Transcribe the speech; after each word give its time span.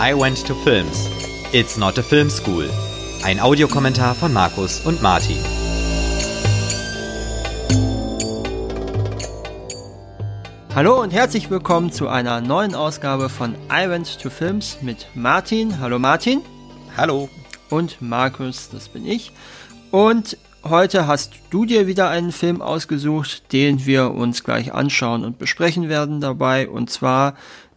I 0.00 0.12
Went 0.12 0.44
to 0.48 0.56
Films. 0.56 1.08
It's 1.52 1.76
not 1.76 1.96
a 1.98 2.02
film 2.02 2.28
school. 2.28 2.68
Ein 3.22 3.38
Audiokommentar 3.38 4.16
von 4.16 4.32
Markus 4.32 4.80
und 4.80 5.00
Martin. 5.00 5.38
Hallo 10.74 11.00
und 11.00 11.12
herzlich 11.12 11.48
willkommen 11.48 11.92
zu 11.92 12.08
einer 12.08 12.40
neuen 12.40 12.74
Ausgabe 12.74 13.28
von 13.28 13.54
I 13.70 13.88
Went 13.88 14.20
to 14.20 14.30
Films 14.30 14.78
mit 14.82 15.06
Martin. 15.14 15.78
Hallo 15.78 16.00
Martin. 16.00 16.42
Hallo. 16.96 17.28
Und 17.70 18.02
Markus, 18.02 18.70
das 18.70 18.88
bin 18.88 19.06
ich. 19.06 19.30
Und 19.92 20.36
heute 20.64 21.06
hast 21.06 21.34
du 21.50 21.66
dir 21.66 21.86
wieder 21.86 22.08
einen 22.08 22.32
Film 22.32 22.62
ausgesucht, 22.62 23.52
den 23.52 23.86
wir 23.86 24.10
uns 24.10 24.42
gleich 24.42 24.74
anschauen 24.74 25.24
und 25.24 25.38
besprechen 25.38 25.88
werden 25.88 26.20
dabei. 26.20 26.68
Und 26.68 26.90
zwar 26.90 27.34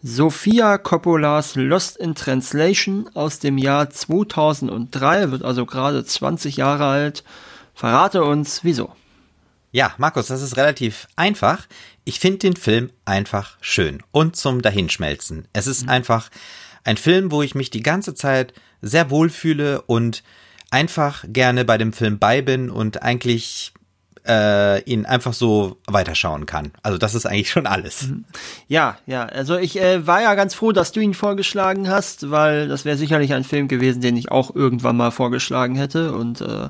Sofia 0.10 0.78
Coppolas 0.78 1.56
Lost 1.56 1.98
in 1.98 2.16
Translation 2.16 3.10
aus 3.14 3.40
dem 3.40 3.58
Jahr 3.58 3.90
2003, 3.90 5.32
wird 5.32 5.44
also 5.44 5.66
gerade 5.66 6.06
20 6.06 6.56
Jahre 6.56 6.86
alt. 6.86 7.26
Verrate 7.74 8.24
uns, 8.24 8.64
wieso. 8.64 8.94
Ja, 9.74 9.94
Markus, 9.98 10.28
das 10.28 10.42
ist 10.42 10.56
relativ 10.56 11.10
einfach. 11.18 11.68
Ich 12.06 12.22
finde 12.22 12.38
den 12.38 12.56
Film 12.56 12.90
einfach 13.04 13.58
schön 13.60 14.02
und 14.12 14.38
zum 14.38 14.62
Dahinschmelzen. 14.62 15.50
Es 15.52 15.68
ist 15.68 15.84
mhm. 15.84 15.90
einfach 15.90 16.30
ein 16.86 16.96
Film, 16.96 17.30
wo 17.30 17.42
ich 17.42 17.54
mich 17.54 17.70
die 17.70 17.84
ganze 17.84 18.16
Zeit 18.16 18.54
sehr 18.82 19.10
wohlfühle 19.10 19.82
und 19.82 20.24
einfach 20.72 21.26
gerne 21.28 21.66
bei 21.66 21.78
dem 21.78 21.92
Film 21.92 22.18
bei 22.18 22.42
bin 22.42 22.70
und 22.70 23.02
eigentlich 23.04 23.74
äh, 24.28 24.82
ihn 24.82 25.06
einfach 25.06 25.34
so 25.34 25.78
weiterschauen 25.88 26.46
kann. 26.46 26.72
Also 26.84 26.98
das 26.98 27.16
ist 27.16 27.26
eigentlich 27.26 27.50
schon 27.50 27.66
alles. 27.68 28.08
Mhm. 28.08 28.26
Ja, 28.68 28.98
ja. 29.06 29.26
Also 29.26 29.58
ich 29.58 29.80
äh, 29.80 30.06
war 30.06 30.22
ja 30.22 30.36
ganz 30.36 30.54
froh, 30.54 30.72
dass 30.72 30.92
du 30.92 31.00
ihn 31.00 31.14
vorgeschlagen 31.14 31.90
hast, 31.90 32.30
weil 32.30 32.68
das 32.68 32.86
wäre 32.86 32.98
sicherlich 32.98 33.34
ein 33.34 33.44
Film 33.44 33.68
gewesen, 33.68 34.02
den 34.02 34.18
ich 34.18 34.32
auch 34.32 34.56
irgendwann 34.56 34.98
mal 34.98 35.12
vorgeschlagen 35.12 35.76
hätte 35.76 36.14
und 36.14 36.42
äh, 36.42 36.70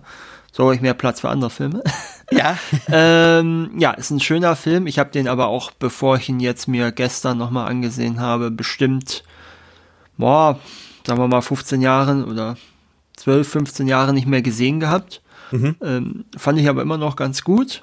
so 0.52 0.64
habe 0.64 0.76
ich 0.76 0.82
mehr 0.82 0.96
Platz 0.96 1.22
für 1.22 1.30
andere 1.30 1.50
Filme. 1.50 1.84
Ja. 2.30 2.58
ähm, 2.92 3.72
ja, 3.78 3.92
ist 3.92 4.12
ein 4.12 4.20
schöner 4.20 4.58
Film. 4.58 4.86
Ich 4.86 5.00
habe 5.00 5.12
den 5.12 5.30
aber 5.30 5.48
auch, 5.48 5.72
bevor 5.72 6.18
ich 6.18 6.28
ihn 6.28 6.42
jetzt 6.42 6.68
mir 6.68 6.92
gestern 6.92 7.38
nochmal 7.38 7.70
angesehen 7.70 8.20
habe, 8.20 8.52
bestimmt, 8.52 9.24
boah, 10.18 10.60
sagen 11.06 11.22
wir 11.22 11.30
mal 11.30 11.40
15 11.40 11.82
Jahren 11.82 12.26
oder 12.26 12.58
12, 13.16 13.48
15 13.48 13.88
Jahre 13.88 14.12
nicht 14.12 14.28
mehr 14.28 14.42
gesehen 14.42 14.82
gehabt. 14.82 15.22
Mhm. 15.52 15.76
Ähm, 15.82 16.26
fand 16.36 16.60
ich 16.60 16.68
aber 16.68 16.82
immer 16.82 16.98
noch 16.98 17.16
ganz 17.16 17.44
gut. 17.44 17.82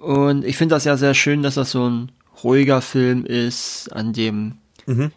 Und 0.00 0.44
ich 0.44 0.56
finde 0.56 0.74
das 0.74 0.84
ja 0.84 0.96
sehr 0.96 1.14
schön, 1.14 1.42
dass 1.42 1.54
das 1.54 1.70
so 1.70 1.88
ein 1.88 2.12
ruhiger 2.42 2.80
Film 2.80 3.24
ist, 3.24 3.88
an 3.92 4.12
dem 4.12 4.54
mhm. 4.86 5.12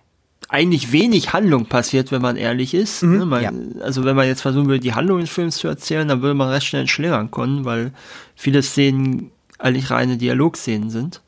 eigentlich 0.50 0.92
wenig 0.92 1.32
Handlung 1.32 1.68
passiert, 1.68 2.12
wenn 2.12 2.22
man 2.22 2.36
ehrlich 2.36 2.74
ist. 2.74 3.02
Mhm, 3.02 3.18
ne? 3.18 3.26
man, 3.26 3.44
ja. 3.44 3.52
Also 3.82 4.04
wenn 4.04 4.16
man 4.16 4.28
jetzt 4.28 4.42
versuchen 4.42 4.68
würde, 4.68 4.82
die 4.82 4.94
Handlung 4.94 5.22
des 5.22 5.30
Films 5.30 5.58
zu 5.58 5.68
erzählen, 5.68 6.08
dann 6.08 6.22
würde 6.22 6.36
man 6.36 6.50
recht 6.50 6.68
schnell 6.68 6.88
schlingern 6.88 7.32
können, 7.32 7.64
weil 7.64 7.94
viele 8.36 8.62
Szenen 8.62 9.32
eigentlich 9.58 9.90
reine 9.90 10.18
Dialogszenen 10.18 10.90
sind. 10.90 11.22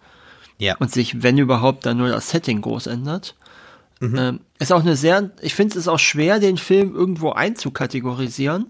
Ja. 0.57 0.75
Und 0.77 0.91
sich, 0.91 1.23
wenn 1.23 1.37
überhaupt, 1.37 1.85
dann 1.85 1.97
nur 1.97 2.09
das 2.09 2.29
Setting 2.29 2.61
groß 2.61 2.87
ändert. 2.87 3.35
Mhm. 4.01 4.15
Ähm, 4.17 4.39
ist 4.59 4.73
auch 4.73 4.81
eine 4.81 4.97
sehr, 4.97 5.31
ich 5.41 5.55
finde 5.55 5.71
es 5.71 5.77
ist 5.77 5.87
auch 5.87 5.99
schwer, 5.99 6.39
den 6.39 6.57
Film 6.57 6.93
irgendwo 6.93 7.31
einzukategorisieren 7.31 8.67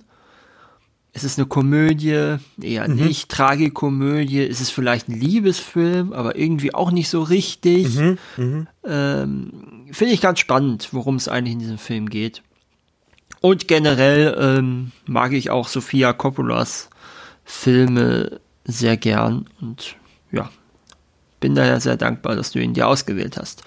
ist 1.16 1.24
es 1.24 1.38
eine 1.40 1.48
Komödie? 1.48 2.36
Eher 2.62 2.88
mhm. 2.90 2.96
nicht. 2.96 3.30
Tragikomödie? 3.30 4.44
Ist 4.44 4.60
es 4.60 4.70
vielleicht 4.70 5.08
ein 5.08 5.18
Liebesfilm, 5.18 6.12
aber 6.12 6.36
irgendwie 6.36 6.74
auch 6.74 6.92
nicht 6.92 7.08
so 7.08 7.24
richtig? 7.24 7.96
Mhm. 7.96 8.18
Mhm. 8.36 8.68
Ähm, 8.86 9.52
Finde 9.92 10.14
ich 10.14 10.20
ganz 10.20 10.40
spannend, 10.40 10.90
worum 10.92 11.16
es 11.16 11.30
eigentlich 11.30 11.54
in 11.54 11.60
diesem 11.60 11.78
Film 11.78 12.10
geht. 12.10 12.44
Und 13.40 13.70
generell 13.70 14.36
ähm, 14.38 14.92
mag 15.06 15.32
ich 15.32 15.50
auch 15.52 15.70
Sofia 15.70 16.12
Coppolas 16.12 16.90
Filme 17.46 18.42
sehr 18.66 18.98
gern 18.98 19.46
und 19.62 19.96
ja, 20.34 20.50
bin 21.40 21.56
daher 21.56 21.80
sehr 21.80 21.96
dankbar, 21.96 22.36
dass 22.36 22.52
du 22.52 22.60
ihn 22.60 22.74
dir 22.74 22.88
ausgewählt 22.88 23.38
hast. 23.38 23.64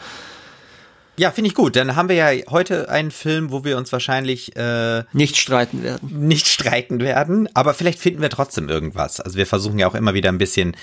Ja, 1.19 1.33
finde 1.33 1.49
ich 1.49 1.55
gut. 1.55 1.77
Dann 1.77 1.97
haben 1.97 2.09
wir 2.09 2.17
ja 2.17 2.31
heute 2.51 2.89
einen 2.89 3.11
Film, 3.11 3.51
wo 3.51 3.65
wir 3.65 3.77
uns 3.77 3.93
wahrscheinlich 3.93 4.57
äh, 4.57 5.03
nicht 5.13 5.37
streiten 5.37 5.83
werden. 5.83 6.27
Nicht 6.27 6.47
streiten 6.47 7.01
werden, 7.01 7.49
aber 7.55 7.75
vielleicht 7.75 7.99
finden 7.99 8.23
wir 8.23 8.31
trotzdem 8.31 8.69
irgendwas. 8.69 9.21
Also 9.21 9.37
wir 9.37 9.47
versuchen 9.47 9.79
ja 9.79 9.89
auch 9.89 9.95
immer 9.95 10.15
wieder 10.15 10.29
ein 10.29 10.39
bisschen 10.39 10.77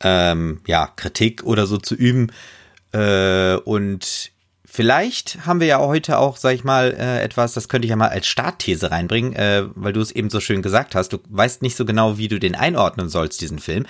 ähm, 0.00 0.60
ja 0.66 0.88
Kritik 0.96 1.44
oder 1.44 1.66
so 1.66 1.78
zu 1.78 1.94
üben 1.94 2.32
äh, 2.92 3.54
und 3.54 4.32
Vielleicht 4.70 5.46
haben 5.46 5.60
wir 5.60 5.66
ja 5.66 5.78
heute 5.80 6.18
auch, 6.18 6.36
sag 6.36 6.54
ich 6.54 6.62
mal, 6.62 6.94
äh, 6.96 7.22
etwas, 7.22 7.54
das 7.54 7.70
könnte 7.70 7.86
ich 7.86 7.90
ja 7.90 7.96
mal 7.96 8.10
als 8.10 8.26
Startthese 8.26 8.90
reinbringen, 8.90 9.32
äh, 9.32 9.64
weil 9.74 9.94
du 9.94 10.00
es 10.02 10.12
eben 10.12 10.28
so 10.28 10.40
schön 10.40 10.60
gesagt 10.60 10.94
hast. 10.94 11.08
Du 11.08 11.18
weißt 11.30 11.62
nicht 11.62 11.74
so 11.74 11.86
genau, 11.86 12.18
wie 12.18 12.28
du 12.28 12.38
den 12.38 12.54
einordnen 12.54 13.08
sollst, 13.08 13.40
diesen 13.40 13.60
Film. 13.60 13.86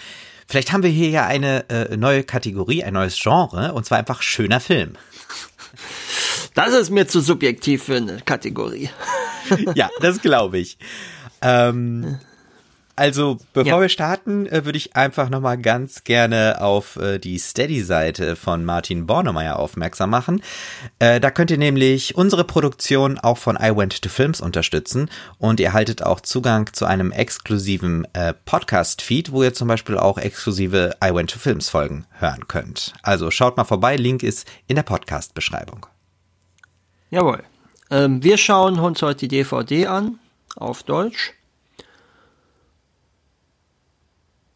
Vielleicht 0.47 0.73
haben 0.73 0.85
wir 0.85 0.91
hier 0.91 1.11
ja 1.11 1.27
eine 1.27 1.69
äh, 1.69 1.97
neue 1.97 2.23
Kategorie, 2.23 2.85
ein 2.85 2.95
neues 2.95 3.21
Genre, 3.21 3.75
und 3.75 3.85
zwar 3.85 3.99
einfach 3.99 4.23
schöner 4.23 4.61
Film. 4.61 4.93
Das 6.59 6.75
ist 6.75 6.91
mir 6.91 7.07
zu 7.07 7.21
subjektiv 7.21 7.85
für 7.85 7.99
eine 7.99 8.17
Kategorie. 8.25 8.91
ja, 9.77 9.89
das 10.01 10.21
glaube 10.21 10.59
ich. 10.59 10.77
Ähm, 11.41 12.19
also, 12.97 13.39
bevor 13.53 13.75
ja. 13.75 13.81
wir 13.83 13.89
starten, 13.89 14.47
äh, 14.47 14.65
würde 14.65 14.77
ich 14.77 14.97
einfach 14.97 15.29
nochmal 15.29 15.57
ganz 15.57 16.03
gerne 16.03 16.61
auf 16.61 16.97
äh, 16.97 17.21
die 17.21 17.39
Steady-Seite 17.39 18.35
von 18.35 18.65
Martin 18.65 19.07
Bornemeyer 19.07 19.57
aufmerksam 19.57 20.11
machen. 20.11 20.43
Äh, 20.99 21.21
da 21.21 21.31
könnt 21.31 21.53
ihr 21.53 21.59
nämlich 21.59 22.17
unsere 22.17 22.43
Produktion 22.43 23.21
auch 23.21 23.39
von 23.39 23.55
I 23.55 23.77
Went 23.77 24.03
to 24.03 24.09
Films 24.09 24.41
unterstützen 24.41 25.11
und 25.39 25.61
ihr 25.61 25.73
haltet 25.73 26.03
auch 26.03 26.21
Zugang 26.21 26.73
zu 26.73 26.87
einem 26.87 27.13
exklusiven 27.13 28.05
Podcast-Feed, 28.47 29.31
wo 29.31 29.45
ihr 29.45 29.55
zum 29.55 29.69
Beispiel 29.69 29.97
auch 29.97 30.19
exklusive 30.19 30.97
I 31.05 31.15
Went 31.15 31.31
to 31.31 31.39
Films 31.39 31.69
Folgen 31.69 32.05
hören 32.19 32.49
könnt. 32.49 32.95
Also 33.05 33.31
schaut 33.31 33.57
mal 33.57 33.63
vorbei, 33.63 33.95
Link 33.95 34.25
ist 34.25 34.45
in 34.67 34.75
der 34.75 34.83
Podcast-Beschreibung. 34.83 35.87
Jawohl. 37.11 37.43
Ähm, 37.91 38.23
wir 38.23 38.37
schauen 38.37 38.79
uns 38.79 39.03
heute 39.03 39.27
die 39.27 39.29
DVD 39.29 39.87
an, 39.87 40.19
auf 40.57 40.83
Deutsch. 40.83 41.33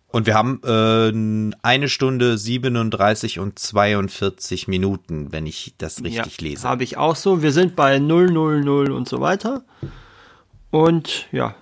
Und 0.08 0.26
wir 0.26 0.34
haben 0.34 0.60
äh, 0.62 1.56
eine 1.62 1.88
Stunde 1.88 2.36
37 2.36 3.38
und 3.38 3.58
42 3.58 4.68
Minuten, 4.68 5.32
wenn 5.32 5.46
ich 5.46 5.74
das 5.78 6.04
richtig 6.04 6.38
ja, 6.38 6.48
lese. 6.48 6.68
Habe 6.68 6.84
ich 6.84 6.98
auch 6.98 7.16
so. 7.16 7.42
Wir 7.42 7.50
sind 7.50 7.76
bei 7.76 7.98
000 7.98 8.90
und 8.90 9.08
so 9.08 9.22
weiter. 9.22 9.64
Und 10.70 11.28
ja, 11.32 11.54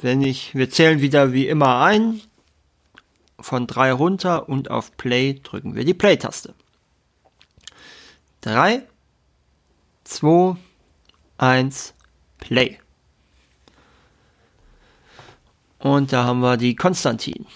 wenn 0.00 0.22
ich, 0.22 0.54
wir 0.54 0.70
zählen 0.70 1.02
wieder 1.02 1.34
wie 1.34 1.46
immer 1.46 1.82
ein, 1.82 2.22
von 3.38 3.66
drei 3.66 3.92
runter 3.92 4.48
und 4.48 4.70
auf 4.70 4.96
Play 4.96 5.38
drücken 5.42 5.74
wir 5.74 5.84
die 5.84 5.94
Play-Taste. 5.94 6.54
Drei, 8.40 8.84
2, 10.12 10.56
1, 11.38 11.94
Play. 12.38 12.78
Und 15.78 16.12
da 16.12 16.24
haben 16.24 16.40
wir 16.40 16.56
die 16.56 16.76
Konstantin. 16.76 17.46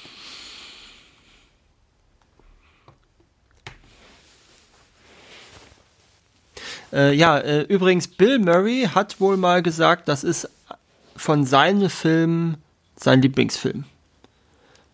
Äh, 6.92 7.14
ja, 7.14 7.38
äh, 7.38 7.62
übrigens, 7.62 8.08
Bill 8.08 8.38
Murray 8.38 8.88
hat 8.92 9.20
wohl 9.20 9.36
mal 9.36 9.62
gesagt, 9.62 10.08
das 10.08 10.24
ist 10.24 10.48
von 11.14 11.44
seinen 11.44 11.90
Filmen 11.90 12.56
sein 12.96 13.20
Lieblingsfilm. 13.20 13.84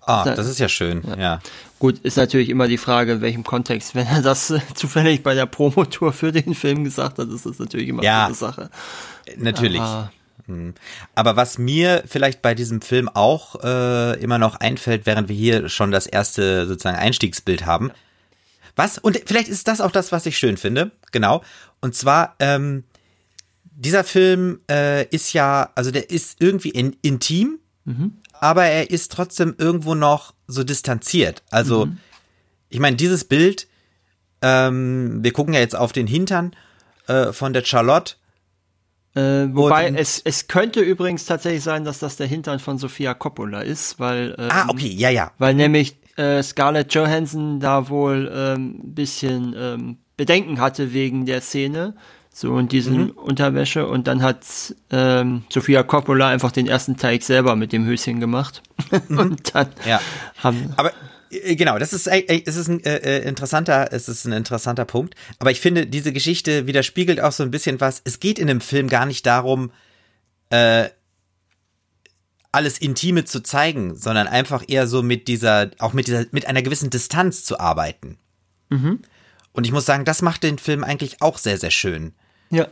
Ah, 0.01 0.25
das 0.25 0.49
ist 0.49 0.59
ja 0.59 0.69
schön, 0.69 1.03
ja. 1.07 1.17
ja. 1.17 1.41
Gut, 1.83 1.99
ist 1.99 2.17
natürlich 2.17 2.49
immer 2.49 2.69
die 2.69 2.79
Frage, 2.79 3.15
in 3.15 3.21
welchem 3.23 3.43
Kontext. 3.43 3.97
Wenn 3.97 4.07
er 4.07 4.23
das 4.23 4.51
äh, 4.53 4.61
zufällig 4.73 5.25
bei 5.25 5.35
der 5.35 5.47
Promotour 5.47 6.13
für 6.13 6.31
den 6.31 6.55
Film 6.55 6.85
gesagt 6.85 7.19
hat, 7.19 7.29
ist 7.29 7.45
das 7.45 7.59
natürlich 7.59 7.89
immer 7.89 8.05
ja, 8.05 8.27
eine 8.27 8.37
Sache. 8.37 8.71
Natürlich. 9.37 9.81
Aber, 9.81 10.13
hm. 10.47 10.75
Aber 11.17 11.35
was 11.35 11.59
mir 11.59 12.05
vielleicht 12.07 12.41
bei 12.41 12.55
diesem 12.55 12.83
Film 12.83 13.09
auch 13.09 13.65
äh, 13.65 14.17
immer 14.23 14.39
noch 14.39 14.55
einfällt, 14.61 15.07
während 15.07 15.29
wir 15.29 15.35
hier 15.35 15.69
schon 15.69 15.91
das 15.91 16.07
erste 16.07 16.69
sozusagen 16.69 16.99
Einstiegsbild 16.99 17.67
haben. 17.67 17.91
Was? 18.77 18.99
Und 18.99 19.21
vielleicht 19.27 19.49
ist 19.49 19.67
das 19.67 19.81
auch 19.81 19.91
das, 19.91 20.13
was 20.13 20.25
ich 20.27 20.39
schön 20.39 20.59
finde. 20.59 20.93
Genau. 21.11 21.43
Und 21.81 21.97
zwar, 21.97 22.37
ähm, 22.39 22.85
dieser 23.65 24.05
Film 24.05 24.61
äh, 24.71 25.05
ist 25.07 25.33
ja, 25.33 25.71
also 25.75 25.91
der 25.91 26.11
ist 26.11 26.37
irgendwie 26.39 26.71
in, 26.71 26.95
intim. 27.03 27.59
Mhm 27.85 28.22
aber 28.43 28.65
er 28.65 28.91
ist 28.91 29.13
trotzdem 29.13 29.55
irgendwo 29.57 29.95
noch 29.95 30.35
so 30.49 30.65
distanziert. 30.65 31.45
Also, 31.51 31.87
mhm. 31.87 31.99
ich 32.71 32.81
meine, 32.81 32.97
dieses 32.97 33.23
Bild, 33.23 33.69
ähm, 34.43 35.23
wir 35.23 35.33
gucken 35.33 35.55
ja 35.55 35.61
jetzt 35.61 35.77
auf 35.77 35.93
den 35.93 36.09
Hintern 36.09 36.57
äh, 37.07 37.33
von 37.33 37.53
der 37.53 37.65
Charlotte. 37.65 38.17
Äh, 39.15 39.47
wobei 39.55 39.87
und, 39.87 39.95
es, 39.95 40.21
es 40.25 40.49
könnte 40.49 40.81
übrigens 40.81 41.25
tatsächlich 41.25 41.63
sein, 41.63 41.85
dass 41.85 42.01
das 42.01 42.17
der 42.17 42.27
Hintern 42.27 42.59
von 42.59 42.79
Sofia 42.79 43.15
Coppola 43.15 43.61
ist, 43.61 44.01
weil 44.01 44.35
ähm, 44.37 44.49
ah 44.51 44.67
okay 44.69 44.89
ja 44.89 45.11
ja 45.11 45.33
weil 45.39 45.55
nämlich 45.55 45.99
äh, 46.17 46.43
Scarlett 46.43 46.95
Johansson 46.95 47.61
da 47.61 47.91
wohl 47.91 48.29
ein 48.29 48.55
ähm, 48.57 48.81
bisschen 48.83 49.55
ähm, 49.57 49.99
Bedenken 50.17 50.61
hatte 50.61 50.95
wegen 50.95 51.27
der 51.27 51.43
Szene, 51.43 51.95
so 52.33 52.59
in 52.59 52.69
diesen 52.69 53.05
mhm. 53.05 53.11
Unterwäsche 53.11 53.87
und 53.87 54.07
dann 54.07 54.23
hat 54.23 54.45
ähm, 54.91 55.45
Sofia 55.51 55.83
Coppola 55.83 56.29
einfach 56.29 56.51
den 56.51 56.67
ersten 56.67 56.97
Teig 56.97 57.23
selber 57.23 57.57
mit 57.57 57.73
dem 57.73 57.85
Höschen 57.85 58.21
gemacht 58.21 58.63
mhm. 59.09 59.19
und 59.19 59.55
dann 59.55 59.69
ja. 59.87 60.01
haben 60.39 60.73
aber 60.77 60.93
äh, 61.31 61.57
Genau, 61.57 61.79
das 61.79 61.93
ist, 61.93 62.07
äh, 62.07 62.43
es 62.45 62.57
ist 62.57 62.69
ein 62.69 62.83
äh, 62.85 62.97
äh, 62.97 63.29
interessanter, 63.29 63.93
es 63.93 64.09
ist 64.09 64.27
ein 64.27 64.33
interessanter 64.33 64.85
Punkt. 64.85 65.15
Aber 65.39 65.51
ich 65.51 65.61
finde, 65.61 65.87
diese 65.87 66.13
Geschichte 66.13 66.67
widerspiegelt 66.67 67.21
auch 67.21 67.33
so 67.33 67.43
ein 67.43 67.51
bisschen 67.51 67.81
was. 67.81 68.03
Es 68.05 68.21
geht 68.21 68.39
in 68.39 68.49
dem 68.49 68.61
Film 68.61 68.89
gar 68.89 69.07
nicht 69.07 69.25
darum, 69.25 69.71
äh, 70.51 70.89
alles 72.53 72.79
Intime 72.79 73.25
zu 73.25 73.43
zeigen, 73.43 73.97
sondern 73.97 74.29
einfach 74.29 74.63
eher 74.69 74.87
so 74.87 75.03
mit 75.03 75.27
dieser, 75.27 75.71
auch 75.79 75.95
mit 75.95 76.07
dieser, 76.07 76.27
mit 76.33 76.47
einer 76.47 76.61
gewissen 76.61 76.91
Distanz 76.91 77.45
zu 77.45 77.59
arbeiten. 77.59 78.19
Mhm. 78.69 79.01
Und 79.53 79.67
ich 79.67 79.73
muss 79.73 79.87
sagen, 79.87 80.05
das 80.05 80.21
macht 80.21 80.43
den 80.43 80.59
Film 80.59 80.85
eigentlich 80.85 81.23
auch 81.23 81.39
sehr, 81.39 81.57
sehr 81.57 81.71
schön. 81.71 82.13
Ja. 82.53 82.69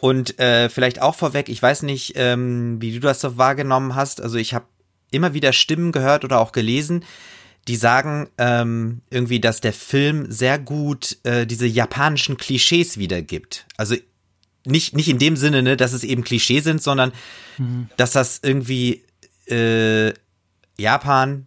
Und 0.00 0.38
äh, 0.38 0.68
vielleicht 0.70 1.02
auch 1.02 1.14
vorweg, 1.14 1.48
ich 1.48 1.60
weiß 1.60 1.82
nicht, 1.82 2.12
ähm, 2.16 2.80
wie 2.80 2.92
du 2.92 3.00
das 3.00 3.20
so 3.20 3.36
wahrgenommen 3.36 3.94
hast. 3.94 4.20
Also 4.20 4.38
ich 4.38 4.54
habe 4.54 4.64
immer 5.10 5.34
wieder 5.34 5.52
Stimmen 5.52 5.92
gehört 5.92 6.24
oder 6.24 6.40
auch 6.40 6.52
gelesen, 6.52 7.04
die 7.68 7.76
sagen 7.76 8.28
ähm, 8.38 9.02
irgendwie, 9.10 9.40
dass 9.40 9.60
der 9.60 9.72
Film 9.72 10.30
sehr 10.30 10.58
gut 10.58 11.18
äh, 11.24 11.46
diese 11.46 11.66
japanischen 11.66 12.36
Klischees 12.36 12.96
wiedergibt. 12.96 13.66
Also 13.76 13.96
nicht, 14.64 14.94
nicht 14.94 15.08
in 15.08 15.18
dem 15.18 15.36
Sinne, 15.36 15.62
ne, 15.62 15.76
dass 15.76 15.92
es 15.92 16.04
eben 16.04 16.24
Klischee 16.24 16.60
sind, 16.60 16.82
sondern 16.82 17.12
mhm. 17.58 17.88
dass 17.96 18.12
das 18.12 18.40
irgendwie 18.42 19.04
äh, 19.46 20.12
Japan, 20.78 21.46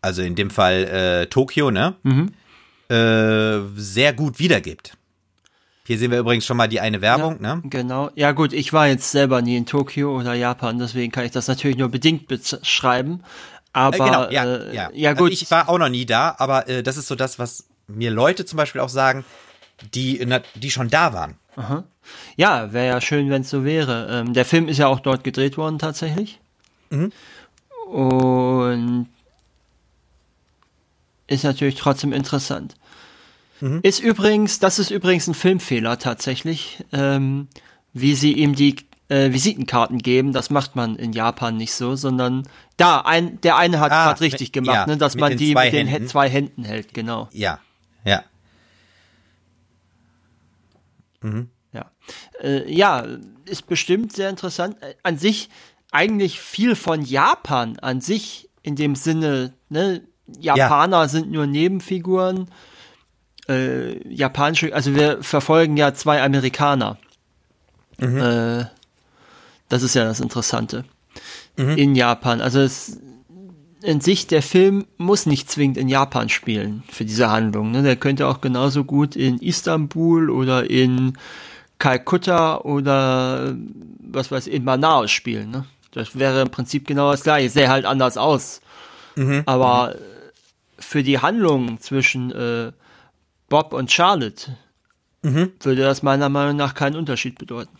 also 0.00 0.22
in 0.22 0.34
dem 0.34 0.50
Fall 0.50 0.84
äh, 0.84 1.26
Tokio, 1.26 1.70
ne, 1.70 1.96
mhm. 2.02 2.32
äh, 2.88 3.60
sehr 3.76 4.12
gut 4.14 4.38
wiedergibt. 4.38 4.97
Hier 5.88 5.98
sehen 5.98 6.10
wir 6.10 6.18
übrigens 6.18 6.44
schon 6.44 6.58
mal 6.58 6.68
die 6.68 6.80
eine 6.80 7.00
Werbung, 7.00 7.42
ja, 7.42 7.56
ne? 7.56 7.62
Genau. 7.64 8.10
Ja 8.14 8.32
gut, 8.32 8.52
ich 8.52 8.74
war 8.74 8.88
jetzt 8.88 9.10
selber 9.10 9.40
nie 9.40 9.56
in 9.56 9.64
Tokio 9.64 10.14
oder 10.14 10.34
Japan, 10.34 10.78
deswegen 10.78 11.10
kann 11.10 11.24
ich 11.24 11.30
das 11.30 11.48
natürlich 11.48 11.78
nur 11.78 11.88
bedingt 11.88 12.28
beschreiben. 12.28 13.22
Aber 13.72 13.96
äh, 13.96 13.98
genau, 13.98 14.28
ja, 14.28 14.44
äh, 14.44 14.74
ja. 14.74 14.90
ja 14.92 15.08
also 15.08 15.22
gut. 15.22 15.30
Also 15.30 15.42
ich 15.42 15.50
war 15.50 15.66
auch 15.66 15.78
noch 15.78 15.88
nie 15.88 16.04
da, 16.04 16.34
aber 16.36 16.68
äh, 16.68 16.82
das 16.82 16.98
ist 16.98 17.08
so 17.08 17.14
das, 17.14 17.38
was 17.38 17.64
mir 17.86 18.10
Leute 18.10 18.44
zum 18.44 18.58
Beispiel 18.58 18.82
auch 18.82 18.90
sagen, 18.90 19.24
die, 19.94 20.22
die 20.56 20.70
schon 20.70 20.90
da 20.90 21.14
waren. 21.14 21.36
Aha. 21.56 21.84
Ja, 22.36 22.70
wäre 22.74 22.88
ja 22.88 23.00
schön, 23.00 23.30
wenn 23.30 23.40
es 23.40 23.48
so 23.48 23.64
wäre. 23.64 24.08
Ähm, 24.10 24.34
der 24.34 24.44
Film 24.44 24.68
ist 24.68 24.76
ja 24.76 24.88
auch 24.88 25.00
dort 25.00 25.24
gedreht 25.24 25.56
worden 25.56 25.78
tatsächlich. 25.78 26.38
Mhm. 26.90 27.12
Und 27.90 29.08
ist 31.28 31.44
natürlich 31.44 31.76
trotzdem 31.76 32.12
interessant. 32.12 32.74
Mhm. 33.60 33.80
Ist 33.82 34.00
übrigens, 34.00 34.58
das 34.58 34.78
ist 34.78 34.90
übrigens 34.90 35.26
ein 35.26 35.34
Filmfehler 35.34 35.98
tatsächlich, 35.98 36.84
ähm, 36.92 37.48
wie 37.92 38.14
sie 38.14 38.32
ihm 38.32 38.54
die 38.54 38.76
äh, 39.08 39.32
Visitenkarten 39.32 39.98
geben. 39.98 40.32
Das 40.32 40.50
macht 40.50 40.76
man 40.76 40.96
in 40.96 41.12
Japan 41.12 41.56
nicht 41.56 41.72
so, 41.72 41.96
sondern 41.96 42.46
da 42.76 43.00
ein, 43.00 43.40
der 43.40 43.56
eine 43.56 43.80
hat 43.80 43.92
ah, 43.92 44.06
gerade 44.06 44.20
richtig 44.20 44.52
gemacht, 44.52 44.74
ja, 44.74 44.86
ne, 44.86 44.96
dass 44.96 45.16
man 45.16 45.36
die 45.36 45.54
mit 45.54 45.72
den 45.72 45.86
Händen. 45.86 46.08
zwei 46.08 46.28
Händen 46.28 46.64
hält, 46.64 46.94
genau. 46.94 47.28
Ja, 47.32 47.58
ja. 48.04 48.22
Mhm. 51.20 51.48
Ja. 51.72 51.90
Äh, 52.40 52.72
ja, 52.72 53.06
ist 53.44 53.66
bestimmt 53.66 54.12
sehr 54.12 54.30
interessant. 54.30 54.80
Äh, 54.82 54.94
an 55.02 55.18
sich 55.18 55.48
eigentlich 55.90 56.38
viel 56.38 56.76
von 56.76 57.02
Japan 57.02 57.78
an 57.78 58.00
sich 58.00 58.48
in 58.62 58.76
dem 58.76 58.94
Sinne, 58.94 59.54
ne, 59.68 60.02
Japaner 60.38 61.02
ja. 61.02 61.08
sind 61.08 61.30
nur 61.30 61.46
Nebenfiguren 61.46 62.50
äh, 63.48 64.08
japanische, 64.08 64.74
also 64.74 64.94
wir 64.94 65.22
verfolgen 65.22 65.76
ja 65.76 65.94
zwei 65.94 66.22
Amerikaner. 66.22 66.98
Mhm. 67.98 68.18
Äh, 68.18 68.64
das 69.68 69.82
ist 69.82 69.94
ja 69.94 70.04
das 70.04 70.20
Interessante. 70.20 70.84
Mhm. 71.56 71.76
In 71.76 71.96
Japan. 71.96 72.40
Also 72.40 72.60
es, 72.60 72.98
in 73.82 74.00
sich, 74.00 74.26
der 74.26 74.42
Film 74.42 74.86
muss 74.96 75.26
nicht 75.26 75.50
zwingend 75.50 75.76
in 75.76 75.88
Japan 75.88 76.28
spielen 76.28 76.82
für 76.90 77.04
diese 77.04 77.30
Handlung. 77.30 77.70
Ne? 77.70 77.82
Der 77.82 77.96
könnte 77.96 78.26
auch 78.26 78.40
genauso 78.40 78.84
gut 78.84 79.16
in 79.16 79.38
Istanbul 79.38 80.30
oder 80.30 80.68
in 80.68 81.16
Kalkutta 81.78 82.58
oder 82.58 83.54
was 84.00 84.30
weiß 84.30 84.48
ich, 84.48 84.54
in 84.54 84.64
Manaus 84.64 85.10
spielen. 85.10 85.50
Ne? 85.50 85.64
Das 85.92 86.18
wäre 86.18 86.42
im 86.42 86.50
Prinzip 86.50 86.86
genau 86.86 87.10
das 87.10 87.22
gleiche. 87.22 87.50
Sähe 87.50 87.68
halt 87.68 87.84
anders 87.84 88.16
aus. 88.16 88.60
Mhm. 89.16 89.42
Aber 89.46 89.94
mhm. 89.94 90.00
für 90.78 91.02
die 91.02 91.18
Handlung 91.18 91.80
zwischen 91.80 92.32
äh, 92.32 92.72
Bob 93.48 93.72
und 93.72 93.90
Charlotte, 93.90 94.56
mhm. 95.22 95.52
würde 95.60 95.82
das 95.82 96.02
meiner 96.02 96.28
Meinung 96.28 96.56
nach 96.56 96.74
keinen 96.74 96.96
Unterschied 96.96 97.38
bedeuten. 97.38 97.76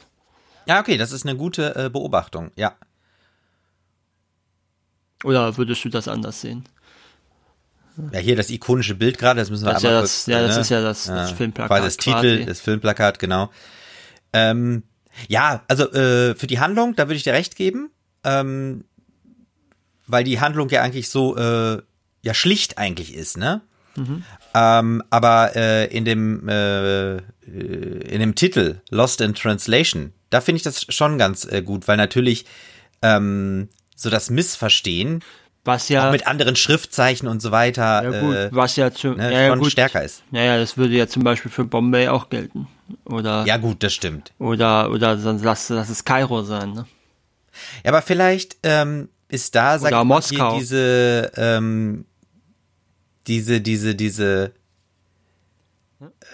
Ja, 0.66 0.80
okay, 0.80 0.96
das 0.96 1.12
ist 1.12 1.26
eine 1.26 1.36
gute 1.36 1.74
äh, 1.76 1.90
Beobachtung, 1.90 2.50
ja. 2.56 2.74
Oder 5.24 5.56
würdest 5.56 5.84
du 5.84 5.88
das 5.88 6.08
anders 6.08 6.40
sehen? 6.40 6.64
Ja, 8.12 8.20
hier 8.20 8.36
das 8.36 8.50
ikonische 8.50 8.94
Bild 8.94 9.18
gerade, 9.18 9.40
das 9.40 9.50
müssen 9.50 9.64
wir 9.64 9.72
das 9.72 9.84
einmal 9.84 9.94
ja 9.96 10.00
das, 10.02 10.24
kurz, 10.24 10.26
Ja, 10.26 10.42
das 10.42 10.54
ne? 10.54 10.60
ist 10.60 10.68
ja 10.68 10.82
das, 10.82 11.04
das 11.04 11.30
ja, 11.30 11.36
Filmplakat. 11.36 11.68
Quasi 11.68 11.86
das 11.86 11.96
Titel, 11.96 12.44
das 12.44 12.60
Filmplakat, 12.60 13.18
genau. 13.18 13.50
Ähm, 14.32 14.84
ja, 15.26 15.64
also 15.66 15.90
äh, 15.92 16.36
für 16.36 16.46
die 16.46 16.60
Handlung, 16.60 16.94
da 16.94 17.08
würde 17.08 17.16
ich 17.16 17.24
dir 17.24 17.32
recht 17.32 17.56
geben, 17.56 17.90
ähm, 18.22 18.84
weil 20.06 20.22
die 20.22 20.38
Handlung 20.40 20.68
ja 20.68 20.82
eigentlich 20.82 21.08
so 21.08 21.36
äh, 21.36 21.82
ja 22.22 22.34
schlicht 22.34 22.78
eigentlich 22.78 23.14
ist, 23.14 23.36
ne? 23.36 23.62
Mhm. 23.96 24.22
Ähm, 24.54 25.02
aber 25.10 25.56
äh, 25.56 25.86
in 25.86 26.04
dem 26.04 26.48
äh, 26.48 27.16
äh, 27.16 27.20
in 27.46 28.20
dem 28.20 28.34
Titel 28.34 28.80
Lost 28.90 29.20
in 29.20 29.34
Translation, 29.34 30.12
da 30.30 30.40
finde 30.40 30.58
ich 30.58 30.62
das 30.62 30.86
schon 30.88 31.18
ganz 31.18 31.44
äh, 31.44 31.62
gut, 31.62 31.88
weil 31.88 31.96
natürlich 31.96 32.44
ähm, 33.02 33.68
so 33.94 34.10
das 34.10 34.30
Missverstehen 34.30 35.22
was 35.68 35.88
ja 35.90 36.08
auch 36.08 36.12
mit 36.12 36.26
anderen 36.26 36.56
Schriftzeichen 36.56 37.28
und 37.28 37.42
so 37.42 37.50
weiter 37.50 38.02
ja 38.02 38.20
gut, 38.20 38.34
äh, 38.34 38.48
was 38.52 38.76
ja, 38.76 38.90
zu, 38.90 39.08
ne, 39.08 39.32
ja, 39.32 39.48
schon 39.48 39.58
gut. 39.58 39.70
stärker 39.70 40.02
ist. 40.02 40.22
Naja, 40.30 40.56
das 40.56 40.78
würde 40.78 40.94
ja 40.94 41.06
zum 41.06 41.24
Beispiel 41.24 41.50
für 41.50 41.64
Bombay 41.64 42.08
auch 42.08 42.30
gelten. 42.30 42.66
Oder 43.04 43.44
ja 43.46 43.58
gut, 43.58 43.82
das 43.82 43.92
stimmt. 43.92 44.32
Oder 44.38 44.90
oder 44.90 45.18
sonst 45.18 45.44
lass, 45.44 45.68
lass 45.68 45.90
es 45.90 46.04
Kairo 46.04 46.42
sein. 46.42 46.72
Ne? 46.72 46.86
Ja, 47.84 47.90
aber 47.90 48.02
vielleicht 48.02 48.56
ähm, 48.62 49.10
ist 49.28 49.54
da 49.54 49.78
sag 49.78 49.92
oder 49.92 50.00
ich 50.00 50.06
Moskau. 50.06 50.52
Mal, 50.52 50.58
diese 50.58 51.32
ähm, 51.36 52.06
diese, 53.28 53.60
diese, 53.60 53.94
diese, 53.94 54.52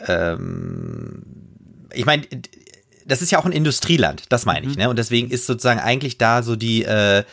ähm, 0.07 1.23
ich 1.92 2.07
meine, 2.07 2.26
das 3.04 3.21
ist 3.21 3.30
ja 3.30 3.38
auch 3.38 3.45
ein 3.45 3.52
Industrieland, 3.52 4.25
das 4.30 4.47
meine 4.47 4.66
ich, 4.66 4.76
mhm. 4.76 4.83
ne? 4.83 4.88
Und 4.88 4.99
deswegen 4.99 5.30
ist 5.30 5.47
sozusagen 5.47 5.80
eigentlich 5.80 6.16
da 6.16 6.42
so 6.42 6.57
die, 6.57 6.85
äh, 6.85 7.25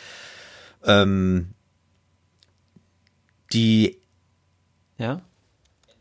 ähm, 0.84 1.54
die, 3.52 3.98
ja. 4.98 5.22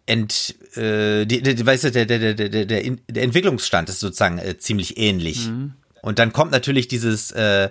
Ent, 0.07 0.55
äh, 0.75 1.25
die, 1.25 1.41
die, 1.41 1.65
weißt 1.65 1.85
du, 1.85 1.91
der, 1.91 2.05
der, 2.05 2.33
der, 2.33 2.49
der, 2.49 2.65
der 2.65 3.23
Entwicklungsstand 3.23 3.87
ist 3.87 3.99
sozusagen 3.99 4.39
äh, 4.39 4.57
ziemlich 4.57 4.97
ähnlich. 4.97 5.47
Mhm. 5.47 5.73
Und 6.01 6.19
dann 6.19 6.33
kommt 6.33 6.51
natürlich 6.51 6.87
dieses, 6.87 7.31
äh, 7.31 7.65
äh, 7.65 7.69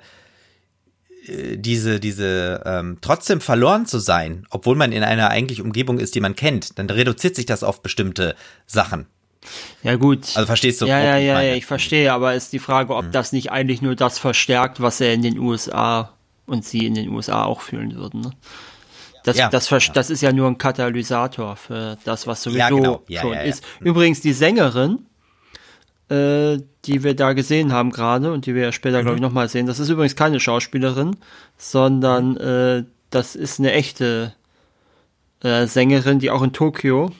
diese, 1.29 2.00
diese, 2.00 2.62
ähm, 2.65 2.99
trotzdem 3.00 3.41
verloren 3.41 3.87
zu 3.87 3.99
sein, 3.99 4.47
obwohl 4.50 4.77
man 4.77 4.93
in 4.93 5.03
einer 5.03 5.31
eigentlich 5.31 5.61
Umgebung 5.61 5.99
ist, 5.99 6.15
die 6.15 6.21
man 6.21 6.35
kennt, 6.35 6.79
dann 6.79 6.89
reduziert 6.89 7.37
sich 7.37 7.47
das 7.47 7.62
auf 7.62 7.83
bestimmte 7.83 8.35
Sachen. 8.67 9.07
Ja, 9.83 9.97
gut. 9.97 10.27
Also 10.35 10.47
verstehst 10.47 10.81
du? 10.81 10.87
Ja, 10.87 11.00
ja, 11.00 11.17
ja, 11.17 11.41
ja, 11.41 11.55
ich 11.55 11.67
verstehe, 11.67 12.12
aber 12.12 12.35
ist 12.35 12.53
die 12.53 12.59
Frage, 12.59 12.95
ob 12.95 13.07
mhm. 13.07 13.12
das 13.12 13.33
nicht 13.33 13.50
eigentlich 13.53 13.81
nur 13.83 13.95
das 13.97 14.19
verstärkt, 14.19 14.81
was 14.81 15.00
er 15.00 15.15
in 15.15 15.23
den 15.23 15.39
USA 15.39 16.12
und 16.47 16.65
sie 16.65 16.87
in 16.87 16.95
den 16.95 17.09
USA 17.09 17.45
auch 17.45 17.61
fühlen 17.61 17.95
würden. 17.95 18.21
Ne? 18.21 18.33
Das, 19.25 19.37
ja, 19.37 19.49
das, 19.49 19.69
ja. 19.71 19.79
das 19.93 20.11
ist 20.11 20.23
ja 20.23 20.33
nur 20.33 20.49
ein 20.49 20.59
Katalysator 20.59 21.57
für 21.57 21.99
das, 22.05 22.27
was 22.27 22.43
sowieso 22.43 22.59
ja, 22.59 22.69
genau. 22.69 23.03
schon 23.21 23.35
ist. 23.35 23.65
Übrigens, 23.81 24.21
die 24.21 24.33
Sängerin, 24.33 25.07
äh, 26.11 26.59
die 26.85 27.05
wir 27.05 27.14
da 27.14 27.33
gesehen 27.35 27.73
haben 27.73 27.90
gerade 27.90 28.33
und 28.33 28.47
die 28.47 28.55
wir 28.55 28.64
ja 28.64 28.73
später, 28.73 28.99
mhm. 28.99 29.02
glaube 29.02 29.17
ich, 29.17 29.23
nochmal 29.23 29.49
sehen. 29.49 29.67
Das 29.67 29.79
ist 29.79 29.88
übrigens 29.88 30.17
keine 30.17 30.40
Schauspielerin, 30.40 31.17
sondern 31.57 32.37
äh, 32.37 32.85
das 33.11 33.37
ist 33.37 33.61
eine 33.61 33.73
echte 33.73 34.35
äh, 35.43 35.67
Sängerin, 35.67 36.19
die 36.19 36.31
auch 36.31 36.43
in 36.43 36.52
Tokio 36.52 37.12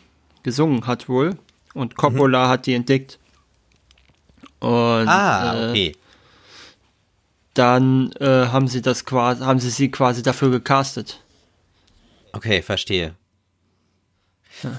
gesungen 0.43 0.87
hat 0.87 1.09
wohl. 1.09 1.37
Und 1.73 1.97
Coppola 1.97 2.47
mhm. 2.47 2.51
hat 2.51 2.67
die 2.67 2.75
entdeckt. 2.75 3.19
Und, 4.59 5.09
ah, 5.09 5.55
äh, 5.55 5.71
okay. 5.71 5.97
Dann 7.55 8.13
äh, 8.21 8.47
haben 8.49 8.69
sie 8.69 8.83
das 8.83 9.05
quasi, 9.05 9.43
haben 9.43 9.61
sie 9.61 9.71
sie 9.71 9.91
quasi 9.91 10.23
dafür 10.23 10.51
gecastet. 10.51 11.21
Okay, 12.33 12.63
verstehe. 12.63 13.15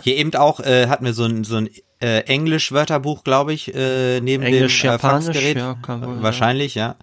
Hier 0.03 0.17
eben 0.17 0.33
auch 0.35 0.59
äh, 0.59 0.87
hatten 0.87 1.05
wir 1.05 1.13
so 1.13 1.25
ein, 1.25 1.43
so 1.43 1.55
ein 1.55 1.69
äh, 2.01 2.21
Englisch-Wörterbuch, 2.21 3.23
glaube 3.23 3.53
ich, 3.53 3.73
äh, 3.73 4.19
neben 4.21 4.43
Englisch, 4.43 4.81
dem 4.81 4.91
äh, 4.91 4.99
Faxgerät. 4.99 5.57
Ja, 5.57 5.77
wohl, 5.87 6.21
Wahrscheinlich, 6.21 6.75
ja. 6.75 6.95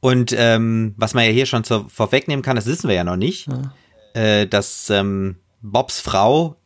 Und 0.00 0.32
ähm, 0.36 0.94
was 0.96 1.14
man 1.14 1.24
ja 1.24 1.30
hier 1.30 1.46
schon 1.46 1.64
zur, 1.64 1.88
vorwegnehmen 1.88 2.42
kann, 2.42 2.56
das 2.56 2.66
wissen 2.66 2.88
wir 2.88 2.94
ja 2.94 3.04
noch 3.04 3.16
nicht, 3.16 3.48
ja. 3.48 4.20
äh, 4.20 4.46
dass 4.46 4.90
ähm, 4.90 5.36
Bobs 5.62 6.00
Frau 6.00 6.56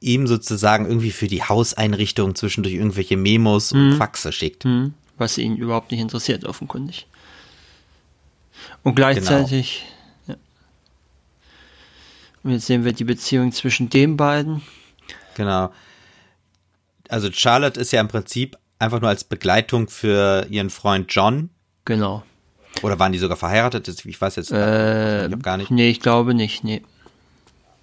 ihm 0.00 0.26
sozusagen 0.26 0.86
irgendwie 0.86 1.10
für 1.10 1.28
die 1.28 1.42
Hauseinrichtung 1.42 2.34
zwischendurch 2.34 2.74
irgendwelche 2.74 3.16
Memos 3.16 3.72
und 3.72 3.96
Faxe 3.96 4.32
schickt. 4.32 4.64
Mhm. 4.64 4.94
Was 5.16 5.38
ihn 5.38 5.56
überhaupt 5.56 5.90
nicht 5.90 6.00
interessiert, 6.00 6.44
offenkundig. 6.44 7.06
Und 8.82 8.94
gleichzeitig, 8.94 9.84
genau. 10.26 10.38
ja. 10.38 10.44
Und 12.44 12.50
jetzt 12.52 12.66
sehen 12.66 12.84
wir 12.84 12.92
die 12.92 13.04
Beziehung 13.04 13.50
zwischen 13.50 13.88
den 13.88 14.16
beiden. 14.16 14.62
Genau. 15.34 15.72
Also 17.08 17.30
Charlotte 17.32 17.80
ist 17.80 17.92
ja 17.92 18.00
im 18.00 18.08
Prinzip 18.08 18.56
einfach 18.78 19.00
nur 19.00 19.10
als 19.10 19.24
Begleitung 19.24 19.88
für 19.88 20.46
ihren 20.50 20.70
Freund 20.70 21.12
John. 21.12 21.50
Genau. 21.84 22.22
Oder 22.82 22.98
waren 22.98 23.12
die 23.12 23.18
sogar 23.18 23.36
verheiratet? 23.36 23.88
Ich 24.04 24.20
weiß 24.20 24.36
jetzt 24.36 24.52
äh, 24.52 25.26
ich 25.26 25.42
gar 25.42 25.56
nicht. 25.56 25.70
Nee, 25.70 25.90
ich 25.90 26.00
glaube 26.00 26.34
nicht, 26.34 26.64
nee. 26.64 26.82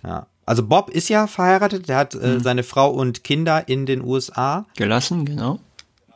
Ja. 0.04 0.28
Also 0.46 0.64
Bob 0.66 0.90
ist 0.92 1.10
ja 1.10 1.28
verheiratet, 1.28 1.90
der 1.90 1.98
hat 1.98 2.14
äh, 2.14 2.36
mhm. 2.36 2.40
seine 2.42 2.64
Frau 2.64 2.92
und 2.92 3.24
Kinder 3.24 3.68
in 3.68 3.86
den 3.86 4.02
USA. 4.02 4.66
Gelassen, 4.78 5.26
genau. 5.26 5.60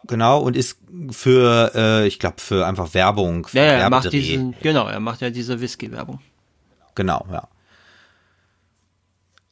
Genau, 0.06 0.40
und 0.40 0.56
ist 0.56 0.78
für, 1.12 1.72
äh, 1.76 2.08
ich 2.08 2.20
glaube, 2.20 2.38
für 2.40 2.66
einfach 2.66 2.94
Werbung. 2.94 3.48
Für 3.48 3.58
ja, 3.58 3.66
ja 3.66 3.72
er 3.72 3.90
macht 3.90 4.12
diesen, 4.12 4.56
genau, 4.62 4.88
er 4.88 5.00
macht 5.00 5.22
ja 5.22 5.30
diese 5.30 5.60
Whisky-Werbung. 5.60 6.20
Genau, 6.96 7.26
ja. 7.32 7.48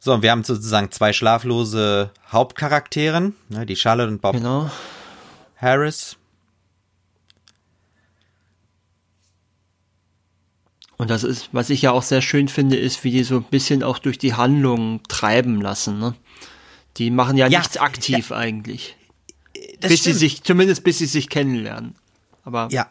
So, 0.08 0.14
und 0.14 0.22
wir 0.22 0.32
haben 0.32 0.46
sozusagen 0.46 0.90
zwei 0.90 1.12
schlaflose 1.12 2.12
Hauptcharakteren, 2.32 3.36
ne, 3.50 3.66
die 3.66 3.76
Charlotte 3.76 4.10
und 4.10 4.22
Bob 4.22 4.38
genau. 4.38 4.72
Harris. 5.58 6.16
Und 10.96 11.10
das 11.10 11.26
ist, 11.26 11.50
was 11.52 11.70
ich 11.70 11.82
ja 11.82 11.92
auch 11.92 12.04
sehr 12.04 12.22
schön 12.22 12.48
finde, 12.48 12.78
ist, 12.78 13.04
wie 13.04 13.12
die 13.12 13.26
so 13.26 13.36
ein 13.36 13.44
bisschen 13.44 13.84
auch 13.84 14.00
durch 14.00 14.18
die 14.18 14.34
Handlung 14.34 15.02
treiben 15.10 15.60
lassen. 15.60 16.00
Ne? 16.00 16.16
Die 16.96 17.12
machen 17.12 17.36
ja, 17.36 17.48
ja 17.48 17.60
nichts 17.60 17.76
aktiv 17.76 18.30
ja. 18.30 18.38
eigentlich. 18.38 18.96
Bis 19.82 20.00
stimmt. 20.00 20.04
sie 20.04 20.14
sich, 20.14 20.42
zumindest 20.42 20.86
bis 20.86 21.00
sie 21.00 21.06
sich 21.06 21.28
kennenlernen. 21.28 21.96
Aber 22.46 22.70
ja. 22.72 22.90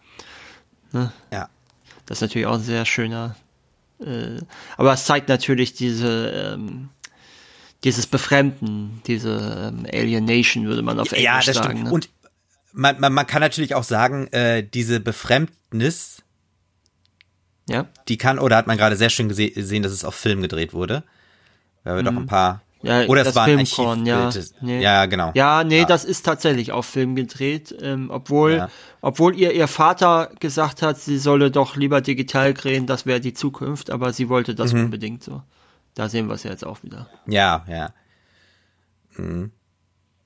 Ne? 0.92 1.10
Ja. 1.32 1.48
Das 2.04 2.18
ist 2.18 2.20
natürlich 2.20 2.46
auch 2.46 2.56
ein 2.56 2.60
sehr 2.60 2.84
schöner. 2.84 3.36
Äh, 4.00 4.42
aber 4.76 4.92
es 4.92 5.06
zeigt 5.06 5.30
natürlich 5.30 5.72
diese 5.72 6.54
ähm, 6.54 6.90
dieses 7.84 8.06
Befremden, 8.06 9.02
diese 9.06 9.72
ähm, 9.74 9.86
Alienation, 9.92 10.66
würde 10.66 10.82
man 10.82 10.98
auf 10.98 11.12
Englisch 11.12 11.24
ja, 11.24 11.40
das 11.40 11.56
sagen. 11.56 11.70
Stimmt. 11.70 11.84
Ne? 11.84 11.90
Und 11.92 12.08
man, 12.72 13.00
man, 13.00 13.12
man 13.12 13.26
kann 13.26 13.40
natürlich 13.40 13.74
auch 13.74 13.84
sagen, 13.84 14.26
äh, 14.28 14.62
diese 14.62 15.00
Befremdnis 15.00 16.16
ja. 17.68 17.86
Die 18.08 18.16
kann, 18.16 18.38
oder 18.38 18.56
hat 18.56 18.66
man 18.66 18.76
gerade 18.76 18.96
sehr 18.96 19.10
schön 19.10 19.28
gesehen, 19.28 19.82
dass 19.82 19.92
es 19.92 20.04
auf 20.04 20.14
Film 20.14 20.40
gedreht 20.40 20.72
wurde. 20.72 21.02
Weil 21.84 21.96
wir 21.96 22.02
mhm. 22.02 22.14
doch 22.14 22.22
ein 22.22 22.26
paar. 22.26 22.62
Ja, 22.82 23.06
oder 23.06 23.26
es 23.26 23.34
war 23.34 23.44
ein 23.44 23.66
Filmkorn, 23.66 24.06
ja. 24.06 24.30
Nee. 24.60 24.80
Ja, 24.80 25.06
genau. 25.06 25.32
Ja, 25.34 25.64
nee, 25.64 25.80
ja. 25.80 25.84
das 25.86 26.04
ist 26.04 26.24
tatsächlich 26.24 26.70
auf 26.70 26.86
Film 26.86 27.16
gedreht, 27.16 27.74
ähm, 27.80 28.10
obwohl, 28.12 28.52
ja. 28.52 28.68
obwohl 29.00 29.34
ihr 29.34 29.52
ihr 29.52 29.66
Vater 29.66 30.30
gesagt 30.38 30.82
hat, 30.82 31.00
sie 31.00 31.18
solle 31.18 31.50
doch 31.50 31.74
lieber 31.74 32.00
digital 32.00 32.54
drehen, 32.54 32.86
das 32.86 33.06
wäre 33.06 33.18
die 33.18 33.32
Zukunft, 33.32 33.90
aber 33.90 34.12
sie 34.12 34.28
wollte 34.28 34.54
das 34.54 34.72
mhm. 34.72 34.84
unbedingt 34.84 35.24
so. 35.24 35.42
Da 35.96 36.10
sehen 36.10 36.28
wir 36.28 36.34
es 36.34 36.42
ja 36.42 36.50
jetzt 36.50 36.64
auch 36.64 36.82
wieder. 36.82 37.08
Ja, 37.26 37.64
ja. 37.68 37.92
Mhm. 39.16 39.50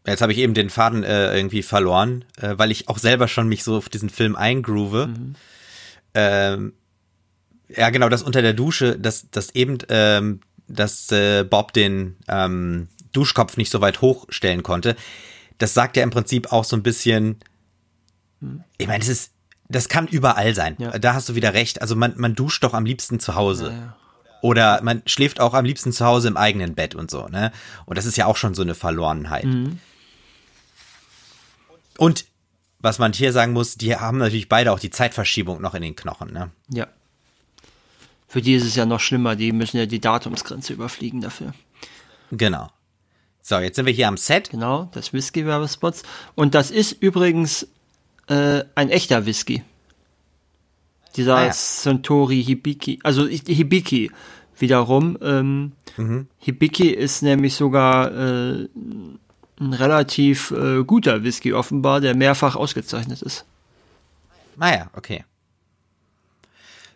Jetzt 0.05 0.21
habe 0.21 0.33
ich 0.33 0.39
eben 0.39 0.53
den 0.53 0.69
Faden 0.69 1.05
äh, 1.05 1.35
irgendwie 1.37 1.63
verloren, 1.63 2.25
äh, 2.39 2.55
weil 2.59 2.73
ich 2.73 2.89
auch 2.89 2.99
selber 2.99 3.29
schon 3.29 3.49
mich 3.49 3.63
so 3.63 3.77
auf 3.77 3.89
diesen 3.89 4.11
Film 4.11 4.35
eingroove. 4.35 5.07
Mhm. 5.07 5.35
Ähm, 6.15 6.73
ja, 7.69 7.91
genau, 7.91 8.09
das 8.09 8.25
unter 8.25 8.43
der 8.43 8.53
Dusche, 8.53 8.99
dass 8.99 9.31
das 9.31 9.55
eben, 9.55 9.79
ähm, 9.91 10.41
dass 10.67 11.13
äh, 11.13 11.45
Bob 11.45 11.73
den 11.73 12.17
ähm, 12.27 12.89
Duschkopf 13.13 13.57
nicht 13.57 13.71
so 13.71 13.81
weit 13.81 14.01
hochstellen 14.01 14.65
konnte. 14.65 14.97
Das 15.59 15.73
sagt 15.73 15.97
ja 15.97 16.03
im 16.03 16.11
Prinzip 16.11 16.51
auch 16.51 16.65
so 16.65 16.75
ein 16.75 16.83
bisschen. 16.83 17.39
Ich 18.77 18.89
meine, 18.89 18.99
das 18.99 19.09
ist, 19.09 19.33
das 19.69 19.89
kann 19.89 20.09
überall 20.09 20.53
sein. 20.53 20.75
Ja. 20.81 20.99
Da 20.99 21.15
hast 21.15 21.29
du 21.29 21.37
wieder 21.37 21.55
recht. 21.55 21.81
Also 21.81 21.95
man, 21.95 22.15
man 22.17 22.35
duscht 22.35 22.65
doch 22.65 22.75
am 22.75 22.87
liebsten 22.87 23.21
zu 23.21 23.37
Hause. 23.37 23.67
Ja, 23.67 23.73
ja. 23.73 23.97
Oder 24.43 24.81
man 24.83 25.03
schläft 25.07 25.41
auch 25.41 25.55
am 25.55 25.65
liebsten 25.65 25.93
zu 25.93 26.05
Hause 26.05 26.29
im 26.29 26.37
eigenen 26.37 26.75
Bett 26.75 26.95
und 26.95 27.11
so, 27.11 27.29
ne? 27.29 27.53
Und 27.87 27.99
das 27.99 28.07
ist 28.07 28.17
ja 28.17 28.27
auch 28.27 28.37
schon 28.37 28.55
so 28.55 28.63
eine 28.63 28.75
Verlorenheit. 28.75 29.45
Mhm. 29.45 29.79
Und 31.99 32.25
was 32.79 32.99
man 32.99 33.13
hier 33.13 33.33
sagen 33.33 33.53
muss, 33.53 33.75
die 33.75 33.95
haben 33.95 34.19
natürlich 34.19 34.49
beide 34.49 34.73
auch 34.73 34.81
die 34.81 34.91
Zeitverschiebung 34.91 35.61
noch 35.61 35.75
in 35.75 35.83
den 35.83 35.97
Knochen, 35.97 36.33
ne? 36.33 36.51
Ja. 36.69 36.89
Für 38.27 38.41
die 38.41 38.55
ist 38.55 38.65
es 38.65 38.77
ja 38.77 38.87
noch 38.87 39.01
schlimmer, 39.01 39.37
die 39.37 39.53
müssen 39.53 39.77
ja 39.77 39.87
die 39.87 40.01
Datumsgrenze 40.01 40.73
überfliegen 40.73 41.21
dafür. 41.21 41.53
Genau. 42.31 42.71
So, 43.43 43.59
jetzt 43.59 43.77
sind 43.77 43.87
wir 43.87 43.93
hier 43.93 44.09
am 44.09 44.17
Set. 44.17 44.51
Genau, 44.51 44.89
das 44.93 45.13
Whisky-Werbespots. 45.13 46.05
Und 46.35 46.55
das 46.55 46.71
ist 46.71 46.93
übrigens 46.93 47.67
äh, 48.29 48.63
ein 48.75 48.91
echter 48.91 49.27
Whisky. 49.27 49.65
Dieser 51.17 51.37
ah, 51.37 51.47
ja. 51.47 51.53
Suntory 51.53 52.43
Hibiki, 52.43 53.01
also 53.03 53.27
Hibiki 53.27 54.11
wiederum. 54.59 55.19
Ähm, 55.23 55.73
mhm. 55.97 56.29
Hibiki 56.39 56.91
ist 56.91 57.23
nämlich 57.23 57.55
sogar 57.55 58.13
äh, 58.13 58.69
ein 59.61 59.73
relativ 59.73 60.51
äh, 60.53 60.85
guter 60.85 61.23
Whisky 61.23 61.53
offenbar, 61.53 62.01
der 62.01 62.15
mehrfach 62.15 62.57
ausgezeichnet 62.57 63.23
ist. 63.23 63.45
Naja, 64.57 64.89
ah 64.93 64.99
okay. 64.99 65.25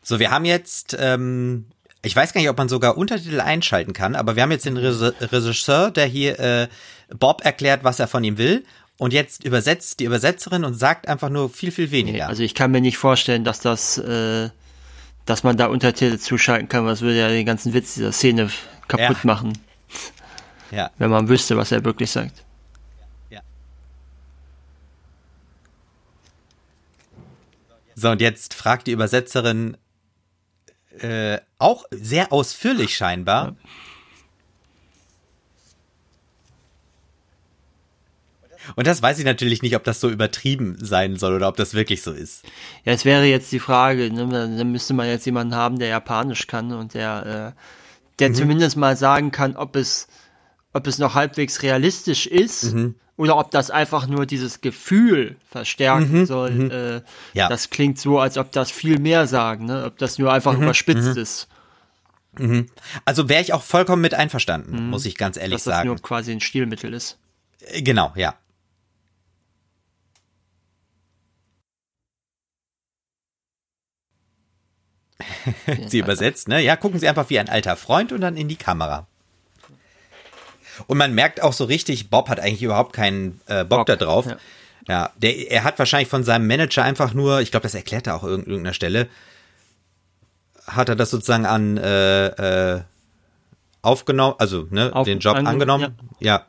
So, 0.03 0.19
wir 0.19 0.31
haben 0.31 0.45
jetzt, 0.45 0.97
ähm, 0.99 1.67
ich 2.03 2.15
weiß 2.15 2.33
gar 2.33 2.41
nicht, 2.41 2.51
ob 2.51 2.59
man 2.59 2.69
sogar 2.69 2.99
Untertitel 2.99 3.41
einschalten 3.41 3.95
kann, 3.95 4.15
aber 4.15 4.37
wir 4.37 4.43
haben 4.43 4.51
jetzt 4.51 4.67
den 4.67 4.77
Regisseur, 4.77 5.91
der 5.91 6.07
hier 6.07 6.39
äh, 6.39 6.69
Bob 7.09 7.45
erklärt, 7.45 7.85
was 7.85 8.01
er 8.01 8.07
von 8.09 8.23
ihm 8.23 8.37
will. 8.37 8.65
Und 8.99 9.13
jetzt 9.13 9.45
übersetzt 9.45 10.01
die 10.01 10.05
Übersetzerin 10.05 10.65
und 10.65 10.75
sagt 10.75 11.09
einfach 11.09 11.29
nur 11.29 11.51
viel, 11.51 11.73
viel 11.73 11.91
weniger. 11.91 12.29
Also 12.29 12.43
ich 12.43 12.55
kann 12.55 12.71
mir 12.71 12.81
nicht 12.81 12.97
vorstellen, 12.97 13.43
dass 13.43 13.61
das, 13.61 13.99
äh, 13.99 14.51
dass 15.27 15.43
man 15.43 15.57
da 15.57 15.67
Untertitel 15.67 16.19
zuschalten 16.19 16.69
kann, 16.69 16.87
was 16.87 17.01
würde 17.01 17.19
ja 17.19 17.29
den 17.29 17.45
ganzen 17.45 17.75
Witz 17.75 17.95
dieser 17.95 18.13
Szene 18.13 18.51
kaputt 18.87 19.17
ja. 19.23 19.25
machen. 19.27 19.59
Ja. 20.71 20.91
Wenn 20.99 21.11
man 21.11 21.29
wüsste, 21.29 21.57
was 21.57 21.73
er 21.73 21.85
wirklich 21.85 22.11
sagt. 22.11 22.45
Ja. 23.31 23.41
So, 27.97 28.11
und 28.11 28.21
jetzt 28.21 28.55
fragt 28.55 28.87
die 28.87 28.93
Übersetzerin, 28.93 29.77
äh, 31.01 31.39
auch 31.59 31.85
sehr 31.91 32.33
ausführlich 32.33 32.97
scheinbar. 32.97 33.57
Und 38.77 38.87
das 38.87 39.03
weiß 39.03 39.19
ich 39.19 39.25
natürlich 39.25 39.63
nicht, 39.63 39.77
ob 39.77 39.85
das 39.85 40.01
so 40.01 40.09
übertrieben 40.09 40.77
sein 40.81 41.17
soll 41.17 41.35
oder 41.35 41.49
ob 41.49 41.57
das 41.57 41.75
wirklich 41.75 42.03
so 42.03 42.13
ist. 42.13 42.45
Ja, 42.85 42.93
es 42.93 43.05
wäre 43.05 43.25
jetzt 43.25 43.53
die 43.53 43.59
Frage, 43.59 44.13
ne? 44.13 44.27
dann 44.29 44.73
müsste 44.73 44.95
man 44.95 45.07
jetzt 45.07 45.27
jemanden 45.27 45.55
haben, 45.55 45.79
der 45.79 45.89
Japanisch 45.89 46.47
kann 46.47 46.73
und 46.73 46.95
der, 46.95 47.55
äh, 47.57 47.61
der 48.19 48.31
mhm. 48.31 48.35
zumindest 48.35 48.77
mal 48.77 48.97
sagen 48.97 49.31
kann, 49.31 49.57
ob 49.57 49.77
es, 49.77 50.09
ob 50.73 50.87
es 50.87 50.99
noch 50.99 51.15
halbwegs 51.15 51.63
realistisch 51.63 52.27
ist. 52.27 52.75
Mhm 52.75 52.95
oder 53.17 53.37
ob 53.37 53.53
das 53.53 53.71
einfach 53.71 54.09
nur 54.09 54.27
dieses 54.27 54.61
Gefühl 54.61 55.37
verstärken 55.49 56.21
mhm, 56.21 56.27
soll. 56.27 56.51
Mhm. 56.51 56.71
Äh, 56.73 57.01
ja. 57.33 57.49
Das 57.49 57.71
klingt 57.71 57.99
so, 57.99 58.19
als 58.19 58.39
ob 58.39 58.51
das 58.51 58.73
viel 58.73 58.99
mehr 58.99 59.29
sagen, 59.29 59.67
ne? 59.67 59.85
ob 59.85 59.99
das 59.99 60.19
nur 60.19 60.33
einfach 60.33 60.55
mhm, 60.57 60.65
überspitzt 60.65 61.15
mhm. 61.15 61.23
ist. 61.23 61.49
Also 63.05 63.29
wäre 63.29 63.43
ich 63.43 63.53
auch 63.53 63.63
vollkommen 63.63 64.03
mit 64.03 64.15
einverstanden, 64.15 64.89
muss 64.89 65.07
ich 65.07 65.17
ganz 65.17 65.37
ehrlich 65.37 65.57
Dass 65.57 65.65
sagen. 65.65 65.89
Dass 65.89 65.95
das 65.95 66.03
nur 66.03 66.09
quasi 66.09 66.33
ein 66.33 66.41
Stilmittel 66.41 66.93
ist. 66.93 67.19
Äh, 67.61 67.83
genau, 67.83 68.13
ja. 68.17 68.35
Sie 75.89 75.99
übersetzt, 75.99 76.49
ne? 76.49 76.61
Ja, 76.61 76.77
gucken 76.77 76.99
Sie 76.99 77.09
einfach 77.09 77.31
wie 77.31 77.39
ein 77.39 77.49
alter 77.49 77.77
Freund 77.77 78.13
und 78.13 78.21
dann 78.21 78.37
in 78.37 78.49
die 78.49 78.57
Kamera. 78.57 79.07
Und 80.87 80.99
man 80.99 81.15
merkt 81.15 81.41
auch 81.43 81.53
so 81.53 81.65
richtig, 81.65 82.11
Bob 82.11 82.29
hat 82.29 82.41
eigentlich 82.41 82.63
überhaupt 82.63 82.93
keinen 82.93 83.41
äh, 83.47 83.65
Bock, 83.65 83.81
Bock 83.81 83.87
da 83.87 83.97
drauf. 83.97 84.27
Ja. 84.27 84.37
ja, 84.89 85.11
der, 85.17 85.51
er 85.51 85.65
hat 85.65 85.79
wahrscheinlich 85.79 86.09
von 86.09 86.25
seinem 86.25 86.47
Manager 86.47 86.83
einfach 86.83 87.15
nur, 87.15 87.41
ich 87.41 87.51
glaube, 87.51 87.63
das 87.63 87.75
erklärt 87.75 88.07
er 88.07 88.17
auch 88.17 88.25
an 88.25 88.41
irgendeiner 88.41 88.75
Stelle, 88.75 89.09
hat 90.67 90.89
er 90.89 90.97
das 90.97 91.11
sozusagen 91.11 91.47
an 91.47 91.77
äh, 91.77 92.27
äh, 92.75 92.81
aufgenommen, 93.83 94.35
also 94.39 94.67
ne, 94.71 94.91
Auf, 94.95 95.05
den 95.05 95.21
Job 95.21 95.37
angenommen. 95.37 95.97
Ja. 96.19 96.39
ja. 96.39 96.47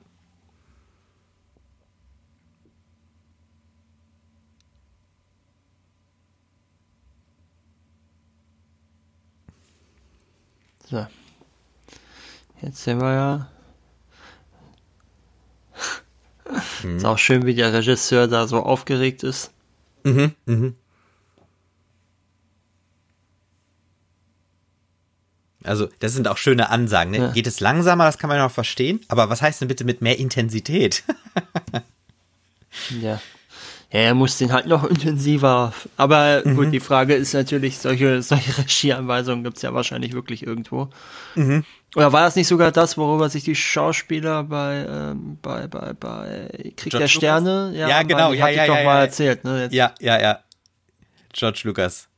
So. 10.90 11.08
Jetzt 12.62 12.84
sind 12.84 13.02
wir 13.02 13.14
ja 13.14 13.50
Mhm. 16.86 16.98
Ist 16.98 17.06
auch 17.06 17.18
schön, 17.18 17.46
wie 17.46 17.56
der 17.56 17.74
Regisseur 17.74 18.28
da 18.28 18.48
so 18.48 18.62
aufgeregt 18.62 19.24
ist. 19.24 19.52
Mhm, 20.04 20.34
mhm. 20.46 20.76
Also, 25.64 25.90
das 26.00 26.14
sind 26.14 26.28
auch 26.28 26.38
schöne 26.38 26.70
Ansagen. 26.70 27.12
Ne? 27.12 27.18
Ja. 27.18 27.32
Geht 27.32 27.48
es 27.48 27.60
langsamer, 27.60 28.06
das 28.06 28.20
kann 28.20 28.28
man 28.28 28.38
noch 28.38 28.52
verstehen. 28.52 29.02
Aber 29.08 29.30
was 29.30 29.42
heißt 29.42 29.62
denn 29.62 29.68
bitte 29.68 29.84
mit 29.84 30.00
mehr 30.00 30.20
Intensität? 30.20 31.04
ja. 33.02 33.20
Ja, 33.96 34.02
er 34.02 34.14
muss 34.14 34.38
den 34.38 34.52
halt 34.52 34.66
noch 34.66 34.84
intensiver. 34.90 35.72
Aber 35.96 36.42
mhm. 36.44 36.56
gut, 36.58 36.74
die 36.74 36.82
Frage 36.82 37.16
ist 37.16 37.34
natürlich, 37.34 37.78
solche, 37.78 38.22
solche 38.22 38.58
Regieanweisungen 38.58 39.46
gibt 39.46 39.56
es 39.56 39.64
ja 39.64 39.74
wahrscheinlich 39.74 40.12
wirklich 40.12 40.46
irgendwo. 40.46 40.90
Mhm. 41.36 41.64
Oder 41.96 42.12
war 42.12 42.26
das 42.26 42.36
nicht 42.36 42.50
sogar 42.50 42.74
das, 42.74 42.98
worüber 42.98 43.30
sich 43.30 43.46
die 43.46 43.56
Schauspieler 43.56 44.44
bei, 44.44 44.86
ähm, 44.86 45.38
bei, 45.42 45.68
bei, 45.68 45.94
bei 45.94 46.50
Krieg 46.76 46.92
George 46.92 46.98
der 46.98 47.08
Sterne, 47.08 47.72
ja, 47.74 47.88
ja 47.88 48.04
genau, 48.04 48.34
ja, 48.34 48.50
ja, 48.50 48.68
doch 48.68 48.76
ja, 48.76 48.84
mal 48.84 49.00
erzählt, 49.00 49.46
ne? 49.46 49.62
Jetzt. 49.64 49.74
Ja, 49.74 49.94
ja, 50.02 50.20
ja. 50.20 50.40
George 51.32 51.62
Lucas. 51.64 52.10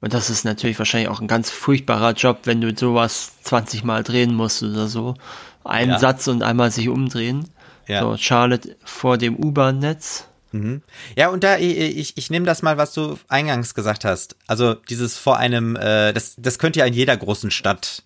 Und 0.00 0.14
das 0.14 0.30
ist 0.30 0.44
natürlich 0.46 0.78
wahrscheinlich 0.78 1.10
auch 1.10 1.20
ein 1.20 1.28
ganz 1.28 1.50
furchtbarer 1.50 2.12
Job, 2.12 2.38
wenn 2.44 2.62
du 2.62 2.74
sowas 2.74 3.42
20 3.42 3.84
Mal 3.84 4.02
drehen 4.02 4.34
musst 4.34 4.62
oder 4.62 4.86
so. 4.86 5.14
Einen 5.62 5.90
ja. 5.90 5.98
Satz 5.98 6.26
und 6.26 6.42
einmal 6.42 6.70
sich 6.70 6.88
umdrehen. 6.88 7.50
Ja. 7.86 8.02
So, 8.02 8.16
Charlotte 8.16 8.76
vor 8.84 9.18
dem 9.18 9.36
U-Bahn-Netz. 9.36 10.26
Mhm. 10.52 10.82
Ja, 11.16 11.28
und 11.28 11.44
da, 11.44 11.58
ich, 11.58 12.16
ich 12.16 12.30
nehme 12.30 12.46
das 12.46 12.62
mal, 12.62 12.76
was 12.76 12.92
du 12.92 13.18
eingangs 13.28 13.74
gesagt 13.74 14.04
hast. 14.04 14.36
Also 14.46 14.74
dieses 14.74 15.16
vor 15.16 15.36
einem, 15.36 15.76
äh, 15.76 16.12
das, 16.12 16.34
das 16.36 16.58
könnte 16.58 16.80
ja 16.80 16.86
in 16.86 16.94
jeder 16.94 17.16
großen 17.16 17.50
Stadt. 17.50 18.02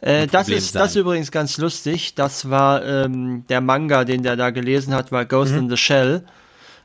Äh, 0.00 0.26
das 0.26 0.48
ist 0.48 0.72
sein. 0.72 0.80
das 0.80 0.90
ist 0.90 0.96
übrigens 0.96 1.30
ganz 1.30 1.58
lustig. 1.58 2.14
Das 2.14 2.50
war 2.50 2.84
ähm, 2.84 3.44
der 3.48 3.60
Manga, 3.60 4.04
den 4.04 4.22
der 4.22 4.36
da 4.36 4.50
gelesen 4.50 4.94
hat, 4.94 5.12
war 5.12 5.24
Ghost 5.24 5.52
mhm. 5.52 5.58
in 5.58 5.70
the 5.70 5.76
Shell. 5.76 6.24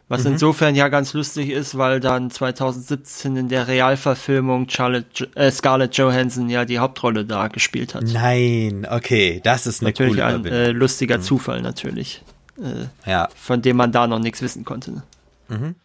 Was 0.09 0.23
mhm. 0.23 0.33
insofern 0.33 0.75
ja 0.75 0.87
ganz 0.87 1.13
lustig 1.13 1.49
ist, 1.49 1.77
weil 1.77 1.99
dann 1.99 2.31
2017 2.31 3.35
in 3.35 3.49
der 3.49 3.67
Realverfilmung 3.67 4.69
Charlotte, 4.69 5.29
äh, 5.35 5.51
Scarlett 5.51 5.97
Johansson 5.97 6.49
ja 6.49 6.63
die 6.63 6.79
Hauptrolle 6.79 7.25
da 7.25 7.49
gespielt 7.49 7.93
hat. 7.93 8.03
Nein, 8.03 8.87
okay, 8.89 9.41
das 9.43 9.67
ist 9.67 9.81
eine 9.81 9.89
natürlich 9.89 10.13
coole 10.13 10.25
ein 10.25 10.45
äh, 10.45 10.71
lustiger 10.71 11.17
mhm. 11.17 11.23
Zufall 11.23 11.61
natürlich, 11.61 12.23
äh, 12.57 13.09
ja. 13.09 13.27
von 13.35 13.61
dem 13.61 13.75
man 13.75 13.91
da 13.91 14.07
noch 14.07 14.19
nichts 14.19 14.41
wissen 14.41 14.63
konnte. 14.63 14.91
Ne? 14.91 15.03
Mhm. 15.49 15.75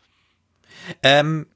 Ähm, 1.02 1.46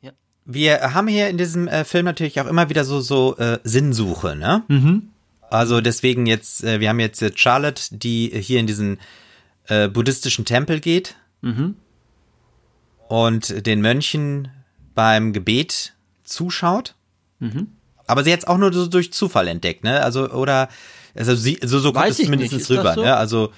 ja. 0.00 0.12
Wir 0.44 0.94
haben 0.94 1.08
hier 1.08 1.28
in 1.28 1.36
diesem 1.36 1.66
äh, 1.66 1.84
Film 1.84 2.04
natürlich 2.04 2.40
auch 2.40 2.46
immer 2.46 2.68
wieder 2.68 2.84
so 2.84 3.00
so 3.00 3.36
äh, 3.38 3.58
Sinnsuche, 3.64 4.36
ne? 4.36 4.62
Mhm. 4.68 5.08
Also 5.50 5.80
deswegen 5.80 6.26
jetzt, 6.26 6.62
äh, 6.62 6.78
wir 6.78 6.88
haben 6.88 7.00
jetzt 7.00 7.24
Charlotte, 7.38 7.82
die 7.90 8.28
hier 8.28 8.60
in 8.60 8.66
diesen 8.68 8.98
äh, 9.66 9.88
buddhistischen 9.88 10.44
Tempel 10.44 10.78
geht. 10.78 11.16
Mhm 11.40 11.74
und 13.08 13.66
den 13.66 13.80
Mönchen 13.80 14.48
beim 14.94 15.32
Gebet 15.32 15.94
zuschaut. 16.24 16.94
Mhm. 17.38 17.68
Aber 18.06 18.24
sie 18.24 18.30
jetzt 18.30 18.48
auch 18.48 18.58
nur 18.58 18.72
so 18.72 18.86
durch 18.86 19.12
Zufall 19.12 19.48
entdeckt, 19.48 19.84
ne? 19.84 20.02
Also, 20.02 20.30
oder, 20.30 20.68
also 21.14 21.34
sie, 21.34 21.58
so, 21.62 21.78
so 21.78 21.92
kommt 21.92 22.08
es 22.08 22.18
zumindest 22.18 22.70
rüber, 22.70 22.94
so? 22.94 23.02
ne? 23.02 23.16
Also, 23.16 23.52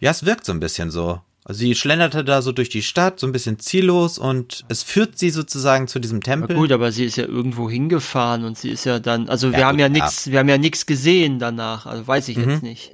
ja, 0.00 0.10
es 0.10 0.26
wirkt 0.26 0.44
so 0.44 0.52
ein 0.52 0.60
bisschen 0.60 0.90
so. 0.90 1.20
Also 1.44 1.58
sie 1.58 1.74
schlenderte 1.74 2.24
da 2.24 2.40
so 2.40 2.52
durch 2.52 2.68
die 2.68 2.82
Stadt, 2.82 3.18
so 3.18 3.26
ein 3.26 3.32
bisschen 3.32 3.58
ziellos 3.58 4.16
und 4.16 4.64
es 4.68 4.84
führt 4.84 5.18
sie 5.18 5.30
sozusagen 5.30 5.88
zu 5.88 5.98
diesem 5.98 6.22
Tempel. 6.22 6.54
Ja 6.54 6.56
gut, 6.56 6.70
aber 6.70 6.92
sie 6.92 7.04
ist 7.04 7.16
ja 7.16 7.24
irgendwo 7.24 7.68
hingefahren 7.68 8.44
und 8.44 8.56
sie 8.56 8.70
ist 8.70 8.84
ja 8.84 9.00
dann, 9.00 9.28
also 9.28 9.48
ja, 9.48 9.58
wir 9.58 9.66
haben 9.66 9.78
ja 9.80 9.88
nichts, 9.88 10.30
wir 10.30 10.38
haben 10.38 10.48
ja 10.48 10.58
nichts 10.58 10.86
gesehen 10.86 11.40
danach, 11.40 11.86
also 11.86 12.06
weiß 12.06 12.28
ich 12.28 12.36
mhm. 12.36 12.50
jetzt 12.50 12.62
nicht. 12.62 12.92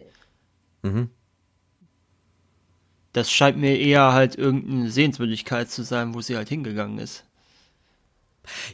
Mhm. 0.83 1.11
Das 3.13 3.31
scheint 3.31 3.59
mir 3.59 3.79
eher 3.79 4.13
halt 4.13 4.37
irgendeine 4.37 4.91
Sehenswürdigkeit 4.91 5.71
zu 5.71 5.83
sein, 5.83 6.15
wo 6.15 6.21
sie 6.21 6.37
halt 6.37 6.49
hingegangen 6.49 6.99
ist. 6.99 7.25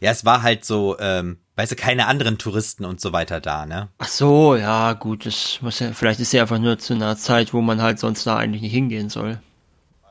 Ja, 0.00 0.10
es 0.10 0.24
war 0.24 0.42
halt 0.42 0.64
so, 0.64 0.96
ähm, 0.98 1.38
weißt 1.56 1.72
du, 1.72 1.76
keine 1.76 2.06
anderen 2.06 2.38
Touristen 2.38 2.84
und 2.84 3.00
so 3.00 3.12
weiter 3.12 3.40
da, 3.40 3.66
ne? 3.66 3.88
Ach 3.98 4.08
so, 4.08 4.54
ja, 4.54 4.92
gut, 4.92 5.26
das 5.26 5.58
muss 5.62 5.78
ja, 5.80 5.92
vielleicht 5.92 6.20
ist 6.20 6.30
sie 6.30 6.40
einfach 6.40 6.58
nur 6.58 6.78
zu 6.78 6.94
einer 6.94 7.16
Zeit, 7.16 7.52
wo 7.52 7.60
man 7.60 7.82
halt 7.82 7.98
sonst 7.98 8.26
da 8.26 8.36
eigentlich 8.36 8.62
nicht 8.62 8.72
hingehen 8.72 9.08
soll. 9.08 9.40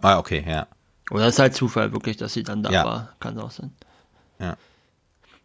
Ah, 0.02 0.18
okay, 0.18 0.44
ja. 0.46 0.68
Oder 1.12 1.28
ist 1.28 1.40
halt 1.40 1.56
Zufall 1.56 1.94
wirklich, 1.94 2.18
dass 2.18 2.34
sie 2.34 2.44
dann 2.44 2.64
da 2.64 2.72
ja. 2.72 2.86
war. 2.86 3.16
Kann 3.20 3.40
auch 3.40 3.52
sein. 3.52 3.72
Ja. 4.40 4.58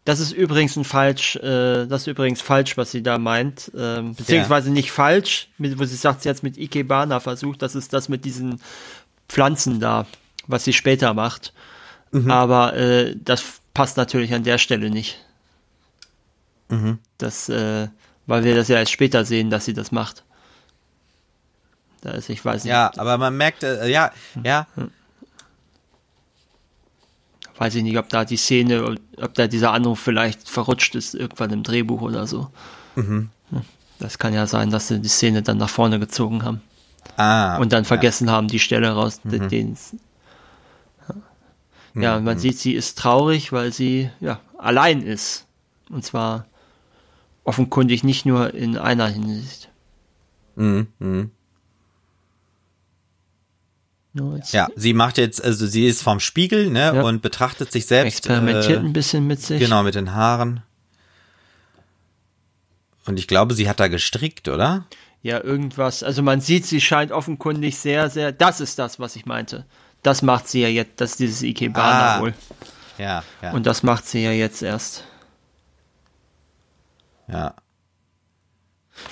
Das 0.08 0.20
ist 0.20 0.32
übrigens 0.32 0.74
ein 0.74 0.84
falsch, 0.84 1.36
äh, 1.36 1.84
das 1.84 2.00
ist 2.00 2.06
übrigens 2.06 2.40
falsch, 2.40 2.78
was 2.78 2.92
sie 2.92 3.02
da 3.02 3.18
meint, 3.18 3.70
ähm, 3.76 4.14
beziehungsweise 4.14 4.68
ja. 4.68 4.72
nicht 4.72 4.90
falsch, 4.90 5.50
mit, 5.58 5.78
wo 5.78 5.84
sie 5.84 5.96
sagt, 5.96 6.22
sie 6.22 6.30
hat 6.30 6.36
es 6.36 6.42
mit 6.42 6.56
Ikebana 6.56 7.20
versucht, 7.20 7.60
das 7.60 7.74
ist 7.74 7.92
das 7.92 8.08
mit 8.08 8.24
diesen 8.24 8.58
Pflanzen 9.28 9.80
da, 9.80 10.06
was 10.46 10.64
sie 10.64 10.72
später 10.72 11.12
macht. 11.12 11.52
Mhm. 12.10 12.30
Aber 12.30 12.72
äh, 12.72 13.16
das 13.22 13.60
passt 13.74 13.98
natürlich 13.98 14.32
an 14.32 14.44
der 14.44 14.56
Stelle 14.56 14.88
nicht. 14.88 15.22
Mhm. 16.70 17.00
Das, 17.18 17.50
äh, 17.50 17.88
weil 18.26 18.44
wir 18.44 18.54
das 18.54 18.68
ja 18.68 18.78
erst 18.78 18.92
später 18.92 19.26
sehen, 19.26 19.50
dass 19.50 19.66
sie 19.66 19.74
das 19.74 19.92
macht. 19.92 20.24
Da 22.00 22.12
ist, 22.12 22.30
ich 22.30 22.42
weiß 22.42 22.64
nicht. 22.64 22.70
Ja, 22.70 22.92
aber 22.96 23.18
man 23.18 23.36
merkt, 23.36 23.62
äh, 23.62 23.86
ja, 23.86 24.10
ja. 24.42 24.68
Hm 24.74 24.90
weiß 27.58 27.74
ich 27.74 27.82
nicht, 27.82 27.98
ob 27.98 28.08
da 28.08 28.24
die 28.24 28.36
Szene, 28.36 28.96
ob 29.20 29.34
da 29.34 29.46
dieser 29.46 29.72
Anruf 29.72 30.00
vielleicht 30.00 30.48
verrutscht 30.48 30.94
ist, 30.94 31.14
irgendwann 31.14 31.50
im 31.50 31.62
Drehbuch 31.62 32.00
oder 32.00 32.26
so. 32.26 32.48
Mhm. 32.94 33.30
Das 33.98 34.18
kann 34.18 34.32
ja 34.32 34.46
sein, 34.46 34.70
dass 34.70 34.88
sie 34.88 35.00
die 35.00 35.08
Szene 35.08 35.42
dann 35.42 35.58
nach 35.58 35.68
vorne 35.68 35.98
gezogen 35.98 36.44
haben. 36.44 36.60
Ah, 37.16 37.56
und 37.56 37.72
dann 37.72 37.84
vergessen 37.84 38.28
ja. 38.28 38.34
haben, 38.34 38.46
die 38.46 38.60
Stelle 38.60 38.90
raus, 38.90 39.20
mhm. 39.24 39.48
den, 39.48 39.76
ja, 41.94 42.20
man 42.20 42.36
mhm. 42.36 42.38
sieht, 42.38 42.58
sie 42.58 42.74
ist 42.74 42.98
traurig, 42.98 43.52
weil 43.52 43.72
sie 43.72 44.10
ja 44.20 44.40
allein 44.56 45.02
ist. 45.02 45.46
Und 45.90 46.04
zwar 46.04 46.46
offenkundig 47.44 48.04
nicht 48.04 48.26
nur 48.26 48.54
in 48.54 48.76
einer 48.76 49.08
Hinsicht. 49.08 49.70
Mhm. 50.54 51.30
Ja, 54.52 54.68
sie 54.76 54.92
macht 54.92 55.18
jetzt, 55.18 55.42
also 55.42 55.66
sie 55.66 55.87
ist 55.87 56.02
vorm 56.02 56.20
Spiegel, 56.20 56.70
ne, 56.70 56.92
ja. 56.94 57.02
und 57.02 57.22
betrachtet 57.22 57.72
sich 57.72 57.87
selbst. 57.87 58.18
Experimentiert 58.18 58.78
äh, 58.78 58.87
ein 58.87 58.92
bisschen 58.92 59.26
mit 59.26 59.40
sich. 59.42 59.61
Genau, 59.61 59.83
mit 59.83 59.94
den 59.94 60.14
Haaren. 60.14 60.62
Und 63.07 63.18
ich 63.18 63.26
glaube, 63.26 63.54
sie 63.54 63.68
hat 63.68 63.81
da 63.81 63.88
gestrickt, 63.88 64.48
oder? 64.48 64.85
Ja, 65.22 65.42
irgendwas. 65.42 66.02
Also 66.02 66.22
man 66.22 66.40
sieht, 66.40 66.66
sie 66.66 66.81
scheint 66.81 67.11
offenkundig 67.11 67.78
sehr, 67.78 68.11
sehr, 68.11 68.33
das 68.33 68.61
ist 68.61 68.78
das, 68.78 69.00
was 69.00 69.16
ich 69.16 69.26
meinte. 69.26 69.64
Das 70.02 70.22
macht 70.22 70.48
sie 70.48 70.62
ja 70.62 70.68
jetzt, 70.68 71.00
das 71.00 71.12
ist 71.12 71.20
dieses 71.20 71.42
Ikebana 71.42 72.16
ah. 72.16 72.20
wohl. 72.20 72.35
Ja, 72.98 73.24
ja. 73.42 73.52
Und 73.52 73.66
das 73.66 73.83
macht 73.83 74.07
sie 74.07 74.22
ja 74.22 74.33
jetzt 74.33 74.62
erst. 74.62 75.04
Ja. 77.28 77.54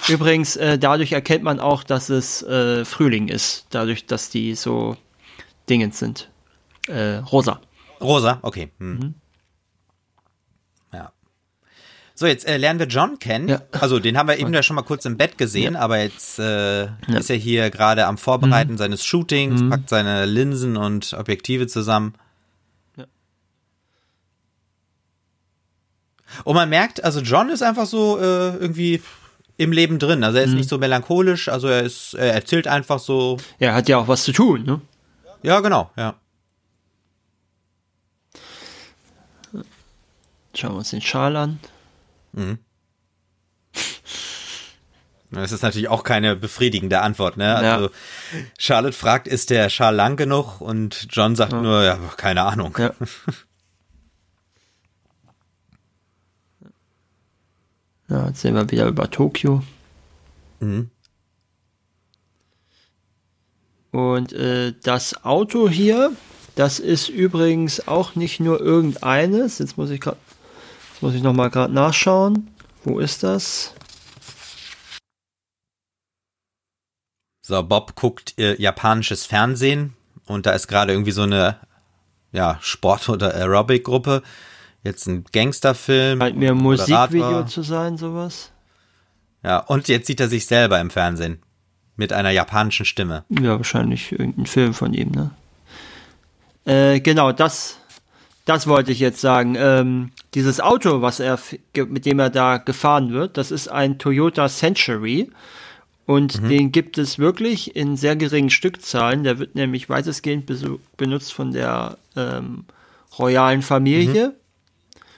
Übrigens, 0.08 0.56
äh, 0.56 0.78
dadurch 0.78 1.12
erkennt 1.12 1.44
man 1.44 1.60
auch, 1.60 1.82
dass 1.82 2.08
es 2.08 2.42
äh, 2.42 2.84
Frühling 2.84 3.28
ist. 3.28 3.66
Dadurch, 3.70 4.06
dass 4.06 4.30
die 4.30 4.54
so 4.54 4.96
Dingens 5.68 5.98
sind. 5.98 6.30
Äh, 6.88 7.16
rosa. 7.16 7.60
Rosa, 8.00 8.38
okay. 8.42 8.70
Hm. 8.78 8.98
Mhm. 8.98 9.14
Ja. 10.92 11.12
So, 12.14 12.26
jetzt 12.26 12.46
äh, 12.46 12.56
lernen 12.56 12.78
wir 12.78 12.86
John 12.86 13.18
kennen. 13.18 13.48
Ja. 13.48 13.62
Also, 13.72 13.98
den 13.98 14.16
haben 14.16 14.28
wir 14.28 14.38
eben 14.38 14.54
ja 14.54 14.62
schon 14.62 14.76
mal 14.76 14.82
kurz 14.82 15.04
im 15.04 15.16
Bett 15.16 15.38
gesehen, 15.38 15.74
ja. 15.74 15.80
aber 15.80 15.98
jetzt 15.98 16.38
äh, 16.38 16.84
ist 17.08 17.30
er 17.30 17.36
hier 17.36 17.70
gerade 17.70 18.06
am 18.06 18.18
Vorbereiten 18.18 18.72
mhm. 18.72 18.78
seines 18.78 19.04
Shootings, 19.04 19.60
mhm. 19.60 19.70
packt 19.70 19.88
seine 19.88 20.24
Linsen 20.26 20.76
und 20.76 21.14
Objektive 21.14 21.66
zusammen. 21.66 22.14
Und 26.44 26.54
man 26.54 26.68
merkt, 26.68 27.02
also 27.04 27.20
John 27.20 27.50
ist 27.50 27.62
einfach 27.62 27.86
so 27.86 28.18
äh, 28.18 28.56
irgendwie 28.56 29.00
im 29.56 29.72
Leben 29.72 29.98
drin. 29.98 30.24
Also 30.24 30.38
er 30.38 30.44
ist 30.44 30.50
mhm. 30.50 30.56
nicht 30.56 30.68
so 30.68 30.78
melancholisch, 30.78 31.48
also 31.48 31.68
er 31.68 31.82
ist, 31.82 32.14
er 32.14 32.34
erzählt 32.34 32.68
einfach 32.68 32.98
so. 32.98 33.38
Er 33.58 33.74
hat 33.74 33.88
ja 33.88 33.98
auch 33.98 34.08
was 34.08 34.24
zu 34.24 34.32
tun, 34.32 34.64
ne? 34.64 34.80
Ja, 35.42 35.60
genau, 35.60 35.90
ja. 35.96 36.14
Schauen 40.54 40.72
wir 40.72 40.78
uns 40.78 40.90
den 40.90 41.02
Schal 41.02 41.36
an. 41.36 41.60
Mhm. 42.32 42.58
Das 45.30 45.52
ist 45.52 45.62
natürlich 45.62 45.88
auch 45.88 46.02
keine 46.02 46.36
befriedigende 46.36 47.00
Antwort, 47.00 47.36
ne? 47.36 47.56
Also 47.56 47.90
Charlotte 48.58 48.96
fragt, 48.96 49.28
ist 49.28 49.50
der 49.50 49.68
Schal 49.70 49.94
lang 49.94 50.16
genug? 50.16 50.60
Und 50.60 51.08
John 51.10 51.36
sagt 51.36 51.52
ja. 51.52 51.60
nur, 51.60 51.84
ja, 51.84 51.98
keine 52.16 52.42
Ahnung. 52.42 52.76
Ja. 52.78 52.92
Ja, 58.08 58.28
jetzt 58.28 58.40
sehen 58.40 58.54
wir 58.54 58.70
wieder 58.70 58.86
über 58.86 59.10
Tokio. 59.10 59.62
Mhm. 60.60 60.90
Und 63.90 64.32
äh, 64.32 64.74
das 64.82 65.24
Auto 65.24 65.68
hier, 65.68 66.12
das 66.54 66.78
ist 66.78 67.08
übrigens 67.08 67.88
auch 67.88 68.14
nicht 68.14 68.40
nur 68.40 68.60
irgendeines. 68.60 69.58
Jetzt 69.58 69.76
muss 69.76 69.90
ich 69.90 70.00
gerade, 70.00 70.18
muss 71.00 71.14
ich 71.14 71.22
noch 71.22 71.32
mal 71.32 71.50
gerade 71.50 71.72
nachschauen. 71.72 72.48
Wo 72.84 72.98
ist 72.98 73.22
das? 73.22 73.74
So, 77.42 77.62
Bob 77.62 77.94
guckt 77.94 78.34
äh, 78.38 78.60
japanisches 78.60 79.24
Fernsehen 79.24 79.94
und 80.26 80.46
da 80.46 80.52
ist 80.52 80.66
gerade 80.66 80.92
irgendwie 80.92 81.12
so 81.12 81.22
eine 81.22 81.58
ja, 82.32 82.58
Sport- 82.60 83.08
oder 83.08 83.34
Aerobic-Gruppe 83.34 84.22
jetzt 84.86 85.06
ein 85.06 85.24
Gangsterfilm. 85.32 86.20
Halt 86.20 86.36
mir 86.36 86.52
ein 86.52 86.56
Musikvideo 86.56 87.44
zu 87.44 87.62
sein, 87.62 87.98
sowas. 87.98 88.50
Ja, 89.44 89.58
und 89.58 89.88
jetzt 89.88 90.06
sieht 90.06 90.20
er 90.20 90.28
sich 90.28 90.46
selber 90.46 90.80
im 90.80 90.90
Fernsehen. 90.90 91.42
Mit 91.96 92.12
einer 92.12 92.30
japanischen 92.30 92.84
Stimme. 92.84 93.24
Ja, 93.28 93.56
wahrscheinlich 93.56 94.12
irgendein 94.12 94.46
Film 94.46 94.74
von 94.74 94.92
ihm, 94.92 95.12
ne? 95.12 95.30
Äh, 96.66 97.00
genau, 97.00 97.32
das, 97.32 97.78
das 98.44 98.66
wollte 98.66 98.92
ich 98.92 99.00
jetzt 99.00 99.20
sagen. 99.20 99.56
Ähm, 99.58 100.10
dieses 100.34 100.60
Auto, 100.60 101.00
was 101.00 101.20
er, 101.20 101.38
mit 101.74 102.04
dem 102.04 102.18
er 102.18 102.28
da 102.28 102.58
gefahren 102.58 103.12
wird, 103.12 103.36
das 103.38 103.50
ist 103.50 103.68
ein 103.68 103.98
Toyota 103.98 104.48
Century. 104.48 105.30
Und 106.06 106.42
mhm. 106.42 106.48
den 106.48 106.72
gibt 106.72 106.98
es 106.98 107.18
wirklich 107.18 107.74
in 107.74 107.96
sehr 107.96 108.14
geringen 108.14 108.50
Stückzahlen. 108.50 109.24
Der 109.24 109.38
wird 109.38 109.54
nämlich 109.54 109.88
weitestgehend 109.88 110.50
benutzt 110.96 111.32
von 111.32 111.52
der 111.52 111.98
ähm, 112.14 112.64
royalen 113.18 113.62
Familie, 113.62 114.28
mhm. 114.28 114.32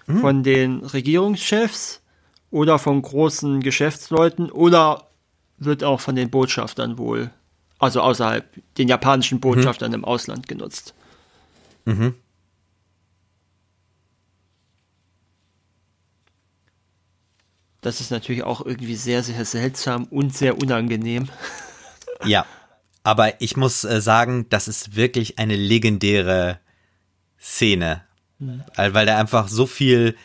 Mhm. 0.08 0.20
von 0.20 0.42
den 0.42 0.78
Regierungschefs 0.80 2.02
oder 2.50 2.78
von 2.78 3.02
großen 3.02 3.60
Geschäftsleuten 3.60 4.50
oder 4.50 5.08
wird 5.58 5.84
auch 5.84 6.00
von 6.00 6.14
den 6.14 6.30
Botschaftern 6.30 6.96
wohl, 6.96 7.30
also 7.78 8.00
außerhalb 8.00 8.46
den 8.78 8.88
japanischen. 8.88 9.40
Botschaftern 9.40 9.92
im 9.92 10.04
Ausland 10.04 10.48
genutzt. 10.48 10.94
Mhm. 11.84 12.14
Das 17.82 18.00
ist 18.00 18.10
natürlich 18.10 18.42
auch 18.42 18.64
irgendwie 18.64 18.96
sehr, 18.96 19.22
sehr 19.22 19.44
seltsam 19.44 20.04
und 20.04 20.34
sehr 20.34 20.58
unangenehm. 20.58 21.28
Ja, 22.24 22.46
aber 23.04 23.40
ich 23.40 23.56
muss 23.56 23.84
äh, 23.84 24.00
sagen, 24.00 24.46
das 24.48 24.66
ist 24.66 24.96
wirklich 24.96 25.38
eine 25.38 25.54
legendäre 25.54 26.58
Szene. 27.40 28.07
Weil 28.38 29.06
da 29.06 29.18
einfach 29.18 29.48
so 29.48 29.66
viel, 29.66 30.16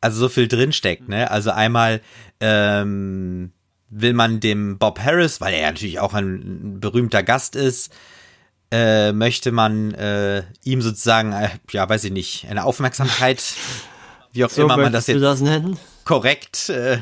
also 0.00 0.20
so 0.20 0.28
viel 0.28 0.48
drinsteckt, 0.48 1.08
ne? 1.08 1.30
Also 1.30 1.50
einmal 1.50 2.00
ähm, 2.40 3.52
will 3.88 4.14
man 4.14 4.40
dem 4.40 4.78
Bob 4.78 5.00
Harris, 5.00 5.40
weil 5.40 5.54
er 5.54 5.60
ja 5.60 5.70
natürlich 5.70 6.00
auch 6.00 6.14
ein 6.14 6.80
berühmter 6.80 7.22
Gast 7.22 7.56
ist, 7.56 7.92
äh, 8.70 9.12
möchte 9.12 9.52
man 9.52 9.92
äh, 9.94 10.44
ihm 10.64 10.80
sozusagen, 10.80 11.32
äh, 11.32 11.50
ja, 11.70 11.88
weiß 11.88 12.04
ich 12.04 12.12
nicht, 12.12 12.46
eine 12.48 12.64
Aufmerksamkeit 12.64 13.42
wie 14.32 14.44
auch 14.44 14.50
so 14.50 14.62
immer 14.62 14.76
man 14.76 14.92
das 14.92 15.06
jetzt 15.06 15.22
das 15.22 15.42
korrekt 16.04 16.68
äh, 16.70 16.98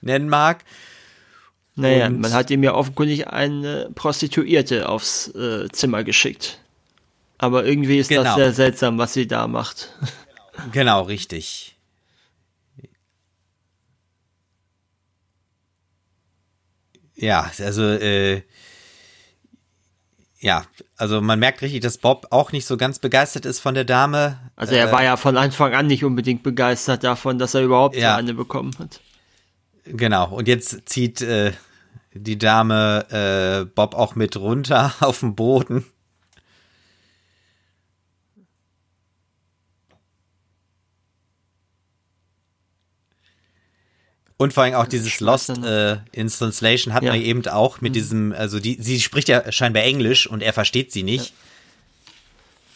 nennen 0.00 0.28
mag. 0.28 0.64
Naja, 1.76 2.06
und 2.06 2.20
man 2.20 2.32
hat 2.32 2.50
ihm 2.50 2.62
ja 2.62 2.74
offenkundig 2.74 3.28
eine 3.28 3.90
Prostituierte 3.94 4.88
aufs 4.88 5.28
äh, 5.28 5.68
Zimmer 5.70 6.04
geschickt. 6.04 6.58
Aber 7.42 7.64
irgendwie 7.64 7.98
ist 7.98 8.08
genau. 8.08 8.24
das 8.24 8.34
sehr 8.34 8.52
seltsam, 8.52 8.98
was 8.98 9.14
sie 9.14 9.26
da 9.26 9.46
macht. 9.46 9.88
Genau, 10.72 11.02
richtig. 11.02 11.78
Ja, 17.14 17.50
also 17.58 17.82
äh, 17.82 18.42
ja, 20.38 20.66
also 20.98 21.22
man 21.22 21.38
merkt 21.38 21.62
richtig, 21.62 21.80
dass 21.80 21.96
Bob 21.96 22.26
auch 22.28 22.52
nicht 22.52 22.66
so 22.66 22.76
ganz 22.76 22.98
begeistert 22.98 23.46
ist 23.46 23.58
von 23.58 23.74
der 23.74 23.84
Dame. 23.84 24.38
Also 24.54 24.74
er 24.74 24.90
äh, 24.90 24.92
war 24.92 25.02
ja 25.02 25.16
von 25.16 25.38
Anfang 25.38 25.72
an 25.72 25.86
nicht 25.86 26.04
unbedingt 26.04 26.42
begeistert 26.42 27.04
davon, 27.04 27.38
dass 27.38 27.54
er 27.54 27.62
überhaupt 27.62 27.96
ja. 27.96 28.16
eine 28.16 28.34
bekommen 28.34 28.72
hat. 28.78 29.00
Genau, 29.84 30.30
und 30.30 30.46
jetzt 30.46 30.90
zieht 30.90 31.22
äh, 31.22 31.52
die 32.12 32.36
Dame 32.36 33.06
äh, 33.10 33.64
Bob 33.64 33.94
auch 33.94 34.14
mit 34.14 34.36
runter 34.36 34.92
auf 35.00 35.20
den 35.20 35.34
Boden. 35.34 35.86
Und 44.40 44.54
vor 44.54 44.62
allem 44.62 44.72
auch 44.72 44.86
dieses 44.86 45.20
Lost 45.20 45.50
äh, 45.50 45.98
in 46.12 46.28
Translation 46.28 46.94
hat 46.94 47.02
ja. 47.02 47.12
man 47.12 47.20
eben 47.20 47.46
auch 47.46 47.82
mit 47.82 47.90
mhm. 47.90 47.94
diesem, 47.94 48.32
also 48.32 48.58
die, 48.58 48.78
sie 48.80 48.98
spricht 48.98 49.28
ja 49.28 49.52
scheinbar 49.52 49.82
Englisch 49.82 50.26
und 50.26 50.42
er 50.42 50.54
versteht 50.54 50.92
sie 50.92 51.02
nicht. 51.02 51.26
Ja. 51.26 51.34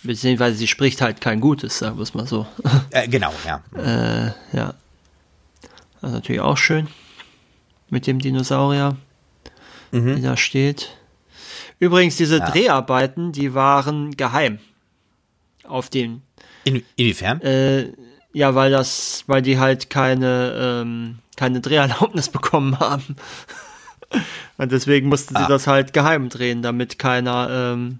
Beziehungsweise 0.02 0.58
sie 0.58 0.66
spricht 0.66 1.00
halt 1.00 1.22
kein 1.22 1.40
Gutes, 1.40 1.78
sagen 1.78 1.96
wir 1.96 2.02
es 2.02 2.12
mal 2.12 2.26
so. 2.26 2.46
Äh, 2.90 3.08
genau, 3.08 3.32
ja. 3.46 3.62
Äh, 3.78 4.26
ja. 4.54 4.74
Das 6.02 6.10
ist 6.10 6.12
natürlich 6.12 6.42
auch 6.42 6.58
schön. 6.58 6.88
Mit 7.88 8.06
dem 8.06 8.18
Dinosaurier, 8.18 8.98
mhm. 9.90 10.20
der 10.20 10.32
da 10.32 10.36
steht. 10.36 10.90
Übrigens, 11.78 12.16
diese 12.16 12.40
ja. 12.40 12.50
Dreharbeiten, 12.50 13.32
die 13.32 13.54
waren 13.54 14.14
geheim. 14.18 14.58
Auf 15.66 15.88
den. 15.88 16.20
In, 16.64 16.84
inwiefern? 16.96 17.40
Äh, 17.40 17.92
ja, 18.34 18.54
weil 18.54 18.70
das, 18.70 19.24
weil 19.28 19.40
die 19.40 19.58
halt 19.58 19.88
keine, 19.88 20.82
ähm, 20.82 21.20
keine 21.36 21.60
Dreherlaubnis 21.60 22.28
bekommen 22.30 22.78
haben. 22.78 23.16
Und 24.58 24.72
deswegen 24.72 25.08
mussten 25.08 25.34
sie 25.34 25.42
ah. 25.42 25.48
das 25.48 25.66
halt 25.66 25.92
geheim 25.92 26.28
drehen, 26.28 26.62
damit 26.62 26.98
keiner, 26.98 27.48
ähm, 27.50 27.98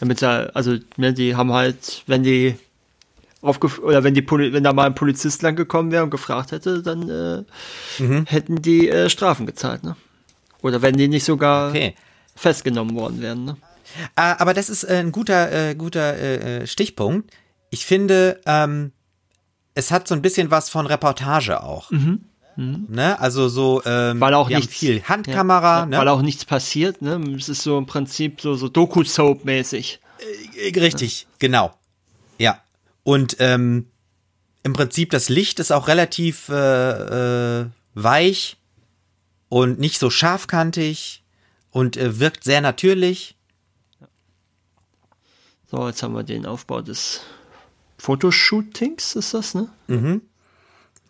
damit 0.00 0.20
ja, 0.20 0.46
also, 0.54 0.76
ne, 0.96 1.12
die 1.12 1.36
haben 1.36 1.52
halt, 1.52 2.02
wenn 2.06 2.22
die 2.22 2.56
aufgef 3.40 3.78
oder 3.78 4.02
wenn 4.02 4.14
die 4.14 4.22
Poli 4.22 4.52
wenn 4.52 4.64
da 4.64 4.72
mal 4.72 4.86
ein 4.86 4.94
Polizist 4.94 5.42
lang 5.42 5.54
gekommen 5.54 5.92
wäre 5.92 6.02
und 6.02 6.10
gefragt 6.10 6.50
hätte, 6.50 6.82
dann 6.82 7.08
äh, 7.08 8.02
mhm. 8.02 8.24
hätten 8.26 8.62
die 8.62 8.88
äh, 8.88 9.08
Strafen 9.08 9.46
gezahlt, 9.46 9.84
ne? 9.84 9.96
Oder 10.60 10.82
wenn 10.82 10.96
die 10.96 11.06
nicht 11.06 11.24
sogar 11.24 11.70
okay. 11.70 11.94
festgenommen 12.34 12.96
worden 12.96 13.20
wären, 13.20 13.44
ne? 13.44 13.56
Ah, 14.16 14.36
aber 14.40 14.54
das 14.54 14.68
ist 14.68 14.84
äh, 14.84 14.96
ein 14.96 15.12
guter, 15.12 15.52
äh, 15.52 15.74
guter 15.74 16.14
äh, 16.16 16.62
äh, 16.62 16.66
Stichpunkt. 16.66 17.30
Ich 17.70 17.86
finde, 17.86 18.40
ähm, 18.44 18.92
es 19.74 19.90
hat 19.90 20.08
so 20.08 20.14
ein 20.14 20.22
bisschen 20.22 20.50
was 20.50 20.68
von 20.68 20.86
Reportage 20.86 21.62
auch. 21.62 21.90
Mhm. 21.90 22.24
Mhm. 22.58 22.86
Ne? 22.88 23.18
Also 23.20 23.48
so, 23.48 23.82
ähm, 23.84 24.20
weil 24.20 24.34
auch 24.34 24.48
nicht 24.48 24.70
viel 24.70 25.02
Handkamera, 25.02 25.80
ja, 25.80 25.86
ne? 25.86 25.98
weil 25.98 26.08
auch 26.08 26.22
nichts 26.22 26.44
passiert. 26.44 27.02
Ne, 27.02 27.20
es 27.36 27.48
ist 27.48 27.62
so 27.62 27.78
im 27.78 27.86
Prinzip 27.86 28.40
so 28.40 28.54
so 28.54 28.68
Doku-Soap-mäßig. 28.68 30.00
Äh, 30.56 30.78
richtig, 30.78 31.22
ja. 31.22 31.28
genau. 31.38 31.74
Ja 32.38 32.60
und 33.08 33.36
ähm, 33.38 33.86
im 34.64 34.74
Prinzip 34.74 35.08
das 35.08 35.30
Licht 35.30 35.60
ist 35.60 35.72
auch 35.72 35.88
relativ 35.88 36.50
äh, 36.50 37.60
äh, 37.60 37.66
weich 37.94 38.58
und 39.48 39.78
nicht 39.78 39.98
so 39.98 40.10
scharfkantig 40.10 41.24
und 41.70 41.96
äh, 41.96 42.20
wirkt 42.20 42.44
sehr 42.44 42.60
natürlich. 42.60 43.34
So, 45.70 45.86
jetzt 45.86 46.02
haben 46.02 46.12
wir 46.12 46.22
den 46.22 46.44
Aufbau 46.44 46.82
des 46.82 47.22
Fotoshootings, 47.96 49.16
ist 49.16 49.32
das, 49.32 49.54
ne? 49.54 49.70
Mhm. 49.86 50.20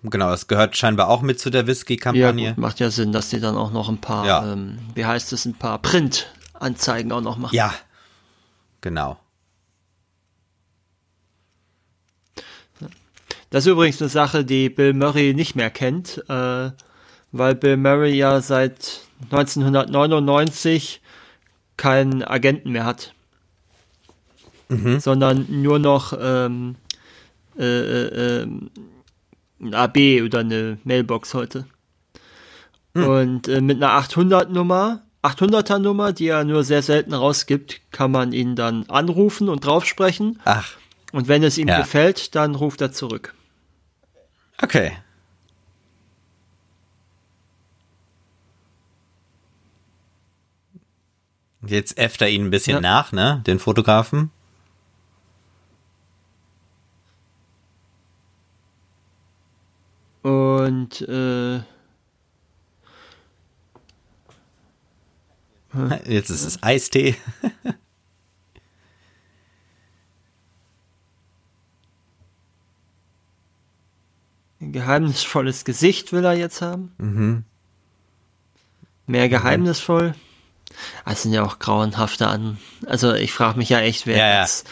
Genau, 0.03 0.31
das 0.31 0.47
gehört 0.47 0.77
scheinbar 0.77 1.09
auch 1.09 1.23
mit 1.23 1.41
zu 1.41 1.51
der 1.51 1.67
Whisky-Kampagne. 1.67 2.51
Ja, 2.51 2.55
macht 2.57 2.79
ja 2.79 2.91
Sinn, 2.91 3.13
dass 3.13 3.31
die 3.31 3.41
dann 3.41 3.57
auch 3.57 3.73
noch 3.73 3.89
ein 3.89 3.99
paar, 3.99 4.27
ja. 4.27 4.53
ähm, 4.53 4.79
wie 4.95 5.05
heißt 5.05 5.33
es, 5.33 5.45
ein 5.45 5.55
paar 5.55 5.79
Print-Anzeigen 5.81 7.11
auch 7.11 7.21
noch 7.21 7.37
machen. 7.37 7.55
Ja, 7.55 7.75
genau. 8.81 9.19
Das 13.51 13.65
ist 13.65 13.73
übrigens 13.73 14.01
eine 14.01 14.11
Sache, 14.11 14.45
die 14.45 14.69
Bill 14.69 14.93
Murray 14.93 15.33
nicht 15.33 15.57
mehr 15.57 15.71
kennt, 15.71 16.23
äh, 16.29 16.71
weil 17.33 17.55
Bill 17.55 17.79
Murray 17.79 18.15
ja 18.15 18.41
seit 18.41 19.01
1999 19.31 21.01
keinen 21.77 22.23
Agenten 22.23 22.73
mehr 22.73 22.85
hat. 22.85 23.15
Mhm. 24.69 25.01
Sondern 25.01 25.47
nur 25.49 25.79
noch 25.79 26.13
ähm, 26.21 26.77
äh, 27.59 27.65
äh, 27.65 28.43
ähm, 28.43 28.71
ein 29.61 29.75
AB 29.75 30.23
oder 30.25 30.41
eine 30.41 30.79
Mailbox 30.85 31.35
heute. 31.35 31.67
Hm. 32.95 33.05
Und 33.07 33.49
äh, 33.49 33.61
mit 33.61 33.77
einer 33.77 33.93
800 33.93 34.51
Nummer, 34.51 35.03
800er 35.23 35.79
Nummer, 35.79 36.13
die 36.13 36.29
er 36.29 36.45
nur 36.45 36.65
sehr 36.65 36.83
selten 36.83 37.13
rausgibt, 37.13 37.81
kann 37.91 38.11
man 38.11 38.33
ihn 38.33 38.57
dann 38.57 38.87
anrufen 38.89 39.49
und 39.49 39.65
draufsprechen. 39.65 40.41
Ach. 40.45 40.73
Und 41.13 41.29
wenn 41.29 41.43
es 41.43 41.59
ihm 41.59 41.69
ja. 41.69 41.79
gefällt, 41.79 42.35
dann 42.35 42.55
ruft 42.55 42.81
er 42.81 42.93
zurück. 42.93 43.35
Okay. 44.63 44.93
Jetzt 51.67 51.99
äfft 51.99 52.23
er 52.23 52.29
ihn 52.29 52.47
ein 52.47 52.51
bisschen 52.51 52.75
ja. 52.77 52.81
nach, 52.81 53.13
ne? 53.13 53.43
Den 53.47 53.59
Fotografen. 53.59 54.31
Und 60.23 61.01
äh, 61.03 61.61
jetzt 66.07 66.31
ist 66.31 66.45
es 66.45 66.63
Eistee. 66.63 67.17
Ein 74.61 74.73
geheimnisvolles 74.73 75.65
Gesicht 75.65 76.13
will 76.13 76.25
er 76.25 76.33
jetzt 76.33 76.63
haben. 76.63 76.93
Mhm. 76.99 77.45
Mehr 79.07 79.29
geheimnisvoll. 79.29 80.15
Das 81.05 81.23
sind 81.23 81.33
ja 81.33 81.45
auch 81.45 81.59
grauenhafte 81.59 82.27
an. 82.27 82.59
Also 82.87 83.15
ich 83.15 83.33
frage 83.33 83.57
mich 83.57 83.69
ja 83.69 83.81
echt, 83.81 84.07
wer 84.07 84.17
ja, 84.17 84.41
jetzt 84.41 84.69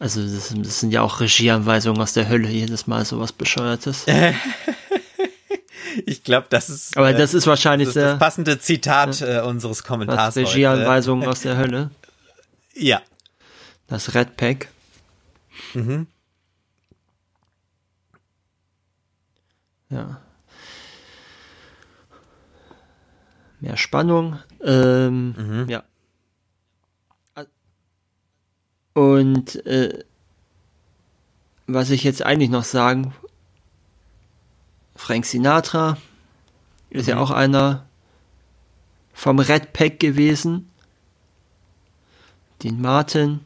Also 0.00 0.22
das, 0.22 0.54
das, 0.56 0.80
sind 0.80 0.92
ja 0.92 1.02
auch 1.02 1.20
Regieanweisungen 1.20 2.00
aus 2.00 2.14
der 2.14 2.26
Hölle, 2.26 2.48
jedes 2.48 2.86
Mal 2.86 3.04
sowas 3.04 3.32
Bescheuertes. 3.32 4.06
ich 6.06 6.24
glaube, 6.24 6.46
das 6.48 6.70
ist. 6.70 6.96
Aber 6.96 7.12
das 7.12 7.34
ist 7.34 7.46
wahrscheinlich 7.46 7.88
das, 7.88 7.96
ist 7.96 8.02
das 8.02 8.18
passende 8.18 8.58
Zitat 8.58 9.20
äh, 9.20 9.42
unseres 9.42 9.84
Kommentars. 9.84 10.36
Regieanweisungen 10.36 11.28
aus 11.28 11.42
der 11.42 11.58
Hölle. 11.58 11.90
Ja. 12.74 13.02
Das 13.88 14.14
Red 14.14 14.38
Pack. 14.38 14.68
Mhm. 15.74 16.06
Ja. 19.90 20.22
Mehr 23.60 23.76
Spannung. 23.76 24.38
Ähm, 24.64 25.34
mhm. 25.36 25.68
Ja. 25.68 25.82
Und 29.00 29.64
äh, 29.64 30.04
was 31.66 31.88
ich 31.88 32.04
jetzt 32.04 32.22
eigentlich 32.22 32.50
noch 32.50 32.64
sagen, 32.64 33.14
Frank 34.94 35.24
Sinatra 35.24 35.96
ist 36.90 37.06
mhm. 37.06 37.12
ja 37.12 37.18
auch 37.18 37.30
einer 37.30 37.86
vom 39.14 39.38
Red 39.38 39.72
Pack 39.72 40.00
gewesen. 40.00 40.68
Dean 42.62 42.78
Martin, 42.82 43.40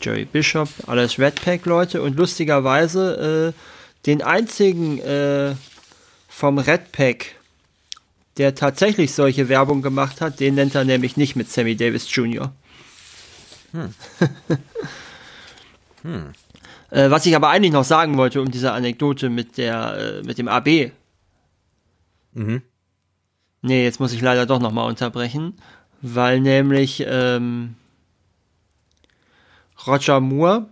Jerry 0.00 0.24
Bishop, 0.24 0.70
alles 0.86 1.18
Red 1.18 1.42
Pack 1.44 1.66
Leute 1.66 2.00
und 2.00 2.16
lustigerweise 2.16 3.52
äh, 3.54 4.06
den 4.06 4.22
einzigen 4.22 4.98
äh, 5.00 5.56
vom 6.26 6.56
Red 6.56 6.90
Pack, 6.92 7.34
der 8.38 8.54
tatsächlich 8.54 9.12
solche 9.12 9.50
Werbung 9.50 9.82
gemacht 9.82 10.22
hat, 10.22 10.40
den 10.40 10.54
nennt 10.54 10.74
er 10.74 10.86
nämlich 10.86 11.18
nicht 11.18 11.36
mit 11.36 11.50
Sammy 11.50 11.76
Davis 11.76 12.06
Jr. 12.14 12.50
Hm. 13.72 13.94
hm. 16.02 16.32
Äh, 16.90 17.10
was 17.10 17.26
ich 17.26 17.34
aber 17.34 17.48
eigentlich 17.48 17.72
noch 17.72 17.84
sagen 17.84 18.16
wollte, 18.16 18.40
um 18.40 18.50
diese 18.50 18.72
Anekdote 18.72 19.30
mit 19.30 19.56
der, 19.56 19.96
äh, 19.96 20.22
mit 20.22 20.38
dem 20.38 20.48
AB. 20.48 20.92
Mhm. 22.34 22.62
Nee, 23.62 23.84
jetzt 23.84 24.00
muss 24.00 24.12
ich 24.12 24.20
leider 24.20 24.44
doch 24.44 24.60
nochmal 24.60 24.88
unterbrechen, 24.88 25.54
weil 26.02 26.40
nämlich 26.40 27.04
ähm, 27.06 27.76
Roger 29.86 30.20
Moore, 30.20 30.66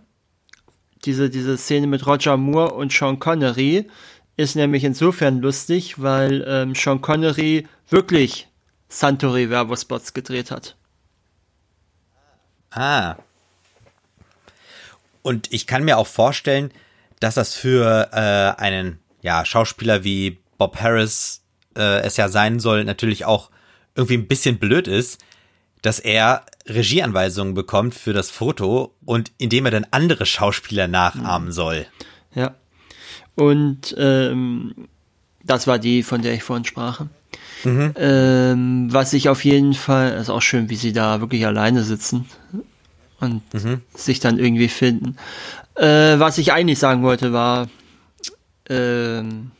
diese, 1.05 1.29
diese 1.29 1.57
Szene 1.57 1.87
mit 1.87 2.05
Roger 2.05 2.37
Moore 2.37 2.73
und 2.73 2.91
Sean 2.91 3.17
Connery, 3.17 3.87
ist 4.37 4.55
nämlich 4.55 4.83
insofern 4.83 5.41
lustig, 5.41 6.01
weil 6.01 6.45
ähm, 6.47 6.75
Sean 6.75 7.01
Connery 7.01 7.67
wirklich 7.89 8.47
Santori 8.89 9.49
Werbespots 9.49 10.13
gedreht 10.13 10.51
hat. 10.51 10.75
Ah. 12.71 13.15
Und 15.21 15.51
ich 15.53 15.67
kann 15.67 15.83
mir 15.83 15.97
auch 15.97 16.07
vorstellen, 16.07 16.71
dass 17.19 17.35
das 17.35 17.53
für 17.53 18.09
äh, 18.11 18.61
einen 18.61 18.99
ja, 19.21 19.45
Schauspieler 19.45 20.03
wie 20.03 20.39
Bob 20.57 20.79
Harris 20.79 21.43
äh, 21.75 22.01
es 22.01 22.17
ja 22.17 22.29
sein 22.29 22.59
soll, 22.59 22.83
natürlich 22.83 23.25
auch 23.25 23.51
irgendwie 23.95 24.17
ein 24.17 24.27
bisschen 24.27 24.57
blöd 24.57 24.87
ist, 24.87 25.23
dass 25.81 25.99
er 25.99 26.45
Regieanweisungen 26.67 27.53
bekommt 27.53 27.95
für 27.95 28.13
das 28.13 28.29
Foto 28.29 28.95
und 29.05 29.31
indem 29.37 29.65
er 29.65 29.71
dann 29.71 29.87
andere 29.91 30.25
Schauspieler 30.25 30.87
nachahmen 30.87 31.51
soll. 31.51 31.85
Ja. 32.33 32.55
Und 33.35 33.95
ähm, 33.97 34.87
das 35.43 35.67
war 35.67 35.79
die, 35.79 36.03
von 36.03 36.21
der 36.21 36.33
ich 36.33 36.43
vorhin 36.43 36.65
sprach. 36.65 37.05
Mhm. 37.63 37.93
Ähm, 37.95 38.87
was 38.91 39.13
ich 39.13 39.29
auf 39.29 39.45
jeden 39.45 39.73
Fall, 39.73 40.13
ist 40.13 40.29
auch 40.29 40.41
schön, 40.41 40.69
wie 40.69 40.75
sie 40.75 40.93
da 40.93 41.21
wirklich 41.21 41.45
alleine 41.45 41.83
sitzen 41.83 42.25
und 43.19 43.41
mhm. 43.53 43.81
sich 43.93 44.19
dann 44.19 44.39
irgendwie 44.39 44.67
finden. 44.67 45.17
Äh, 45.75 46.19
was 46.19 46.37
ich 46.37 46.53
eigentlich 46.53 46.79
sagen 46.79 47.03
wollte 47.03 47.33
war, 47.33 47.69
ähm, 48.69 49.51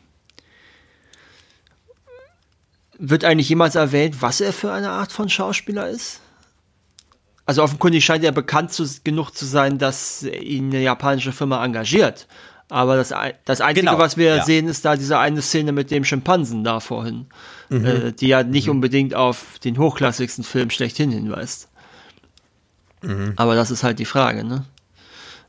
wird 2.98 3.26
eigentlich 3.26 3.50
jemals 3.50 3.76
erwähnt, 3.76 4.22
was 4.22 4.42
er 4.42 4.54
für 4.54 4.72
eine 4.72 4.92
Art 4.92 5.12
von 5.12 5.30
Schauspieler 5.30 5.90
ist? 5.90 6.22
Also 7.46 7.64
offenkundig 7.64 8.06
scheint 8.06 8.24
er 8.24 8.32
bekannt 8.32 8.72
zu, 8.72 8.86
genug 9.04 9.32
zu 9.32 9.46
sein, 9.46 9.80
dass 9.80 10.24
ihn 10.24 10.70
eine 10.70 10.84
japanische 10.84 11.32
Firma 11.32 11.66
engagiert. 11.66 12.28
Aber 12.72 12.96
das, 12.96 13.14
das 13.44 13.60
Einzige, 13.60 13.86
genau, 13.86 14.00
was 14.00 14.16
wir 14.16 14.38
ja. 14.38 14.46
sehen, 14.46 14.70
ist 14.70 14.86
da 14.86 14.96
diese 14.96 15.20
eine 15.20 15.42
Szene 15.42 15.74
mit 15.74 15.92
dem 15.92 16.06
Schimpansen 16.06 16.64
da 16.64 16.80
vorhin, 16.80 17.26
mhm. 17.68 17.86
äh, 17.86 18.12
die 18.14 18.30
ja 18.30 18.44
nicht 18.44 18.68
mhm. 18.68 18.76
unbedingt 18.76 19.14
auf 19.14 19.60
den 19.62 19.78
hochklassigsten 19.78 20.46
Film 20.46 20.70
schlechthin 20.70 21.12
hinweist. 21.12 21.68
Mhm. 23.02 23.34
Aber 23.36 23.56
das 23.56 23.72
ist 23.72 23.84
halt 23.84 24.00
die 24.00 24.06
Frage, 24.06 24.46
ne? 24.46 24.64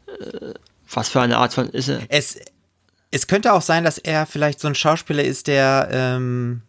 Äh, 0.09 0.55
was 0.93 1.11
für 1.11 1.21
eine 1.21 1.39
Art 1.39 1.55
von 1.55 1.69
ist 1.69 1.89
er? 1.89 2.01
Es, 2.09 2.41
es 3.13 3.29
könnte 3.29 3.53
auch 3.53 3.63
sein, 3.63 3.85
dass 3.85 3.99
er 3.99 4.27
vielleicht 4.27 4.59
so 4.59 4.67
ein 4.67 4.75
Schauspieler 4.75 5.23
ist, 5.23 5.47
der 5.47 5.91
ähm, 5.93 6.63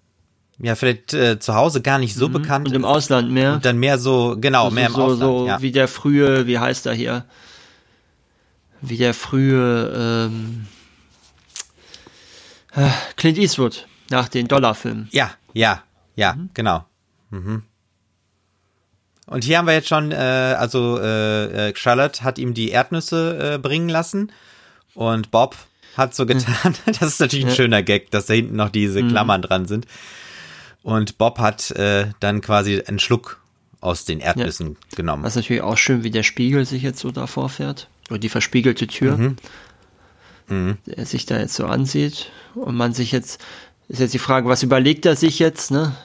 ja 0.60 0.76
vielleicht 0.76 1.16
äh, 1.16 1.40
zu 1.40 1.56
Hause 1.56 1.82
gar 1.82 1.98
nicht 1.98 2.14
so 2.14 2.30
mhm. 2.30 2.34
bekannt 2.34 2.68
und 2.68 2.76
im 2.76 2.86
Ausland 2.86 3.32
mehr 3.32 3.54
und 3.54 3.66
dann 3.66 3.80
mehr 3.80 3.98
so 3.98 4.38
genau 4.40 4.66
also 4.66 4.76
mehr 4.76 4.86
im 4.86 4.94
so, 4.94 5.02
Ausland 5.02 5.20
so 5.20 5.48
ja. 5.48 5.62
wie 5.64 5.72
der 5.72 5.88
frühe 5.88 6.46
wie 6.46 6.60
heißt 6.60 6.86
er 6.86 6.94
hier 6.94 7.26
wie 8.84 8.98
der 8.98 9.14
frühe 9.14 10.30
ähm, 10.30 10.68
äh, 12.76 12.90
Clint 13.16 13.38
Eastwood 13.38 13.88
nach 14.10 14.28
den 14.28 14.48
Dollarfilmen. 14.48 15.08
Ja, 15.12 15.32
ja, 15.54 15.84
ja, 16.16 16.34
mhm. 16.34 16.50
genau. 16.54 16.86
Mhm. 17.30 17.64
Und 19.26 19.46
hier 19.46 19.58
haben 19.58 19.68
wir 19.68 19.74
jetzt 19.74 19.88
schon, 19.88 20.12
äh, 20.12 20.16
also 20.16 21.00
äh, 21.00 21.70
äh 21.70 21.76
Charlotte 21.76 22.24
hat 22.24 22.38
ihm 22.38 22.54
die 22.54 22.70
Erdnüsse 22.70 23.54
äh, 23.54 23.58
bringen 23.58 23.90
lassen 23.90 24.32
und 24.94 25.32
Bob 25.32 25.56
hat 25.96 26.14
so 26.14 26.26
getan, 26.26 26.76
das 26.86 27.02
ist 27.02 27.20
natürlich 27.22 27.46
ein 27.46 27.50
ja. 27.50 27.56
schöner 27.56 27.84
Gag, 27.84 28.12
dass 28.12 28.26
da 28.26 28.34
hinten 28.34 28.58
noch 28.58 28.70
diese 28.70 29.02
mhm. 29.02 29.10
Klammern 29.10 29.42
mhm. 29.42 29.46
dran 29.46 29.66
sind. 29.66 29.88
Und 30.82 31.18
Bob 31.18 31.40
hat 31.40 31.72
äh, 31.72 32.08
dann 32.20 32.42
quasi 32.42 32.82
einen 32.82 33.00
Schluck 33.00 33.40
aus 33.80 34.04
den 34.04 34.20
Erdnüssen 34.20 34.78
ja. 34.92 34.96
genommen. 34.98 35.24
Was 35.24 35.36
natürlich 35.36 35.62
auch 35.62 35.78
schön, 35.78 36.04
wie 36.04 36.12
der 36.12 36.24
Spiegel 36.24 36.66
sich 36.66 36.84
jetzt 36.84 37.00
so 37.00 37.12
davor 37.12 37.48
fährt. 37.48 37.88
Oder 38.14 38.20
die 38.20 38.30
verspiegelte 38.30 38.86
Tür. 38.86 39.18
Mhm. 39.18 39.36
Mhm. 40.48 40.78
Der 40.86 41.08
sich 41.08 41.26
da 41.26 41.40
jetzt 41.40 41.56
so 41.56 41.66
ansieht. 41.66 42.30
Und 42.54 42.76
man 42.76 42.94
sich 42.94 43.12
jetzt, 43.12 43.44
ist 43.88 44.02
jetzt 44.02 44.14
die 44.14 44.20
Frage, 44.20 44.48
was 44.48 44.62
überlegt 44.62 45.08
er 45.08 45.16
sich 45.16 45.40
jetzt, 45.40 45.72
ne? 45.72 45.96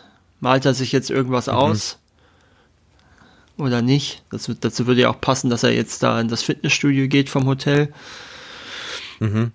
Malt 0.41 0.65
er 0.65 0.73
sich 0.73 0.91
jetzt 0.91 1.11
irgendwas 1.11 1.49
mhm. 1.49 1.53
aus? 1.53 1.99
Oder 3.59 3.83
nicht? 3.83 4.23
Das, 4.31 4.51
dazu 4.59 4.87
würde 4.87 5.03
ja 5.03 5.11
auch 5.11 5.21
passen, 5.21 5.51
dass 5.51 5.65
er 5.65 5.75
jetzt 5.75 6.03
da 6.03 6.19
in 6.19 6.29
das 6.29 6.43
Fitnessstudio 6.43 7.09
geht 7.09 7.29
vom 7.29 7.45
Hotel. 7.45 7.93
Mhm. 9.21 9.53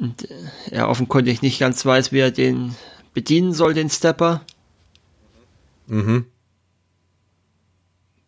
Und 0.00 0.30
äh, 0.30 0.34
er 0.70 0.88
offenkundig 0.88 1.42
nicht 1.42 1.58
ganz 1.58 1.84
weiß, 1.84 2.12
wie 2.12 2.20
er 2.20 2.30
den 2.30 2.74
bedienen 3.12 3.52
soll, 3.52 3.74
den 3.74 3.90
Stepper. 3.90 4.40
Mhm. 5.86 6.24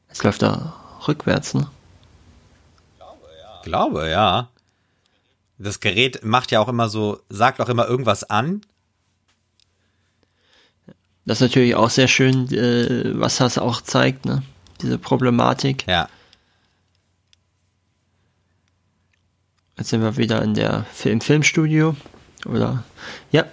Es 0.08 0.22
läuft 0.22 0.42
da 0.42 1.00
rückwärts, 1.08 1.54
ne? 1.54 1.70
Glaube, 3.66 4.08
ja. 4.08 4.48
Das 5.58 5.80
Gerät 5.80 6.22
macht 6.22 6.52
ja 6.52 6.60
auch 6.60 6.68
immer 6.68 6.88
so, 6.88 7.20
sagt 7.28 7.60
auch 7.60 7.68
immer 7.68 7.88
irgendwas 7.88 8.22
an. 8.22 8.60
Das 11.24 11.38
ist 11.38 11.48
natürlich 11.48 11.74
auch 11.74 11.90
sehr 11.90 12.06
schön, 12.06 12.46
äh, 12.54 13.18
was 13.18 13.38
das 13.38 13.58
auch 13.58 13.80
zeigt, 13.80 14.24
ne? 14.24 14.44
Diese 14.82 14.98
Problematik. 14.98 15.84
Ja. 15.88 16.08
Jetzt 19.76 19.88
sind 19.88 20.00
wir 20.00 20.16
wieder 20.16 20.42
in 20.42 20.54
der 20.54 20.86
im 21.02 21.20
Filmstudio. 21.20 21.96
Oder 22.44 22.84
ja, 23.32 23.46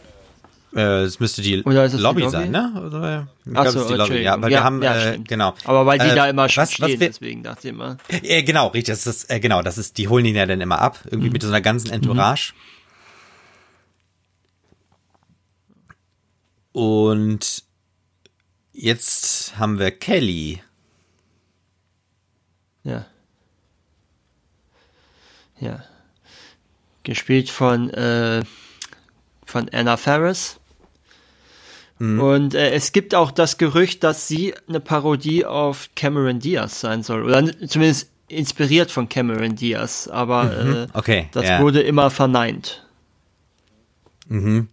es 0.76 1.20
müsste 1.20 1.42
die 1.42 1.58
Lobby, 1.58 1.98
Lobby, 1.98 2.30
sein, 2.30 2.52
ne? 2.52 2.74
Oder, 2.86 3.28
ich 3.46 3.52
Ach 3.56 3.68
so, 3.68 3.80
es 3.80 3.86
ist 3.86 3.92
die 3.92 3.94
Lobby, 3.96 4.22
ja. 4.22 4.42
Weil 4.42 4.52
ja, 4.52 4.60
wir 4.60 4.64
haben, 4.64 4.82
ja, 4.82 5.12
äh, 5.12 5.20
genau. 5.20 5.54
Aber 5.66 5.86
weil 5.86 6.00
die 6.00 6.08
äh, 6.08 6.16
da 6.16 6.28
immer 6.28 6.50
schon 6.50 6.64
was, 6.64 6.74
stehen, 6.74 6.84
was 6.84 6.92
wir, 6.92 6.98
deswegen 6.98 7.44
dachte 7.44 7.68
ich 7.68 7.74
immer. 7.74 7.98
Äh, 8.10 8.44
genau, 8.44 8.68
richtig. 8.68 8.94
Das 8.94 9.06
ist, 9.06 9.30
äh, 9.30 9.40
genau, 9.40 9.62
das 9.62 9.78
ist, 9.78 9.98
die 9.98 10.08
holen 10.08 10.26
ihn 10.26 10.36
ja 10.36 10.46
dann 10.46 10.62
immer 10.62 10.80
ab, 10.80 11.00
irgendwie 11.06 11.28
mhm. 11.28 11.34
mit 11.34 11.42
so 11.44 11.48
einer 11.50 11.62
ganzen 11.62 11.92
Entourage. 11.92 12.54
Mhm. 12.54 12.60
Und 16.74 17.64
jetzt 18.72 19.58
haben 19.58 19.78
wir 19.78 19.92
Kelly. 19.92 20.64
Ja. 22.84 23.06
Ja. 25.60 25.84
Gespielt 27.04 27.50
von, 27.50 27.92
äh, 27.92 28.44
von 29.46 29.70
Anna 29.70 29.98
Ferris. 29.98 30.60
Mhm. 32.00 32.20
Und 32.20 32.56
äh, 32.56 32.72
es 32.72 32.92
gibt 32.92 33.16
auch 33.16 33.32
das 33.32 33.58
Gerücht, 33.58 34.04
dass 34.04 34.28
sie 34.28 34.54
eine 34.68 34.80
Parodie 34.80 35.46
auf 35.46 35.90
Cameron 35.96 36.40
Diaz 36.40 36.80
sein 36.80 37.04
soll. 37.04 37.24
Oder 37.24 37.46
zumindest 37.68 38.10
inspiriert 38.28 38.92
von 38.92 39.10
Cameron 39.10 39.56
Diaz. 39.56 40.08
Aber 40.08 40.44
mhm. 40.44 40.74
äh, 40.76 40.88
okay, 40.94 41.30
das 41.32 41.46
ja. 41.46 41.60
wurde 41.62 41.82
immer 41.82 42.10
verneint. 42.10 42.86
Mhm. 44.28 44.70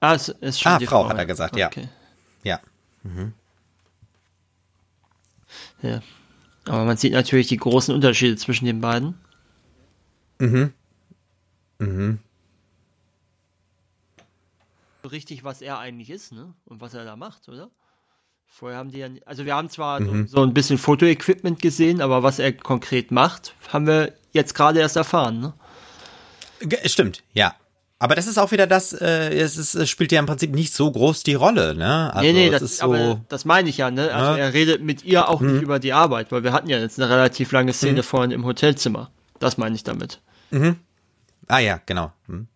Ah, 0.00 0.14
es 0.14 0.28
ist 0.28 0.60
schon 0.60 0.72
ah 0.72 0.78
die 0.78 0.86
Frau, 0.86 1.02
Frau, 1.02 1.10
hat 1.10 1.18
er 1.18 1.26
gesagt, 1.26 1.54
Okay. 1.54 1.88
ja. 2.44 2.60
Ja. 2.60 2.60
Ja. 5.82 6.02
Aber 6.66 6.84
man 6.84 6.96
sieht 6.96 7.12
natürlich 7.12 7.48
die 7.48 7.56
großen 7.56 7.94
Unterschiede 7.94 8.36
zwischen 8.36 8.66
den 8.66 8.80
beiden. 8.80 9.18
Mhm. 10.38 10.72
Mhm. 11.78 12.18
So 15.02 15.08
richtig, 15.08 15.44
was 15.44 15.62
er 15.62 15.78
eigentlich 15.78 16.10
ist, 16.10 16.32
ne? 16.32 16.54
Und 16.64 16.80
was 16.80 16.94
er 16.94 17.04
da 17.04 17.16
macht, 17.16 17.48
oder? 17.48 17.70
Vorher 18.46 18.78
haben 18.78 18.90
die 18.90 18.98
ja, 18.98 19.08
also 19.26 19.44
wir 19.44 19.54
haben 19.54 19.68
zwar 19.68 20.00
Mhm. 20.00 20.26
so, 20.26 20.36
so 20.38 20.42
ein 20.42 20.54
bisschen 20.54 20.78
Fotoequipment 20.78 21.60
gesehen, 21.60 22.00
aber 22.00 22.22
was 22.22 22.38
er 22.38 22.52
konkret 22.52 23.10
macht, 23.10 23.54
haben 23.72 23.86
wir 23.86 24.14
jetzt 24.32 24.54
gerade 24.54 24.80
erst 24.80 24.96
erfahren, 24.96 25.40
ne? 25.40 25.52
Stimmt, 26.86 27.22
ja. 27.34 27.54
Aber 28.00 28.14
das 28.14 28.26
ist 28.26 28.38
auch 28.38 28.50
wieder 28.52 28.66
das, 28.66 28.92
äh, 28.92 29.34
es, 29.38 29.56
ist, 29.56 29.74
es 29.74 29.88
spielt 29.90 30.12
ja 30.12 30.20
im 30.20 30.26
Prinzip 30.26 30.52
nicht 30.54 30.72
so 30.72 30.90
groß 30.90 31.24
die 31.24 31.34
Rolle, 31.34 31.74
ne? 31.74 32.12
Also 32.14 32.26
nee, 32.26 32.32
nee, 32.32 32.46
es 32.46 32.52
das, 32.52 32.62
ist 32.62 32.82
aber 32.82 32.98
so. 32.98 33.14
Mhm. 33.16 33.20
das 33.28 33.44
meine 33.44 33.68
ich 33.68 33.78
ja, 33.78 33.90
ne? 33.90 34.12
Also 34.12 34.38
er 34.38 34.52
redet 34.54 34.82
mit 34.82 35.04
ihr 35.04 35.28
auch 35.28 35.40
nicht 35.40 35.62
über 35.62 35.78
die 35.78 35.92
Arbeit, 35.92 36.32
weil 36.32 36.42
wir 36.42 36.52
hatten 36.52 36.68
ja 36.68 36.78
jetzt 36.78 36.98
eine 37.00 37.10
relativ 37.10 37.52
lange 37.52 37.72
Szene 37.72 38.02
vorhin 38.02 38.30
im 38.30 38.44
Hotelzimmer. 38.44 39.10
Das 39.40 39.58
meine 39.58 39.74
ich 39.76 39.84
damit. 39.84 40.20
Ah 41.48 41.58
ja, 41.58 41.80
genau. 41.86 42.12
Hm. 42.26 42.46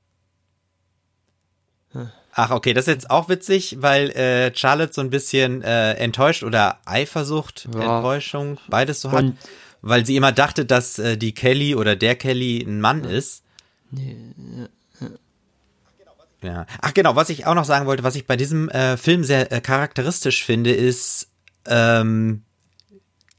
Ach, 2.34 2.50
okay, 2.50 2.72
das 2.72 2.86
ist 2.88 2.94
jetzt 2.94 3.10
auch 3.10 3.28
witzig, 3.28 3.76
weil 3.80 4.10
äh, 4.12 4.54
Charlotte 4.56 4.94
so 4.94 5.02
ein 5.02 5.10
bisschen 5.10 5.60
äh, 5.62 5.92
enttäuscht 5.94 6.42
oder 6.44 6.78
Eifersucht, 6.86 7.68
Ja. 7.74 7.96
Enttäuschung, 7.96 8.58
beides 8.68 9.02
so 9.02 9.12
hat, 9.12 9.24
Und- 9.24 9.38
weil 9.82 10.06
sie 10.06 10.16
immer 10.16 10.32
dachte, 10.32 10.64
dass 10.64 10.98
äh, 10.98 11.18
die 11.18 11.34
Kelly 11.34 11.74
oder 11.74 11.94
der 11.96 12.14
Kelly 12.16 12.62
ein 12.62 12.80
Mann 12.80 13.04
ist. 13.04 13.42
Ja. 16.42 16.66
Ach 16.80 16.94
genau, 16.94 17.14
was 17.14 17.28
ich 17.30 17.46
auch 17.46 17.54
noch 17.54 17.64
sagen 17.64 17.86
wollte, 17.86 18.02
was 18.02 18.16
ich 18.16 18.26
bei 18.26 18.36
diesem 18.36 18.68
äh, 18.70 18.96
Film 18.96 19.22
sehr 19.24 19.52
äh, 19.52 19.60
charakteristisch 19.60 20.44
finde, 20.44 20.72
ist 20.72 21.28
ähm, 21.66 22.42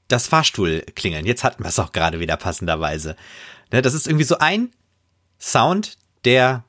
das 0.08 0.28
Fahrstuhlklingeln. 0.28 1.26
Jetzt 1.26 1.44
hatten 1.44 1.63
wir 1.63 1.70
es 1.70 1.80
auch 1.80 1.92
gerade 1.92 2.20
wieder 2.20 2.38
passenderweise. 2.38 3.16
Ne, 3.72 3.82
das 3.82 3.94
ist 3.94 4.08
irgendwie 4.08 4.24
so 4.26 4.38
ein 4.38 4.72
Sound, 5.43 5.97
der 6.23 6.63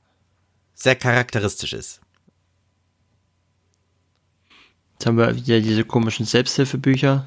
sehr 0.75 0.97
charakteristisch 0.97 1.73
ist. 1.75 2.01
Jetzt 4.95 5.07
haben 5.07 5.17
wir 5.17 5.37
wieder 5.37 5.61
diese 5.61 5.85
komischen 5.85 6.27
Selbsthilfebücher. 6.27 7.25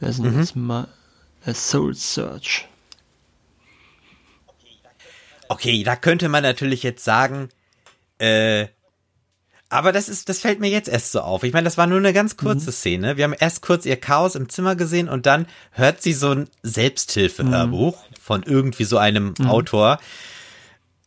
Wer 0.00 0.12
sind 0.12 0.32
Mhm. 0.34 0.38
das 0.38 0.54
mal? 0.54 0.88
A 1.44 1.52
Soul 1.52 1.94
Search. 1.94 2.66
Okay, 5.48 5.82
da 5.82 5.94
könnte 5.96 6.28
man 6.30 6.42
natürlich 6.42 6.82
jetzt 6.82 7.04
sagen, 7.04 7.50
äh, 8.18 8.68
aber 9.70 9.92
das 9.92 10.08
ist, 10.08 10.28
das 10.28 10.38
fällt 10.40 10.60
mir 10.60 10.70
jetzt 10.70 10.88
erst 10.88 11.12
so 11.12 11.20
auf. 11.20 11.42
Ich 11.42 11.52
meine, 11.52 11.64
das 11.64 11.76
war 11.76 11.86
nur 11.86 11.98
eine 11.98 12.12
ganz 12.14 12.36
kurze 12.36 12.72
Szene. 12.72 13.16
Wir 13.16 13.24
haben 13.24 13.34
erst 13.38 13.60
kurz 13.62 13.84
ihr 13.84 13.96
Chaos 13.96 14.34
im 14.34 14.48
Zimmer 14.48 14.76
gesehen 14.76 15.08
und 15.08 15.26
dann 15.26 15.46
hört 15.72 16.02
sie 16.02 16.14
so 16.14 16.30
ein 16.30 16.48
Selbsthilfehörbuch 16.62 18.02
von 18.20 18.42
irgendwie 18.42 18.84
so 18.84 18.96
einem 18.98 19.34
Autor. 19.46 19.98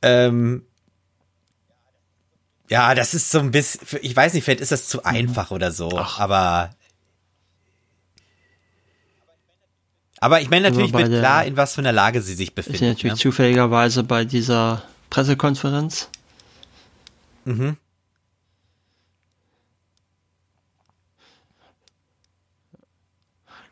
Ähm, 0.03 0.63
ja, 2.69 2.93
das 2.95 3.13
ist 3.13 3.31
so 3.31 3.39
ein 3.39 3.51
bisschen, 3.51 3.81
ich 4.01 4.15
weiß 4.15 4.33
nicht, 4.33 4.43
vielleicht 4.43 4.61
ist 4.61 4.71
das 4.71 4.87
zu 4.87 5.03
einfach 5.03 5.51
oder 5.51 5.71
so, 5.71 5.97
aber 5.97 6.69
aber 10.19 10.39
ich 10.41 10.49
meine, 10.51 10.69
natürlich 10.69 10.91
bei 10.91 10.99
wird 11.01 11.13
der- 11.13 11.19
klar, 11.19 11.45
in 11.45 11.57
was 11.57 11.73
für 11.73 11.81
einer 11.81 11.91
Lage 11.91 12.21
sie 12.21 12.35
sich 12.35 12.49
Ist 12.49 12.57
ja 12.57 12.63
befindet. 12.63 12.97
natürlich 12.97 13.13
ne? 13.13 13.19
zufälligerweise 13.19 14.03
bei 14.03 14.23
dieser 14.23 14.83
Pressekonferenz. 15.09 16.09
Mhm. 17.45 17.75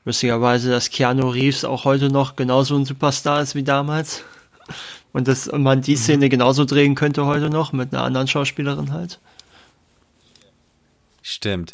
Lustigerweise, 0.10 0.72
dass 0.72 0.90
Keanu 0.90 1.30
Reeves 1.30 1.64
auch 1.64 1.86
heute 1.86 2.10
noch 2.10 2.36
genauso 2.36 2.76
ein 2.76 2.84
Superstar 2.84 3.44
ist 3.44 3.54
wie 3.54 3.62
damals. 3.62 4.24
Und 5.14 5.28
dass 5.28 5.52
man 5.52 5.78
Mhm. 5.78 5.84
die 5.84 5.96
Szene 5.98 6.30
genauso 6.30 6.66
drehen 6.66 6.96
könnte 6.96 7.28
heute 7.28 7.52
noch 7.52 7.74
mit 7.74 7.94
einer 7.94 8.02
anderen 8.02 8.28
Schauspielerin 8.28 8.92
halt. 8.92 9.20
Stimmt. 11.22 11.74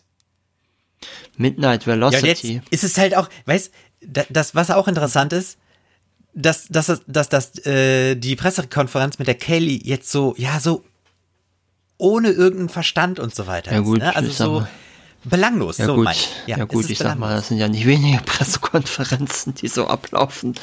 Midnight 1.38 1.84
Ja, 1.86 1.94
Velocity. 1.94 2.62
ist 2.72 2.84
es 2.84 2.98
halt 2.98 3.16
auch, 3.16 3.30
weißt, 3.46 3.72
da- 4.06 4.26
das, 4.30 4.54
was 4.54 4.70
auch 4.70 4.90
interessant 4.90 5.32
ist, 5.32 5.58
dass, 6.34 6.68
dass, 6.68 6.92
dass, 7.08 7.30
dass, 7.30 7.66
äh, 7.66 8.16
die 8.16 8.36
Pressekonferenz 8.36 9.18
mit 9.18 9.30
der 9.30 9.36
Kelly 9.36 9.80
jetzt 9.82 10.12
so, 10.12 10.36
ja, 10.38 10.60
so 10.60 10.84
ohne 11.98 12.32
irgendeinen 12.32 12.68
Verstand 12.68 13.18
und 13.22 13.34
so 13.34 13.48
weiter 13.48 13.72
Ja, 13.72 13.80
ist. 13.80 13.86
gut, 13.86 14.00
Ne? 14.00 14.14
Also 14.14 14.30
so. 14.32 14.68
Belanglos, 15.26 15.78
ja, 15.78 15.86
so 15.86 15.96
gut, 15.96 16.06
mein 16.06 16.16
ja, 16.48 16.58
es 16.58 16.68
gut, 16.68 16.90
ich 16.90 16.98
sag 16.98 17.18
mal, 17.18 17.28
belanglos. 17.28 17.42
das 17.42 17.48
sind 17.50 17.58
ja 17.58 17.68
nicht 17.68 17.86
wenige 17.86 18.22
Pressekonferenzen, 18.26 19.54
die 19.56 19.68
so 19.68 19.88
ablaufen. 19.88 20.56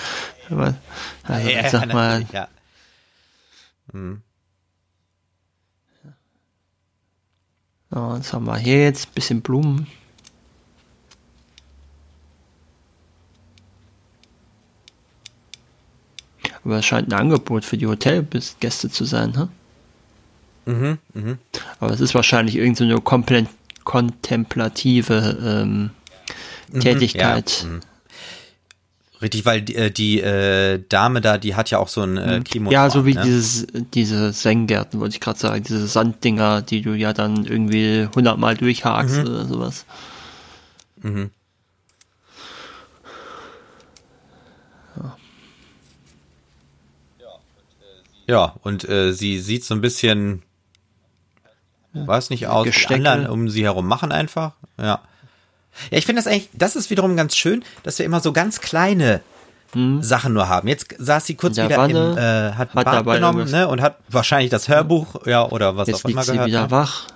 Also, 1.24 1.48
Ja, 1.48 1.60
ich 1.64 1.70
sag 1.70 1.92
mal, 1.92 2.26
ja. 2.32 2.48
so, 7.90 7.98
was 8.18 8.32
haben 8.32 8.46
wir 8.46 8.56
hier 8.56 8.82
jetzt? 8.84 9.08
Ein 9.08 9.14
bisschen 9.14 9.42
Blumen. 9.42 9.86
Aber 16.64 16.78
es 16.78 16.86
scheint 16.86 17.08
ein 17.12 17.18
Angebot 17.18 17.64
für 17.64 17.76
die 17.76 17.86
Hotelgäste 17.86 18.88
zu 18.88 19.04
sein, 19.04 19.30
ne? 19.32 19.48
Mhm, 20.64 20.98
mhm. 21.12 21.38
Aber 21.80 21.90
es 21.92 22.00
ist 22.00 22.14
wahrscheinlich 22.14 22.54
irgendeine 22.54 22.90
so 22.90 22.94
eine 22.94 23.02
komplett 23.02 23.48
kontemplative 23.84 25.38
ähm, 25.44 25.90
Tätigkeit. 26.80 27.62
ja, 27.62 27.68
mhm. 27.68 27.80
Richtig, 29.22 29.46
weil 29.46 29.62
die, 29.62 29.76
äh, 29.76 29.90
die 29.92 30.20
äh, 30.20 30.82
Dame 30.88 31.20
da, 31.20 31.38
die 31.38 31.54
hat 31.54 31.70
ja 31.70 31.78
auch 31.78 31.86
so 31.86 32.02
ein 32.02 32.16
äh, 32.16 32.40
Kimono. 32.44 32.70
Mhm. 32.70 32.72
Ja, 32.72 32.90
so 32.90 33.06
wie 33.06 33.14
ne? 33.14 33.22
dieses, 33.22 33.68
diese 33.94 34.32
Senggärten, 34.32 34.98
wollte 34.98 35.14
ich 35.14 35.20
gerade 35.20 35.38
sagen, 35.38 35.62
diese 35.62 35.86
Sanddinger, 35.86 36.60
die 36.60 36.82
du 36.82 36.94
ja 36.94 37.12
dann 37.12 37.46
irgendwie 37.46 38.08
hundertmal 38.14 38.56
durchhakst 38.56 39.18
Mhm. 39.18 39.26
oder 39.26 39.44
sowas. 39.44 39.86
Ja, 48.26 48.54
und 48.62 48.88
äh, 48.88 49.12
sie 49.12 49.38
sieht 49.38 49.64
so 49.64 49.74
ein 49.74 49.80
bisschen, 49.80 50.42
weiß 51.94 52.30
nicht 52.30 52.46
aus, 52.46 52.64
die 52.64 52.70
Gestecke. 52.70 52.94
anderen 52.94 53.26
um 53.26 53.48
sie 53.48 53.64
herum 53.64 53.86
machen 53.86 54.12
einfach. 54.12 54.52
Ja. 54.78 55.00
Ja, 55.90 55.98
ich 55.98 56.04
finde 56.06 56.20
das 56.22 56.26
eigentlich, 56.26 56.50
das 56.52 56.76
ist 56.76 56.90
wiederum 56.90 57.16
ganz 57.16 57.36
schön, 57.36 57.64
dass 57.82 57.98
wir 57.98 58.06
immer 58.06 58.20
so 58.20 58.32
ganz 58.32 58.60
kleine 58.60 59.20
Sachen 60.00 60.34
nur 60.34 60.50
haben. 60.50 60.68
Jetzt 60.68 60.94
saß 60.98 61.24
sie 61.24 61.34
kurz 61.34 61.56
wieder 61.56 61.78
Wanne, 61.78 62.10
im, 62.12 62.18
äh, 62.18 62.52
hat, 62.52 62.74
hat 62.74 62.84
Bad 62.84 63.06
genommen, 63.06 63.50
ne, 63.50 63.66
und 63.68 63.80
hat 63.80 63.96
wahrscheinlich 64.10 64.50
das 64.50 64.68
Hörbuch, 64.68 65.26
ja, 65.26 65.48
oder 65.48 65.78
was 65.78 65.88
Jetzt 65.88 66.04
auch 66.04 66.10
immer 66.10 66.20
liegt 66.20 66.26
sie 66.26 66.32
gehört. 66.32 66.48
wieder 66.48 66.62
hat. 66.62 66.70
wach. 66.70 67.06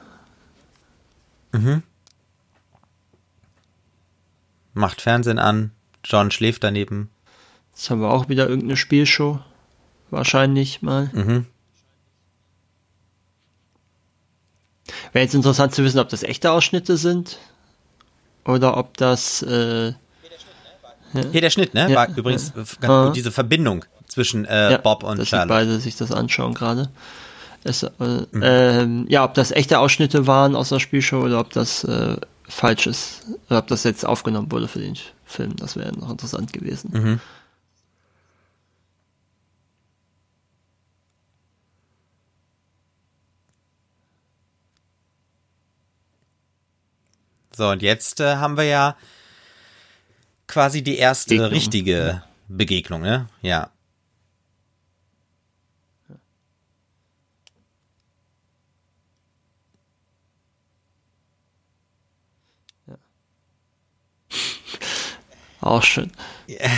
Macht 4.72 5.02
Fernsehen 5.02 5.38
an, 5.38 5.72
John 6.04 6.30
schläft 6.30 6.64
daneben. 6.64 7.10
Jetzt 7.72 7.90
haben 7.90 8.00
wir 8.00 8.10
auch 8.10 8.30
wieder 8.30 8.48
irgendeine 8.48 8.76
Spielshow. 8.78 9.38
Wahrscheinlich 10.10 10.80
mal. 10.80 11.10
Mhm. 11.12 11.46
Wäre 15.12 15.24
jetzt 15.24 15.34
interessant 15.34 15.74
zu 15.74 15.82
wissen, 15.84 15.98
ob 15.98 16.08
das 16.08 16.22
echte 16.22 16.50
Ausschnitte 16.52 16.96
sind. 16.96 17.38
Oder 18.44 18.76
ob 18.76 18.96
das, 18.96 19.42
äh, 19.42 19.92
Hier 21.32 21.40
der 21.40 21.50
Schnitt, 21.50 21.74
ne? 21.74 21.88
Ja. 21.90 21.96
War 21.96 22.08
übrigens 22.16 22.50
äh, 22.50 22.54
ganz 22.54 22.84
Ah. 22.84 23.06
gut, 23.06 23.16
diese 23.16 23.32
Verbindung 23.32 23.84
zwischen 24.06 24.44
äh, 24.44 24.72
ja, 24.72 24.78
Bob 24.78 25.02
und 25.02 25.18
dass 25.18 25.26
die 25.26 25.30
Charlotte. 25.30 25.48
beide 25.48 25.80
sich 25.80 25.96
das 25.96 26.12
anschauen 26.12 26.54
gerade. 26.54 26.90
Äh, 27.64 27.72
ähm, 28.40 29.06
ja, 29.08 29.24
ob 29.24 29.34
das 29.34 29.50
echte 29.50 29.78
Ausschnitte 29.80 30.26
waren 30.28 30.54
aus 30.54 30.68
der 30.68 30.78
Spielshow 30.78 31.22
oder 31.22 31.40
ob 31.40 31.52
das 31.52 31.82
äh, 31.84 32.16
falsch 32.48 32.86
ist. 32.86 33.22
Oder 33.50 33.58
ob 33.58 33.66
das 33.66 33.82
jetzt 33.82 34.06
aufgenommen 34.06 34.52
wurde 34.52 34.68
für 34.68 34.78
den 34.78 34.94
Film. 35.24 35.56
Das 35.56 35.74
wäre 35.76 35.92
noch 35.98 36.10
interessant 36.10 36.52
gewesen. 36.52 36.90
Mhm. 36.92 37.20
So, 47.56 47.70
und 47.70 47.80
jetzt 47.80 48.20
äh, 48.20 48.36
haben 48.36 48.58
wir 48.58 48.64
ja 48.64 48.96
quasi 50.46 50.82
die 50.82 50.98
erste 50.98 51.30
Begegnung. 51.30 51.50
richtige 51.50 52.22
Begegnung, 52.48 53.00
ne? 53.00 53.28
Ja. 53.40 53.70
Auch 65.62 65.82
schön. 65.82 66.12
Ja. 66.46 66.68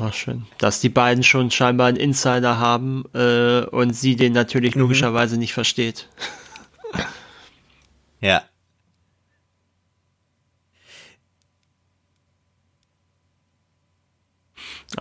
Ach, 0.00 0.14
schön. 0.14 0.46
Dass 0.56 0.80
die 0.80 0.88
beiden 0.88 1.22
schon 1.22 1.50
scheinbar 1.50 1.88
einen 1.88 1.98
Insider 1.98 2.58
haben 2.58 3.04
äh, 3.12 3.66
und 3.66 3.92
sie 3.94 4.16
den 4.16 4.32
natürlich 4.32 4.76
mhm. 4.76 4.80
logischerweise 4.80 5.36
nicht 5.36 5.52
versteht. 5.52 6.08
Ja. 8.20 8.42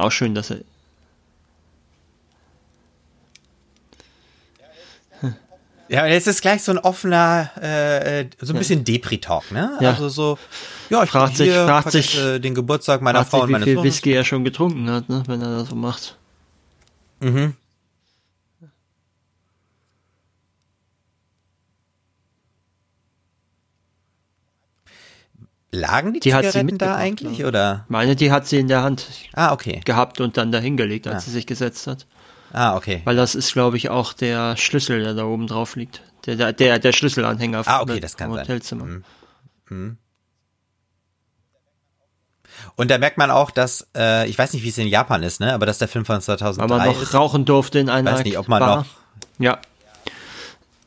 Auch 0.02 0.12
schön, 0.12 0.34
dass 0.34 0.50
er. 0.50 0.62
Ja, 5.90 6.06
jetzt 6.06 6.26
ist 6.26 6.42
gleich 6.42 6.64
so 6.64 6.72
ein 6.72 6.78
offener, 6.78 7.52
äh, 7.62 8.26
so 8.40 8.54
ein 8.54 8.60
bisschen 8.60 8.86
Depri-Talk, 8.86 9.52
ne? 9.52 9.78
Ja. 9.82 9.90
Also 9.90 10.08
so, 10.08 10.40
ja, 10.90 11.04
ich 11.04 11.10
fragt 11.10 11.36
sich, 11.36 11.52
fragt 11.52 11.92
sich 11.92 12.18
äh, 12.18 12.40
den 12.40 12.56
Geburtstag 12.56 13.02
meiner 13.02 13.26
Frau 13.26 13.40
sich, 13.40 13.44
und 13.44 13.52
meines 13.52 13.68
Wie 13.68 13.74
viel 13.74 13.84
Whisky 13.84 14.14
er 14.14 14.24
schon 14.24 14.46
getrunken 14.46 14.90
hat, 14.90 15.10
ne? 15.10 15.22
Wenn 15.28 15.42
er 15.42 15.58
das 15.58 15.68
so 15.68 15.76
macht. 15.76 16.18
Mhm. 17.20 17.56
Lagen 25.72 26.14
die, 26.14 26.20
die 26.20 26.32
Zigaretten 26.32 26.78
da 26.78 26.96
eigentlich, 26.96 27.40
ja. 27.40 27.48
oder? 27.48 27.86
Meine, 27.88 28.16
die 28.16 28.32
hat 28.32 28.46
sie 28.46 28.60
in 28.60 28.68
der 28.68 28.84
Hand 28.84 29.08
ah, 29.34 29.54
okay. 29.54 29.82
gehabt 29.86 30.20
und 30.20 30.36
dann 30.36 30.52
dahingelegt, 30.52 31.08
als 31.08 31.18
ah. 31.18 31.20
sie 31.22 31.32
sich 31.32 31.48
gesetzt 31.48 31.88
hat. 31.88 32.06
Ah, 32.52 32.76
okay. 32.76 33.02
Weil 33.06 33.16
das 33.16 33.36
ist, 33.36 33.54
glaube 33.54 33.78
ich, 33.78 33.90
auch 33.90 34.12
der 34.12 34.58
Schlüssel, 34.58 35.02
der 35.02 35.14
da 35.14 35.24
oben 35.24 35.48
drauf 35.48 35.78
liegt. 35.78 36.02
Der, 36.26 36.52
der, 36.52 36.80
der 36.80 36.92
Schlüsselanhänger 36.92 37.64
ah, 37.66 37.82
okay, 37.82 38.00
das 38.00 38.18
kann 38.18 38.32
Hotelzimmer. 38.32 38.86
Sein. 38.86 39.06
Mhm. 39.70 39.78
Mhm. 39.78 39.98
Und 42.76 42.92
da 42.92 42.98
merkt 42.98 43.18
man 43.18 43.32
auch, 43.32 43.50
dass, 43.50 43.88
äh, 43.96 44.30
ich 44.30 44.38
weiß 44.38 44.54
nicht, 44.54 44.64
wie 44.64 44.70
es 44.70 44.78
in 44.78 44.88
Japan 44.88 45.24
ist, 45.24 45.40
ne, 45.40 45.54
aber 45.54 45.66
dass 45.66 45.78
der 45.78 45.88
Film 45.88 46.06
von 46.06 46.22
2003 46.22 46.62
Weil 46.70 46.78
man 46.78 46.88
noch 46.88 47.02
ist. 47.02 47.14
rauchen 47.14 47.46
durfte 47.46 47.80
in 47.80 47.90
einer 47.90 48.12
Ich 48.12 48.18
weiß 48.18 48.26
nicht, 48.26 48.38
ob 48.38 48.48
man 48.48 48.60
Bar. 48.60 48.78
noch. 48.78 48.86
Ja. 49.40 49.60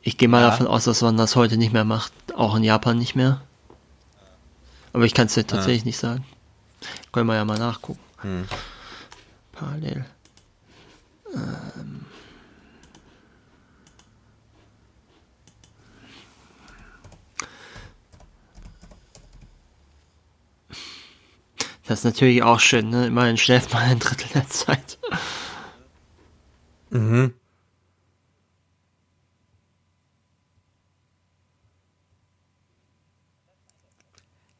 Ich 0.01 0.17
gehe 0.17 0.29
mal 0.29 0.41
ja. 0.41 0.51
davon 0.51 0.67
aus, 0.67 0.85
dass 0.85 1.01
man 1.01 1.17
das 1.17 1.35
heute 1.35 1.57
nicht 1.57 1.73
mehr 1.73 1.83
macht. 1.83 2.13
Auch 2.35 2.55
in 2.55 2.63
Japan 2.63 2.97
nicht 2.97 3.15
mehr. 3.15 3.41
Aber 4.95 5.03
ich 5.03 5.13
kann 5.13 5.27
es 5.27 5.33
dir 5.33 5.45
tatsächlich 5.45 5.81
ja. 5.81 5.87
nicht 5.87 5.97
sagen. 5.97 6.23
Können 7.11 7.27
wir 7.27 7.35
ja 7.35 7.43
mal 7.43 7.59
nachgucken. 7.59 7.99
Hm. 8.21 8.47
Parallel. 9.51 10.05
Ähm. 11.33 12.05
Das 21.85 21.99
ist 21.99 22.05
natürlich 22.05 22.41
auch 22.41 22.61
schön, 22.61 22.89
ne? 22.89 23.07
Immerhin 23.07 23.35
schläft 23.35 23.73
man 23.73 23.83
ein 23.83 23.99
Drittel 23.99 24.29
der 24.33 24.47
Zeit. 24.47 24.97
Mhm. 26.89 27.33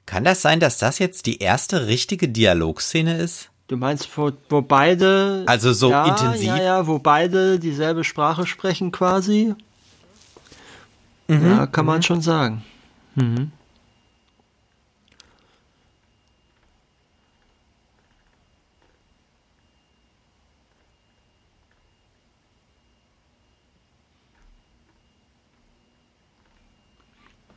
Kann 0.06 0.24
das 0.24 0.42
sein, 0.42 0.60
dass 0.60 0.78
das 0.78 1.00
jetzt 1.00 1.26
die 1.26 1.40
erste 1.40 1.88
richtige 1.88 2.30
Dialogszene 2.30 3.18
ist? 3.18 3.50
Du 3.68 3.78
meinst, 3.78 4.16
wo, 4.16 4.32
wo 4.50 4.62
beide. 4.62 5.44
Also 5.48 5.74
so 5.74 5.90
ja, 5.90 6.06
intensiv? 6.06 6.48
Ja, 6.48 6.62
ja, 6.62 6.88
wo 6.88 7.00
beide 7.00 7.58
dieselbe 7.58 8.04
Sprache 8.04 8.46
sprechen 8.46 8.92
quasi. 8.92 9.56
Mhm. 11.28 11.50
Ja, 11.50 11.66
kann 11.66 11.86
man 11.88 11.98
mhm. 11.98 12.04
schon 12.04 12.22
sagen. 12.22 12.64
Mhm. 13.16 13.52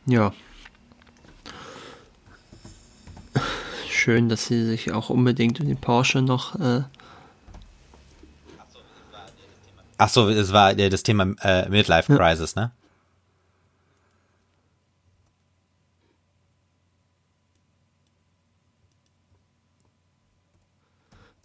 Ja. 0.07 0.33
Schön, 3.99 4.29
dass 4.29 4.47
sie 4.47 4.65
sich 4.65 4.93
auch 4.93 5.11
unbedingt 5.11 5.61
in 5.61 5.69
den 5.69 5.77
Porsche 5.77 6.23
noch. 6.23 6.59
Äh 6.59 6.83
Ach 9.99 10.09
so, 10.09 10.29
es 10.29 10.53
war 10.53 10.75
das 10.75 11.03
Thema 11.03 11.35
äh, 11.43 11.69
Midlife 11.69 12.17
Crisis, 12.17 12.55
ja. 12.55 12.63
ne? 12.63 12.73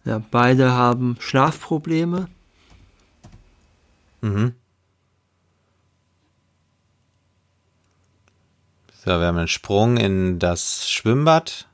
Ja, 0.04 0.22
beide 0.30 0.72
haben 0.72 1.16
Schlafprobleme. 1.18 2.28
Mhm. 4.20 4.54
So, 9.04 9.10
wir 9.10 9.26
haben 9.26 9.38
einen 9.38 9.48
Sprung 9.48 9.96
in 9.96 10.38
das 10.38 10.88
Schwimmbad. 10.88 11.66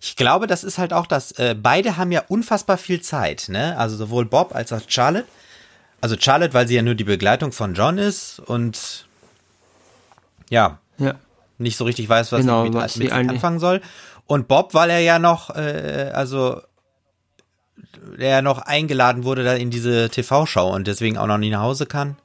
Ich 0.00 0.16
glaube, 0.16 0.46
das 0.46 0.64
ist 0.64 0.78
halt 0.78 0.92
auch 0.92 1.06
das, 1.06 1.32
äh, 1.32 1.54
beide 1.60 1.96
haben 1.96 2.12
ja 2.12 2.22
unfassbar 2.28 2.78
viel 2.78 3.00
Zeit, 3.00 3.46
ne? 3.48 3.76
Also 3.78 3.96
sowohl 3.96 4.24
Bob 4.24 4.54
als 4.54 4.72
auch 4.72 4.80
Charlotte. 4.86 5.26
Also 6.00 6.16
Charlotte, 6.18 6.54
weil 6.54 6.68
sie 6.68 6.74
ja 6.74 6.82
nur 6.82 6.94
die 6.94 7.04
Begleitung 7.04 7.52
von 7.52 7.74
John 7.74 7.98
ist 7.98 8.38
und 8.40 9.06
ja, 10.50 10.78
ja. 10.98 11.14
nicht 11.58 11.76
so 11.76 11.84
richtig 11.84 12.08
weiß, 12.08 12.32
was 12.32 12.42
genau, 12.42 12.64
mit, 12.64 12.74
was 12.74 12.96
mit 12.96 13.12
anfangen 13.12 13.58
soll. 13.58 13.80
Und 14.26 14.48
Bob, 14.48 14.74
weil 14.74 14.90
er 14.90 15.00
ja 15.00 15.18
noch, 15.18 15.50
äh, 15.50 16.10
also 16.12 16.60
der 18.18 18.42
noch 18.42 18.58
eingeladen 18.58 19.24
wurde 19.24 19.44
da 19.44 19.54
in 19.54 19.70
diese 19.70 20.10
TV-Show 20.10 20.68
und 20.68 20.86
deswegen 20.86 21.18
auch 21.18 21.26
noch 21.26 21.38
nie 21.38 21.50
nach 21.50 21.60
Hause 21.60 21.86
kann. 21.86 22.16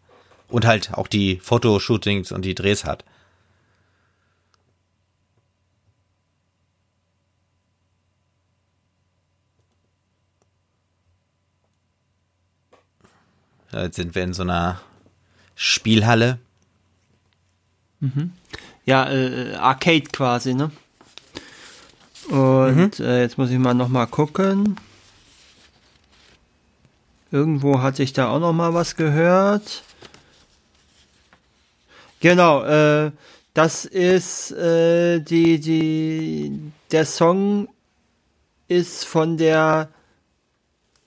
Und 0.47 0.65
halt 0.65 0.93
auch 0.93 1.07
die 1.07 1.39
Fotoshootings 1.41 2.32
und 2.32 2.43
die 2.43 2.55
Drehs 2.55 2.84
hat. 2.84 3.05
Jetzt 13.74 13.95
sind 13.95 14.15
wir 14.15 14.24
in 14.24 14.34
so 14.34 14.43
einer 14.43 14.82
Spielhalle. 15.55 16.39
Mhm. 17.99 18.34
Ja, 18.86 19.09
äh, 19.09 19.55
Arcade 19.55 20.09
quasi, 20.11 20.53
ne? 20.53 20.72
Und 22.30 22.99
mhm. 22.99 23.05
äh, 23.05 23.22
jetzt 23.22 23.38
muss 23.38 23.49
ich 23.49 23.59
mal 23.59 23.74
noch 23.74 23.88
mal 23.88 24.07
gucken. 24.07 24.76
Irgendwo 27.32 27.82
hatte 27.82 28.03
ich 28.03 28.11
da 28.13 28.30
auch 28.30 28.39
noch 28.39 28.53
mal 28.53 28.74
was 28.74 28.95
gehört. 28.95 29.84
Genau, 32.19 32.63
äh, 32.63 33.11
das 33.53 33.86
ist 33.86 34.51
äh, 34.51 35.19
die 35.19 35.59
die 35.59 36.72
der 36.91 37.05
Song 37.05 37.69
ist 38.67 39.05
von 39.05 39.38
der 39.38 39.89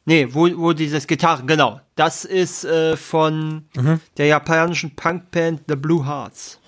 Nee, 0.06 0.28
wo, 0.32 0.48
wo 0.58 0.72
dieses 0.72 1.06
Gitarren, 1.06 1.46
genau. 1.46 1.80
Das 1.94 2.24
ist 2.24 2.64
äh, 2.64 2.96
von 2.96 3.66
mhm. 3.76 4.00
der 4.16 4.26
japanischen 4.26 4.96
Punkband 4.96 5.62
The 5.68 5.76
Blue 5.76 6.06
Hearts. 6.06 6.58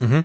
Mhm. 0.00 0.24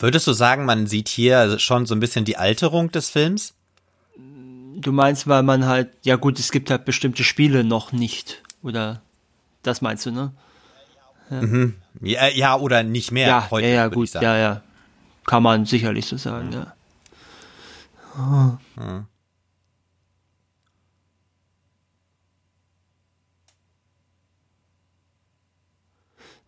Würdest 0.00 0.26
du 0.26 0.32
sagen, 0.32 0.64
man 0.64 0.86
sieht 0.86 1.08
hier 1.08 1.58
schon 1.58 1.84
so 1.84 1.94
ein 1.94 2.00
bisschen 2.00 2.24
die 2.24 2.38
Alterung 2.38 2.90
des 2.90 3.10
Films? 3.10 3.54
Du 4.16 4.92
meinst, 4.92 5.28
weil 5.28 5.42
man 5.42 5.66
halt, 5.66 5.90
ja 6.04 6.16
gut, 6.16 6.38
es 6.38 6.50
gibt 6.50 6.70
halt 6.70 6.86
bestimmte 6.86 7.22
Spiele 7.22 7.64
noch 7.64 7.92
nicht, 7.92 8.42
oder? 8.62 9.02
Das 9.62 9.82
meinst 9.82 10.06
du, 10.06 10.10
ne? 10.10 10.32
Ja, 11.30 11.42
mhm. 11.42 11.74
ja, 12.00 12.28
ja 12.28 12.56
oder 12.56 12.82
nicht 12.82 13.12
mehr 13.12 13.28
ja, 13.28 13.50
heute. 13.50 13.66
Ja, 13.66 13.74
ja, 13.74 13.88
gut, 13.88 14.12
ja, 14.14 14.36
ja. 14.36 14.62
Kann 15.26 15.42
man 15.42 15.64
sicherlich 15.64 16.06
so 16.06 16.16
sagen, 16.16 16.48
mhm. 16.48 16.52
ja. 16.52 16.74
Oh. 18.16 18.80
Mhm. 18.80 19.06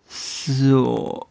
So. 0.09 1.26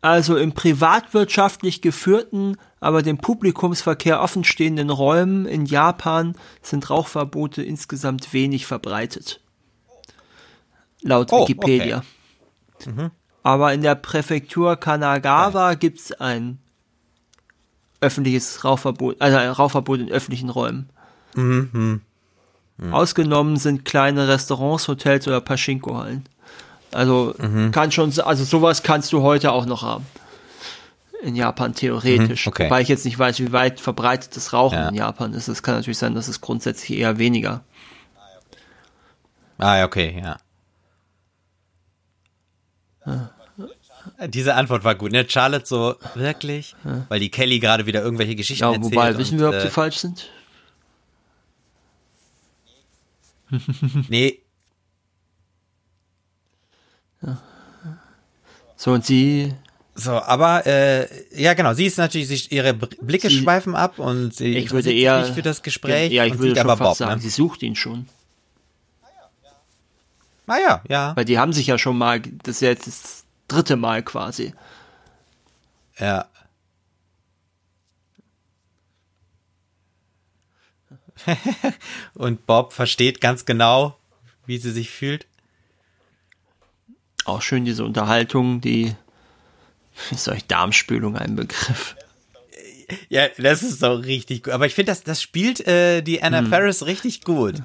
Also 0.00 0.36
im 0.36 0.52
privatwirtschaftlich 0.52 1.82
geführten, 1.82 2.56
aber 2.80 3.02
dem 3.02 3.18
Publikumsverkehr 3.18 4.20
offenstehenden 4.20 4.90
Räumen 4.90 5.46
in 5.46 5.66
Japan 5.66 6.36
sind 6.62 6.88
Rauchverbote 6.88 7.62
insgesamt 7.62 8.32
wenig 8.32 8.66
verbreitet. 8.66 9.40
Laut 11.02 11.32
oh, 11.32 11.42
Wikipedia. 11.42 12.02
Okay. 12.80 12.90
Mhm. 12.90 13.10
Aber 13.42 13.72
in 13.72 13.82
der 13.82 13.94
Präfektur 13.94 14.76
Kanagawa 14.76 15.74
gibt 15.74 16.00
es 16.00 16.12
ein 16.12 16.58
öffentliches 18.00 18.64
Rauchverbot, 18.64 19.20
also 19.20 19.36
ein 19.36 19.50
Rauchverbot 19.50 20.00
in 20.00 20.10
öffentlichen 20.10 20.50
Räumen. 20.50 20.90
Mhm. 21.34 22.00
Mhm. 22.76 22.94
Ausgenommen 22.94 23.56
sind 23.56 23.84
kleine 23.84 24.28
Restaurants, 24.28 24.86
Hotels 24.88 25.26
oder 25.26 25.40
Pachinko-Hallen. 25.40 26.24
Also 26.92 27.34
mhm. 27.38 27.70
kann 27.72 27.92
schon, 27.92 28.18
also 28.20 28.44
sowas 28.44 28.82
kannst 28.82 29.12
du 29.12 29.22
heute 29.22 29.52
auch 29.52 29.66
noch 29.66 29.82
haben. 29.82 30.06
In 31.22 31.34
Japan 31.34 31.74
theoretisch. 31.74 32.46
Mhm, 32.46 32.50
okay. 32.50 32.64
Wobei 32.66 32.80
ich 32.80 32.88
jetzt 32.88 33.04
nicht 33.04 33.18
weiß, 33.18 33.40
wie 33.40 33.50
weit 33.50 33.80
verbreitet 33.80 34.36
das 34.36 34.52
Rauchen 34.52 34.78
ja. 34.78 34.88
in 34.88 34.94
Japan 34.94 35.32
ist. 35.32 35.48
Es 35.48 35.64
kann 35.64 35.74
natürlich 35.74 35.98
sein, 35.98 36.14
dass 36.14 36.28
es 36.28 36.40
grundsätzlich 36.40 36.96
eher 36.98 37.18
weniger. 37.18 37.62
Ah, 39.58 39.82
okay, 39.84 40.20
ja. 40.22 40.36
Diese 44.28 44.54
Antwort 44.54 44.84
war 44.84 44.94
gut, 44.94 45.12
ne? 45.12 45.28
Charlotte 45.28 45.66
so, 45.66 45.96
wirklich? 46.14 46.74
Weil 47.08 47.20
die 47.20 47.30
Kelly 47.30 47.58
gerade 47.58 47.86
wieder 47.86 48.02
irgendwelche 48.02 48.36
Geschichten 48.36 48.64
ja, 48.64 48.72
erzählt. 48.72 48.94
Wobei, 48.94 49.18
wissen 49.18 49.38
wir, 49.38 49.48
ob 49.48 49.54
äh, 49.54 49.62
die 49.62 49.70
falsch 49.70 49.98
sind? 49.98 50.28
nee. 54.08 54.40
Ja. 57.22 57.42
So, 58.76 58.92
und 58.92 59.04
sie. 59.04 59.54
So, 59.94 60.12
aber 60.12 60.64
äh, 60.66 61.08
ja 61.32 61.54
genau, 61.54 61.74
sie 61.74 61.86
ist 61.86 61.98
natürlich, 61.98 62.28
sie, 62.28 62.54
ihre 62.54 62.72
Blicke 62.72 63.28
sie, 63.28 63.38
schweifen 63.38 63.74
ab 63.74 63.98
und 63.98 64.32
sie 64.32 64.56
ich 64.56 64.70
würde 64.70 64.92
eher 64.92 65.24
für 65.24 65.42
das 65.42 65.62
Gespräch. 65.62 66.12
Ja, 66.12 66.24
ich 66.24 66.38
würde 66.38 66.54
schon 66.54 66.70
aber 66.70 66.76
fast 66.76 67.00
Bob, 67.00 67.08
sagen, 67.08 67.16
ne? 67.16 67.20
sie 67.20 67.30
sucht 67.30 67.64
ihn 67.64 67.74
schon. 67.74 68.08
Ah 70.48 70.58
ja, 70.58 70.82
ja. 70.88 71.16
Weil 71.16 71.24
die 71.24 71.38
haben 71.38 71.52
sich 71.52 71.66
ja 71.66 71.78
schon 71.78 71.96
mal, 71.96 72.20
das 72.20 72.56
ist 72.56 72.62
ja 72.62 72.68
jetzt 72.70 72.86
das 72.86 73.24
dritte 73.48 73.76
Mal 73.76 74.02
quasi. 74.02 74.54
Ja. 75.98 76.26
Und 82.14 82.46
Bob 82.46 82.72
versteht 82.72 83.20
ganz 83.20 83.44
genau, 83.44 83.98
wie 84.46 84.58
sie 84.58 84.70
sich 84.70 84.90
fühlt. 84.90 85.26
Auch 87.24 87.42
schön 87.42 87.64
diese 87.64 87.84
Unterhaltung, 87.84 88.60
die 88.60 88.94
ist 90.10 90.28
euch 90.28 90.46
Darmspülung 90.46 91.16
ein 91.16 91.36
Begriff. 91.36 91.96
Ja, 93.10 93.28
das 93.36 93.62
ist 93.62 93.80
so 93.80 93.92
richtig 93.92 94.44
gut. 94.44 94.54
Aber 94.54 94.64
ich 94.64 94.74
finde, 94.74 94.92
das, 94.92 95.02
das 95.02 95.20
spielt 95.20 95.66
äh, 95.66 96.00
die 96.00 96.22
Anna 96.22 96.38
hm. 96.38 96.46
Ferris 96.46 96.86
richtig 96.86 97.22
gut. 97.22 97.56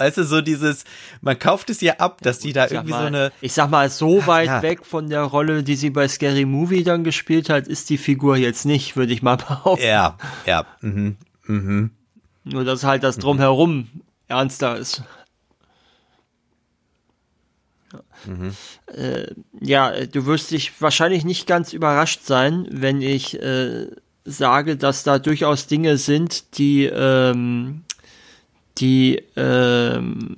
Weißt 0.00 0.16
du, 0.16 0.24
so 0.24 0.40
dieses, 0.40 0.84
man 1.20 1.38
kauft 1.38 1.68
es 1.68 1.82
ja 1.82 1.98
ab, 1.98 2.22
dass 2.22 2.38
die 2.38 2.54
da 2.54 2.68
irgendwie 2.70 2.90
mal, 2.90 3.00
so 3.00 3.06
eine. 3.06 3.32
Ich 3.42 3.52
sag 3.52 3.70
mal, 3.70 3.90
so 3.90 4.26
weit 4.26 4.46
ja. 4.46 4.62
weg 4.62 4.86
von 4.86 5.10
der 5.10 5.22
Rolle, 5.24 5.62
die 5.62 5.76
sie 5.76 5.90
bei 5.90 6.08
Scary 6.08 6.46
Movie 6.46 6.84
dann 6.84 7.04
gespielt 7.04 7.50
hat, 7.50 7.68
ist 7.68 7.90
die 7.90 7.98
Figur 7.98 8.38
jetzt 8.38 8.64
nicht, 8.64 8.96
würde 8.96 9.12
ich 9.12 9.22
mal 9.22 9.36
behaupten. 9.48 9.84
Ja, 9.84 10.16
ja. 10.46 10.64
Mhm. 10.80 11.18
Mhm. 11.46 11.90
Nur, 12.44 12.64
dass 12.64 12.82
halt 12.82 13.04
das 13.04 13.18
Drumherum 13.18 13.76
mhm. 13.76 13.88
ernster 14.26 14.78
ist. 14.78 15.02
Mhm. 18.24 18.54
Äh, 18.86 19.26
ja, 19.60 20.06
du 20.06 20.24
wirst 20.24 20.50
dich 20.50 20.80
wahrscheinlich 20.80 21.24
nicht 21.24 21.46
ganz 21.46 21.74
überrascht 21.74 22.22
sein, 22.24 22.66
wenn 22.70 23.02
ich 23.02 23.40
äh, 23.40 23.88
sage, 24.24 24.76
dass 24.76 25.02
da 25.02 25.18
durchaus 25.18 25.66
Dinge 25.66 25.96
sind, 25.96 26.58
die 26.58 26.84
ähm, 26.84 27.84
die 28.80 29.22
ähm, 29.36 30.36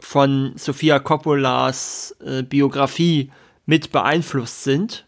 von 0.00 0.52
Sofia 0.56 0.98
Coppolas 0.98 2.14
äh, 2.24 2.42
Biografie 2.42 3.30
mit 3.66 3.92
beeinflusst 3.92 4.64
sind. 4.64 5.06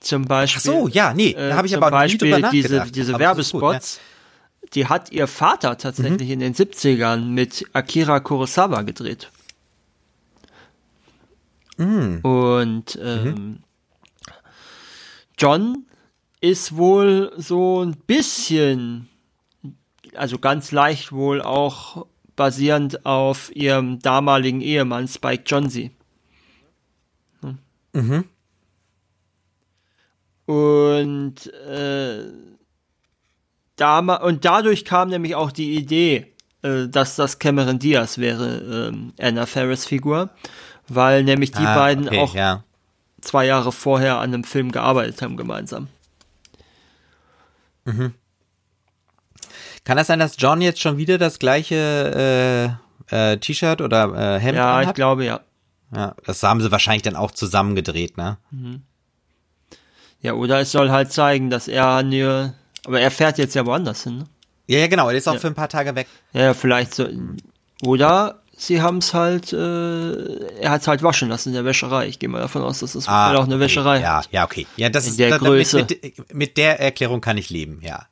Zum 0.00 0.24
Beispiel. 0.24 0.60
Ach 0.60 0.64
so, 0.64 0.88
ja, 0.88 1.14
nee, 1.14 1.32
da 1.32 1.56
habe 1.56 1.66
ich 1.66 1.76
aber 1.76 1.92
auch 1.92 2.06
nie 2.06 2.18
drüber. 2.18 2.50
Diese, 2.50 2.86
diese 2.90 3.18
Werbespots, 3.18 4.00
gut, 4.00 4.62
ja. 4.62 4.68
die 4.74 4.86
hat 4.86 5.12
ihr 5.12 5.26
Vater 5.26 5.78
tatsächlich 5.78 6.28
mhm. 6.28 6.34
in 6.34 6.40
den 6.40 6.54
70ern 6.54 7.22
mit 7.26 7.66
Akira 7.72 8.20
Kurosawa 8.20 8.82
gedreht. 8.82 9.30
Mhm. 11.76 12.20
Und 12.22 12.98
ähm, 13.02 13.24
mhm. 13.24 13.58
John 15.38 15.86
ist 16.40 16.76
wohl 16.76 17.32
so 17.36 17.84
ein 17.84 17.96
bisschen 18.06 19.08
also 20.18 20.38
ganz 20.38 20.72
leicht 20.72 21.12
wohl 21.12 21.42
auch 21.42 22.06
basierend 22.36 23.06
auf 23.06 23.54
ihrem 23.54 23.98
damaligen 24.00 24.60
Ehemann 24.60 25.08
Spike 25.08 25.44
Jonze. 25.46 25.90
Mhm. 27.92 28.24
Und 30.44 31.46
äh, 31.52 32.24
da, 33.76 33.98
und 33.98 34.44
dadurch 34.44 34.84
kam 34.84 35.08
nämlich 35.08 35.34
auch 35.34 35.50
die 35.50 35.74
Idee, 35.74 36.32
äh, 36.62 36.88
dass 36.88 37.16
das 37.16 37.38
Cameron 37.38 37.78
Diaz 37.78 38.18
wäre, 38.18 38.92
äh, 38.92 39.26
Anna 39.26 39.46
Ferris 39.46 39.86
Figur, 39.86 40.30
weil 40.88 41.24
nämlich 41.24 41.52
die 41.52 41.66
ah, 41.66 41.74
beiden 41.74 42.08
okay, 42.08 42.18
auch 42.18 42.34
ja. 42.34 42.64
zwei 43.20 43.46
Jahre 43.46 43.72
vorher 43.72 44.18
an 44.18 44.34
einem 44.34 44.44
Film 44.44 44.72
gearbeitet 44.72 45.20
haben 45.22 45.36
gemeinsam. 45.36 45.88
Mhm. 47.84 48.14
Kann 49.86 49.96
das 49.96 50.08
sein, 50.08 50.18
dass 50.18 50.34
John 50.36 50.60
jetzt 50.60 50.80
schon 50.80 50.96
wieder 50.96 51.16
das 51.16 51.38
gleiche 51.38 52.76
äh, 53.08 53.32
äh, 53.32 53.38
T-Shirt 53.38 53.80
oder 53.80 54.36
äh, 54.36 54.40
Hemd 54.40 54.58
ja, 54.58 54.74
hat? 54.74 54.82
Ja, 54.82 54.88
ich 54.90 54.94
glaube 54.94 55.24
ja. 55.24 55.40
Ja, 55.94 56.16
das 56.24 56.42
haben 56.42 56.60
sie 56.60 56.72
wahrscheinlich 56.72 57.02
dann 57.02 57.14
auch 57.14 57.30
zusammengedreht, 57.30 58.16
ne? 58.16 58.36
Mhm. 58.50 58.82
Ja, 60.20 60.32
oder 60.32 60.58
es 60.58 60.72
soll 60.72 60.90
halt 60.90 61.12
zeigen, 61.12 61.50
dass 61.50 61.68
er 61.68 62.02
nur, 62.02 62.52
aber 62.84 63.00
er 63.00 63.12
fährt 63.12 63.38
jetzt 63.38 63.54
ja 63.54 63.64
woanders 63.64 64.02
hin, 64.02 64.18
ne? 64.18 64.24
Ja, 64.66 64.80
ja, 64.80 64.88
genau, 64.88 65.08
er 65.08 65.14
ist 65.14 65.28
auch 65.28 65.34
ja. 65.34 65.38
für 65.38 65.46
ein 65.46 65.54
paar 65.54 65.68
Tage 65.68 65.94
weg. 65.94 66.08
Ja, 66.32 66.52
vielleicht 66.52 66.92
so, 66.92 67.06
oder 67.84 68.42
sie 68.56 68.82
haben 68.82 68.98
es 68.98 69.14
halt, 69.14 69.52
äh, 69.52 70.56
er 70.60 70.70
hat 70.70 70.80
es 70.80 70.88
halt 70.88 71.04
waschen 71.04 71.28
lassen 71.28 71.50
in 71.50 71.54
der 71.54 71.64
Wäscherei. 71.64 72.08
Ich 72.08 72.18
gehe 72.18 72.28
mal 72.28 72.40
davon 72.40 72.62
aus, 72.62 72.80
dass 72.80 72.94
das 72.94 73.06
ah, 73.06 73.36
auch 73.36 73.44
eine 73.44 73.60
Wäscherei. 73.60 74.00
Ja, 74.00 74.22
ja, 74.32 74.44
okay. 74.44 74.66
Ja, 74.76 74.88
das 74.88 75.04
in 75.04 75.10
ist 75.10 75.20
der 75.20 75.38
Größe. 75.38 75.76
Mit, 75.76 76.02
mit, 76.02 76.34
mit 76.34 76.56
der 76.56 76.80
Erklärung 76.80 77.20
kann 77.20 77.38
ich 77.38 77.50
leben, 77.50 77.78
ja. 77.82 78.06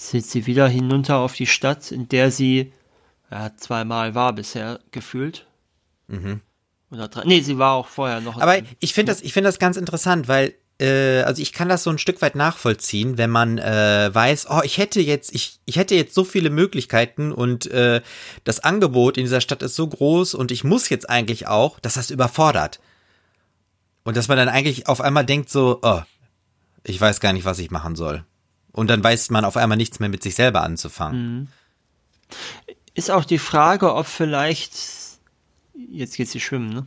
Zieht 0.00 0.26
sie 0.26 0.46
wieder 0.46 0.66
hinunter 0.68 1.18
auf 1.18 1.34
die 1.34 1.46
Stadt, 1.46 1.92
in 1.92 2.08
der 2.08 2.30
sie 2.30 2.72
ja, 3.30 3.54
zweimal 3.56 4.14
war 4.14 4.32
bisher 4.32 4.80
gefühlt. 4.90 5.46
Mhm. 6.08 6.40
Oder 6.90 7.08
drei. 7.08 7.24
Nee, 7.24 7.40
sie 7.40 7.58
war 7.58 7.74
auch 7.74 7.86
vorher 7.86 8.20
noch. 8.20 8.40
Aber 8.40 8.56
ich 8.80 8.94
finde 8.94 9.12
das, 9.12 9.20
ich 9.20 9.32
finde 9.32 9.48
das 9.48 9.58
ganz 9.58 9.76
interessant, 9.76 10.26
weil 10.26 10.54
äh, 10.80 11.22
also 11.22 11.40
ich 11.40 11.52
kann 11.52 11.68
das 11.68 11.84
so 11.84 11.90
ein 11.90 11.98
Stück 11.98 12.22
weit 12.22 12.34
nachvollziehen, 12.34 13.18
wenn 13.18 13.30
man 13.30 13.58
äh, 13.58 14.10
weiß, 14.12 14.46
oh, 14.50 14.62
ich 14.64 14.78
hätte 14.78 15.00
jetzt, 15.00 15.34
ich, 15.34 15.60
ich 15.66 15.76
hätte 15.76 15.94
jetzt 15.94 16.14
so 16.14 16.24
viele 16.24 16.50
Möglichkeiten 16.50 17.30
und 17.30 17.70
äh, 17.70 18.00
das 18.44 18.60
Angebot 18.60 19.18
in 19.18 19.24
dieser 19.24 19.40
Stadt 19.40 19.62
ist 19.62 19.76
so 19.76 19.86
groß 19.86 20.34
und 20.34 20.50
ich 20.50 20.64
muss 20.64 20.88
jetzt 20.88 21.08
eigentlich 21.08 21.46
auch, 21.46 21.78
dass 21.78 21.94
das 21.94 22.10
überfordert. 22.10 22.80
Und 24.02 24.16
dass 24.16 24.28
man 24.28 24.38
dann 24.38 24.48
eigentlich 24.48 24.88
auf 24.88 25.02
einmal 25.02 25.26
denkt 25.26 25.50
so, 25.50 25.78
oh, 25.82 26.00
ich 26.82 26.98
weiß 26.98 27.20
gar 27.20 27.34
nicht, 27.34 27.44
was 27.44 27.58
ich 27.58 27.70
machen 27.70 27.94
soll. 27.94 28.24
Und 28.72 28.88
dann 28.88 29.02
weiß 29.02 29.30
man 29.30 29.44
auf 29.44 29.56
einmal 29.56 29.76
nichts 29.76 30.00
mehr 30.00 30.08
mit 30.08 30.22
sich 30.22 30.34
selber 30.34 30.62
anzufangen. 30.62 31.34
Mhm. 31.34 31.48
Ist 32.94 33.10
auch 33.10 33.24
die 33.24 33.38
Frage, 33.38 33.94
ob 33.94 34.06
vielleicht, 34.06 34.72
jetzt 35.90 36.16
geht 36.16 36.28
sie 36.28 36.40
schwimmen, 36.40 36.72
ne? 36.72 36.86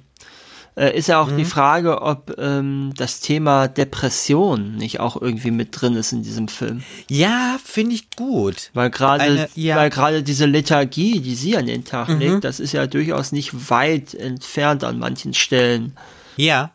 Äh, 0.75 0.97
ist 0.97 1.07
ja 1.07 1.21
auch 1.21 1.29
mhm. 1.29 1.37
die 1.37 1.45
Frage, 1.45 2.01
ob 2.01 2.35
ähm, 2.39 2.93
das 2.97 3.19
Thema 3.19 3.67
Depression 3.67 4.75
nicht 4.75 4.99
auch 4.99 5.21
irgendwie 5.21 5.51
mit 5.51 5.69
drin 5.79 5.95
ist 5.95 6.13
in 6.13 6.23
diesem 6.23 6.47
Film. 6.47 6.83
Ja, 7.09 7.57
finde 7.63 7.93
ich 7.95 8.09
gut. 8.15 8.71
Weil 8.73 8.89
gerade, 8.89 9.49
ja. 9.53 9.75
weil 9.75 9.91
gerade 9.91 10.23
diese 10.23 10.47
Lethargie, 10.47 11.19
die 11.19 11.35
sie 11.35 11.57
an 11.57 11.67
den 11.67 11.85
Tag 11.85 12.09
mhm. 12.09 12.19
legt, 12.19 12.43
das 12.43 12.59
ist 12.59 12.71
ja 12.71 12.87
durchaus 12.87 13.31
nicht 13.31 13.69
weit 13.69 14.15
entfernt 14.15 14.83
an 14.83 14.97
manchen 14.97 15.35
Stellen. 15.35 15.95
Ja. 16.37 16.71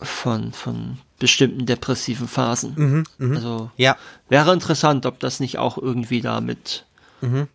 Von, 0.00 0.52
von 0.52 0.98
bestimmten 1.18 1.66
depressiven 1.66 2.28
Phasen. 2.28 2.74
Mhm, 2.76 3.04
mh. 3.18 3.36
Also 3.36 3.70
ja. 3.76 3.96
wäre 4.28 4.52
interessant, 4.52 5.06
ob 5.06 5.18
das 5.18 5.40
nicht 5.40 5.58
auch 5.58 5.76
irgendwie 5.76 6.20
damit. 6.20 6.86
Mhm. 7.20 7.48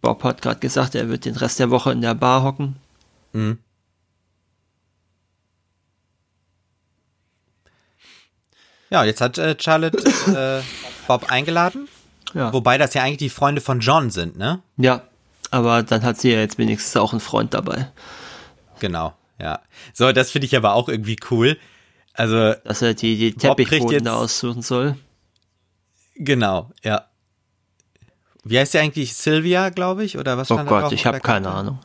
Bob 0.00 0.24
hat 0.24 0.42
gerade 0.42 0.60
gesagt, 0.60 0.94
er 0.94 1.08
wird 1.08 1.24
den 1.24 1.36
Rest 1.36 1.58
der 1.58 1.70
Woche 1.70 1.92
in 1.92 2.00
der 2.00 2.14
Bar 2.14 2.42
hocken. 2.42 2.76
Mhm. 3.32 3.58
Ja, 8.90 9.04
jetzt 9.04 9.20
hat 9.20 9.38
äh, 9.38 9.56
Charlotte 9.58 9.98
äh, 10.28 10.62
Bob 11.06 11.30
eingeladen. 11.30 11.88
Ja. 12.34 12.52
Wobei 12.52 12.78
das 12.78 12.94
ja 12.94 13.02
eigentlich 13.02 13.18
die 13.18 13.30
Freunde 13.30 13.60
von 13.60 13.80
John 13.80 14.10
sind, 14.10 14.36
ne? 14.36 14.60
Ja, 14.76 15.02
aber 15.50 15.82
dann 15.82 16.02
hat 16.02 16.18
sie 16.18 16.32
ja 16.32 16.38
jetzt 16.38 16.58
wenigstens 16.58 16.96
auch 16.96 17.12
einen 17.12 17.20
Freund 17.20 17.54
dabei. 17.54 17.90
Genau, 18.80 19.14
ja. 19.40 19.60
So, 19.92 20.12
das 20.12 20.30
finde 20.30 20.46
ich 20.46 20.56
aber 20.56 20.74
auch 20.74 20.88
irgendwie 20.88 21.16
cool. 21.30 21.58
Also, 22.12 22.54
dass 22.64 22.82
er 22.82 22.94
die, 22.94 23.16
die 23.16 23.32
Teppichboden 23.34 24.04
da 24.04 24.16
aussuchen 24.16 24.62
soll. 24.62 24.96
Genau, 26.14 26.70
ja. 26.82 27.06
Wie 28.44 28.58
heißt 28.58 28.72
sie 28.72 28.78
eigentlich? 28.78 29.14
Sylvia, 29.14 29.70
glaube 29.70 30.04
ich, 30.04 30.18
oder 30.18 30.38
was? 30.38 30.50
Oh 30.50 30.56
Gott, 30.64 30.92
ich 30.92 31.04
habe 31.04 31.20
keine 31.20 31.50
Ahnung. 31.50 31.80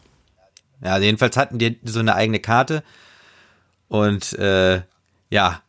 Ja, 0.84 0.98
jedenfalls 0.98 1.38
hatten 1.38 1.60
die 1.60 1.80
so 1.84 2.00
eine 2.00 2.16
eigene 2.16 2.40
Karte 2.40 2.84
und 3.88 4.34
äh, 4.40 4.82
ja, 5.30 5.62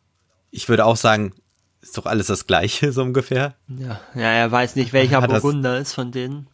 ich 0.49 0.69
würde 0.69 0.85
auch 0.85 0.95
sagen, 0.95 1.33
ist 1.81 1.97
doch 1.97 2.05
alles 2.05 2.27
das 2.27 2.47
Gleiche 2.47 2.91
so 2.91 3.01
ungefähr. 3.01 3.55
Ja, 3.67 3.99
ja 4.15 4.31
er 4.31 4.51
weiß 4.51 4.75
nicht, 4.75 4.93
welcher 4.93 5.21
Burgunder 5.27 5.77
ist 5.77 5.93
von 5.93 6.11
denen. 6.11 6.47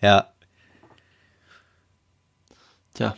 Ja. 0.00 0.33
Tja. 2.94 3.16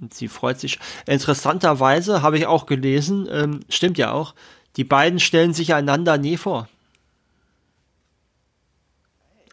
Und 0.00 0.14
sie 0.14 0.28
freut 0.28 0.58
sich. 0.58 0.78
Interessanterweise 1.06 2.22
habe 2.22 2.38
ich 2.38 2.46
auch 2.46 2.66
gelesen, 2.66 3.28
ähm, 3.30 3.60
stimmt 3.68 3.98
ja 3.98 4.12
auch, 4.12 4.34
die 4.76 4.84
beiden 4.84 5.20
stellen 5.20 5.52
sich 5.54 5.74
einander 5.74 6.18
nie 6.18 6.36
vor. 6.36 6.68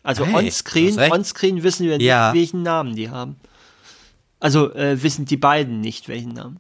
Also 0.02 0.26
hey, 0.26 0.46
onscreen, 0.46 0.98
onscreen 1.12 1.64
wissen 1.64 1.86
wir 1.86 2.00
ja. 2.02 2.32
nicht, 2.32 2.42
welchen 2.42 2.64
Namen 2.64 2.96
die 2.96 3.10
haben. 3.10 3.36
Also 4.40 4.74
äh, 4.74 5.02
wissen 5.04 5.26
die 5.26 5.38
beiden 5.38 5.82
nicht, 5.82 6.08
welchen 6.08 6.34
Namen. 6.34 6.60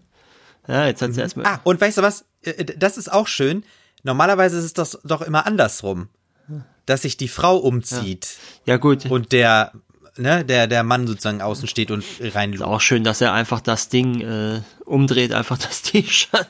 Ja, 0.67 0.85
jetzt 0.85 1.01
hat 1.01 1.11
sie 1.13 1.19
mhm. 1.19 1.23
erstmal. 1.23 1.45
Ah, 1.45 1.59
und 1.63 1.79
weißt 1.79 1.97
du 1.97 2.01
was? 2.01 2.25
Äh, 2.43 2.65
das 2.65 2.97
ist 2.97 3.11
auch 3.11 3.27
schön. 3.27 3.63
Normalerweise 4.03 4.57
ist 4.57 4.65
es 4.65 4.73
das 4.73 4.99
doch 5.03 5.21
immer 5.21 5.45
andersrum. 5.45 6.09
Dass 6.85 7.03
sich 7.03 7.17
die 7.17 7.27
Frau 7.27 7.57
umzieht. 7.57 8.37
Ja, 8.65 8.73
ja 8.73 8.77
gut. 8.77 9.05
Und 9.05 9.31
der, 9.31 9.71
ne, 10.19 10.45
der, 10.45 10.67
der 10.67 10.83
Mann 10.83 11.07
sozusagen 11.07 11.41
außen 11.41 11.67
steht 11.67 11.91
und 11.91 12.03
rein. 12.19 12.53
Ist 12.53 12.61
auch 12.61 12.81
schön, 12.81 13.03
dass 13.03 13.21
er 13.21 13.33
einfach 13.33 13.61
das 13.61 13.89
Ding 13.89 14.21
äh, 14.21 14.61
umdreht, 14.85 15.33
einfach 15.33 15.57
das 15.57 15.81
T-Shirt. 15.81 16.47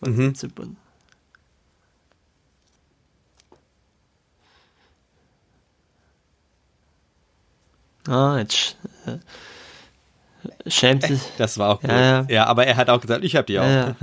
Mhm. 0.00 0.34
Ah, 8.08 8.38
jetzt 8.38 8.76
äh, 9.06 10.70
schämt 10.70 11.04
sich. 11.04 11.20
Das 11.38 11.56
war 11.58 11.70
auch 11.70 11.80
gut. 11.80 11.90
Ja, 11.90 12.00
ja. 12.00 12.26
ja, 12.28 12.46
aber 12.46 12.66
er 12.66 12.76
hat 12.76 12.90
auch 12.90 13.00
gesagt, 13.00 13.24
ich 13.24 13.36
hab 13.36 13.46
die 13.46 13.60
auch. 13.60 13.64
Ja, 13.64 13.94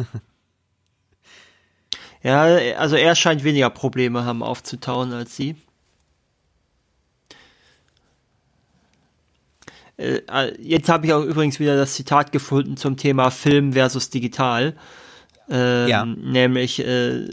ja. 2.58 2.78
also 2.78 2.96
er 2.96 3.16
scheint 3.16 3.44
weniger 3.44 3.70
Probleme 3.70 4.24
haben 4.24 4.42
aufzutauen 4.42 5.12
als 5.12 5.36
sie. 5.36 5.50
Äh, 5.50 5.54
äh, 5.54 5.58
jetzt 10.60 10.88
habe 10.90 11.06
ich 11.06 11.14
auch 11.14 11.24
übrigens 11.24 11.60
wieder 11.60 11.76
das 11.76 11.96
Zitat 11.96 12.32
gefunden 12.32 12.78
zum 12.78 12.96
Thema 12.96 13.32
Film 13.32 13.74
versus 13.74 14.10
digital. 14.10 14.76
Ähm, 15.50 15.88
ja. 15.88 16.06
Nämlich 16.06 16.80
äh, 16.80 17.28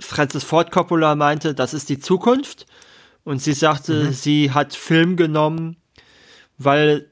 Francis 0.00 0.44
Ford 0.44 0.70
Coppola 0.70 1.14
meinte, 1.14 1.54
das 1.54 1.72
ist 1.72 1.88
die 1.88 1.98
Zukunft. 1.98 2.66
Und 3.24 3.40
sie 3.40 3.52
sagte, 3.52 4.04
mhm. 4.04 4.12
sie 4.12 4.50
hat 4.50 4.74
Film 4.74 5.16
genommen, 5.16 5.76
weil 6.58 7.10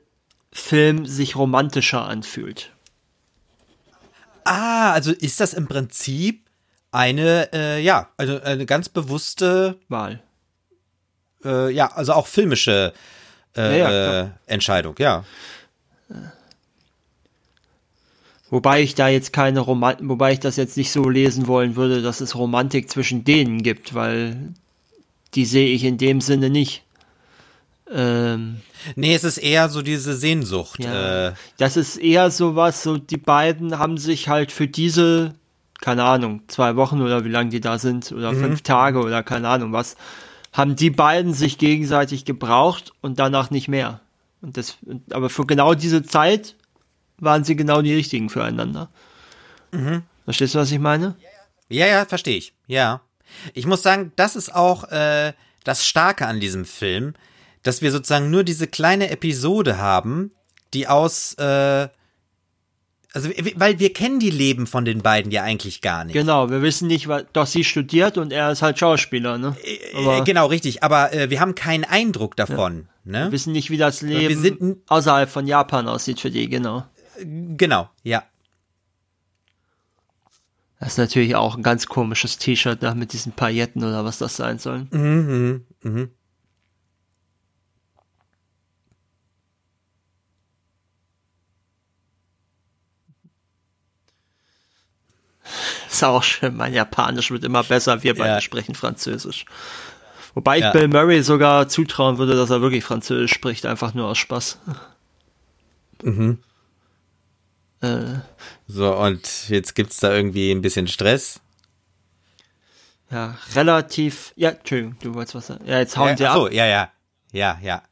Film 0.53 1.07
sich 1.07 1.37
romantischer 1.37 2.05
anfühlt. 2.07 2.73
Ah, 4.45 4.93
also 4.93 5.13
ist 5.13 5.41
das 5.41 5.55
im 5.55 5.69
Prinzip 5.69 6.47
eine, 6.91 7.53
äh, 7.53 7.83
ja, 7.83 8.09
also 8.17 8.41
eine 8.41 8.67
ganz 8.67 8.89
bewusste 8.89 9.79
Wahl. 9.89 10.23
Äh, 11.45 11.71
ja, 11.73 11.93
also 11.93 12.15
auch 12.15 12.27
filmische 12.27 12.93
äh, 12.95 13.18
ja, 13.59 13.91
ja, 13.91 14.21
äh, 14.23 14.29
Entscheidung, 14.47 14.95
ja. 14.99 15.25
Wobei 18.51 18.81
ich 18.83 18.95
da 18.95 19.09
jetzt 19.09 19.33
keine 19.33 19.61
Romantik, 19.61 20.09
wobei 20.09 20.33
ich 20.33 20.41
das 20.41 20.57
jetzt 20.57 20.77
nicht 20.77 20.91
so 20.91 21.09
lesen 21.09 21.47
wollen 21.47 21.77
würde, 21.77 22.01
dass 22.01 22.21
es 22.21 22.35
Romantik 22.35 22.91
zwischen 22.91 23.25
denen 23.25 23.63
gibt, 23.63 23.95
weil 23.95 24.55
die 25.35 25.45
sehe 25.45 25.69
ich 25.69 25.85
in 25.85 25.99
dem 25.99 26.21
Sinne 26.21 26.49
nicht. 26.49 26.83
Ähm, 27.91 28.61
nee, 28.97 29.15
es 29.15 29.25
ist 29.25 29.39
eher 29.39 29.69
so 29.69 29.83
diese 29.83 30.15
Sehnsucht. 30.15 30.83
Ja, 30.83 31.29
äh. 31.29 31.33
Das 31.59 31.77
ist 31.77 31.97
eher 31.97 32.31
sowas, 32.31 32.83
so 32.83 32.97
die 32.97 33.17
beiden 33.17 33.79
haben 33.79 33.99
sich 33.99 34.29
halt 34.29 34.53
für 34.53 34.67
diese, 34.67 35.35
keine 35.81 36.05
Ahnung, 36.05 36.43
zwei 36.49 36.77
Wochen 36.77 37.03
oder 37.03 37.25
wie 37.25 37.31
lange 37.31 37.51
die 37.51 37.61
da 37.61 37.79
sind, 37.79 38.13
oder 38.13 38.33
mhm. 38.33 38.41
fünf 38.41 38.63
Tage 38.63 39.01
oder 39.01 39.23
keine 39.23 39.49
Ahnung 39.49 39.73
was, 39.73 39.97
haben 40.53 40.77
die 40.77 40.91
beiden 40.91 41.35
sich 41.35 41.59
gegenseitig 41.59 42.25
gebraucht 42.25 42.93
und 43.01 43.19
danach 43.19 43.51
nicht 43.51 43.69
mehr. 43.69 44.01
Und 44.41 44.57
das, 44.57 44.79
aber 45.11 45.31
für 45.31 45.47
genau 45.47 45.75
diese 45.75 46.03
Zeit 46.03 46.57
waren 47.19 47.45
sie 47.45 47.57
genau 47.57 47.83
die 47.83 47.95
richtigen 47.95 48.31
füreinander. 48.31 48.89
Mhm. 49.73 50.03
Verstehst 50.25 50.55
du, 50.55 50.59
was 50.59 50.71
ich 50.71 50.79
meine? 50.79 51.17
Ja, 51.69 51.87
ja, 51.87 52.05
verstehe 52.05 52.37
ich. 52.37 52.53
Ja. 52.67 53.03
Ich 53.55 53.67
muss 53.67 53.83
sagen, 53.83 54.13
das 54.17 54.37
ist 54.37 54.55
auch 54.55 54.85
äh, 54.91 55.33
das 55.65 55.87
Starke 55.87 56.27
an 56.27 56.41
diesem 56.41 56.65
Film, 56.65 57.15
dass 57.63 57.83
wir 57.83 57.93
sozusagen 57.93 58.31
nur 58.31 58.45
diese 58.45 58.67
kleine 58.67 59.11
Episode 59.11 59.79
haben, 59.79 60.33
die 60.75 60.87
aus, 60.87 61.35
äh, 61.35 61.89
also 63.15 63.31
weil 63.55 63.79
wir 63.79 63.93
kennen 63.93 64.21
die 64.21 64.31
Leben 64.31 64.67
von 64.67 64.85
den 64.85 65.01
beiden 65.01 65.33
ja 65.33 65.43
eigentlich 65.43 65.81
gar 65.81 66.05
nicht. 66.05 66.13
Genau, 66.13 66.51
wir 66.51 66.61
wissen 66.61 66.89
nicht, 66.89 67.09
was, 67.09 67.25
doch 67.33 67.47
sie 67.47 67.65
studiert 67.65 68.19
und 68.19 68.33
er 68.33 68.53
ist 68.53 68.61
halt 68.61 68.79
Schauspieler, 68.79 69.39
ne? 69.39 69.57
Äh, 69.65 69.97
aber 69.97 70.25
genau, 70.25 70.47
richtig. 70.47 70.83
Aber 70.83 71.13
äh, 71.15 71.31
wir 71.31 71.41
haben 71.41 71.55
keinen 71.55 71.85
Eindruck 71.85 72.37
davon. 72.37 72.89
Ja. 73.05 73.13
Ne? 73.13 73.25
Wir 73.27 73.33
wissen 73.33 73.53
nicht, 73.53 73.71
wie 73.71 73.79
das 73.79 74.03
Leben 74.03 74.43
sind, 74.43 74.83
außerhalb 74.89 75.31
von 75.31 75.47
Japan 75.47 75.89
aussieht 75.89 76.21
für 76.21 76.31
die, 76.31 76.49
genau. 76.49 76.85
Genau, 77.21 77.89
ja. 78.03 78.25
Das 80.79 80.91
ist 80.91 80.99
natürlich 80.99 81.35
auch 81.35 81.57
ein 81.57 81.63
ganz 81.63 81.87
komisches 81.87 82.39
T-Shirt 82.39 82.83
da 82.83 82.95
mit 82.95 83.13
diesen 83.13 83.33
Pailletten 83.33 83.83
oder 83.83 84.05
was 84.05 84.19
das 84.19 84.37
sein 84.37 84.59
soll. 84.59 84.87
Mhm, 84.91 85.65
mhm. 85.83 86.11
Ist 95.91 96.05
auch 96.05 96.23
schön. 96.23 96.57
Mein 96.57 96.75
Japanisch 96.75 97.31
wird 97.31 97.45
immer 97.45 97.63
besser. 97.63 98.03
Wir 98.03 98.15
beide 98.15 98.35
ja. 98.35 98.41
sprechen 98.41 98.75
Französisch. 98.75 99.45
Wobei 100.35 100.59
ich 100.59 100.65
ja. 100.65 100.73
Bill 100.73 100.89
Murray 100.89 101.23
sogar 101.23 101.69
zutrauen 101.69 102.19
würde, 102.19 102.37
dass 102.37 102.51
er 102.51 102.61
wirklich 102.61 102.85
Französisch 102.85 103.33
spricht, 103.33 103.67
einfach 103.67 103.95
nur 103.95 104.07
aus 104.07 104.19
Spaß. 104.19 104.59
Mhm. 106.03 106.39
Äh, 107.81 108.21
so, 108.67 108.95
und 108.95 109.49
jetzt 109.49 109.75
gibt's 109.75 109.99
da 109.99 110.13
irgendwie 110.13 110.51
ein 110.51 110.63
bisschen 110.63 110.89
Stress. 110.89 111.41
Ja, 113.11 113.37
relativ. 113.55 114.33
Ja, 114.37 114.51
Entschuldigung, 114.51 114.97
du 115.01 115.15
wolltest 115.15 115.35
was 115.35 115.47
sagen. 115.47 115.65
Ja, 115.67 115.79
jetzt 115.79 115.97
hauen 115.97 116.11
ja, 116.11 116.15
die 116.15 116.27
ab. 116.27 116.35
So, 116.37 116.49
ja, 116.49 116.67
ja. 116.67 116.93
Ja, 117.33 117.59
ja. 117.63 117.83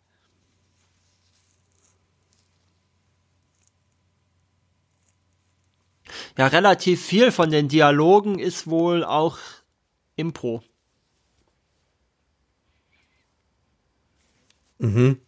Ja, 6.39 6.47
relativ 6.47 7.05
viel 7.05 7.33
von 7.33 7.51
den 7.51 7.69
Dialogen 7.69 8.39
ist 8.39 8.67
wohl 8.67 9.05
auch 9.05 9.39
Impro. 10.17 10.63
Mhm. 14.79 15.19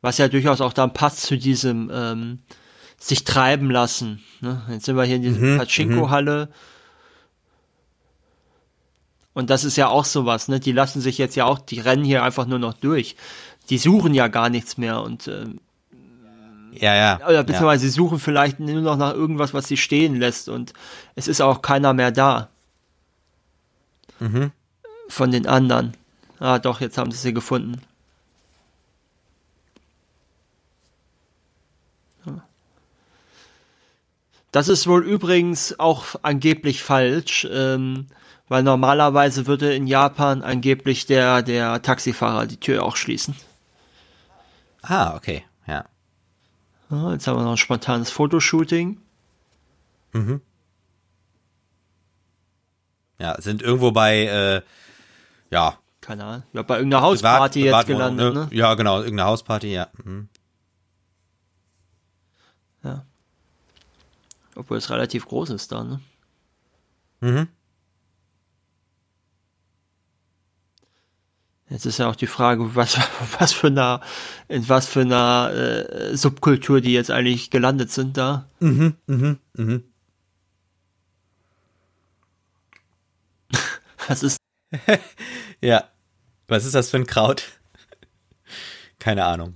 Was 0.00 0.18
ja 0.18 0.28
durchaus 0.28 0.60
auch 0.60 0.72
dann 0.72 0.92
passt 0.92 1.22
zu 1.22 1.36
diesem 1.36 1.90
ähm, 1.92 2.40
sich 2.98 3.24
treiben 3.24 3.70
lassen. 3.70 4.22
Ne? 4.40 4.62
Jetzt 4.70 4.86
sind 4.86 4.96
wir 4.96 5.04
hier 5.04 5.16
in 5.16 5.22
dieser 5.22 5.40
mhm, 5.40 5.58
Pachinko-Halle. 5.58 6.46
Mhm. 6.46 6.52
Und 9.34 9.50
das 9.50 9.64
ist 9.64 9.76
ja 9.76 9.88
auch 9.88 10.04
sowas, 10.04 10.48
ne? 10.48 10.60
Die 10.60 10.72
lassen 10.72 11.00
sich 11.00 11.16
jetzt 11.16 11.36
ja 11.36 11.46
auch, 11.46 11.58
die 11.58 11.80
rennen 11.80 12.04
hier 12.04 12.22
einfach 12.22 12.46
nur 12.46 12.58
noch 12.58 12.74
durch. 12.74 13.16
Die 13.70 13.78
suchen 13.78 14.12
ja 14.12 14.28
gar 14.28 14.50
nichts 14.50 14.76
mehr 14.76 15.00
und 15.02 15.26
ähm, 15.28 15.60
ja, 16.72 16.94
ja. 16.94 17.26
Oder 17.26 17.44
beziehungsweise 17.44 17.84
ja. 17.84 17.90
sie 17.90 17.94
suchen 17.94 18.18
vielleicht 18.18 18.60
nur 18.60 18.80
noch 18.80 18.96
nach 18.96 19.14
irgendwas, 19.14 19.54
was 19.54 19.68
sie 19.68 19.76
stehen 19.76 20.18
lässt 20.18 20.48
und 20.48 20.72
es 21.14 21.28
ist 21.28 21.40
auch 21.40 21.62
keiner 21.62 21.92
mehr 21.92 22.10
da. 22.10 22.48
Mhm. 24.20 24.52
Von 25.08 25.30
den 25.30 25.46
anderen. 25.46 25.94
Ah, 26.38 26.58
doch, 26.58 26.80
jetzt 26.80 26.98
haben 26.98 27.10
sie 27.10 27.18
sie 27.18 27.34
gefunden. 27.34 27.80
Das 34.52 34.68
ist 34.68 34.86
wohl 34.86 35.02
übrigens 35.02 35.78
auch 35.80 36.04
angeblich 36.20 36.82
falsch, 36.82 37.48
ähm, 37.50 38.08
weil 38.48 38.62
normalerweise 38.62 39.46
würde 39.46 39.74
in 39.74 39.86
Japan 39.86 40.42
angeblich 40.42 41.06
der, 41.06 41.42
der 41.42 41.80
Taxifahrer 41.80 42.46
die 42.46 42.58
Tür 42.60 42.84
auch 42.84 42.96
schließen. 42.96 43.34
Ah, 44.82 45.16
okay, 45.16 45.44
ja. 45.66 45.72
Ja, 45.74 45.84
jetzt 47.12 47.26
haben 47.26 47.38
wir 47.38 47.44
noch 47.44 47.52
ein 47.52 47.56
spontanes 47.56 48.10
Fotoshooting. 48.10 49.00
Mhm. 50.12 50.40
Ja, 53.18 53.40
sind 53.40 53.62
irgendwo 53.62 53.92
bei, 53.92 54.26
äh, 54.26 54.62
ja. 55.50 55.78
Keine 56.00 56.24
Ahnung. 56.24 56.42
Ja, 56.52 56.62
bei 56.62 56.76
irgendeiner 56.76 57.02
Hausparty 57.02 57.62
Privat, 57.62 57.78
jetzt 57.78 57.86
gelandet, 57.86 58.34
ne? 58.34 58.48
Ja, 58.50 58.74
genau, 58.74 58.98
irgendeine 58.98 59.28
Hausparty, 59.28 59.72
ja. 59.72 59.88
Mhm. 60.04 60.28
Ja. 62.82 63.06
Obwohl 64.56 64.76
es 64.76 64.90
relativ 64.90 65.26
groß 65.26 65.50
ist 65.50 65.70
da, 65.72 65.84
ne? 65.84 66.00
Mhm. 67.20 67.48
Jetzt 71.72 71.86
ist 71.86 71.98
ja 71.98 72.08
auch 72.10 72.16
die 72.16 72.26
Frage, 72.26 72.74
was, 72.74 72.98
was 73.38 73.54
für 73.54 73.68
eine, 73.68 74.00
in 74.48 74.68
was 74.68 74.86
für 74.86 75.00
einer 75.00 75.50
äh, 75.54 76.14
Subkultur 76.14 76.82
die 76.82 76.92
jetzt 76.92 77.10
eigentlich 77.10 77.50
gelandet 77.50 77.90
sind 77.90 78.18
da. 78.18 78.46
Mhm, 78.60 78.96
mhm, 79.06 79.38
mhm. 79.54 79.84
Was 84.06 84.22
ist? 84.22 84.36
ja. 85.62 85.88
Was 86.46 86.66
ist 86.66 86.74
das 86.74 86.90
für 86.90 86.98
ein 86.98 87.06
Kraut? 87.06 87.44
Keine 88.98 89.24
Ahnung. 89.24 89.54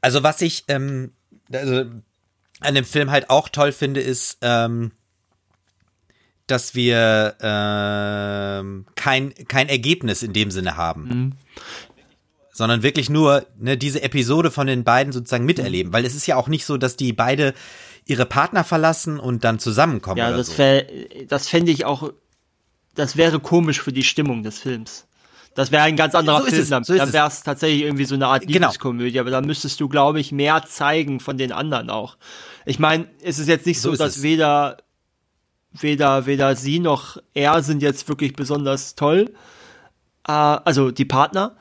Also 0.00 0.22
was 0.22 0.40
ich 0.40 0.64
ähm, 0.68 1.12
also 1.52 1.86
an 2.60 2.74
dem 2.74 2.84
Film 2.84 3.10
halt 3.10 3.28
auch 3.30 3.48
toll 3.48 3.72
finde, 3.72 4.00
ist, 4.00 4.38
ähm, 4.42 4.92
dass 6.46 6.74
wir 6.74 7.36
ähm, 7.40 8.86
kein, 8.96 9.34
kein 9.48 9.68
Ergebnis 9.68 10.22
in 10.22 10.32
dem 10.32 10.50
Sinne 10.50 10.76
haben. 10.76 11.02
Mhm. 11.02 11.32
Sondern 12.52 12.82
wirklich 12.82 13.10
nur 13.10 13.46
ne, 13.58 13.76
diese 13.76 14.02
Episode 14.02 14.50
von 14.50 14.66
den 14.66 14.84
beiden 14.84 15.12
sozusagen 15.12 15.44
miterleben. 15.44 15.92
Weil 15.92 16.04
es 16.04 16.14
ist 16.14 16.26
ja 16.26 16.36
auch 16.36 16.48
nicht 16.48 16.64
so, 16.66 16.76
dass 16.76 16.96
die 16.96 17.12
beide 17.12 17.54
ihre 18.06 18.26
Partner 18.26 18.62
verlassen 18.64 19.18
und 19.18 19.44
dann 19.44 19.58
zusammenkommen. 19.58 20.18
Ja, 20.18 20.30
das, 20.30 20.56
so. 20.56 20.82
das 21.28 21.48
fände 21.48 21.72
ich 21.72 21.84
auch, 21.84 22.12
das 22.94 23.16
wäre 23.16 23.40
komisch 23.40 23.80
für 23.80 23.92
die 23.92 24.04
Stimmung 24.04 24.42
des 24.42 24.58
Films. 24.58 25.06
Das 25.54 25.70
wäre 25.70 25.84
ein 25.84 25.96
ganz 25.96 26.14
anderer 26.14 26.42
so 26.42 26.48
Film. 26.48 26.68
Dann, 26.68 26.84
so 26.84 26.96
dann 26.96 27.12
wäre 27.12 27.28
es 27.28 27.42
tatsächlich 27.42 27.82
irgendwie 27.82 28.04
so 28.04 28.16
eine 28.16 28.26
Art 28.26 28.42
genau. 28.42 28.68
Liebeskomödie, 28.68 29.12
genau. 29.12 29.22
aber 29.22 29.30
dann 29.30 29.46
müsstest 29.46 29.80
du, 29.80 29.88
glaube 29.88 30.20
ich, 30.20 30.32
mehr 30.32 30.64
zeigen 30.66 31.20
von 31.20 31.38
den 31.38 31.52
anderen 31.52 31.90
auch. 31.90 32.16
Ich 32.66 32.78
meine, 32.78 33.06
es 33.22 33.38
ist 33.38 33.48
jetzt 33.48 33.66
nicht 33.66 33.80
so, 33.80 33.92
so 33.92 33.96
dass 33.96 34.16
es. 34.16 34.22
weder 34.22 34.78
weder 35.78 36.26
weder 36.26 36.56
sie 36.56 36.78
noch 36.78 37.18
er 37.34 37.62
sind 37.62 37.82
jetzt 37.82 38.08
wirklich 38.08 38.34
besonders 38.34 38.94
toll. 38.94 39.32
Äh, 40.26 40.32
also 40.32 40.90
die 40.90 41.04
Partner. 41.04 41.56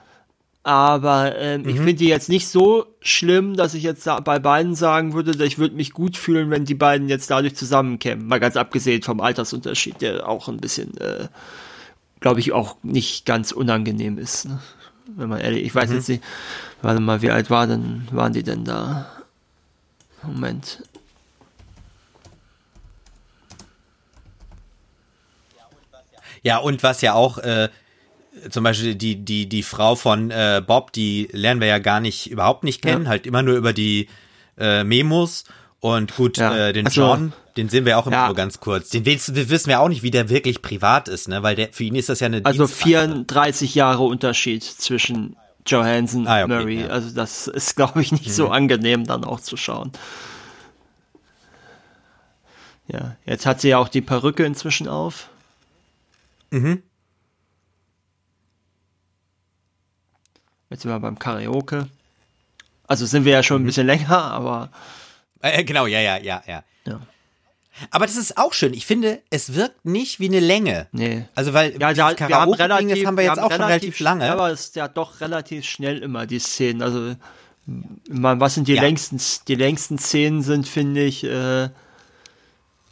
Aber 0.63 1.37
ähm, 1.37 1.63
mhm. 1.63 1.69
ich 1.69 1.75
finde 1.75 1.95
die 1.95 2.07
jetzt 2.07 2.29
nicht 2.29 2.47
so 2.47 2.85
schlimm, 3.01 3.57
dass 3.57 3.73
ich 3.73 3.83
jetzt 3.83 4.07
bei 4.23 4.39
beiden 4.39 4.75
sagen 4.75 5.13
würde, 5.13 5.33
dass 5.33 5.45
ich 5.45 5.57
würde 5.57 5.75
mich 5.75 5.91
gut 5.91 6.15
fühlen, 6.15 6.49
wenn 6.51 6.63
die 6.63 6.73
beiden 6.73 7.09
jetzt 7.09 7.29
dadurch 7.29 7.55
zusammenkämen. 7.55 8.27
Mal 8.27 8.39
ganz 8.39 8.55
abgesehen 8.55 9.01
vom 9.01 9.19
Altersunterschied, 9.19 9.99
der 9.99 10.27
auch 10.27 10.47
ein 10.47 10.57
bisschen, 10.57 10.95
äh, 11.01 11.27
glaube 12.21 12.39
ich, 12.39 12.53
auch 12.53 12.77
nicht 12.81 13.25
ganz 13.25 13.51
unangenehm 13.51 14.17
ist. 14.17 14.45
Ne? 14.45 14.59
Wenn 15.17 15.27
man 15.27 15.41
ehrlich, 15.41 15.65
ich 15.65 15.75
weiß 15.75 15.89
mhm. 15.89 15.95
jetzt 15.97 16.07
nicht, 16.07 16.23
warte 16.81 17.01
mal, 17.01 17.21
wie 17.21 17.31
alt 17.31 17.49
war 17.49 17.67
denn, 17.67 18.07
waren 18.11 18.31
die 18.31 18.43
denn 18.43 18.63
da? 18.63 19.05
Moment. 20.21 20.81
Ja, 26.43 26.57
und 26.57 26.83
was 26.83 27.01
ja 27.01 27.13
auch 27.13 27.37
äh, 27.39 27.69
zum 28.49 28.63
Beispiel 28.63 28.95
die, 28.95 29.15
die, 29.15 29.47
die 29.47 29.63
Frau 29.63 29.95
von 29.95 30.31
äh, 30.31 30.61
Bob, 30.65 30.91
die 30.91 31.29
lernen 31.31 31.61
wir 31.61 31.67
ja 31.67 31.79
gar 31.79 31.99
nicht, 31.99 32.29
überhaupt 32.29 32.63
nicht 32.63 32.81
kennen, 32.81 33.03
ja. 33.03 33.09
halt 33.09 33.25
immer 33.25 33.41
nur 33.41 33.55
über 33.55 33.73
die 33.73 34.07
äh, 34.57 34.83
Memos. 34.83 35.45
Und 35.79 36.15
gut, 36.15 36.37
ja. 36.37 36.69
äh, 36.69 36.73
den 36.73 36.85
also, 36.85 37.01
John, 37.01 37.33
den 37.57 37.67
sehen 37.67 37.85
wir 37.85 37.97
auch 37.97 38.07
immer 38.07 38.15
ja. 38.15 38.25
nur 38.27 38.35
ganz 38.35 38.59
kurz. 38.59 38.89
Den 38.89 39.05
wissen 39.05 39.35
wir 39.35 39.49
wissen 39.49 39.69
ja 39.69 39.79
auch 39.79 39.89
nicht, 39.89 40.01
wie 40.01 40.11
der 40.11 40.29
wirklich 40.29 40.61
privat 40.61 41.09
ist, 41.09 41.27
ne? 41.27 41.43
Weil 41.43 41.55
der 41.55 41.73
für 41.73 41.83
ihn 41.83 41.95
ist 41.95 42.07
das 42.07 42.21
ja 42.21 42.27
eine. 42.27 42.39
Also 42.45 42.67
34 42.67 43.75
Jahre 43.75 44.03
Unterschied 44.03 44.63
zwischen 44.63 45.35
Johansson 45.67 46.25
ah, 46.25 46.43
okay, 46.43 46.47
Murray. 46.47 46.81
Ja. 46.81 46.87
Also 46.87 47.13
das 47.13 47.47
ist, 47.47 47.75
glaube 47.75 48.01
ich, 48.01 48.13
nicht 48.13 48.27
mhm. 48.27 48.31
so 48.31 48.47
angenehm, 48.49 49.05
dann 49.05 49.25
auch 49.25 49.41
zu 49.41 49.57
schauen. 49.57 49.91
Ja, 52.87 53.15
jetzt 53.25 53.45
hat 53.45 53.61
sie 53.61 53.69
ja 53.69 53.77
auch 53.77 53.89
die 53.89 54.01
Perücke 54.01 54.45
inzwischen 54.45 54.87
auf. 54.87 55.29
Mhm. 56.53 56.83
Jetzt 60.69 60.83
sind 60.83 60.91
wir 60.91 60.99
beim 60.99 61.17
Karaoke. 61.17 61.89
Also 62.87 63.07
sind 63.07 63.25
wir 63.25 63.31
ja 63.31 63.43
schon 63.43 63.57
ein 63.57 63.61
mhm. 63.63 63.67
bisschen 63.67 63.87
länger, 63.87 64.17
aber. 64.17 64.69
Äh, 65.41 65.63
genau, 65.63 65.87
ja, 65.87 65.99
ja, 65.99 66.17
ja, 66.17 66.43
ja. 66.45 66.63
Ja. 66.85 66.99
Aber 67.89 68.05
das 68.05 68.17
ist 68.17 68.37
auch 68.37 68.53
schön. 68.53 68.73
Ich 68.75 68.85
finde, 68.85 69.21
es 69.31 69.55
wirkt 69.55 69.83
nicht 69.83 70.19
wie 70.19 70.27
eine 70.27 70.39
Länge. 70.39 70.87
Nee. 70.91 71.25
Also, 71.33 71.53
weil 71.53 71.71
ja, 71.79 71.91
da, 71.93 72.27
wir 72.27 72.39
haben 72.39 72.53
relativ, 72.53 72.97
das 72.97 73.05
haben 73.05 73.17
wir 73.17 73.23
jetzt 73.23 73.37
wir 73.37 73.45
auch 73.45 73.51
schon 73.51 73.61
relativ 73.61 73.99
lange. 73.99 74.31
Aber 74.31 74.51
es 74.51 74.65
ist 74.65 74.75
ja 74.75 74.87
doch 74.87 75.21
relativ 75.21 75.65
schnell 75.65 75.97
immer, 76.03 76.27
die 76.27 76.37
Szenen. 76.37 76.83
Also, 76.83 77.15
was 77.65 78.53
sind 78.53 78.67
die 78.67 78.75
ja. 78.75 78.81
längsten, 78.81 79.19
die 79.47 79.55
längsten 79.55 79.97
Szenen 79.97 80.43
sind, 80.43 80.67
finde 80.67 81.03
ich, 81.03 81.23
äh, 81.23 81.69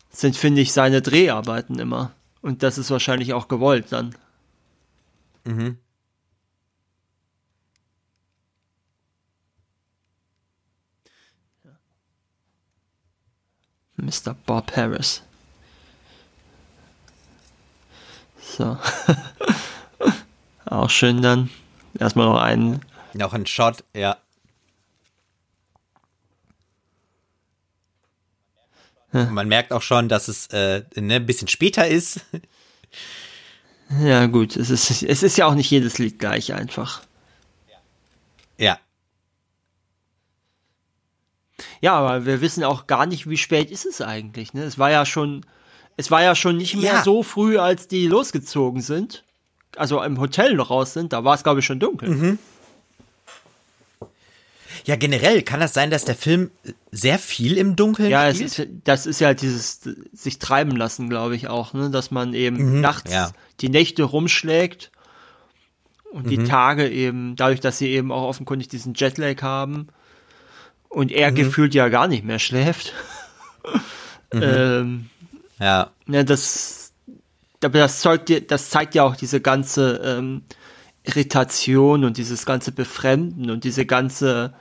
sind, 0.10 0.36
finde 0.36 0.62
ich, 0.62 0.74
seine 0.74 1.04
Dreharbeiten 1.04 1.78
immer. 1.78 2.12
Und 2.42 2.64
das 2.64 2.78
ist 2.78 2.90
wahrscheinlich 2.90 3.34
auch 3.34 3.48
gewollt 3.48 3.92
dann. 3.92 4.16
Mhm. 5.44 5.78
Mr. 13.98 14.34
Bob 14.46 14.76
Harris. 14.76 15.22
So. 18.42 18.78
Auch 20.66 20.90
schön 20.90 21.22
dann. 21.22 21.50
Erstmal 22.00 22.26
noch 22.26 22.42
einen. 22.42 22.82
Noch 23.14 23.34
ein 23.34 23.46
Shot, 23.46 23.84
ja. 23.94 24.18
Man 29.12 29.48
merkt 29.48 29.74
auch 29.74 29.82
schon, 29.82 30.08
dass 30.10 30.28
es 30.28 30.48
äh, 30.48 30.84
ne, 30.96 31.16
ein 31.16 31.26
bisschen 31.26 31.48
später 31.48 31.88
ist. 31.88 32.22
Ja, 34.00 34.26
gut, 34.28 34.56
es 34.56 34.70
ist, 34.70 35.04
es 35.04 35.22
ist 35.22 35.38
ja 35.38 35.48
auch 35.48 35.54
nicht 35.54 35.70
jedes 35.70 35.98
Lied 35.98 36.18
gleich 36.18 36.54
einfach. 36.54 37.02
Ja. 38.58 38.80
Ja, 41.82 41.96
aber 41.96 42.26
wir 42.26 42.42
wissen 42.42 42.64
auch 42.64 42.88
gar 42.88 43.06
nicht, 43.06 43.30
wie 43.30 43.38
spät 43.38 43.70
ist 43.70 43.86
es 43.86 44.02
eigentlich. 44.02 44.54
Ne? 44.54 44.64
Es 44.64 44.80
war 44.80 44.92
ja 44.92 45.06
schon, 45.06 45.46
es 45.98 46.12
war 46.12 46.24
ja 46.24 46.36
schon 46.36 46.58
nicht 46.58 46.76
mehr 46.76 46.94
ja. 46.94 47.04
so 47.04 47.24
früh, 47.24 47.58
als 47.58 47.88
die 47.88 48.08
losgezogen 48.08 48.82
sind. 48.82 49.24
Also 49.76 50.02
im 50.04 50.20
Hotel 50.20 50.54
noch 50.54 50.70
raus 50.70 50.94
sind. 50.94 51.12
Da 51.12 51.24
war 51.24 51.36
es, 51.36 51.44
glaube 51.44 51.60
ich, 51.60 51.66
schon 51.66 51.80
dunkel. 51.80 52.10
Mhm. 52.10 52.40
Ja, 54.86 54.96
generell 54.96 55.42
kann 55.44 55.60
das 55.60 55.74
sein, 55.74 55.92
dass 55.92 56.06
der 56.06 56.16
Film 56.16 56.52
sehr 56.92 57.20
viel 57.20 57.58
im 57.58 57.76
Dunkeln 57.76 58.10
ja, 58.10 58.34
spielt? 58.34 58.58
Ja, 58.58 58.66
das 58.84 59.06
ist 59.06 59.20
ja 59.20 59.34
dieses 59.34 59.82
sich 60.14 60.40
treiben 60.40 60.76
lassen, 60.76 61.10
glaube 61.10 61.36
ich 61.36 61.48
auch, 61.48 61.74
ne? 61.74 61.90
dass 61.90 62.12
man 62.12 62.34
eben 62.34 62.76
mhm, 62.76 62.82
nachts 62.82 63.12
ja. 63.12 63.32
die 63.60 63.70
Nächte 63.70 64.04
rumschlägt 64.04 64.92
und 66.12 66.26
mhm. 66.26 66.30
die 66.30 66.44
Tage 66.44 66.90
eben, 66.90 67.36
dadurch, 67.36 67.60
dass 67.60 67.78
sie 67.78 67.90
eben 67.90 68.12
auch 68.12 68.28
offenkundig 68.28 68.70
diesen 68.70 68.94
Jetlag 68.94 69.42
haben, 69.42 69.88
und 70.92 71.12
er 71.12 71.32
mhm. 71.32 71.36
gefühlt 71.36 71.74
ja 71.74 71.88
gar 71.90 72.08
nicht 72.08 72.24
mehr 72.24 72.40
schläft. 72.40 72.94
Mhm. 74.34 74.42
ähm, 74.44 75.10
ja. 75.60 75.92
ja. 76.08 76.24
Das, 76.24 76.94
das, 77.60 78.00
zeigt, 78.00 78.50
das 78.50 78.70
zeigt 78.70 78.96
ja 78.96 79.04
auch 79.04 79.18
diese 79.18 79.42
ganze 79.42 80.02
ähm, 80.06 80.44
Irritation 81.04 82.06
und 82.06 82.16
dieses 82.16 82.46
ganze 82.46 82.72
Befremden 82.72 83.52
und 83.52 83.66
diese 83.66 83.86
ganze 83.86 84.54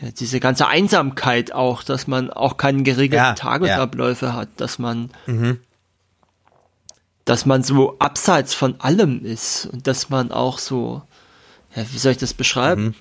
ja, 0.00 0.10
diese 0.10 0.40
ganze 0.40 0.66
Einsamkeit 0.66 1.52
auch, 1.52 1.82
dass 1.82 2.06
man 2.06 2.30
auch 2.30 2.56
keine 2.56 2.82
geregelten 2.82 3.24
ja, 3.24 3.34
Tagesabläufe 3.34 4.26
ja. 4.26 4.32
hat, 4.34 4.48
dass 4.56 4.78
man 4.78 5.10
mhm. 5.26 5.60
dass 7.24 7.46
man 7.46 7.62
so 7.62 7.98
abseits 7.98 8.54
von 8.54 8.80
allem 8.80 9.24
ist 9.24 9.66
und 9.66 9.86
dass 9.86 10.08
man 10.10 10.32
auch 10.32 10.58
so 10.58 11.02
ja, 11.74 11.84
wie 11.92 11.98
soll 11.98 12.12
ich 12.12 12.18
das 12.18 12.34
beschreiben? 12.34 12.82
Mhm 12.82 12.94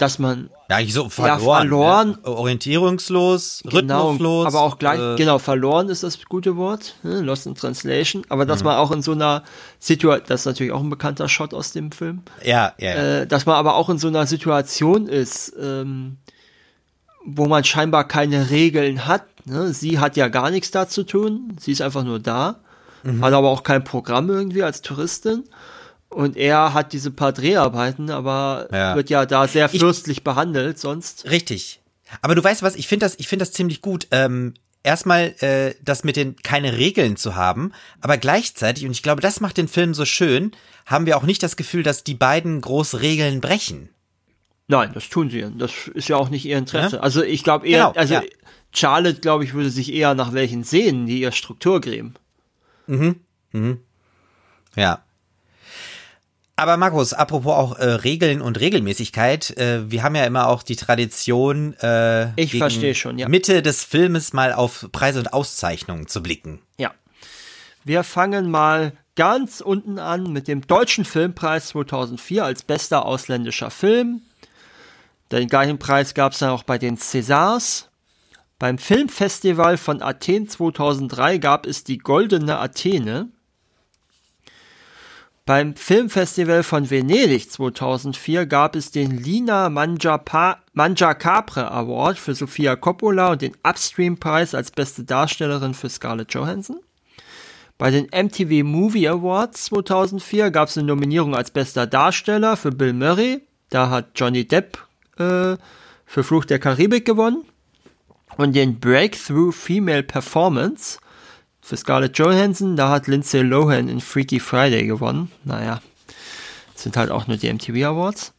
dass 0.00 0.18
man 0.18 0.48
ja, 0.70 0.80
ich 0.80 0.94
so 0.94 1.08
verloren, 1.08 1.38
ja, 1.38 1.38
verloren 1.38 2.18
ja, 2.24 2.30
orientierungslos, 2.30 3.62
genau, 3.64 4.10
rhythmuslos, 4.10 4.46
aber 4.46 4.60
auch 4.62 4.78
gleich 4.78 4.98
äh, 4.98 5.16
genau 5.16 5.38
verloren 5.38 5.88
ist 5.88 6.02
das 6.02 6.24
gute 6.24 6.56
Wort, 6.56 6.94
ne, 7.02 7.20
Lost 7.20 7.46
in 7.46 7.54
Translation, 7.54 8.24
aber 8.28 8.46
dass 8.46 8.60
mhm. 8.60 8.66
man 8.66 8.76
auch 8.78 8.90
in 8.92 9.02
so 9.02 9.12
einer 9.12 9.42
Situation, 9.78 10.24
das 10.26 10.40
ist 10.40 10.46
natürlich 10.46 10.72
auch 10.72 10.80
ein 10.80 10.88
bekannter 10.88 11.28
Shot 11.28 11.52
aus 11.52 11.72
dem 11.72 11.92
Film, 11.92 12.22
ja, 12.42 12.72
ja, 12.78 12.94
äh, 12.94 13.26
dass 13.26 13.44
man 13.44 13.56
aber 13.56 13.74
auch 13.74 13.90
in 13.90 13.98
so 13.98 14.08
einer 14.08 14.26
Situation 14.26 15.06
ist, 15.06 15.52
ähm, 15.60 16.16
wo 17.24 17.46
man 17.46 17.64
scheinbar 17.64 18.08
keine 18.08 18.48
Regeln 18.48 19.06
hat. 19.06 19.24
Ne? 19.44 19.74
Sie 19.74 19.98
hat 19.98 20.16
ja 20.16 20.28
gar 20.28 20.50
nichts 20.50 20.70
da 20.70 20.88
zu 20.88 21.02
tun, 21.02 21.56
sie 21.60 21.72
ist 21.72 21.82
einfach 21.82 22.04
nur 22.04 22.20
da, 22.20 22.60
mhm. 23.02 23.22
hat 23.22 23.34
aber 23.34 23.50
auch 23.50 23.64
kein 23.64 23.84
Programm 23.84 24.30
irgendwie 24.30 24.62
als 24.62 24.80
Touristin 24.80 25.44
und 26.10 26.36
er 26.36 26.74
hat 26.74 26.92
diese 26.92 27.10
paar 27.10 27.32
Dreharbeiten, 27.32 28.10
aber 28.10 28.68
ja. 28.72 28.96
wird 28.96 29.10
ja 29.10 29.26
da 29.26 29.48
sehr 29.48 29.68
fürstlich 29.68 30.18
ich, 30.18 30.24
behandelt 30.24 30.78
sonst. 30.78 31.30
Richtig. 31.30 31.80
Aber 32.20 32.34
du 32.34 32.42
weißt 32.42 32.62
was, 32.62 32.74
ich 32.74 32.88
finde 32.88 33.06
das, 33.06 33.14
ich 33.18 33.28
finde 33.28 33.44
das 33.44 33.52
ziemlich 33.52 33.80
gut. 33.80 34.08
Ähm, 34.10 34.54
erstmal 34.82 35.34
äh, 35.40 35.74
das 35.82 36.02
mit 36.02 36.16
den 36.16 36.36
keine 36.36 36.76
Regeln 36.76 37.16
zu 37.16 37.36
haben, 37.36 37.72
aber 38.00 38.16
gleichzeitig, 38.16 38.84
und 38.84 38.90
ich 38.90 39.02
glaube, 39.02 39.22
das 39.22 39.40
macht 39.40 39.56
den 39.56 39.68
Film 39.68 39.94
so 39.94 40.04
schön, 40.04 40.52
haben 40.84 41.06
wir 41.06 41.16
auch 41.16 41.22
nicht 41.22 41.42
das 41.42 41.56
Gefühl, 41.56 41.84
dass 41.84 42.02
die 42.02 42.14
beiden 42.14 42.60
groß 42.60 43.00
Regeln 43.00 43.40
brechen. 43.40 43.88
Nein, 44.66 44.90
das 44.92 45.08
tun 45.08 45.30
sie. 45.30 45.46
Das 45.58 45.88
ist 45.94 46.08
ja 46.08 46.16
auch 46.16 46.28
nicht 46.28 46.44
ihr 46.44 46.58
Interesse. 46.58 46.96
Ja? 46.96 47.02
Also 47.02 47.22
ich 47.22 47.44
glaube 47.44 47.66
eher, 47.66 47.88
genau, 47.88 47.98
also 47.98 48.14
ja. 48.14 48.22
Charlotte, 48.72 49.20
glaube 49.20 49.44
ich, 49.44 49.52
würde 49.52 49.70
sich 49.70 49.92
eher 49.92 50.14
nach 50.14 50.32
welchen 50.32 50.64
sehen, 50.64 51.06
die 51.06 51.20
ihr 51.20 51.32
Struktur 51.32 51.80
geben. 51.80 52.14
Mhm. 52.86 53.20
Mhm. 53.52 53.78
Ja. 54.76 55.02
Aber 56.60 56.76
Markus, 56.76 57.14
apropos 57.14 57.54
auch 57.54 57.78
äh, 57.78 57.86
Regeln 57.86 58.42
und 58.42 58.60
Regelmäßigkeit, 58.60 59.56
äh, 59.56 59.90
wir 59.90 60.02
haben 60.02 60.14
ja 60.14 60.24
immer 60.24 60.46
auch 60.48 60.62
die 60.62 60.76
Tradition, 60.76 61.72
äh, 61.80 62.38
ich 62.38 62.58
verstehe 62.58 62.94
schon, 62.94 63.16
ja. 63.16 63.30
Mitte 63.30 63.62
des 63.62 63.82
Filmes 63.82 64.34
mal 64.34 64.52
auf 64.52 64.86
Preise 64.92 65.20
und 65.20 65.32
Auszeichnungen 65.32 66.06
zu 66.06 66.22
blicken. 66.22 66.60
Ja. 66.76 66.92
Wir 67.82 68.02
fangen 68.04 68.50
mal 68.50 68.92
ganz 69.16 69.62
unten 69.62 69.98
an 69.98 70.34
mit 70.34 70.48
dem 70.48 70.66
Deutschen 70.66 71.06
Filmpreis 71.06 71.68
2004 71.68 72.44
als 72.44 72.62
bester 72.62 73.06
ausländischer 73.06 73.70
Film. 73.70 74.20
Den 75.32 75.48
gleichen 75.48 75.78
Preis 75.78 76.12
gab 76.12 76.34
es 76.34 76.40
dann 76.40 76.50
auch 76.50 76.64
bei 76.64 76.76
den 76.76 76.98
Césars. 76.98 77.86
Beim 78.58 78.76
Filmfestival 78.76 79.78
von 79.78 80.02
Athen 80.02 80.46
2003 80.46 81.38
gab 81.38 81.66
es 81.66 81.84
die 81.84 81.96
Goldene 81.96 82.58
Athene. 82.58 83.30
Beim 85.50 85.74
Filmfestival 85.74 86.62
von 86.62 86.90
Venedig 86.90 87.50
2004 87.50 88.46
gab 88.46 88.76
es 88.76 88.92
den 88.92 89.10
Lina 89.10 89.68
Mangiacapre 89.68 91.72
Award 91.72 92.18
für 92.20 92.36
Sofia 92.36 92.76
Coppola 92.76 93.32
und 93.32 93.42
den 93.42 93.56
Upstream-Preis 93.64 94.54
als 94.54 94.70
beste 94.70 95.02
Darstellerin 95.02 95.74
für 95.74 95.88
Scarlett 95.88 96.32
Johansson. 96.34 96.78
Bei 97.78 97.90
den 97.90 98.04
MTV 98.04 98.64
Movie 98.64 99.08
Awards 99.08 99.64
2004 99.64 100.52
gab 100.52 100.68
es 100.68 100.78
eine 100.78 100.86
Nominierung 100.86 101.34
als 101.34 101.50
bester 101.50 101.88
Darsteller 101.88 102.56
für 102.56 102.70
Bill 102.70 102.92
Murray. 102.92 103.40
Da 103.70 103.90
hat 103.90 104.10
Johnny 104.14 104.46
Depp 104.46 104.78
äh, 105.18 105.56
für 106.06 106.22
Fluch 106.22 106.44
der 106.44 106.60
Karibik 106.60 107.04
gewonnen. 107.04 107.44
Und 108.36 108.54
den 108.54 108.78
Breakthrough 108.78 109.52
Female 109.52 110.04
Performance 110.04 111.00
für 111.60 111.76
Scarlett 111.76 112.18
Johansson, 112.18 112.76
da 112.76 112.90
hat 112.90 113.06
Lindsay 113.06 113.42
Lohan 113.42 113.88
in 113.88 114.00
Freaky 114.00 114.40
Friday 114.40 114.86
gewonnen. 114.86 115.30
Naja, 115.44 115.80
sind 116.74 116.96
halt 116.96 117.10
auch 117.10 117.26
nur 117.26 117.36
die 117.36 117.52
MTV 117.52 117.86
Awards. 117.86 118.32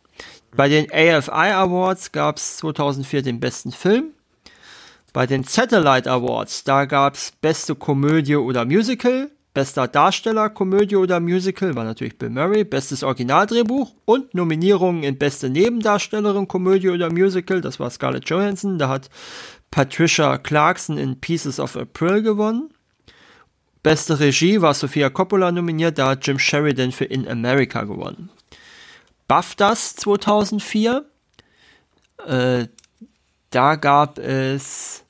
Bei 0.56 0.68
den 0.68 0.92
AFI 0.92 1.54
Awards 1.54 2.12
gab 2.12 2.38
es 2.38 2.58
2004 2.58 3.22
den 3.22 3.40
besten 3.40 3.72
Film. 3.72 4.12
Bei 5.14 5.26
den 5.26 5.44
Satellite 5.44 6.10
Awards, 6.10 6.64
da 6.64 6.86
gab 6.86 7.16
es 7.16 7.34
beste 7.42 7.76
Komödie 7.76 8.36
oder 8.36 8.66
Musical, 8.66 9.30
bester 9.54 9.88
Darsteller 9.88 10.50
Komödie 10.50 10.96
oder 10.96 11.20
Musical, 11.20 11.76
war 11.76 11.84
natürlich 11.84 12.18
Bill 12.18 12.30
Murray, 12.30 12.64
bestes 12.64 13.04
Originaldrehbuch 13.04 13.94
und 14.06 14.34
Nominierungen 14.34 15.04
in 15.04 15.18
beste 15.18 15.50
Nebendarstellerin 15.50 16.48
Komödie 16.48 16.90
oder 16.90 17.12
Musical, 17.12 17.60
das 17.60 17.80
war 17.80 17.90
Scarlett 17.90 18.30
Johansson, 18.30 18.78
da 18.78 18.88
hat 18.88 19.10
Patricia 19.70 20.38
Clarkson 20.38 20.98
in 20.98 21.20
Pieces 21.20 21.60
of 21.60 21.76
April 21.76 22.22
gewonnen. 22.22 22.70
Beste 23.84 24.20
Regie 24.20 24.62
war 24.62 24.74
Sofia 24.74 25.10
Coppola 25.10 25.52
nominiert, 25.52 25.98
da 25.98 26.10
hat 26.10 26.28
Jim 26.28 26.38
Sheridan 26.38 26.92
für 26.92 27.06
In 27.06 27.28
America 27.28 27.84
gewonnen. 27.84 28.30
BAFTAs 29.28 29.96
2004, 29.96 31.06
äh, 32.28 32.68
da 33.50 33.76
gab 33.76 34.20
es 34.20 35.04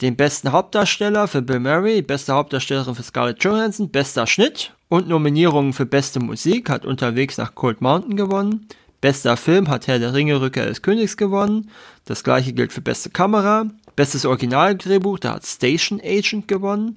den 0.00 0.16
besten 0.16 0.52
Hauptdarsteller 0.52 1.28
für 1.28 1.42
Bill 1.42 1.60
Murray, 1.60 2.02
beste 2.02 2.32
Hauptdarstellerin 2.32 2.94
für 2.94 3.02
Scarlett 3.02 3.44
Johansson, 3.44 3.90
bester 3.90 4.26
Schnitt 4.26 4.72
und 4.88 5.06
Nominierungen 5.06 5.72
für 5.72 5.86
beste 5.86 6.18
Musik 6.18 6.70
hat 6.70 6.84
unterwegs 6.84 7.38
nach 7.38 7.54
Cold 7.54 7.80
Mountain 7.80 8.16
gewonnen. 8.16 8.66
Bester 9.00 9.36
Film 9.36 9.68
hat 9.68 9.86
Herr 9.86 9.98
der 9.98 10.12
Ringe 10.12 10.40
Rückkehr 10.40 10.66
des 10.66 10.82
Königs 10.82 11.16
gewonnen. 11.16 11.70
Das 12.04 12.24
gleiche 12.24 12.52
gilt 12.52 12.72
für 12.72 12.80
beste 12.80 13.10
Kamera. 13.10 13.66
Bestes 13.96 14.24
Originaldrehbuch, 14.26 15.18
da 15.18 15.34
hat 15.34 15.46
Station 15.46 16.00
Agent 16.02 16.48
gewonnen. 16.48 16.96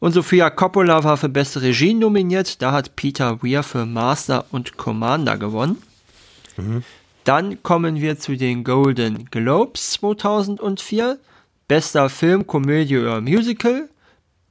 Und 0.00 0.12
Sophia 0.12 0.50
Coppola 0.50 1.02
war 1.02 1.16
für 1.16 1.28
beste 1.28 1.62
Regie 1.62 1.94
nominiert. 1.94 2.62
Da 2.62 2.72
hat 2.72 2.94
Peter 2.96 3.42
Weir 3.42 3.62
für 3.62 3.84
Master 3.84 4.44
und 4.52 4.76
Commander 4.76 5.36
gewonnen. 5.36 5.82
Mhm. 6.56 6.84
Dann 7.24 7.62
kommen 7.62 8.00
wir 8.00 8.18
zu 8.18 8.36
den 8.36 8.64
Golden 8.64 9.26
Globes 9.30 9.90
2004. 9.92 11.18
Bester 11.66 12.08
Film, 12.08 12.46
Komödie 12.46 12.96
oder 12.96 13.20
Musical. 13.20 13.88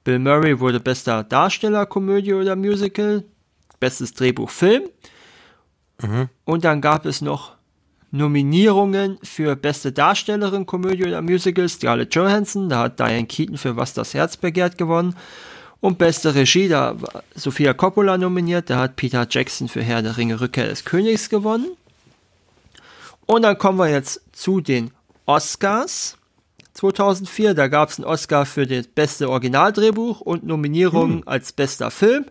Bill 0.03 0.19
Murray 0.19 0.59
wurde 0.59 0.79
bester 0.79 1.23
Darsteller, 1.23 1.85
Komödie 1.85 2.33
oder 2.33 2.55
Musical. 2.55 3.23
Bestes 3.79 4.13
Drehbuch, 4.13 4.49
Film. 4.49 4.83
Mhm. 6.01 6.29
Und 6.45 6.63
dann 6.63 6.81
gab 6.81 7.05
es 7.05 7.21
noch 7.21 7.56
Nominierungen 8.17 9.17
für 9.23 9.55
beste 9.55 9.91
Darstellerin, 9.91 10.65
Komödie 10.65 11.05
oder 11.05 11.21
Musical, 11.21 11.69
Scarlett 11.69 12.13
Johansson, 12.13 12.69
da 12.69 12.83
hat 12.83 12.99
Diane 12.99 13.25
Keaton 13.25 13.57
für 13.57 13.77
Was 13.77 13.93
das 13.93 14.13
Herz 14.13 14.37
begehrt 14.37 14.77
gewonnen. 14.77 15.15
Und 15.79 15.99
beste 15.99 16.33
Regie, 16.33 16.67
da 16.67 16.99
war 16.99 17.23
Sophia 17.35 17.73
Coppola 17.73 18.17
nominiert, 18.17 18.69
da 18.69 18.79
hat 18.79 18.95
Peter 18.95 19.27
Jackson 19.29 19.67
für 19.67 19.83
Herr 19.83 20.01
der 20.01 20.17
Ringe 20.17 20.41
Rückkehr 20.41 20.67
des 20.67 20.85
Königs 20.85 21.29
gewonnen. 21.29 21.67
Und 23.27 23.43
dann 23.43 23.57
kommen 23.57 23.77
wir 23.77 23.89
jetzt 23.89 24.21
zu 24.31 24.59
den 24.61 24.91
Oscars 25.25 26.17
2004. 26.73 27.53
Da 27.53 27.67
gab 27.67 27.89
es 27.89 27.99
einen 27.99 28.05
Oscar 28.05 28.45
für 28.45 28.65
das 28.65 28.87
beste 28.87 29.29
Originaldrehbuch 29.29 30.21
und 30.21 30.45
Nominierungen 30.45 31.19
hm. 31.19 31.27
als 31.27 31.51
bester 31.51 31.91
Film. 31.91 32.25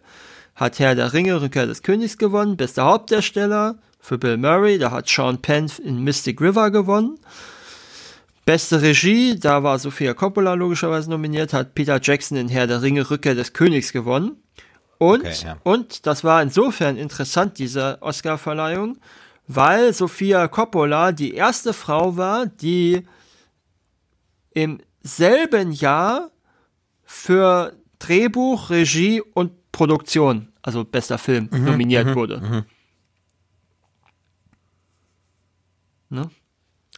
Hat 0.54 0.78
Herr 0.78 0.94
der 0.94 1.12
Ringe 1.12 1.40
Rückkehr 1.40 1.66
des 1.66 1.82
Königs 1.82 2.16
gewonnen. 2.16 2.56
Bester 2.56 2.84
Hauptdarsteller, 2.84 3.76
für 4.06 4.18
Bill 4.18 4.36
Murray. 4.36 4.78
Da 4.78 4.92
hat 4.92 5.08
Sean 5.08 5.42
Penn 5.42 5.70
in 5.82 6.04
Mystic 6.04 6.40
River 6.40 6.70
gewonnen. 6.70 7.18
Beste 8.44 8.80
Regie, 8.80 9.36
da 9.36 9.64
war 9.64 9.80
Sophia 9.80 10.14
Coppola 10.14 10.54
logischerweise 10.54 11.10
nominiert, 11.10 11.52
hat 11.52 11.74
Peter 11.74 11.98
Jackson 12.00 12.38
in 12.38 12.48
Herr 12.48 12.68
der 12.68 12.82
Ringe 12.82 13.10
Rückkehr 13.10 13.34
des 13.34 13.52
Königs 13.52 13.92
gewonnen. 13.92 14.36
Und, 14.98 15.22
okay, 15.22 15.34
ja. 15.44 15.56
und 15.64 16.06
das 16.06 16.22
war 16.22 16.40
insofern 16.40 16.96
interessant, 16.96 17.58
diese 17.58 17.98
Oscarverleihung, 18.00 18.98
weil 19.48 19.92
Sophia 19.92 20.46
Coppola 20.46 21.10
die 21.10 21.34
erste 21.34 21.72
Frau 21.72 22.16
war, 22.16 22.46
die 22.46 23.02
im 24.54 24.78
selben 25.02 25.72
Jahr 25.72 26.30
für 27.04 27.72
Drehbuch, 27.98 28.70
Regie 28.70 29.20
und 29.20 29.72
Produktion, 29.72 30.52
also 30.62 30.84
bester 30.84 31.18
Film, 31.18 31.48
mhm, 31.50 31.64
nominiert 31.64 32.06
mhm, 32.06 32.14
wurde. 32.14 32.40
Mhm. 32.40 32.64
Ne? 36.08 36.30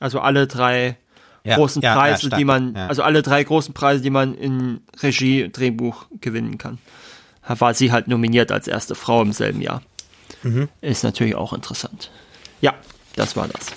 Also 0.00 0.20
alle 0.20 0.46
drei 0.46 0.96
ja, 1.44 1.56
großen 1.56 1.82
ja, 1.82 1.94
Preise, 1.94 2.28
ja, 2.28 2.36
die 2.36 2.44
man, 2.44 2.76
also 2.76 3.02
alle 3.02 3.22
drei 3.22 3.42
großen 3.42 3.74
Preise, 3.74 4.02
die 4.02 4.10
man 4.10 4.34
in 4.34 4.80
Regie, 5.00 5.48
Drehbuch 5.50 6.06
gewinnen 6.20 6.58
kann. 6.58 6.78
War 7.46 7.72
sie 7.72 7.92
halt 7.92 8.08
nominiert 8.08 8.52
als 8.52 8.68
erste 8.68 8.94
Frau 8.94 9.22
im 9.22 9.32
selben 9.32 9.62
Jahr. 9.62 9.82
Mhm. 10.42 10.68
Ist 10.82 11.02
natürlich 11.02 11.34
auch 11.34 11.52
interessant. 11.52 12.10
Ja, 12.60 12.74
das 13.16 13.36
war 13.36 13.48
das. 13.48 13.68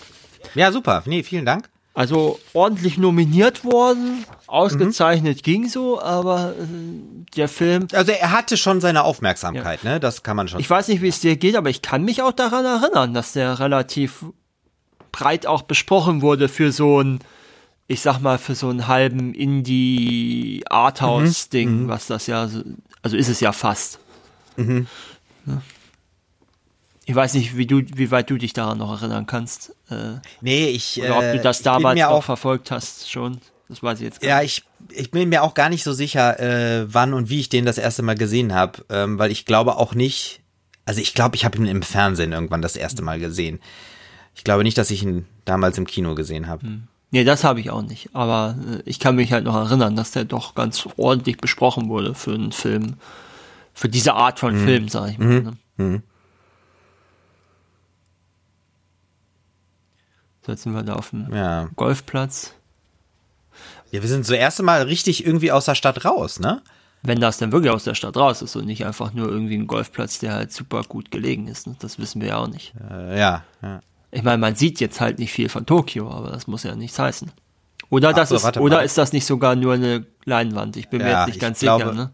Ja, 0.56 0.72
super. 0.72 1.04
Nee, 1.06 1.24
vielen 1.24 1.46
Dank. 1.46 1.70
Also 1.94 2.40
ordentlich 2.54 2.98
nominiert 2.98 3.66
worden, 3.66 4.26
ausgezeichnet 4.48 5.38
mhm. 5.38 5.42
ging 5.42 5.68
so, 5.68 6.02
aber 6.02 6.54
äh, 6.58 7.26
der 7.36 7.50
Film. 7.50 7.88
Also 7.92 8.14
er 8.14 8.32
hatte 8.32 8.56
schon 8.56 8.80
seine 8.80 9.04
Aufmerksamkeit, 9.04 9.84
ja. 9.84 9.94
ne? 9.94 10.00
Das 10.00 10.24
kann 10.24 10.38
man 10.38 10.48
schon. 10.48 10.62
Ich 10.62 10.70
weiß 10.70 10.88
nicht, 10.88 11.02
wie 11.02 11.10
es 11.10 11.20
dir 11.20 11.36
geht, 11.36 11.58
aber 11.58 11.70
ich 11.70 11.82
kann 11.82 12.04
mich 12.04 12.22
auch 12.22 12.32
daran 12.32 12.64
erinnern, 12.64 13.14
dass 13.14 13.34
der 13.34 13.60
relativ 13.60 14.26
breit 15.12 15.46
auch 15.46 15.64
besprochen 15.64 16.22
wurde 16.22 16.48
für 16.50 16.72
so 16.72 17.02
ein, 17.02 17.20
ich 17.88 18.02
sag 18.02 18.20
mal, 18.20 18.38
für 18.38 18.56
so 18.56 18.70
einen 18.70 18.88
halben 18.88 19.34
Indie-Arthouse-Ding, 19.34 21.84
mhm. 21.84 21.88
was 21.88 22.08
das 22.08 22.28
ja, 22.28 22.50
also 23.02 23.18
ist 23.18 23.30
es 23.30 23.40
ja 23.40 23.52
fast. 23.52 23.98
Mhm. 24.58 24.86
Ich 27.06 27.16
weiß 27.16 27.34
nicht, 27.34 27.58
wie 27.58 27.66
du, 27.66 27.82
wie 27.96 28.12
weit 28.12 28.30
du 28.30 28.38
dich 28.38 28.54
daran 28.54 28.78
noch 28.78 29.02
erinnern 29.02 29.26
kannst. 29.26 29.76
Äh, 29.90 30.20
nee, 30.40 30.70
ich. 30.70 31.02
Oder 31.02 31.18
ob 31.18 31.32
du 31.34 31.40
das 31.40 31.62
äh, 31.62 31.64
damals 31.64 32.00
auch, 32.02 32.12
auch 32.12 32.24
verfolgt 32.24 32.72
hast 32.72 33.12
schon. 33.12 33.40
Das 33.68 33.82
weiß 33.82 34.00
ich 34.00 34.06
jetzt 34.06 34.22
gar 34.22 34.30
ja, 34.30 34.42
nicht. 34.42 34.58
Ja, 34.58 34.64
ich, 34.90 35.00
ich 35.00 35.12
bin 35.12 35.30
mir 35.30 35.44
auch 35.44 35.54
gar 35.54 35.70
nicht 35.70 35.84
so 35.84 35.94
sicher, 35.94 36.40
äh, 36.40 36.86
wann 36.94 37.14
und 37.14 37.30
wie 37.30 37.40
ich 37.40 37.50
den 37.50 37.66
das 37.66 37.78
erste 37.78 38.04
Mal 38.04 38.16
gesehen 38.16 38.54
habe, 38.54 38.84
ähm, 38.90 39.18
weil 39.18 39.32
ich 39.32 39.46
glaube 39.46 39.78
auch 39.78 39.96
nicht, 39.96 40.42
also 40.86 41.02
ich 41.02 41.14
glaube, 41.14 41.38
ich 41.38 41.46
habe 41.46 41.58
ihn 41.58 41.66
im 41.66 41.82
Fernsehen 41.82 42.34
irgendwann 42.34 42.62
das 42.62 42.76
erste 42.76 43.02
Mal 43.02 43.20
gesehen. 43.20 43.62
Ich 44.36 44.44
glaube 44.44 44.64
nicht, 44.64 44.78
dass 44.78 44.92
ich 44.92 45.04
ihn 45.04 45.26
damals 45.46 45.78
im 45.78 45.86
Kino 45.86 46.16
gesehen 46.16 46.48
habe. 46.48 46.64
Hm. 46.64 46.88
Nee, 47.12 47.26
das 47.26 47.44
habe 47.44 47.60
ich 47.60 47.70
auch 47.70 47.82
nicht. 47.82 48.10
Aber 48.14 48.56
äh, 48.70 48.82
ich 48.86 49.00
kann 49.00 49.16
mich 49.16 49.34
halt 49.34 49.44
noch 49.44 49.56
erinnern, 49.56 49.96
dass 49.96 50.12
der 50.12 50.24
doch 50.24 50.56
ganz 50.56 50.88
ordentlich 50.98 51.38
besprochen 51.38 51.90
wurde 51.90 52.16
für 52.16 52.34
einen 52.34 52.54
Film, 52.54 52.96
für 53.74 53.90
diese 53.90 54.14
Art 54.14 54.40
von 54.40 54.56
mhm. 54.56 54.66
Film, 54.66 54.90
sag 54.90 55.10
ich 55.10 55.18
mal. 55.18 55.28
Mhm. 55.28 55.44
Ne? 55.44 55.58
Mhm. 55.78 56.04
So, 60.46 60.52
jetzt 60.54 60.64
sind 60.64 60.74
wir 60.74 60.84
da 60.84 60.96
auf 60.96 61.12
dem 61.12 61.32
ja. 61.34 61.70
Golfplatz. 61.76 62.56
Ja, 63.92 64.02
wir 64.02 64.10
sind 64.10 64.26
so 64.26 64.34
erste 64.34 64.64
Mal 64.64 64.84
richtig 64.84 65.26
irgendwie 65.26 65.52
aus 65.52 65.66
der 65.66 65.76
Stadt 65.76 66.06
raus, 66.06 66.40
ne? 66.40 66.62
Wenn 67.04 67.20
das 67.20 67.38
denn 67.38 67.52
wirklich 67.52 67.72
aus 67.72 67.84
der 67.84 67.96
Stadt 67.96 68.16
raus 68.16 68.42
ist 68.42 68.56
und 68.56 68.66
nicht 68.66 68.86
einfach 68.86 69.12
nur 69.14 69.28
irgendwie 69.28 69.56
ein 69.56 69.68
Golfplatz, 69.68 70.20
der 70.20 70.34
halt 70.34 70.52
super 70.52 70.84
gut 70.84 71.12
gelegen 71.12 71.48
ist. 71.48 71.68
Ne? 71.68 71.76
Das 71.80 71.98
wissen 71.98 72.22
wir 72.22 72.30
ja 72.30 72.38
auch 72.38 72.48
nicht. 72.48 72.74
Äh, 72.90 73.20
ja, 73.20 73.44
ja. 73.62 73.82
Ich 74.12 74.24
meine, 74.24 74.38
man 74.38 74.56
sieht 74.56 74.80
jetzt 74.80 75.00
halt 75.00 75.20
nicht 75.20 75.32
viel 75.32 75.50
von 75.50 75.66
Tokio, 75.66 76.10
aber 76.12 76.32
das 76.32 76.48
muss 76.48 76.64
ja 76.64 76.76
nichts 76.76 77.00
heißen. 77.00 77.32
Oder, 77.90 78.14
das 78.14 78.30
so, 78.30 78.36
ist, 78.36 78.58
oder 78.58 78.84
ist 78.84 78.98
das 78.98 79.14
nicht 79.14 79.26
sogar 79.26 79.56
nur 79.56 79.74
eine 79.74 80.06
Leinwand? 80.26 80.78
Ich 80.78 80.90
bin 80.90 81.02
ja, 81.02 81.06
mir 81.06 81.12
jetzt 81.14 81.28
nicht 81.28 81.40
ganz 81.40 81.60
sicher. 81.60 81.78
Glaube, 81.78 81.96
ne? 81.96 82.12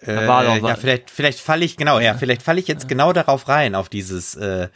Äh, 0.00 0.26
war 0.26 0.44
doch 0.44 0.68
ja, 0.68 0.76
vielleicht, 0.76 1.10
vielleicht 1.10 1.40
falle 1.40 1.64
ich, 1.64 1.76
genau, 1.76 1.98
ja, 1.98 2.14
vielleicht 2.14 2.42
falle 2.42 2.60
ich 2.60 2.68
jetzt 2.68 2.82
ja. 2.82 2.88
genau 2.88 3.12
darauf 3.12 3.48
rein, 3.48 3.74
auf 3.74 3.88
dieses, 3.88 4.34
äh, 4.34 4.68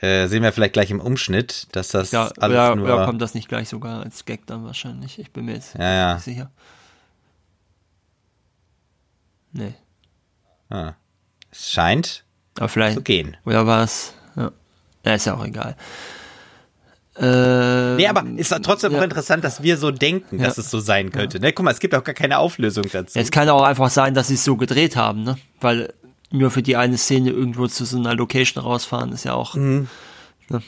äh, 0.00 0.26
sehen 0.26 0.42
wir 0.42 0.52
vielleicht 0.52 0.72
gleich 0.72 0.90
im 0.90 1.00
Umschnitt, 1.00 1.68
dass 1.72 1.88
das 1.88 2.10
ja, 2.10 2.30
alles 2.38 2.56
oder, 2.56 2.76
nur... 2.76 2.86
Oder 2.86 3.04
kommt 3.04 3.22
das 3.22 3.34
nicht 3.34 3.48
gleich 3.48 3.68
sogar 3.68 4.02
als 4.02 4.24
Gag 4.24 4.46
dann 4.46 4.64
wahrscheinlich? 4.64 5.18
Ich 5.18 5.30
bin 5.30 5.44
mir 5.44 5.54
jetzt 5.54 5.74
ja, 5.78 5.92
ja. 5.92 6.14
nicht 6.14 6.24
sicher. 6.24 6.50
Nee. 9.52 9.74
Ah. 10.70 10.94
Es 11.50 11.70
scheint 11.70 12.24
Aber 12.56 12.68
vielleicht, 12.68 12.96
zu 12.96 13.02
gehen. 13.02 13.36
Oder 13.44 13.66
war 13.66 13.84
es... 13.84 14.14
Ja. 15.04 15.14
ist 15.14 15.26
ja 15.26 15.34
auch 15.34 15.44
egal. 15.44 15.76
Äh, 17.16 17.96
nee, 17.96 18.06
aber 18.06 18.24
ist 18.36 18.54
trotzdem 18.62 18.92
ja. 18.92 18.98
auch 18.98 19.02
interessant, 19.02 19.44
dass 19.44 19.62
wir 19.62 19.76
so 19.76 19.90
denken, 19.90 20.38
dass 20.38 20.56
ja. 20.56 20.62
es 20.62 20.70
so 20.70 20.78
sein 20.78 21.10
könnte. 21.10 21.38
Ja. 21.38 21.44
Ne? 21.44 21.52
Guck 21.52 21.64
mal, 21.64 21.72
es 21.72 21.80
gibt 21.80 21.94
auch 21.94 22.04
gar 22.04 22.14
keine 22.14 22.38
Auflösung 22.38 22.84
dazu. 22.90 23.18
es 23.18 23.30
kann 23.30 23.48
auch 23.48 23.62
einfach 23.62 23.90
sein, 23.90 24.14
dass 24.14 24.28
sie 24.28 24.34
es 24.34 24.44
so 24.44 24.56
gedreht 24.56 24.96
haben, 24.96 25.22
ne? 25.22 25.36
Weil 25.60 25.92
nur 26.30 26.50
für 26.50 26.62
die 26.62 26.76
eine 26.76 26.96
Szene 26.96 27.30
irgendwo 27.30 27.66
zu 27.66 27.84
so 27.84 27.98
einer 27.98 28.14
Location 28.14 28.62
rausfahren, 28.62 29.12
ist 29.12 29.24
ja 29.24 29.34
auch. 29.34 29.54
Mhm. 29.54 29.88
Ne? 30.48 30.62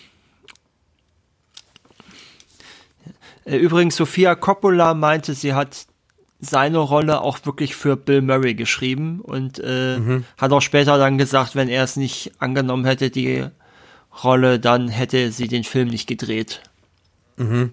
Äh, 3.45 3.57
übrigens, 3.57 3.97
Sophia 3.97 4.35
Coppola 4.35 4.95
meinte, 4.95 5.35
sie 5.35 5.55
hat 5.55 5.87
seine 6.41 6.79
Rolle 6.79 7.21
auch 7.21 7.39
wirklich 7.45 7.77
für 7.77 7.97
Bill 7.97 8.21
Murray 8.21 8.55
geschrieben 8.55 9.21
und 9.21 9.61
äh, 9.65 9.99
mhm. 9.99 10.25
hat 10.37 10.53
auch 10.53 10.61
später 10.61 10.99
dann 10.99 11.17
gesagt, 11.17 11.55
wenn 11.55 11.69
er 11.69 11.85
es 11.85 11.97
nicht 11.97 12.33
angenommen 12.41 12.85
hätte, 12.85 13.11
die 13.11 13.47
Rolle, 14.23 14.61
dann 14.61 14.89
hätte 14.89 15.33
sie 15.33 15.49
den 15.49 15.65
Film 15.65 15.89
nicht 15.89 16.07
gedreht. 16.07 16.63
Mhm. 17.37 17.73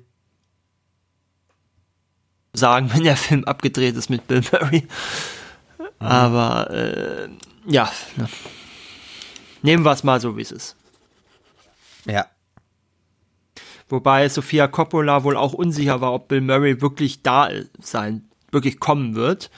Sagen, 2.54 2.92
wenn 2.94 3.04
der 3.04 3.18
Film 3.18 3.44
abgedreht 3.44 3.96
ist 3.96 4.10
mit 4.10 4.28
Bill 4.28 4.42
Murray. 4.52 4.88
Mhm. 5.78 5.86
Aber 6.00 6.72
äh, 6.72 7.30
ja, 7.66 7.92
ne. 8.16 8.30
nehmen 9.62 9.84
wir 9.84 9.92
es 9.92 10.04
mal 10.04 10.22
so, 10.22 10.38
wie 10.38 10.42
es 10.42 10.52
ist. 10.52 10.76
Ja. 12.06 12.26
Wobei 13.90 14.30
Sophia 14.30 14.68
Coppola 14.68 15.24
wohl 15.24 15.36
auch 15.36 15.54
unsicher 15.54 16.00
war, 16.00 16.14
ob 16.14 16.28
Bill 16.28 16.42
Murray 16.42 16.80
wirklich 16.82 17.24
da 17.24 17.50
sein, 17.80 18.30
wirklich 18.52 18.80
kommen 18.80 19.16
wird, 19.16 19.50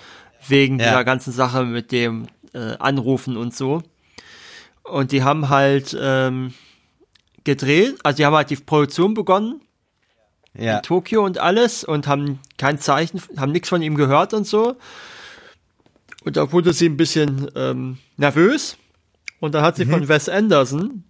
wegen 0.47 0.79
ja. 0.79 0.87
dieser 0.87 1.03
ganzen 1.03 1.31
Sache 1.33 1.65
mit 1.65 1.91
dem 1.91 2.27
äh, 2.53 2.77
Anrufen 2.79 3.37
und 3.37 3.55
so. 3.55 3.83
Und 4.83 5.11
die 5.11 5.23
haben 5.23 5.49
halt 5.49 5.95
ähm, 5.99 6.53
gedreht, 7.43 7.95
also 8.03 8.17
die 8.17 8.25
haben 8.25 8.35
halt 8.35 8.49
die 8.49 8.55
Produktion 8.55 9.13
begonnen 9.13 9.61
ja. 10.57 10.77
in 10.77 10.83
Tokio 10.83 11.25
und 11.25 11.37
alles 11.37 11.83
und 11.83 12.07
haben 12.07 12.39
kein 12.57 12.77
Zeichen, 12.79 13.21
haben 13.37 13.51
nichts 13.51 13.69
von 13.69 13.81
ihm 13.81 13.95
gehört 13.95 14.33
und 14.33 14.45
so. 14.45 14.75
Und 16.23 16.37
da 16.37 16.51
wurde 16.51 16.73
sie 16.73 16.87
ein 16.87 16.97
bisschen 16.97 17.49
ähm, 17.55 17.97
nervös. 18.17 18.77
Und 19.39 19.55
da 19.55 19.63
hat 19.63 19.75
sie 19.75 19.85
mhm. 19.85 19.91
von 19.91 20.07
Wes 20.07 20.29
Anderson, 20.29 21.03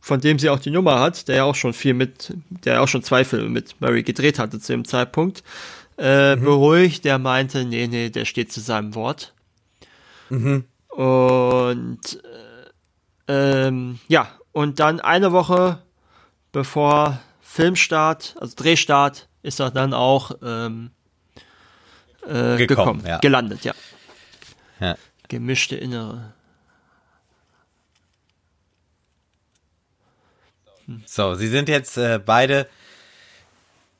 von 0.00 0.20
dem 0.20 0.38
sie 0.38 0.50
auch 0.50 0.60
die 0.60 0.70
Nummer 0.70 1.00
hat, 1.00 1.26
der 1.26 1.36
ja 1.36 1.44
auch 1.44 1.56
schon 1.56 1.72
viel 1.72 1.94
mit, 1.94 2.32
der 2.48 2.74
ja 2.74 2.80
auch 2.80 2.88
schon 2.88 3.02
zwei 3.02 3.24
Filme 3.24 3.48
mit 3.48 3.80
Mary 3.80 4.02
gedreht 4.04 4.38
hatte 4.38 4.60
zu 4.60 4.72
dem 4.72 4.84
Zeitpunkt, 4.84 5.42
äh, 5.98 6.36
mhm. 6.36 6.44
beruhigt. 6.44 7.04
Der 7.04 7.18
meinte, 7.18 7.64
nee, 7.64 7.88
nee, 7.88 8.10
der 8.10 8.24
steht 8.24 8.52
zu 8.52 8.60
seinem 8.60 8.94
Wort. 8.94 9.34
Mhm. 10.30 10.64
Und 10.88 12.22
äh, 13.26 13.66
ähm, 13.66 13.98
ja, 14.06 14.28
und 14.52 14.80
dann 14.80 15.00
eine 15.00 15.32
Woche 15.32 15.82
bevor 16.52 17.18
Filmstart, 17.40 18.36
also 18.40 18.54
Drehstart, 18.56 19.28
ist 19.42 19.60
er 19.60 19.70
dann 19.70 19.92
auch 19.94 20.32
ähm, 20.42 20.90
äh, 22.22 22.56
gekommen, 22.56 22.66
gekommen 22.66 23.02
ja. 23.06 23.18
gelandet, 23.18 23.64
ja. 23.64 23.74
ja. 24.80 24.96
Gemischte 25.28 25.76
Innere. 25.76 26.34
Hm. 30.86 31.02
So, 31.06 31.34
Sie 31.34 31.48
sind 31.48 31.68
jetzt 31.68 31.96
äh, 31.96 32.20
beide 32.24 32.68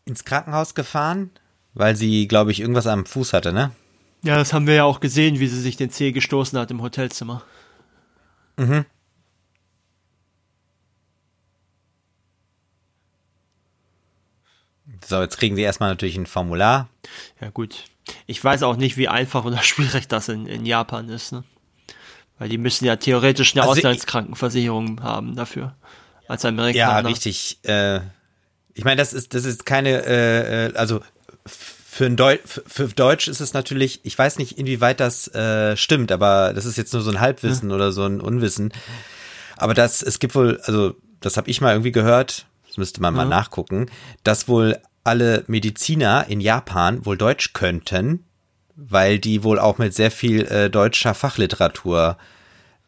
ins 0.04 0.24
Krankenhaus 0.24 0.74
gefahren, 0.74 1.30
weil 1.74 1.96
sie, 1.96 2.28
glaube 2.28 2.52
ich, 2.52 2.60
irgendwas 2.60 2.86
am 2.86 3.06
Fuß 3.06 3.32
hatte, 3.32 3.52
ne? 3.52 3.72
Ja, 4.24 4.36
das 4.36 4.52
haben 4.52 4.66
wir 4.66 4.74
ja 4.74 4.84
auch 4.84 5.00
gesehen, 5.00 5.40
wie 5.40 5.48
sie 5.48 5.60
sich 5.60 5.76
den 5.76 5.90
Zeh 5.90 6.12
gestoßen 6.12 6.58
hat 6.58 6.70
im 6.70 6.82
Hotelzimmer. 6.82 7.42
Mhm. 8.56 8.84
So, 15.12 15.20
jetzt 15.20 15.36
kriegen 15.36 15.56
sie 15.56 15.62
erstmal 15.62 15.90
natürlich 15.90 16.16
ein 16.16 16.24
Formular. 16.24 16.88
Ja, 17.38 17.50
gut. 17.50 17.84
Ich 18.26 18.42
weiß 18.42 18.62
auch 18.62 18.76
nicht, 18.76 18.96
wie 18.96 19.08
einfach 19.08 19.44
oder 19.44 19.62
schwierig 19.62 20.08
das 20.08 20.30
in, 20.30 20.46
in 20.46 20.64
Japan 20.64 21.10
ist, 21.10 21.32
ne? 21.32 21.44
Weil 22.38 22.48
die 22.48 22.56
müssen 22.56 22.86
ja 22.86 22.96
theoretisch 22.96 23.52
eine 23.52 23.60
also 23.60 23.72
Auslandskrankenversicherung 23.72 24.96
ich, 24.98 25.04
haben 25.04 25.36
dafür. 25.36 25.74
Als 26.28 26.46
Amerikaner. 26.46 27.02
Ja, 27.02 27.06
richtig. 27.06 27.58
Äh, 27.64 28.00
ich 28.72 28.84
meine, 28.84 28.96
das 28.96 29.12
ist, 29.12 29.34
das 29.34 29.44
ist 29.44 29.66
keine, 29.66 30.02
äh, 30.06 30.68
äh 30.68 30.76
also 30.76 31.00
für, 31.44 32.06
ein 32.06 32.16
Deu 32.16 32.38
für 32.44 32.88
Deutsch 32.88 33.28
ist 33.28 33.40
es 33.40 33.52
natürlich, 33.52 34.00
ich 34.04 34.18
weiß 34.18 34.38
nicht, 34.38 34.58
inwieweit 34.58 34.98
das 34.98 35.28
äh, 35.34 35.76
stimmt, 35.76 36.10
aber 36.10 36.54
das 36.54 36.64
ist 36.64 36.78
jetzt 36.78 36.94
nur 36.94 37.02
so 37.02 37.10
ein 37.10 37.20
Halbwissen 37.20 37.68
hm. 37.68 37.74
oder 37.74 37.92
so 37.92 38.06
ein 38.06 38.22
Unwissen. 38.22 38.72
Aber 39.58 39.74
das, 39.74 40.02
es 40.02 40.20
gibt 40.20 40.34
wohl, 40.34 40.58
also 40.64 40.96
das 41.20 41.36
habe 41.36 41.50
ich 41.50 41.60
mal 41.60 41.72
irgendwie 41.72 41.92
gehört, 41.92 42.46
das 42.66 42.78
müsste 42.78 43.02
man 43.02 43.12
mal 43.12 43.26
nachgucken, 43.26 43.90
dass 44.24 44.48
wohl 44.48 44.80
alle 45.04 45.44
Mediziner 45.46 46.26
in 46.28 46.40
Japan 46.40 47.04
wohl 47.04 47.16
Deutsch 47.16 47.52
könnten, 47.52 48.24
weil 48.76 49.18
die 49.18 49.42
wohl 49.42 49.58
auch 49.58 49.78
mit 49.78 49.94
sehr 49.94 50.10
viel 50.10 50.46
äh, 50.46 50.70
deutscher 50.70 51.14
Fachliteratur 51.14 52.16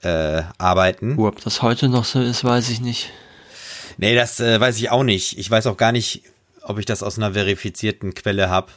äh, 0.02 0.42
arbeiten. 0.58 1.18
Ob 1.18 1.40
das 1.42 1.62
heute 1.62 1.88
noch 1.88 2.04
so 2.04 2.20
ist, 2.20 2.44
weiß 2.44 2.70
ich 2.70 2.80
nicht. 2.80 3.10
Nee, 3.96 4.14
das 4.14 4.40
äh, 4.40 4.60
weiß 4.60 4.78
ich 4.78 4.90
auch 4.90 5.02
nicht. 5.02 5.38
Ich 5.38 5.50
weiß 5.50 5.66
auch 5.66 5.76
gar 5.76 5.92
nicht, 5.92 6.22
ob 6.62 6.78
ich 6.78 6.86
das 6.86 7.02
aus 7.02 7.18
einer 7.18 7.32
verifizierten 7.32 8.14
Quelle 8.14 8.48
habe. 8.48 8.68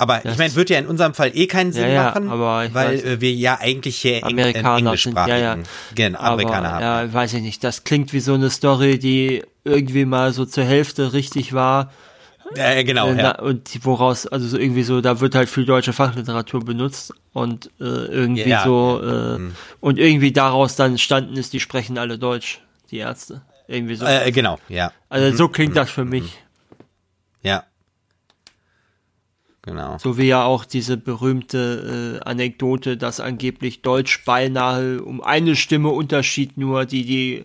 Aber 0.00 0.20
das 0.22 0.34
ich 0.34 0.38
meine, 0.38 0.54
wird 0.54 0.70
ja 0.70 0.78
in 0.78 0.86
unserem 0.86 1.12
Fall 1.12 1.32
eh 1.34 1.48
keinen 1.48 1.72
Sinn 1.72 1.90
ja, 1.90 2.04
machen, 2.04 2.30
weil 2.30 2.72
weiß, 2.72 3.02
äh, 3.02 3.20
wir 3.20 3.32
ja 3.32 3.58
eigentlich 3.60 3.96
hier 3.96 4.24
Amerikaner 4.24 4.78
englischsprachigen 4.78 5.38
ja, 5.40 5.56
ja. 5.56 5.62
Genau, 5.96 6.20
Amerikaner 6.20 6.70
haben. 6.70 6.82
Ja, 6.82 7.12
weiß 7.12 7.34
ich 7.34 7.42
nicht. 7.42 7.64
Das 7.64 7.82
klingt 7.82 8.12
wie 8.12 8.20
so 8.20 8.34
eine 8.34 8.48
Story, 8.48 9.00
die 9.00 9.42
irgendwie 9.64 10.04
mal 10.04 10.32
so 10.32 10.44
zur 10.44 10.64
Hälfte 10.64 11.12
richtig 11.12 11.52
war 11.52 11.90
ja, 12.56 12.82
genau. 12.82 13.08
Äh, 13.08 13.18
ja. 13.18 13.38
Und 13.40 13.84
woraus, 13.84 14.26
also 14.26 14.46
so 14.46 14.58
irgendwie 14.58 14.82
so, 14.82 15.00
da 15.00 15.20
wird 15.20 15.34
halt 15.34 15.48
viel 15.48 15.64
deutsche 15.64 15.92
Fachliteratur 15.92 16.64
benutzt 16.64 17.12
und 17.32 17.70
äh, 17.80 17.84
irgendwie 17.84 18.48
ja, 18.48 18.64
so, 18.64 19.00
äh, 19.02 19.38
mhm. 19.38 19.54
und 19.80 19.98
irgendwie 19.98 20.32
daraus 20.32 20.76
dann 20.76 20.92
entstanden 20.92 21.36
ist, 21.36 21.52
die 21.52 21.60
sprechen 21.60 21.98
alle 21.98 22.18
Deutsch, 22.18 22.60
die 22.90 22.98
Ärzte. 22.98 23.42
Irgendwie 23.66 23.96
so. 23.96 24.06
Äh, 24.06 24.32
genau, 24.32 24.58
ja. 24.68 24.92
Also 25.08 25.36
so 25.36 25.48
mhm. 25.48 25.52
klingt 25.52 25.76
das 25.76 25.90
für 25.90 26.04
mich. 26.04 26.22
Mhm. 26.22 26.28
Ja. 27.42 27.64
Genau. 29.62 29.98
So 29.98 30.16
wie 30.16 30.28
ja 30.28 30.44
auch 30.44 30.64
diese 30.64 30.96
berühmte 30.96 32.20
äh, 32.22 32.26
Anekdote, 32.26 32.96
dass 32.96 33.20
angeblich 33.20 33.82
Deutsch 33.82 34.24
beinahe 34.24 35.02
um 35.02 35.20
eine 35.22 35.56
Stimme 35.56 35.90
Unterschied 35.90 36.56
nur, 36.56 36.86
die 36.86 37.04
die 37.04 37.44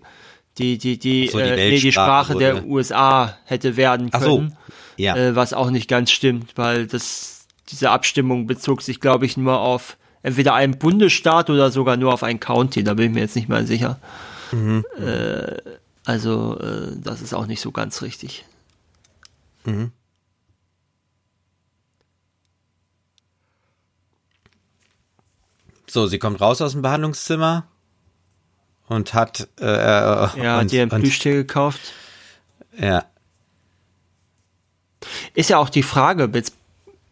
die 0.57 0.77
die 0.77 0.97
die, 0.97 1.27
so, 1.27 1.39
die, 1.39 1.43
äh, 1.43 1.55
nee, 1.55 1.79
die 1.79 1.91
Sprache 1.91 2.35
wurde. 2.35 2.45
der 2.45 2.65
USA 2.65 3.37
hätte 3.43 3.75
werden 3.75 4.11
können. 4.11 4.23
Ach 4.23 4.53
so 4.53 4.62
ja. 4.97 5.15
Äh, 5.15 5.35
was 5.35 5.53
auch 5.53 5.69
nicht 5.69 5.87
ganz 5.87 6.11
stimmt, 6.11 6.53
weil 6.55 6.87
das, 6.87 7.47
diese 7.69 7.89
Abstimmung 7.89 8.47
bezog 8.47 8.81
sich, 8.81 8.99
glaube 8.99 9.25
ich, 9.25 9.37
nur 9.37 9.59
auf 9.59 9.97
entweder 10.21 10.53
einen 10.53 10.77
Bundesstaat 10.77 11.49
oder 11.49 11.71
sogar 11.71 11.97
nur 11.97 12.13
auf 12.13 12.23
ein 12.23 12.39
County, 12.39 12.83
da 12.83 12.93
bin 12.93 13.07
ich 13.07 13.11
mir 13.11 13.19
jetzt 13.21 13.35
nicht 13.35 13.49
mal 13.49 13.67
sicher. 13.67 13.99
Mhm. 14.51 14.85
Äh, 14.97 15.57
also, 16.05 16.59
äh, 16.59 16.95
das 16.97 17.21
ist 17.21 17.33
auch 17.33 17.45
nicht 17.45 17.61
so 17.61 17.71
ganz 17.71 18.01
richtig. 18.01 18.45
Mhm. 19.65 19.91
So, 25.87 26.07
sie 26.07 26.17
kommt 26.17 26.41
raus 26.41 26.61
aus 26.61 26.71
dem 26.71 26.81
Behandlungszimmer 26.81 27.67
und 28.87 29.13
hat 29.13 29.47
äh, 29.59 29.65
ja, 29.65 30.23
und, 30.23 30.39
hat 30.41 30.73
ihr 30.73 30.81
ein 30.81 30.89
Plüschtier 30.89 31.33
gekauft. 31.33 31.93
Ja, 32.77 33.05
ist 35.33 35.49
ja 35.49 35.57
auch 35.57 35.69
die 35.69 35.83
Frage, 35.83 36.29
jetzt 36.33 36.53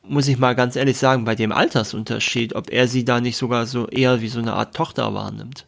muss 0.03 0.27
ich 0.27 0.37
mal 0.37 0.55
ganz 0.55 0.75
ehrlich 0.75 0.97
sagen, 0.97 1.25
bei 1.25 1.35
dem 1.35 1.51
Altersunterschied, 1.51 2.55
ob 2.55 2.71
er 2.71 2.87
sie 2.87 3.05
da 3.05 3.21
nicht 3.21 3.37
sogar 3.37 3.65
so 3.65 3.87
eher 3.87 4.21
wie 4.21 4.29
so 4.29 4.39
eine 4.39 4.53
Art 4.53 4.75
Tochter 4.75 5.13
wahrnimmt. 5.13 5.65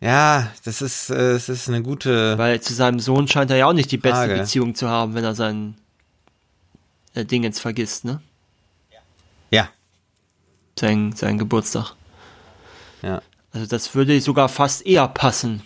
Ja, 0.00 0.50
das 0.64 0.82
ist, 0.82 1.10
äh, 1.10 1.34
das 1.34 1.48
ist 1.48 1.68
eine 1.68 1.80
gute. 1.80 2.36
Weil 2.36 2.60
zu 2.60 2.74
seinem 2.74 2.98
Sohn 2.98 3.28
scheint 3.28 3.52
er 3.52 3.56
ja 3.56 3.66
auch 3.66 3.72
nicht 3.72 3.92
die 3.92 3.98
beste 3.98 4.18
Frage. 4.18 4.38
Beziehung 4.38 4.74
zu 4.74 4.88
haben, 4.88 5.14
wenn 5.14 5.22
er 5.22 5.36
sein 5.36 5.76
äh, 7.14 7.24
Ding 7.24 7.44
jetzt 7.44 7.60
vergisst, 7.60 8.04
ne? 8.04 8.20
Ja. 9.52 9.68
Sein, 10.78 11.12
sein 11.12 11.38
Geburtstag. 11.38 11.94
Ja. 13.02 13.22
Also 13.52 13.66
das 13.66 13.94
würde 13.94 14.20
sogar 14.20 14.48
fast 14.48 14.84
eher 14.84 15.06
passen. 15.06 15.62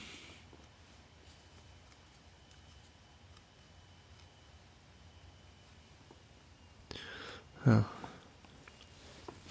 Ja. 7.66 7.84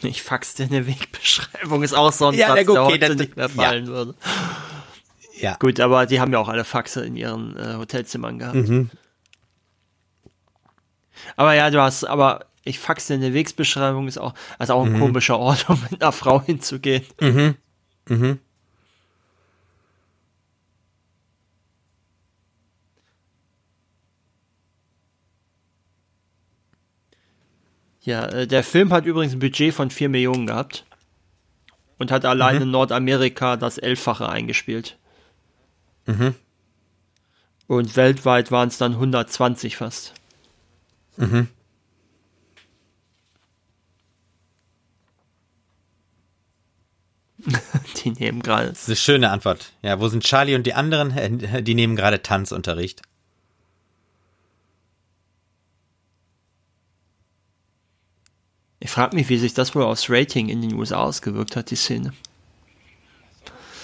Ich 0.02 0.24
fax 0.24 0.56
dir 0.56 0.66
eine 0.66 0.88
Wegbeschreibung, 0.88 1.84
ist 1.84 1.94
auch 1.94 2.12
so 2.12 2.28
ein 2.28 2.34
ja, 2.34 2.50
Satz, 2.50 2.68
okay, 2.68 2.74
der 2.74 2.86
heute 2.86 3.00
dann, 3.00 3.18
nicht 3.18 3.36
mehr 3.36 3.50
fallen 3.50 3.86
ja. 3.86 3.92
würde. 3.92 4.16
Ja. 5.40 5.56
Gut, 5.60 5.80
aber 5.80 6.06
die 6.06 6.20
haben 6.20 6.32
ja 6.32 6.40
auch 6.40 6.48
alle 6.48 6.64
Faxe 6.64 7.06
in 7.06 7.16
ihren 7.16 7.58
äh, 7.58 7.76
Hotelzimmern 7.76 8.40
gehabt. 8.40 8.56
Mhm. 8.56 8.90
Aber 11.36 11.54
ja, 11.54 11.70
du 11.70 11.82
hast, 11.82 12.04
aber 12.06 12.46
ich 12.64 12.80
fax 12.80 13.08
dir 13.08 13.16
eine 13.16 13.34
Wegsbeschreibung, 13.34 14.08
ist 14.08 14.18
auch, 14.18 14.34
also 14.58 14.74
auch 14.74 14.86
ein 14.86 14.94
Mhm. 14.94 15.00
komischer 15.00 15.38
Ort, 15.38 15.66
um 15.70 15.82
mit 15.90 16.02
einer 16.02 16.12
Frau 16.12 16.42
hinzugehen. 16.42 17.04
Mhm. 17.20 17.56
Mhm. 18.08 18.40
Ja, 28.06 28.26
äh, 28.28 28.48
der 28.48 28.64
Film 28.64 28.92
hat 28.94 29.06
übrigens 29.06 29.34
ein 29.34 29.40
Budget 29.40 29.74
von 29.74 29.90
4 29.90 30.10
Millionen 30.10 30.48
gehabt. 30.48 30.86
Und 31.98 32.12
hat 32.12 32.26
allein 32.26 32.58
Mhm. 32.58 32.62
in 32.64 32.72
Nordamerika 32.72 33.56
das 33.56 33.78
Elffache 33.78 34.28
eingespielt. 34.28 34.98
Mhm. 36.08 36.36
Und 37.68 37.96
weltweit 37.96 38.52
waren 38.52 38.68
es 38.68 38.78
dann 38.78 38.96
120 38.96 39.78
fast. 39.78 40.14
Mhm. 41.16 41.48
Die 48.04 48.12
nehmen 48.12 48.42
gerade. 48.42 48.70
Das 48.70 48.82
ist 48.84 48.88
eine 48.90 48.96
schöne 48.96 49.30
Antwort. 49.32 49.72
Ja, 49.82 50.00
wo 50.00 50.08
sind 50.08 50.24
Charlie 50.24 50.56
und 50.56 50.64
die 50.66 50.74
anderen? 50.74 51.12
Äh, 51.12 51.62
Die 51.64 51.76
nehmen 51.76 51.96
gerade 51.96 52.22
Tanzunterricht. 52.22 53.02
Ich 58.86 58.92
frage 58.92 59.16
mich, 59.16 59.30
wie 59.30 59.40
sich 59.40 59.56
das 59.56 59.74
wohl 59.74 59.82
aufs 59.82 60.12
Rating 60.12 60.48
in 60.48 60.62
den 60.62 60.76
USA 60.76 60.98
ausgewirkt 60.98 61.56
hat, 61.56 61.72
die 61.72 61.76
Szene. 61.76 62.14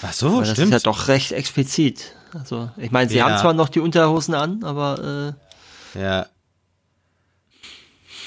Ach 0.03 0.13
so, 0.13 0.33
Weil 0.37 0.41
das 0.41 0.51
stimmt. 0.51 0.75
ist 0.75 0.85
ja 0.85 0.91
doch 0.91 1.07
recht 1.07 1.31
explizit. 1.31 2.13
Also, 2.35 2.69
ich 2.77 2.91
meine, 2.91 3.09
sie 3.09 3.17
Ja. 3.17 3.25
haben 3.25 3.37
zwar 3.39 3.53
noch 3.53 3.69
die 3.69 3.79
Unterhosen 3.79 4.35
an, 4.35 4.63
aber 4.63 5.35
äh, 5.95 5.99
ja, 5.99 6.27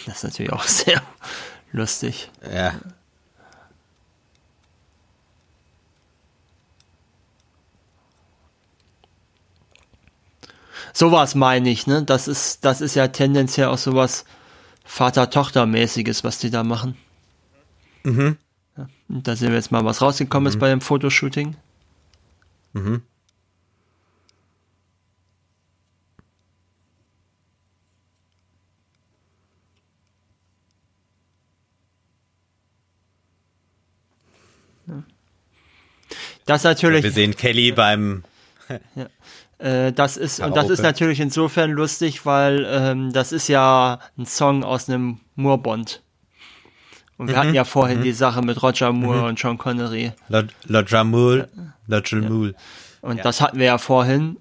das 0.06 0.16
ist 0.16 0.24
natürlich 0.24 0.52
auch 0.52 0.64
sehr 0.66 1.00
lustig. 1.70 2.28
ja. 2.52 2.74
Sowas 10.92 11.34
meine 11.34 11.70
ich, 11.70 11.86
ne? 11.86 12.02
Das 12.02 12.28
ist, 12.28 12.64
das 12.64 12.80
ist 12.80 12.94
ja 12.94 13.08
tendenziell 13.08 13.68
auch 13.68 13.78
sowas 13.78 14.24
Vater-Tochter-mäßiges, 14.84 16.24
was 16.24 16.38
die 16.38 16.50
da 16.50 16.62
machen. 16.62 16.96
Mhm. 18.04 18.36
Ja, 18.76 18.88
und 19.08 19.26
da 19.26 19.36
sehen 19.36 19.48
wir 19.48 19.56
jetzt 19.56 19.72
mal, 19.72 19.84
was 19.84 20.02
rausgekommen 20.02 20.48
ist 20.48 20.58
bei 20.58 20.68
dem 20.68 20.80
Fotoshooting. 20.80 21.56
Mhm. 22.74 23.02
Das 36.46 36.62
natürlich. 36.62 37.02
Wir 37.02 37.10
sehen 37.10 37.36
Kelly 37.36 37.72
beim. 37.72 38.24
Äh, 39.58 39.92
das 39.92 40.16
ist 40.16 40.40
und 40.40 40.56
das 40.56 40.68
ist 40.68 40.82
natürlich 40.82 41.20
insofern 41.20 41.70
lustig, 41.70 42.26
weil 42.26 42.66
ähm, 42.68 43.12
das 43.12 43.32
ist 43.32 43.48
ja 43.48 44.00
ein 44.18 44.26
Song 44.26 44.64
aus 44.64 44.88
einem 44.88 45.20
Moore-Bond. 45.36 46.02
Und 47.16 47.28
wir 47.28 47.36
hatten 47.36 47.54
ja 47.54 47.64
vorhin 47.64 48.02
die 48.02 48.12
Sache 48.12 48.42
mit 48.42 48.60
Roger 48.62 48.92
Moore 48.92 49.26
und 49.26 49.38
Sean 49.38 49.56
Connery. 49.56 50.12
Lord 50.66 50.90
Jamul. 50.90 51.48
Lord 51.86 52.10
Jamul. 52.10 52.54
Und 53.02 53.18
Ja. 53.18 53.22
das 53.22 53.40
hatten 53.40 53.58
wir 53.58 53.66
ja 53.66 53.78
vorhin. 53.78 54.36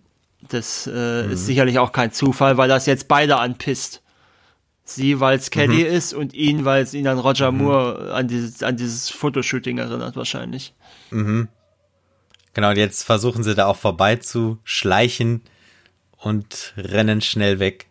Das 0.49 0.87
äh, 0.87 1.31
ist 1.31 1.45
sicherlich 1.45 1.77
auch 1.79 1.91
kein 1.91 2.11
Zufall, 2.11 2.57
weil 2.57 2.67
das 2.67 2.85
jetzt 2.87 3.07
beide 3.07 3.37
anpisst. 3.37 4.01
Sie, 4.85 5.19
weil 5.21 5.37
es 5.37 5.49
Kelly 5.51 5.83
ist 5.83 6.13
und 6.13 6.33
ihn, 6.33 6.65
weil 6.65 6.83
es 6.83 6.93
ihn 6.93 7.07
an 7.07 7.17
Roger 7.19 7.51
Moore, 7.51 8.11
an 8.13 8.27
dieses, 8.27 8.63
an 8.63 8.75
dieses 8.75 9.09
Fotoshooting 9.09 9.77
erinnert 9.77 10.15
wahrscheinlich. 10.17 10.73
Genau, 12.53 12.69
und 12.69 12.77
jetzt 12.77 13.03
versuchen 13.03 13.43
sie 13.43 13.55
da 13.55 13.65
auch 13.65 13.77
vorbei 13.77 14.17
zu 14.17 14.59
schleichen 14.63 15.41
und 16.17 16.73
rennen 16.77 17.21
schnell 17.21 17.59
weg. 17.59 17.87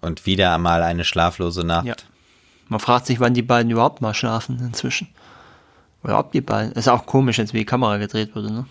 Und 0.00 0.24
wieder 0.24 0.54
einmal 0.54 0.82
eine 0.82 1.04
schlaflose 1.04 1.64
Nacht. 1.64 1.86
Ja. 1.86 1.96
Man 2.68 2.80
fragt 2.80 3.06
sich, 3.06 3.18
wann 3.20 3.34
die 3.34 3.42
beiden 3.42 3.70
überhaupt 3.70 4.00
mal 4.00 4.14
schlafen 4.14 4.60
inzwischen. 4.60 5.08
Beiden. 6.40 6.72
Ist 6.72 6.88
auch 6.88 7.06
komisch, 7.06 7.38
jetzt 7.38 7.52
wie 7.52 7.58
die 7.58 7.64
Kamera 7.64 7.96
gedreht 7.98 8.34
wurde, 8.34 8.52
ne? 8.52 8.66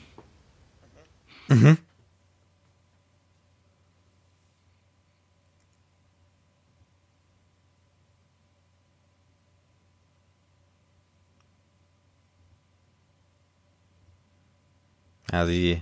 Ja, 15.32 15.46
sie 15.46 15.82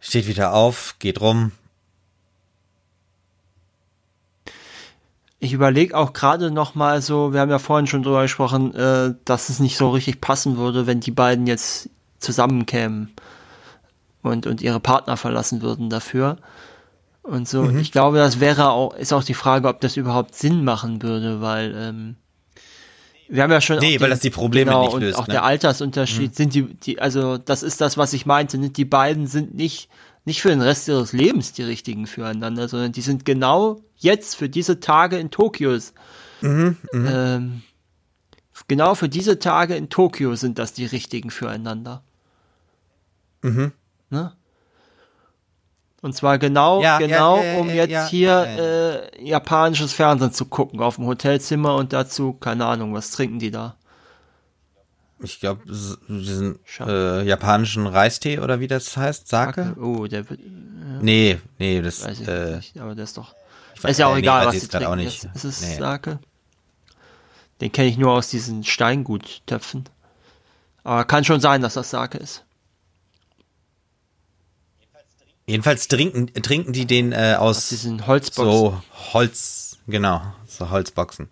steht 0.00 0.26
wieder 0.26 0.52
auf, 0.52 0.96
geht 0.98 1.20
rum. 1.20 1.52
Ich 5.46 5.52
überlege 5.52 5.96
auch 5.96 6.12
gerade 6.12 6.50
noch 6.50 6.74
mal 6.74 7.00
so, 7.00 7.32
wir 7.32 7.38
haben 7.38 7.50
ja 7.50 7.60
vorhin 7.60 7.86
schon 7.86 8.02
drüber 8.02 8.22
gesprochen, 8.22 8.74
äh, 8.74 9.14
dass 9.24 9.48
es 9.48 9.60
nicht 9.60 9.76
so 9.76 9.90
richtig 9.90 10.20
passen 10.20 10.56
würde, 10.56 10.88
wenn 10.88 10.98
die 10.98 11.12
beiden 11.12 11.46
jetzt 11.46 11.88
zusammenkämen 12.18 13.12
und, 14.22 14.48
und 14.48 14.60
ihre 14.60 14.80
Partner 14.80 15.16
verlassen 15.16 15.62
würden 15.62 15.88
dafür. 15.88 16.38
Und 17.22 17.48
so, 17.48 17.62
Mhm. 17.62 17.78
ich 17.78 17.92
glaube, 17.92 18.18
das 18.18 18.40
wäre 18.40 18.70
auch, 18.70 18.92
ist 18.96 19.12
auch 19.12 19.22
die 19.22 19.34
Frage, 19.34 19.68
ob 19.68 19.80
das 19.80 19.96
überhaupt 19.96 20.34
Sinn 20.34 20.64
machen 20.64 21.00
würde, 21.00 21.40
weil 21.40 21.72
ähm, 21.76 22.16
wir 23.28 23.44
haben 23.44 23.52
ja 23.52 23.60
schon 23.60 23.78
Nee, 23.78 23.98
auch 23.98 24.00
weil 24.00 24.10
das 24.10 24.18
die 24.18 24.30
Probleme 24.30 24.72
genau, 24.72 24.82
nicht 24.84 24.94
und 24.94 25.00
löst, 25.02 25.16
auch 25.16 25.28
ne? 25.28 25.32
der 25.34 25.44
Altersunterschied 25.44 26.34
sind 26.34 26.54
die, 26.54 26.62
die, 26.74 27.00
also 27.00 27.38
das 27.38 27.62
ist 27.62 27.80
das, 27.80 27.96
was 27.96 28.12
ich 28.14 28.26
meinte, 28.26 28.58
ne? 28.58 28.70
die 28.70 28.84
beiden 28.84 29.28
sind 29.28 29.54
nicht 29.54 29.88
nicht 30.26 30.42
für 30.42 30.50
den 30.50 30.60
Rest 30.60 30.88
ihres 30.88 31.12
Lebens 31.12 31.52
die 31.52 31.62
richtigen 31.62 32.06
füreinander, 32.06 32.68
sondern 32.68 32.92
die 32.92 33.00
sind 33.00 33.24
genau 33.24 33.80
jetzt 33.96 34.36
für 34.36 34.48
diese 34.48 34.80
Tage 34.80 35.16
in 35.18 35.30
Tokio. 35.30 35.78
Ähm, 36.92 37.62
genau 38.68 38.94
für 38.94 39.08
diese 39.08 39.38
Tage 39.38 39.76
in 39.76 39.88
Tokio 39.88 40.34
sind 40.34 40.58
das 40.58 40.72
die 40.72 40.84
richtigen 40.84 41.30
füreinander. 41.30 42.02
Mhm. 43.42 43.72
Ne? 44.10 44.32
Und 46.02 46.14
zwar 46.14 46.38
genau, 46.38 46.82
Ja, 46.82 46.98
genau, 46.98 47.38
ja, 47.38 47.44
ja, 47.44 47.58
um 47.58 47.70
jetzt 47.70 48.08
hier. 48.10 49.10
Äh, 49.14 49.24
japanisches 49.24 49.92
Fernsehen 49.92 50.32
zu 50.32 50.44
gucken 50.44 50.80
auf 50.80 50.96
dem 50.96 51.06
Hotelzimmer 51.06 51.76
und 51.76 51.92
dazu, 51.92 52.32
keine 52.34 52.66
Ahnung, 52.66 52.94
was 52.94 53.10
trinken 53.12 53.38
die 53.38 53.50
da? 53.50 53.76
Ich 55.20 55.40
glaube, 55.40 55.62
diesen 55.66 56.58
äh, 56.80 57.22
japanischen 57.26 57.86
Reistee 57.86 58.38
oder 58.38 58.60
wie 58.60 58.66
das 58.66 58.96
heißt, 58.96 59.28
Sake? 59.28 59.74
Oh, 59.80 60.06
der 60.06 60.28
wird, 60.28 60.40
Nee, 61.00 61.40
nee, 61.58 61.80
das 61.80 62.04
weiß 62.04 62.20
ich 62.20 62.28
äh, 62.28 62.56
nicht, 62.56 62.78
aber 62.78 62.94
der 62.94 63.04
ist 63.04 63.16
doch. 63.16 63.34
ich 63.74 63.80
weiß- 63.80 63.88
ist 63.90 63.98
ja 63.98 64.06
auch 64.06 64.12
äh, 64.12 64.14
nee, 64.16 64.20
egal, 64.20 64.46
weiß 64.46 64.54
was 64.54 64.60
sie 64.62 64.68
trinken. 64.68 64.86
auch 64.86 64.96
nicht. 64.96 65.24
Ist, 65.24 65.34
ist 65.34 65.44
es 65.44 65.60
Nee. 65.62 65.76
Sake? 65.78 66.18
Den 67.62 67.72
kenne 67.72 67.88
ich 67.88 67.96
nur 67.96 68.12
aus 68.12 68.28
diesen 68.28 68.62
Steinguttöpfen. 68.64 69.84
Aber 70.84 71.04
kann 71.04 71.24
schon 71.24 71.40
sein, 71.40 71.62
dass 71.62 71.74
das 71.74 71.88
Sake 71.90 72.18
ist. 72.18 72.44
Jedenfalls 75.46 75.88
trinken, 75.88 76.26
trinken 76.42 76.72
die 76.72 76.86
den 76.86 77.12
äh, 77.12 77.36
aus, 77.38 77.56
Aus 77.58 77.68
diesen 77.68 78.06
Holzboxen. 78.06 78.52
so 78.52 78.82
Holz, 79.12 79.78
genau, 79.86 80.20
so 80.46 80.70
Holzboxen. 80.70 81.28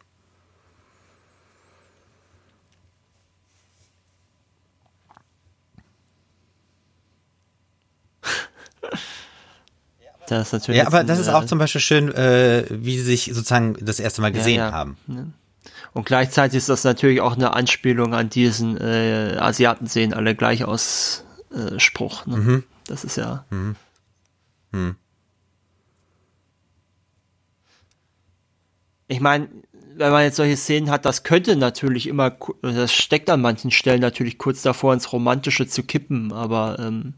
Das 10.28 10.48
ist 10.48 10.52
natürlich 10.52 10.80
Ja, 10.80 10.86
aber 10.86 11.04
das 11.04 11.18
ist 11.18 11.28
äh, 11.28 11.32
auch 11.32 11.44
zum 11.44 11.58
Beispiel 11.58 11.80
schön, 11.80 12.12
äh, 12.12 12.64
wie 12.70 12.98
sie 12.98 13.04
sich 13.04 13.30
sozusagen 13.32 13.76
das 13.80 14.00
erste 14.00 14.20
Mal 14.20 14.32
gesehen 14.32 14.58
ja. 14.58 14.72
haben. 14.72 14.96
Und 15.92 16.06
gleichzeitig 16.06 16.58
ist 16.58 16.68
das 16.68 16.84
natürlich 16.84 17.20
auch 17.20 17.34
eine 17.34 17.54
Anspielung 17.54 18.14
an 18.14 18.30
diesen 18.30 18.76
äh, 18.78 19.36
Asiaten 19.38 19.86
sehen 19.86 20.12
alle 20.14 20.34
gleich 20.34 20.64
aus 20.64 21.24
äh, 21.52 21.78
Spruch. 21.78 22.26
Ne? 22.26 22.36
Mhm. 22.36 22.64
Das 22.86 23.04
ist 23.04 23.16
ja. 23.16 23.44
Ich 29.06 29.20
meine, 29.20 29.48
wenn 29.96 30.10
man 30.10 30.24
jetzt 30.24 30.36
solche 30.36 30.56
Szenen 30.56 30.90
hat, 30.90 31.04
das 31.04 31.22
könnte 31.22 31.56
natürlich 31.56 32.08
immer, 32.08 32.36
das 32.62 32.92
steckt 32.92 33.30
an 33.30 33.40
manchen 33.40 33.70
Stellen 33.70 34.00
natürlich 34.00 34.38
kurz 34.38 34.62
davor, 34.62 34.92
ins 34.92 35.12
Romantische 35.12 35.66
zu 35.66 35.82
kippen, 35.84 36.32
aber 36.32 36.78
ähm, 36.78 37.14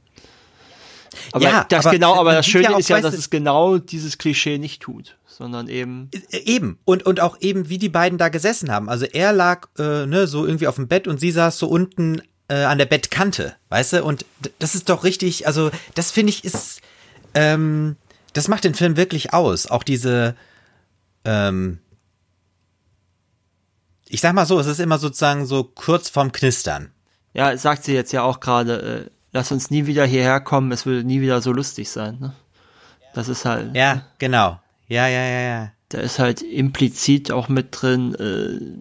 aber 1.33 1.45
ja, 1.45 1.67
das 1.69 1.87
aber, 1.87 1.95
genau, 1.95 2.15
aber 2.15 2.33
das 2.33 2.47
Schöne 2.47 2.65
ja 2.71 2.79
ist 2.79 2.89
ja, 2.89 3.01
dass 3.01 3.15
es 3.15 3.31
genau 3.31 3.79
dieses 3.79 4.19
Klischee 4.19 4.59
nicht 4.59 4.83
tut, 4.83 5.17
sondern 5.27 5.69
eben 5.69 6.11
äh, 6.31 6.39
eben 6.39 6.79
und 6.85 7.05
und 7.05 7.21
auch 7.21 7.37
eben 7.41 7.69
wie 7.69 7.79
die 7.79 7.89
beiden 7.89 8.19
da 8.19 8.29
gesessen 8.29 8.71
haben. 8.71 8.89
Also 8.89 9.05
er 9.07 9.33
lag 9.33 9.69
äh, 9.79 10.07
ne 10.07 10.27
so 10.27 10.47
irgendwie 10.47 10.67
auf 10.67 10.77
dem 10.77 10.89
Bett 10.89 11.09
und 11.09 11.21
sie 11.21 11.31
saß 11.31 11.59
so 11.59 11.69
unten 11.69 12.23
äh, 12.49 12.65
an 12.65 12.79
der 12.79 12.87
Bettkante, 12.87 13.57
weißt 13.69 13.95
du? 13.95 14.05
Und 14.05 14.25
das 14.59 14.75
ist 14.75 14.89
doch 14.89 15.05
richtig. 15.05 15.47
Also 15.47 15.71
das 15.95 16.11
finde 16.11 16.31
ich 16.31 16.45
ist 16.45 16.81
ähm, 17.35 17.97
das 18.33 18.49
macht 18.49 18.65
den 18.65 18.75
Film 18.75 18.97
wirklich 18.97 19.33
aus. 19.33 19.67
Auch 19.67 19.83
diese 19.83 20.37
ähm, 21.25 21.79
ich 24.09 24.21
sag 24.21 24.35
mal 24.35 24.47
so, 24.47 24.59
es 24.59 24.67
ist 24.67 24.81
immer 24.81 24.99
sozusagen 24.99 25.47
so 25.47 25.65
kurz 25.65 26.09
vorm 26.09 26.33
Knistern. 26.33 26.93
Ja, 27.35 27.57
sagt 27.57 27.85
sie 27.85 27.93
jetzt 27.93 28.13
ja 28.13 28.23
auch 28.23 28.41
gerade, 28.41 29.07
äh, 29.07 29.11
lass 29.37 29.53
uns 29.53 29.71
nie 29.71 29.87
wieder 29.87 30.07
hierher 30.07 30.41
kommen, 30.41 30.73
es 30.73 30.87
würde 30.87 31.05
nie 31.05 31.21
wieder 31.21 31.43
so 31.43 31.53
lustig 31.53 31.91
sein. 31.91 32.17
Ne? 32.21 32.33
Das 33.15 33.29
ist 33.29 33.45
halt. 33.45 33.75
Ja, 33.75 33.97
ne? 33.97 34.05
genau. 34.19 34.59
Ja, 34.89 35.07
ja, 35.07 35.25
ja, 35.25 35.41
ja. 35.41 35.73
Da 35.91 35.99
ist 35.99 36.19
halt 36.19 36.41
implizit 36.43 37.31
auch 37.31 37.49
mit 37.49 37.69
drin, 37.71 38.15
äh, 38.15 38.81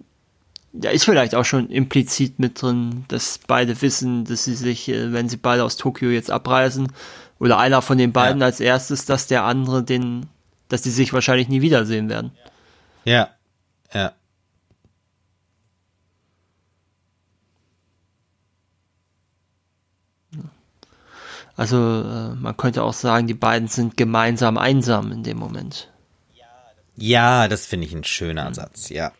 da 0.71 0.89
ist 0.89 1.03
vielleicht 1.05 1.35
auch 1.35 1.45
schon 1.45 1.69
implizit 1.69 2.39
mit 2.39 2.61
drin, 2.61 3.05
dass 3.09 3.39
beide 3.45 3.81
wissen, 3.81 4.23
dass 4.25 4.45
sie 4.45 4.55
sich, 4.55 4.89
äh, 4.89 5.11
wenn 5.13 5.29
sie 5.29 5.37
beide 5.37 5.63
aus 5.63 5.75
Tokio 5.75 6.09
jetzt 6.09 6.31
abreisen, 6.31 6.91
oder 7.37 7.59
einer 7.59 7.81
von 7.81 7.97
den 7.97 8.13
beiden 8.13 8.39
ja. 8.39 8.45
als 8.45 8.61
erstes, 8.61 9.05
dass 9.05 9.27
der 9.27 9.43
andere 9.43 9.83
den, 9.83 10.27
dass 10.69 10.83
die 10.83 10.89
sich 10.89 11.11
wahrscheinlich 11.11 11.49
nie 11.49 11.61
wiedersehen 11.61 12.07
werden. 12.07 12.31
Ja, 13.03 13.29
ja. 13.93 14.13
Also 21.55 21.77
äh, 21.77 22.35
man 22.35 22.57
könnte 22.57 22.83
auch 22.83 22.93
sagen, 22.93 23.27
die 23.27 23.33
beiden 23.33 23.67
sind 23.67 23.97
gemeinsam 23.97 24.57
einsam 24.57 25.11
in 25.11 25.23
dem 25.23 25.37
Moment. 25.37 25.89
Ja, 26.97 27.47
das 27.47 27.65
finde 27.65 27.87
ich 27.87 27.93
ein 27.93 28.03
schöner 28.03 28.53
Satz, 28.53 28.89
ja. 28.89 29.11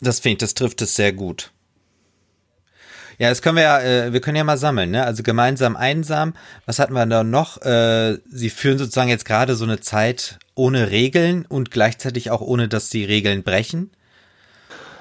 Das 0.00 0.20
finde 0.20 0.32
ich, 0.32 0.38
das 0.38 0.54
trifft 0.54 0.82
es 0.82 0.96
sehr 0.96 1.12
gut. 1.12 1.50
Ja, 3.18 3.28
das 3.28 3.42
können 3.42 3.56
wir 3.56 3.62
ja, 3.62 3.80
äh, 3.80 4.12
wir 4.12 4.20
können 4.20 4.36
ja 4.36 4.44
mal 4.44 4.56
sammeln, 4.56 4.90
ne? 4.90 5.04
Also 5.04 5.22
gemeinsam 5.22 5.76
einsam. 5.76 6.34
Was 6.66 6.78
hatten 6.78 6.94
wir 6.94 7.06
da 7.06 7.22
noch? 7.22 7.60
Äh, 7.62 8.18
sie 8.30 8.50
führen 8.50 8.78
sozusagen 8.78 9.10
jetzt 9.10 9.26
gerade 9.26 9.54
so 9.54 9.64
eine 9.64 9.80
Zeit 9.80 10.38
ohne 10.54 10.90
Regeln 10.90 11.44
und 11.46 11.70
gleichzeitig 11.70 12.30
auch 12.30 12.40
ohne, 12.40 12.68
dass 12.68 12.88
die 12.88 13.04
Regeln 13.04 13.42
brechen. 13.42 13.90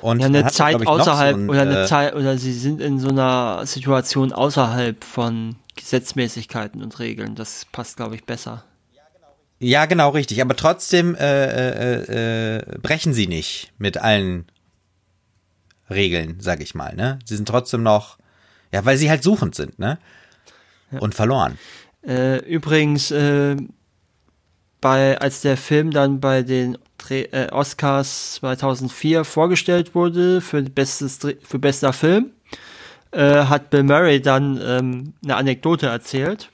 Und 0.02 0.20
ja, 0.20 0.28
eine 0.28 0.48
Zeit 0.48 0.74
man, 0.74 0.84
ich, 0.84 0.88
außerhalb 0.88 1.36
so 1.36 1.42
ein, 1.42 1.50
oder 1.50 1.62
eine 1.62 1.84
äh, 1.84 1.86
Zeit 1.86 2.16
oder 2.16 2.38
sie 2.38 2.54
sind 2.54 2.82
in 2.82 3.00
so 3.00 3.10
einer 3.10 3.66
Situation 3.66 4.34
außerhalb 4.34 5.04
von 5.04 5.56
Gesetzmäßigkeiten 5.82 6.82
und 6.82 7.00
Regeln. 7.00 7.36
Das 7.36 7.66
passt, 7.72 7.98
glaube 7.98 8.16
ich, 8.16 8.24
besser. 8.26 8.64
Ja, 9.60 9.86
genau, 9.86 10.10
richtig. 10.10 10.42
Aber 10.42 10.56
trotzdem 10.56 11.16
äh, 11.16 11.46
äh, 11.46 12.58
äh, 12.58 12.80
brechen 12.80 13.14
sie 13.14 13.28
nicht 13.28 13.72
mit 13.78 13.98
allen 13.98 14.46
Regeln, 15.90 16.38
sag 16.40 16.62
ich 16.62 16.74
mal. 16.74 16.96
Ne? 16.96 17.20
Sie 17.26 17.36
sind 17.36 17.48
trotzdem 17.48 17.84
noch, 17.84 18.18
ja, 18.72 18.84
weil 18.86 18.98
sie 18.98 19.10
halt 19.10 19.24
suchend 19.24 19.54
sind, 19.54 19.78
ne? 19.78 20.00
Ja. 20.92 21.00
Und 21.00 21.14
verloren. 21.14 21.58
Äh, 22.06 22.38
übrigens, 22.46 23.12
äh, 23.12 23.56
bei, 24.82 25.18
als 25.20 25.42
der 25.42 25.58
Film 25.58 25.92
dann 25.92 26.20
bei 26.20 26.42
den 26.42 26.78
äh, 27.10 27.50
Oscars 27.52 28.34
2004 28.36 29.24
vorgestellt 29.24 29.96
wurde 29.96 30.42
für 30.42 30.62
bestes 30.64 31.20
für 31.20 31.60
bester 31.60 31.94
Film, 31.94 32.32
äh, 33.12 33.46
hat 33.46 33.70
Bill 33.70 33.84
Murray 33.84 34.22
dann 34.22 34.60
ähm, 34.64 35.14
eine 35.24 35.36
Anekdote 35.36 35.88
erzählt. 35.88 36.50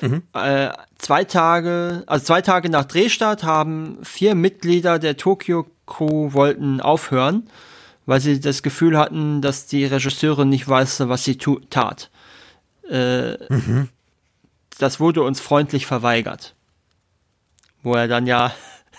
Mhm. 0.00 0.22
Äh, 0.32 0.70
zwei 0.98 1.24
Tage, 1.24 2.04
also 2.06 2.24
zwei 2.24 2.42
Tage 2.42 2.70
nach 2.70 2.84
Drehstart 2.84 3.42
haben 3.44 3.98
vier 4.02 4.34
Mitglieder 4.34 4.98
der 4.98 5.16
Tokyo 5.16 5.66
Crew 5.86 6.32
wollten 6.32 6.80
aufhören, 6.80 7.50
weil 8.06 8.20
sie 8.20 8.40
das 8.40 8.62
Gefühl 8.62 8.96
hatten, 8.96 9.42
dass 9.42 9.66
die 9.66 9.84
Regisseurin 9.84 10.48
nicht 10.48 10.68
weiß, 10.68 11.08
was 11.08 11.24
sie 11.24 11.36
tat. 11.36 12.10
Äh, 12.88 13.32
mhm. 13.52 13.88
Das 14.78 15.00
wurde 15.00 15.22
uns 15.22 15.40
freundlich 15.40 15.86
verweigert. 15.86 16.54
Wo 17.82 17.94
er 17.94 18.08
dann 18.08 18.26
ja 18.26 18.52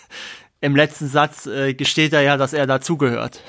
im 0.62 0.76
letzten 0.76 1.08
Satz 1.08 1.46
äh, 1.46 1.74
gesteht 1.74 2.14
er 2.14 2.22
ja, 2.22 2.38
dass 2.38 2.54
er 2.54 2.68
dazugehört. 2.68 3.42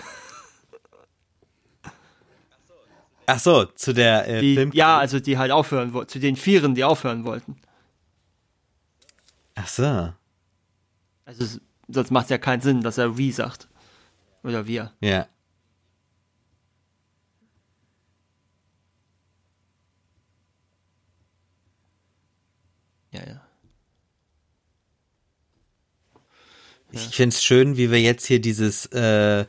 Ach 3.26 3.38
so, 3.38 3.64
zu 3.64 3.92
der 3.92 4.28
äh, 4.28 4.40
die, 4.40 4.70
Ja, 4.76 4.98
also 4.98 5.20
die 5.20 5.38
halt 5.38 5.52
aufhören 5.52 5.92
wollten, 5.92 6.10
zu 6.10 6.18
den 6.18 6.36
Vieren, 6.36 6.74
die 6.74 6.84
aufhören 6.84 7.24
wollten. 7.24 7.56
Ach 9.54 9.68
so. 9.68 10.12
Also 11.24 11.60
sonst 11.88 12.10
macht 12.10 12.24
es 12.24 12.30
ja 12.30 12.38
keinen 12.38 12.60
Sinn, 12.60 12.80
dass 12.80 12.98
er 12.98 13.16
wie 13.16 13.32
sagt. 13.32 13.68
Oder 14.42 14.66
wir. 14.66 14.92
Ja. 15.00 15.28
Ja, 23.12 23.20
ja. 23.26 23.40
Ich 26.90 27.16
finde 27.16 27.34
es 27.34 27.42
schön, 27.42 27.76
wie 27.76 27.90
wir 27.90 28.00
jetzt 28.00 28.26
hier 28.26 28.40
dieses 28.40 28.86
äh, 28.86 29.46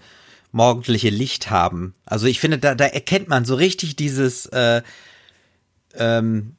morgendliche 0.53 1.09
Licht 1.09 1.49
haben. 1.49 1.95
Also 2.05 2.27
ich 2.27 2.39
finde, 2.39 2.59
da, 2.59 2.75
da 2.75 2.85
erkennt 2.85 3.27
man 3.27 3.43
so 3.43 3.55
richtig 3.55 3.95
dieses, 3.97 4.45
äh, 4.45 4.81
ähm, 5.95 6.55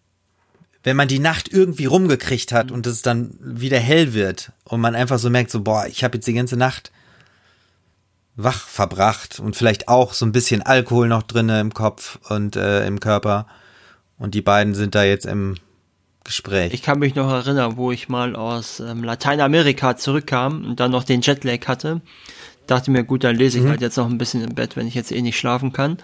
wenn 0.82 0.96
man 0.96 1.08
die 1.08 1.20
Nacht 1.20 1.48
irgendwie 1.50 1.86
rumgekriegt 1.86 2.52
hat 2.52 2.70
und 2.70 2.86
es 2.86 3.02
dann 3.02 3.38
wieder 3.40 3.78
hell 3.78 4.12
wird 4.12 4.52
und 4.64 4.80
man 4.80 4.94
einfach 4.94 5.18
so 5.18 5.30
merkt, 5.30 5.50
so, 5.50 5.62
boah, 5.62 5.86
ich 5.86 6.04
habe 6.04 6.18
jetzt 6.18 6.26
die 6.26 6.34
ganze 6.34 6.56
Nacht 6.56 6.92
wach 8.36 8.66
verbracht 8.66 9.38
und 9.38 9.54
vielleicht 9.54 9.88
auch 9.88 10.12
so 10.12 10.26
ein 10.26 10.32
bisschen 10.32 10.60
Alkohol 10.60 11.08
noch 11.08 11.22
drinne 11.22 11.60
im 11.60 11.72
Kopf 11.72 12.18
und 12.28 12.56
äh, 12.56 12.84
im 12.86 12.98
Körper. 12.98 13.46
Und 14.18 14.34
die 14.34 14.42
beiden 14.42 14.74
sind 14.74 14.96
da 14.96 15.04
jetzt 15.04 15.24
im 15.24 15.54
Gespräch. 16.24 16.74
Ich 16.74 16.82
kann 16.82 16.98
mich 16.98 17.14
noch 17.14 17.30
erinnern, 17.30 17.76
wo 17.76 17.92
ich 17.92 18.08
mal 18.08 18.34
aus 18.34 18.80
ähm, 18.80 19.04
Lateinamerika 19.04 19.96
zurückkam 19.96 20.64
und 20.64 20.80
dann 20.80 20.90
noch 20.90 21.04
den 21.04 21.20
Jetlag 21.20 21.66
hatte. 21.68 22.00
Dachte 22.66 22.90
mir, 22.90 23.04
gut, 23.04 23.24
dann 23.24 23.36
lese 23.36 23.58
ich 23.58 23.64
mhm. 23.64 23.70
halt 23.70 23.80
jetzt 23.80 23.96
noch 23.96 24.08
ein 24.08 24.18
bisschen 24.18 24.42
im 24.42 24.54
Bett, 24.54 24.76
wenn 24.76 24.86
ich 24.86 24.94
jetzt 24.94 25.12
eh 25.12 25.20
nicht 25.20 25.38
schlafen 25.38 25.72
kann. 25.72 25.98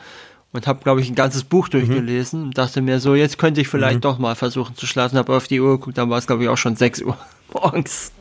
Und 0.52 0.66
habe, 0.66 0.82
glaube 0.82 1.00
ich, 1.00 1.08
ein 1.08 1.14
ganzes 1.14 1.44
Buch 1.44 1.68
mhm. 1.68 1.72
durchgelesen 1.72 2.42
und 2.42 2.58
dachte 2.58 2.82
mir 2.82 3.00
so, 3.00 3.14
jetzt 3.14 3.38
könnte 3.38 3.60
ich 3.60 3.68
vielleicht 3.68 3.96
mhm. 3.96 4.00
doch 4.02 4.18
mal 4.18 4.34
versuchen 4.34 4.76
zu 4.76 4.86
schlafen. 4.86 5.16
Habe 5.16 5.34
auf 5.34 5.46
die 5.46 5.60
Uhr 5.60 5.78
geguckt, 5.78 5.96
dann 5.96 6.10
war 6.10 6.18
es, 6.18 6.26
glaube 6.26 6.42
ich, 6.42 6.48
auch 6.48 6.58
schon 6.58 6.76
6 6.76 7.02
Uhr 7.02 7.16
morgens. 7.52 8.12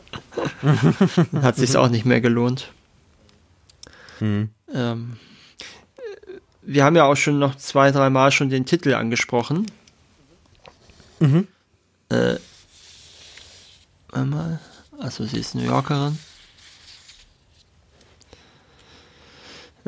Hat 1.42 1.56
sich 1.56 1.76
auch 1.76 1.88
nicht 1.88 2.04
mehr 2.04 2.20
gelohnt. 2.20 2.72
Mhm. 4.20 4.50
Ähm, 4.72 5.16
wir 6.62 6.84
haben 6.84 6.96
ja 6.96 7.04
auch 7.04 7.16
schon 7.16 7.38
noch 7.38 7.56
zwei, 7.56 7.90
drei 7.90 8.10
Mal 8.10 8.30
schon 8.30 8.48
den 8.48 8.64
Titel 8.64 8.94
angesprochen. 8.94 9.66
Mhm. 11.18 11.48
Äh, 12.10 12.36
einmal. 14.12 14.60
Also 14.98 15.24
sie 15.24 15.38
ist 15.38 15.54
New 15.54 15.64
Yorkerin. 15.64 16.18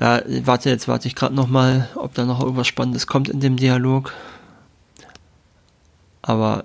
Ja, 0.01 0.23
warte, 0.44 0.70
jetzt 0.70 0.89
warte 0.89 1.06
ich 1.06 1.14
gerade 1.14 1.35
noch 1.35 1.48
mal, 1.48 1.89
ob 1.94 2.14
da 2.14 2.24
noch 2.24 2.40
irgendwas 2.40 2.66
Spannendes 2.66 3.06
kommt 3.06 3.28
in 3.28 3.40
dem 3.40 3.56
Dialog. 3.56 4.12
Aber 6.23 6.64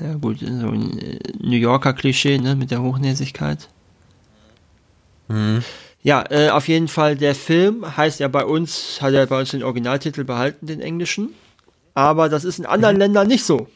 ja 0.00 0.14
gut, 0.14 0.40
so 0.40 0.46
ein 0.46 0.98
äh, 0.98 1.18
New 1.40 1.56
Yorker 1.56 1.92
Klischee, 1.92 2.38
ne, 2.38 2.54
mit 2.54 2.70
der 2.70 2.82
Hochnäsigkeit. 2.82 3.68
Mhm. 5.28 5.62
Ja, 6.02 6.24
äh, 6.30 6.50
auf 6.50 6.68
jeden 6.68 6.88
Fall, 6.88 7.16
der 7.16 7.34
Film 7.34 7.96
heißt 7.96 8.20
ja 8.20 8.28
bei 8.28 8.44
uns, 8.44 8.98
hat 9.00 9.14
ja 9.14 9.24
bei 9.26 9.40
uns 9.40 9.50
den 9.50 9.62
Originaltitel 9.62 10.24
behalten, 10.24 10.66
den 10.66 10.80
englischen 10.80 11.30
aber 11.96 12.28
das 12.28 12.44
ist 12.44 12.58
in 12.58 12.66
anderen 12.66 12.96
mhm. 12.96 13.00
Ländern 13.00 13.26
nicht 13.26 13.44
so. 13.44 13.68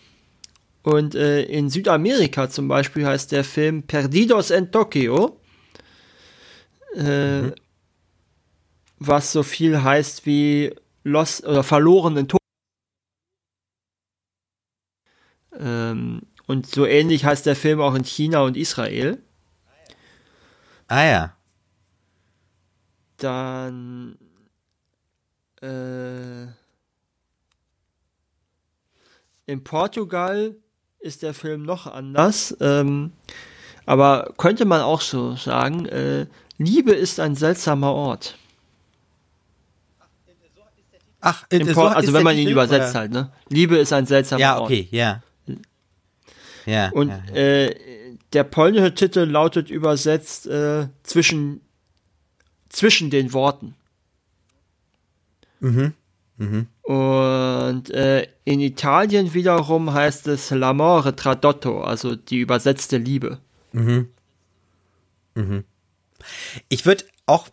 Und 0.83 1.15
äh, 1.15 1.43
in 1.43 1.71
Südamerika 1.71 2.51
zum 2.51 2.69
Beispiel 2.69 3.07
heißt 3.07 3.33
der 3.33 3.45
Film 3.45 3.83
Perdidos 3.83 4.51
en 4.51 4.71
Tokio, 4.71 5.40
äh, 6.95 7.43
mhm. 7.43 7.55
was 8.99 9.33
so 9.33 9.43
viel 9.43 9.83
heißt 9.83 10.27
wie 10.27 10.75
Los 11.05 11.43
oder 11.43 11.63
verloren 11.63 12.17
in 12.17 12.29
Tokio. 12.29 12.39
Ähm, 15.59 16.23
und 16.47 16.67
so 16.67 16.87
ähnlich 16.87 17.25
heißt 17.25 17.47
der 17.47 17.57
Film 17.57 17.81
auch 17.81 17.95
in 17.95 18.05
China 18.05 18.41
und 18.41 18.57
Israel. 18.57 19.23
Ah 20.89 21.05
ja. 21.05 21.37
Dann 23.19 24.19
äh, 25.63 26.47
in 29.47 29.63
Portugal 29.65 30.57
ist 30.99 31.23
der 31.23 31.35
Film 31.35 31.63
noch 31.63 31.87
anders. 31.87 32.57
Ähm, 32.61 33.13
Aber 33.87 34.35
könnte 34.37 34.65
man 34.65 34.83
auch 34.83 35.01
so 35.01 35.37
sagen, 35.37 35.87
äh, 35.87 36.27
Liebe 36.61 36.93
ist 36.93 37.19
ein 37.19 37.37
seltsamer 37.37 37.91
Ort. 37.91 38.37
Ach, 41.23 41.45
Im 41.49 41.67
so 41.73 41.83
also 41.83 42.13
wenn 42.13 42.23
man 42.23 42.35
ihn 42.35 42.41
Titel, 42.41 42.53
übersetzt 42.53 42.91
oder? 42.91 43.01
halt, 43.01 43.13
ne? 43.13 43.33
Liebe 43.49 43.79
ist 43.79 43.95
ein 43.95 44.05
seltsamer 44.05 44.41
Ja, 44.41 44.59
Ort. 44.59 44.65
okay, 44.71 44.89
ja. 44.91 45.23
Ja. 46.67 46.91
Und 46.91 47.09
ja, 47.09 47.23
ja. 47.29 47.35
äh, 47.35 47.75
der 48.35 48.45
polnische 48.45 48.95
Titel 48.95 49.21
lautet 49.21 49.71
übersetzt 49.71 50.47
äh, 50.47 50.89
zwischen 51.03 51.63
zwischen 52.69 53.09
den 53.09 53.33
Worten. 53.33 53.75
Mhm. 55.61 55.95
Und 56.83 57.91
äh, 57.91 58.27
in 58.45 58.61
Italien 58.61 59.33
wiederum 59.33 59.93
heißt 59.93 60.27
es 60.29 60.53
L'amore 60.53 61.17
tradotto, 61.17 61.83
also 61.83 62.17
die 62.17 62.39
übersetzte 62.39 62.99
Liebe. 62.99 63.39
Ich 66.69 66.87
würde 66.87 67.05
auch 67.27 67.49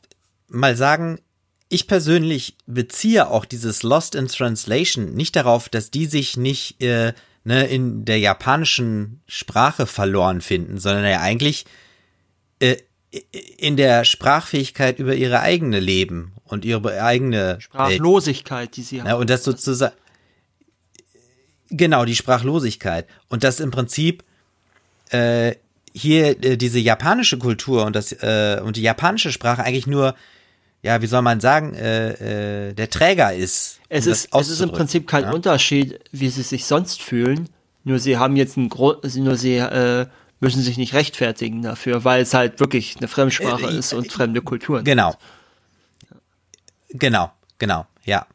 mal 0.48 0.76
sagen, 0.76 1.20
ich 1.70 1.88
persönlich 1.88 2.56
beziehe 2.66 3.30
auch 3.30 3.46
dieses 3.46 3.84
Lost 3.84 4.16
in 4.16 4.28
Translation 4.28 5.14
nicht 5.14 5.36
darauf, 5.36 5.68
dass 5.70 5.92
die 5.92 6.06
sich 6.06 6.38
nicht 6.38 6.82
äh, 6.82 7.14
ne, 7.44 7.68
in 7.68 8.06
der 8.06 8.20
japanischen 8.20 9.22
Sprache 9.28 9.86
verloren 9.86 10.42
finden, 10.42 10.78
sondern 10.80 11.04
ja 11.06 11.20
eigentlich 11.20 11.66
äh, 12.60 12.78
in 13.58 13.78
der 13.78 14.06
Sprachfähigkeit 14.06 15.00
über 15.00 15.16
ihre 15.16 15.40
eigene 15.42 15.80
Leben 15.80 16.34
und 16.44 16.66
ihre 16.66 17.02
eigene 17.02 17.54
Welt. 17.54 17.64
Sprachlosigkeit, 17.64 18.76
die 18.76 18.84
sie 18.84 18.98
Ja, 18.98 19.06
haben. 19.06 19.22
und 19.22 19.30
das 19.30 19.44
sozusagen, 19.44 19.96
genau, 21.70 22.06
die 22.06 22.16
Sprachlosigkeit. 22.16 23.08
Und 23.30 23.44
das 23.44 23.60
im 23.60 23.72
Prinzip 23.72 24.24
äh, 25.10 25.56
hier 25.98 26.44
äh, 26.44 26.58
diese 26.58 26.80
japanische 26.80 27.38
Kultur 27.38 27.86
und 27.86 27.96
das 27.96 28.12
äh, 28.12 28.62
und 28.64 28.78
die 28.78 28.82
japanische 28.82 29.32
Sprache 29.32 29.64
eigentlich 29.64 29.88
nur, 29.88 30.16
ja, 30.84 31.02
wie 31.02 31.08
soll 31.08 31.22
man 31.22 31.40
sagen, 31.40 31.74
äh, 31.74 32.70
äh, 32.70 32.74
der 32.74 32.90
Träger 32.90 33.34
ist. 33.34 33.80
Es 33.90 34.06
um 34.06 34.12
ist, 34.12 34.34
das 34.34 34.42
es 34.42 34.50
ist 34.54 34.62
im. 34.62 34.72
Prinzip 34.72 35.08
kein 35.08 35.24
ja? 35.24 35.32
Unterschied, 35.32 36.00
wie 36.12 36.30
sie 36.30 36.44
sich 36.44 36.66
sonst 36.66 37.02
fühlen. 37.02 37.50
Nur 37.84 38.00
sie 38.00 38.18
haben 38.18 38.36
jetzt 38.36 38.58
ein 38.58 38.70
Gro 38.70 38.96
nur 39.16 39.38
sie 39.38 39.58
äh, 39.58 40.08
müssen 40.40 40.62
sich 40.62 40.78
nicht 40.78 40.94
rechtfertigen 40.94 41.62
dafür, 41.62 42.04
weil 42.04 42.22
es 42.22 42.34
halt 42.34 42.60
wirklich 42.60 42.98
eine 42.98 43.08
Fremdsprache 43.08 43.68
Äh, 43.68 43.78
ist 43.78 43.94
und 43.94 44.12
fremde 44.12 44.42
Kulturen. 44.42 44.84
Genau. 44.84 45.16
Genau, 46.90 47.32
genau, 47.58 47.86
ja. 48.06 48.26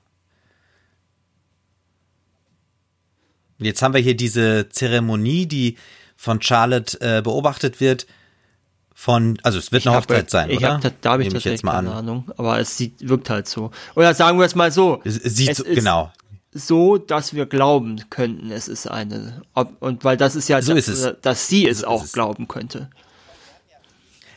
Jetzt 3.59 3.81
haben 3.83 3.95
wir 3.95 4.01
hier 4.01 4.17
diese 4.17 4.69
Zeremonie, 4.69 5.47
die 5.47 5.77
von 6.23 6.41
Charlotte 6.41 7.01
äh, 7.01 7.21
beobachtet 7.21 7.81
wird. 7.81 8.07
Von, 8.95 9.39
also 9.43 9.59
es 9.59 9.73
wird 9.73 9.85
eine 9.87 9.97
hab- 9.97 10.05
Hochzeit 10.05 10.31
sein, 10.31 10.51
ich 10.51 10.59
oder? 10.59 10.75
Hab, 10.75 10.81
da, 10.83 10.91
da 11.01 11.11
habe 11.13 11.25
ich 11.25 11.35
ich 11.35 11.45
jetzt 11.45 11.65
mal 11.65 11.73
keine 11.73 11.91
an. 11.91 11.97
Ahnung, 11.99 12.31
aber 12.37 12.61
es 12.61 12.77
sieht, 12.77 13.09
wirkt 13.09 13.29
halt 13.29 13.49
so. 13.49 13.73
Oder 13.97 14.15
sagen 14.15 14.39
wir 14.39 14.47
es 14.47 14.55
mal 14.55 14.71
so. 14.71 15.01
Es, 15.05 15.19
es 15.19 15.35
sieht 15.35 15.49
Es 15.51 15.57
so, 15.57 15.65
ist- 15.65 15.75
genau. 15.75 16.13
so, 16.53 16.97
dass 16.99 17.35
wir 17.35 17.47
glauben 17.47 18.09
könnten, 18.11 18.53
es 18.53 18.69
ist 18.69 18.87
eine. 18.87 19.43
Ob, 19.55 19.73
und 19.83 20.05
weil 20.05 20.17
das 20.17 20.37
ist 20.37 20.49
ja, 20.49 20.63
So 20.63 20.75
dass, 20.75 20.87
ist 20.87 20.99
es. 21.01 21.17
dass 21.23 21.49
sie 21.49 21.67
es 21.67 21.81
So 21.81 21.87
auch 21.89 22.07
glauben 22.13 22.47
könnte. 22.47 22.89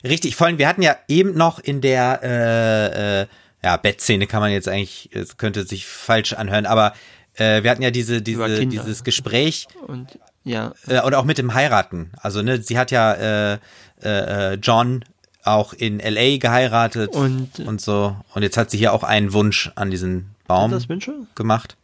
Richtig, 0.03 0.35
vor 0.35 0.47
allem, 0.47 0.57
wir 0.57 0.67
hatten 0.67 0.81
ja 0.81 0.95
eben 1.07 1.35
noch 1.35 1.59
in 1.59 1.81
der 1.81 2.19
äh, 2.23 3.21
äh, 3.21 3.27
ja, 3.63 3.77
Bettszene 3.77 4.25
kann 4.25 4.39
man 4.39 4.51
jetzt 4.51 4.67
eigentlich, 4.67 5.09
es 5.13 5.37
könnte 5.37 5.65
sich 5.67 5.85
falsch 5.85 6.33
anhören, 6.33 6.65
aber 6.65 6.93
äh, 7.35 7.61
wir 7.61 7.69
hatten 7.69 7.81
ja 7.83 7.91
diese, 7.91 8.21
diese, 8.21 8.65
dieses 8.65 9.03
Gespräch 9.03 9.67
Und 9.87 10.17
ja, 10.45 10.71
äh, 10.87 11.01
und 11.01 11.13
auch 11.15 11.25
mit 11.25 11.37
dem 11.37 11.53
Heiraten. 11.53 12.11
Also, 12.21 12.41
ne, 12.41 12.61
sie 12.61 12.77
hat 12.77 12.91
ja 12.91 13.13
äh, 13.13 13.53
äh, 14.01 14.53
äh, 14.53 14.53
John 14.55 15.03
auch 15.43 15.73
in 15.73 15.99
LA 15.99 16.37
geheiratet 16.37 17.13
Und- 17.15 17.59
und 17.59 17.81
so. 17.81 18.15
Und 18.33 18.41
jetzt 18.43 18.55
hat 18.57 18.71
sie 18.71 18.77
hier 18.77 18.93
auch 18.93 19.03
einen 19.03 19.33
Wunsch 19.33 19.71
an 19.75 19.91
diesen 19.91 20.31
Baum 20.47 20.71
das 20.71 20.87
Wünsche? 20.89 21.13
gemacht. 21.35 21.75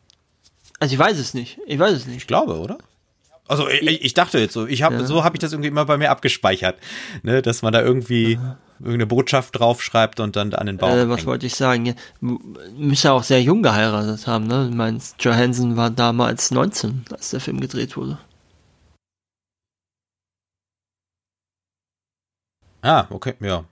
Also 0.80 0.94
ich 0.94 1.00
weiß 1.00 1.18
es 1.20 1.34
nicht. 1.36 1.60
Ich 1.68 1.78
weiß 1.78 1.92
es 1.94 2.02
Ich 2.02 2.08
nicht. 2.08 2.28
glaube, 2.28 2.58
oder? 2.60 2.78
Also 3.48 3.68
ich, 3.68 4.04
ich 4.04 4.14
dachte 4.14 4.40
jetzt 4.40 4.54
so, 4.54 4.66
ich 4.66 4.82
habe 4.82 4.96
Ja. 4.96 5.06
so 5.06 5.24
habe 5.24 5.36
ich 5.36 5.40
das 5.42 5.52
irgendwie 5.52 5.68
immer 5.68 5.86
bei 5.86 5.98
mir 5.98 6.10
abgespeichert, 6.10 6.78
ne, 7.22 7.42
dass 7.42 7.62
man 7.62 7.72
da 7.74 7.82
irgendwie 7.82 8.40
irgendeine 8.80 9.06
Botschaft 9.08 9.60
draufschreibt 9.60 10.20
und 10.20 10.36
dann 10.38 10.54
an 10.56 10.66
den 10.68 10.78
Baum 10.78 10.92
Äh, 10.98 11.08
was 11.10 11.18
hängt. 11.18 11.28
wollte 11.28 11.46
ich 11.46 11.56
sagen? 11.56 11.86
Ja, 11.86 11.94
müsste 12.76 13.10
ja 13.10 13.12
auch 13.14 13.24
sehr 13.24 13.42
jung 13.44 13.62
geheiratet 13.62 14.26
haben, 14.26 14.48
ne? 14.48 14.68
Ich 14.72 14.76
meine, 14.76 14.98
Johansson 15.20 15.78
war 15.78 15.90
damals 15.92 16.50
19, 16.50 17.06
als 17.12 17.30
der 17.32 17.42
Film 17.42 17.60
gedreht 17.60 17.96
wurde. 17.98 18.18
Ah, 22.82 23.08
okay, 23.12 23.36
ja. 23.40 23.66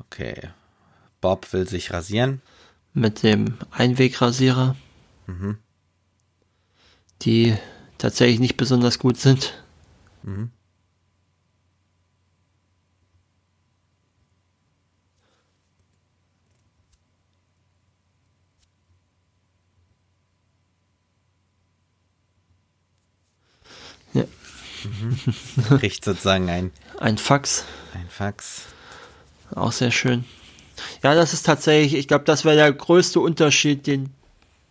Okay. 0.00 0.50
Bob 1.20 1.52
will 1.52 1.68
sich 1.68 1.92
rasieren. 1.92 2.42
Mit 2.92 3.22
dem 3.22 3.56
Einwegrasierer. 3.70 4.76
Die 7.22 7.56
tatsächlich 7.98 8.40
nicht 8.40 8.56
besonders 8.56 8.98
gut 8.98 9.16
sind. 9.18 9.62
Ja, 10.24 10.50
Kriegt 25.78 26.04
sozusagen 26.04 26.48
ein, 26.50 26.70
ein 26.98 27.18
Fax. 27.18 27.64
ein 27.94 28.06
Fax. 28.08 28.62
Auch 29.54 29.72
sehr 29.72 29.90
schön. 29.90 30.24
Ja, 31.02 31.14
das 31.14 31.32
ist 31.32 31.44
tatsächlich, 31.44 31.94
ich 31.94 32.08
glaube, 32.08 32.24
das 32.24 32.44
wäre 32.44 32.56
der 32.56 32.72
größte 32.72 33.20
Unterschied, 33.20 33.86
den, 33.86 34.10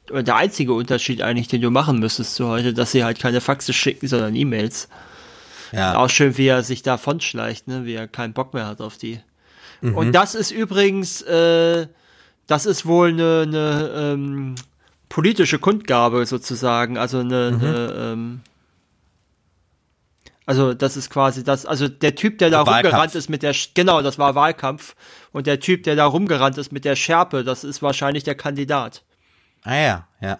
oder 0.09 0.23
der 0.23 0.35
einzige 0.37 0.73
Unterschied 0.73 1.21
eigentlich, 1.21 1.47
den 1.47 1.61
du 1.61 1.69
machen 1.69 1.99
müsstest 1.99 2.35
zu 2.35 2.47
heute, 2.47 2.73
dass 2.73 2.91
sie 2.91 3.03
halt 3.03 3.19
keine 3.19 3.41
Faxe 3.41 3.73
schicken, 3.73 4.07
sondern 4.07 4.35
E-Mails. 4.35 4.89
Ja. 5.71 5.97
Auch 5.97 6.09
schön, 6.09 6.37
wie 6.37 6.47
er 6.47 6.63
sich 6.63 6.81
davon 6.81 7.21
schleicht, 7.21 7.67
ne? 7.67 7.85
wie 7.85 7.93
er 7.93 8.07
keinen 8.07 8.33
Bock 8.33 8.53
mehr 8.53 8.65
hat 8.65 8.81
auf 8.81 8.97
die. 8.97 9.19
Mhm. 9.81 9.95
Und 9.95 10.11
das 10.13 10.33
ist 10.33 10.49
übrigens, 10.51 11.21
äh, 11.21 11.87
das 12.47 12.65
ist 12.65 12.85
wohl 12.87 13.09
eine, 13.09 13.43
eine 13.45 13.91
ähm, 13.95 14.55
politische 15.09 15.59
Kundgabe 15.59 16.25
sozusagen, 16.25 16.97
also 16.97 17.19
eine, 17.19 17.51
Mhm. 17.51 17.63
eine 17.63 17.93
ähm, 17.95 18.41
also 20.49 20.73
das 20.73 20.97
ist 20.97 21.11
quasi 21.11 21.43
das, 21.43 21.67
also 21.67 21.87
der 21.87 22.15
Typ, 22.15 22.39
der 22.39 22.49
da 22.49 22.65
Wahlkampf. 22.65 22.85
rumgerannt 22.85 23.13
ist 23.13 23.29
mit 23.29 23.43
der, 23.43 23.53
genau, 23.75 24.01
das 24.01 24.17
war 24.17 24.33
Wahlkampf 24.33 24.95
und 25.31 25.45
der 25.45 25.59
Typ, 25.59 25.83
der 25.83 25.95
da 25.95 26.07
rumgerannt 26.07 26.57
ist 26.57 26.71
mit 26.71 26.85
der 26.85 26.95
Schärpe, 26.95 27.43
das 27.43 27.63
ist 27.63 27.83
wahrscheinlich 27.83 28.23
der 28.23 28.33
Kandidat. 28.33 29.03
Ah 29.61 29.75
ja, 29.75 30.07
ja. 30.19 30.39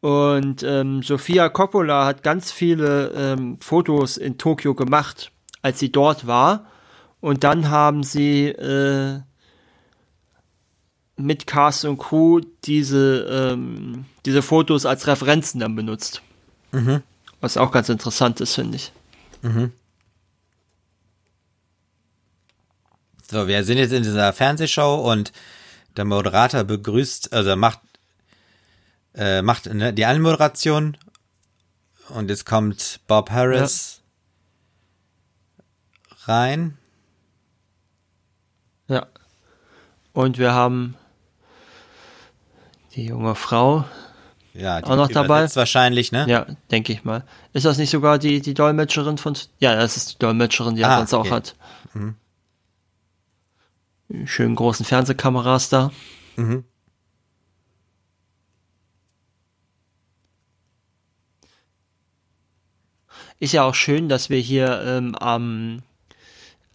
Und 0.00 0.62
ähm, 0.62 1.02
Sofia 1.02 1.50
Coppola 1.50 2.06
hat 2.06 2.22
ganz 2.22 2.50
viele 2.50 3.08
ähm, 3.10 3.58
Fotos 3.60 4.16
in 4.16 4.38
Tokio 4.38 4.74
gemacht, 4.74 5.32
als 5.60 5.78
sie 5.78 5.92
dort 5.92 6.26
war. 6.26 6.64
Und 7.20 7.44
dann 7.44 7.68
haben 7.68 8.04
sie 8.04 8.46
äh, 8.46 9.20
mit 11.16 11.46
Cast 11.46 11.84
und 11.84 11.98
Crew 11.98 12.40
diese, 12.64 13.26
ähm, 13.30 14.06
diese 14.24 14.42
Fotos 14.42 14.86
als 14.86 15.06
Referenzen 15.06 15.60
dann 15.60 15.76
benutzt. 15.76 16.22
Was 17.40 17.56
auch 17.56 17.70
ganz 17.70 17.88
interessant 17.88 18.40
ist, 18.40 18.54
finde 18.54 18.76
ich. 18.76 18.92
So, 23.30 23.48
wir 23.48 23.64
sind 23.64 23.78
jetzt 23.78 23.92
in 23.92 24.02
dieser 24.02 24.32
Fernsehshow 24.32 25.10
und 25.10 25.32
der 25.96 26.04
Moderator 26.04 26.64
begrüßt, 26.64 27.32
also 27.32 27.56
macht, 27.56 27.80
äh, 29.14 29.42
macht 29.42 29.72
ne, 29.72 29.92
die 29.92 30.04
Anmoderation 30.04 30.96
und 32.08 32.30
jetzt 32.30 32.46
kommt 32.46 33.00
Bob 33.06 33.30
Harris 33.30 34.02
rein. 36.24 36.76
Ja. 38.88 39.06
Und 40.12 40.38
wir 40.38 40.52
haben 40.52 40.96
die 42.94 43.06
junge 43.06 43.34
Frau, 43.34 43.84
Ja, 44.54 44.80
die 44.80 44.90
Auch 44.90 44.96
noch 44.96 45.08
dabei? 45.08 45.48
wahrscheinlich, 45.54 46.12
ne? 46.12 46.26
Ja, 46.28 46.46
denke 46.70 46.92
ich 46.92 47.04
mal. 47.04 47.24
Ist 47.54 47.64
das 47.64 47.78
nicht 47.78 47.90
sogar 47.90 48.18
die, 48.18 48.40
die 48.42 48.52
Dolmetscherin 48.54 49.16
von. 49.16 49.34
Ja, 49.60 49.74
das 49.74 49.96
ist 49.96 50.12
die 50.14 50.18
Dolmetscherin, 50.18 50.74
die 50.74 50.82
er 50.82 50.90
Ah, 50.90 51.02
auch 51.02 51.12
okay. 51.12 51.30
hat. 51.30 51.54
Schönen 54.26 54.54
großen 54.56 54.84
Fernsehkameras 54.84 55.70
da. 55.70 55.90
Mhm. 56.36 56.64
Ist 63.38 63.52
ja 63.52 63.64
auch 63.64 63.74
schön, 63.74 64.08
dass 64.08 64.30
wir 64.30 64.38
hier 64.38 64.82
ähm, 64.86 65.14
am, 65.16 65.82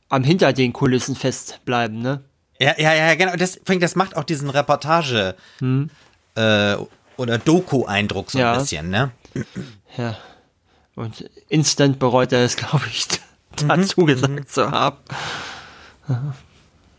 am 0.09 0.23
hinter 0.23 0.51
den 0.51 0.73
Kulissen 0.73 1.15
festbleiben, 1.15 1.99
ne? 1.99 2.23
Ja, 2.59 2.73
ja, 2.77 2.93
ja, 2.93 3.15
genau. 3.15 3.35
Das, 3.35 3.59
das 3.79 3.95
macht 3.95 4.17
auch 4.17 4.23
diesen 4.23 4.49
Reportage 4.49 5.35
hm. 5.59 5.89
Äh, 6.37 6.77
oder 7.17 7.37
Doku-Eindruck 7.37 8.31
so 8.31 8.39
ja. 8.39 8.53
ein 8.53 8.59
bisschen, 8.59 8.89
ne? 8.89 9.11
Ja. 9.97 10.17
Und 10.95 11.29
instant 11.49 11.99
bereut 11.99 12.31
er 12.31 12.43
es, 12.43 12.55
glaube 12.57 12.85
ich, 12.89 13.07
dazu 13.55 14.01
mhm. 14.01 14.05
gesagt 14.05 14.33
mhm. 14.33 14.47
zu 14.47 14.71
haben. 14.71 14.97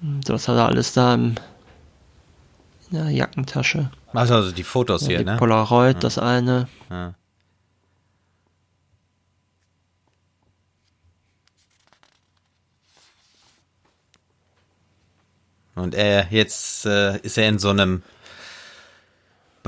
Das 0.01 0.48
hat 0.48 0.56
er 0.56 0.66
alles 0.66 0.93
da 0.93 1.15
im, 1.15 1.36
in 2.90 2.98
der 2.98 3.10
Jackentasche. 3.10 3.90
Also, 4.12 4.35
also 4.35 4.52
die 4.52 4.65
Fotos 4.65 5.02
ja, 5.02 5.09
hier, 5.09 5.19
die 5.19 5.24
ne? 5.24 5.36
Polaroid, 5.36 5.94
ja. 5.94 6.01
das 6.01 6.19
eine. 6.19 6.69
Ja. 6.90 7.15
Und 15.74 15.94
er 15.94 16.27
jetzt 16.31 16.86
äh, 16.86 17.19
ist 17.19 17.39
er 17.39 17.48
in 17.48 17.60
so 17.60 17.70
einem 17.70 18.02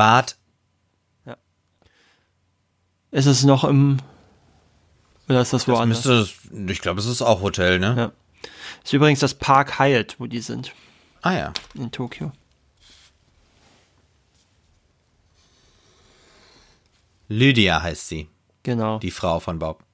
Bad. 0.01 0.39
Ja. 1.27 1.37
Ist 3.11 3.27
es 3.27 3.45
noch 3.45 3.65
im 3.65 3.99
oder 5.29 5.43
ist 5.43 5.53
das 5.53 5.69
woanders? 5.69 6.05
Das 6.05 6.43
müsste, 6.51 6.73
ich 6.73 6.81
glaube, 6.81 7.01
es 7.01 7.07
ist 7.07 7.21
auch 7.21 7.43
Hotel, 7.43 7.79
ne? 7.79 7.95
Ja. 7.99 8.51
Ist 8.83 8.95
übrigens 8.95 9.21
das 9.21 9.35
Park 9.35 9.79
Hyatt, 9.79 10.17
wo 10.19 10.27
die 10.27 10.41
sind. 10.41 10.73
Ah 11.21 11.35
ja. 11.35 11.53
In 11.75 11.91
Tokio. 11.91 12.33
Lydia 17.29 17.83
heißt 17.83 18.09
sie. 18.09 18.31
Genau. 18.63 19.01
Die 19.01 19.11
Frau 19.11 19.39
von 19.39 19.59
Bob. 19.59 19.85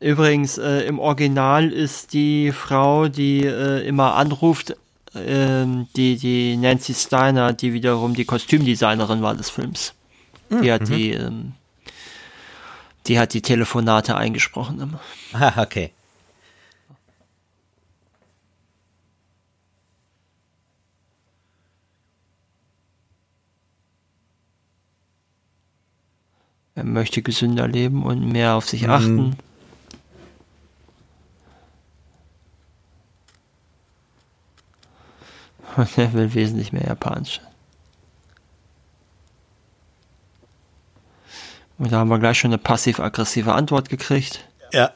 Übrigens, 0.00 0.58
äh, 0.58 0.80
im 0.80 0.98
Original 0.98 1.72
ist 1.72 2.14
die 2.14 2.50
Frau, 2.50 3.06
die 3.06 3.44
äh, 3.44 3.86
immer 3.86 4.16
anruft, 4.16 4.76
äh, 5.14 5.66
die, 5.96 6.16
die 6.16 6.56
Nancy 6.56 6.94
Steiner, 6.94 7.52
die 7.52 7.72
wiederum 7.72 8.14
die 8.14 8.24
Kostümdesignerin 8.24 9.22
war 9.22 9.34
des 9.34 9.50
Films. 9.50 9.94
Mhm. 10.48 10.62
Die 10.62 10.72
hat 10.72 10.82
mhm. 10.82 10.94
die, 10.94 11.10
ähm, 11.12 11.52
die 13.06 13.18
hat 13.18 13.34
die 13.34 13.42
Telefonate 13.42 14.16
eingesprochen 14.16 14.80
immer. 14.80 15.00
Ah, 15.32 15.62
okay. 15.62 15.92
Er 26.74 26.84
möchte 26.84 27.20
gesünder 27.20 27.68
leben 27.68 28.04
und 28.04 28.26
mehr 28.26 28.54
auf 28.54 28.66
sich 28.68 28.86
mhm. 28.86 29.32
Und 35.76 35.98
er 35.98 36.12
will 36.12 36.34
wesentlich 36.34 36.72
mehr 36.72 36.86
Japanisch. 36.86 37.40
Und 41.78 41.92
da 41.92 42.00
haben 42.00 42.08
wir 42.08 42.18
gleich 42.18 42.38
schon 42.38 42.50
eine 42.50 42.58
passiv-aggressive 42.58 43.54
Antwort 43.54 43.88
gekriegt. 43.88 44.46
Ja. 44.72 44.92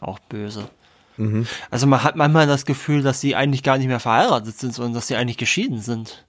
Auch 0.00 0.18
böse. 0.20 0.70
Mhm. 1.18 1.46
Also 1.70 1.86
man 1.86 2.02
hat 2.02 2.16
manchmal 2.16 2.46
das 2.46 2.64
Gefühl, 2.64 3.02
dass 3.02 3.20
sie 3.20 3.36
eigentlich 3.36 3.62
gar 3.62 3.76
nicht 3.76 3.88
mehr 3.88 4.00
verheiratet 4.00 4.58
sind, 4.58 4.74
sondern 4.74 4.94
dass 4.94 5.06
sie 5.06 5.16
eigentlich 5.16 5.36
geschieden 5.36 5.80
sind. 5.80 6.24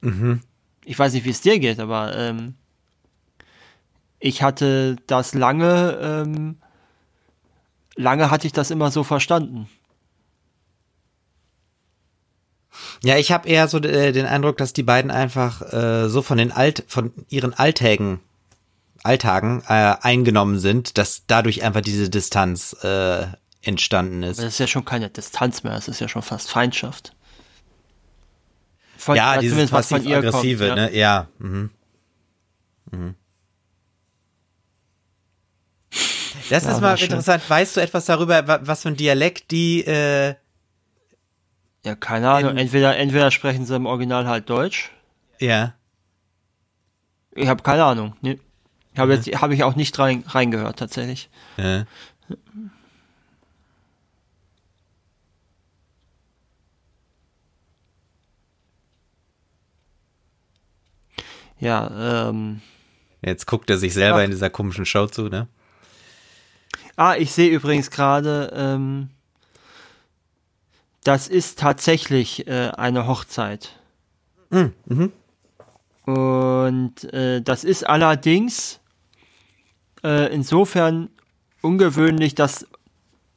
Mhm. 0.00 0.40
Ich 0.84 0.98
weiß 0.98 1.12
nicht, 1.12 1.24
wie 1.24 1.30
es 1.30 1.42
dir 1.42 1.58
geht, 1.58 1.78
aber 1.78 2.16
ähm, 2.16 2.54
ich 4.26 4.42
hatte 4.42 4.96
das 5.06 5.34
lange, 5.34 5.98
ähm, 6.02 6.56
lange 7.94 8.30
hatte 8.30 8.46
ich 8.46 8.52
das 8.52 8.72
immer 8.72 8.90
so 8.90 9.04
verstanden. 9.04 9.68
Ja, 13.02 13.16
ich 13.16 13.30
habe 13.30 13.48
eher 13.48 13.68
so 13.68 13.78
äh, 13.78 14.12
den 14.12 14.26
Eindruck, 14.26 14.56
dass 14.58 14.72
die 14.72 14.82
beiden 14.82 15.10
einfach 15.10 15.62
äh, 15.72 16.08
so 16.08 16.22
von 16.22 16.38
den 16.38 16.50
Alt, 16.50 16.84
von 16.88 17.12
ihren 17.28 17.54
Alltägen, 17.54 18.20
Alltagen 19.04 19.62
äh, 19.68 19.94
eingenommen 20.00 20.58
sind, 20.58 20.98
dass 20.98 21.22
dadurch 21.26 21.62
einfach 21.62 21.80
diese 21.80 22.10
Distanz 22.10 22.72
äh, 22.82 23.26
entstanden 23.62 24.24
ist. 24.24 24.38
Das 24.38 24.46
ist 24.46 24.58
ja 24.58 24.66
schon 24.66 24.84
keine 24.84 25.08
Distanz 25.08 25.62
mehr, 25.62 25.74
es 25.74 25.86
ist 25.86 26.00
ja 26.00 26.08
schon 26.08 26.22
fast 26.22 26.50
Feindschaft. 26.50 27.12
Von, 28.98 29.14
ja, 29.14 29.38
dieses 29.38 29.70
passiv-aggressive, 29.70 30.66
ja. 30.66 30.74
ne? 30.74 30.96
Ja. 30.96 31.28
Mhm. 31.38 31.70
Mhm. 32.90 33.14
Das 36.50 36.64
ja, 36.64 36.72
ist 36.72 36.80
mal 36.80 37.00
interessant. 37.00 37.42
Schön. 37.42 37.50
Weißt 37.50 37.76
du 37.76 37.80
etwas 37.80 38.06
darüber, 38.06 38.60
was 38.66 38.82
für 38.82 38.88
ein 38.88 38.96
Dialekt 38.96 39.50
die 39.50 39.84
äh, 39.84 40.34
ja, 41.86 41.94
keine 41.94 42.28
Ahnung. 42.28 42.56
Entweder, 42.56 42.96
entweder 42.96 43.30
sprechen 43.30 43.64
sie 43.64 43.76
im 43.76 43.86
Original 43.86 44.26
halt 44.26 44.50
Deutsch. 44.50 44.90
Ja. 45.38 45.74
Ich 47.30 47.46
habe 47.46 47.62
keine 47.62 47.84
Ahnung. 47.84 48.16
Nee. 48.22 48.40
Habe 48.98 49.14
jetzt 49.14 49.28
habe 49.40 49.54
ich 49.54 49.62
auch 49.62 49.76
nicht 49.76 49.96
rein, 50.00 50.24
reingehört 50.26 50.80
tatsächlich. 50.80 51.30
Ja. 51.56 51.84
Ja, 61.60 62.28
ähm. 62.28 62.62
Jetzt 63.22 63.46
guckt 63.46 63.70
er 63.70 63.78
sich 63.78 63.94
selber 63.94 64.18
Ach. 64.18 64.24
in 64.24 64.30
dieser 64.32 64.50
komischen 64.50 64.86
Show 64.86 65.06
zu, 65.06 65.28
ne? 65.28 65.46
Ah, 66.96 67.14
ich 67.16 67.32
sehe 67.32 67.50
übrigens 67.50 67.90
gerade, 67.90 68.52
ähm, 68.54 69.10
das 71.04 71.28
ist 71.28 71.58
tatsächlich 71.58 72.46
äh, 72.48 72.70
eine 72.76 73.06
Hochzeit. 73.06 73.78
Hm, 74.50 74.72
mhm. 74.86 75.12
Und 76.06 77.12
äh, 77.12 77.42
das 77.42 77.64
ist 77.64 77.86
allerdings 77.86 78.80
äh, 80.02 80.32
insofern 80.32 81.10
ungewöhnlich, 81.62 82.34
dass 82.34 82.66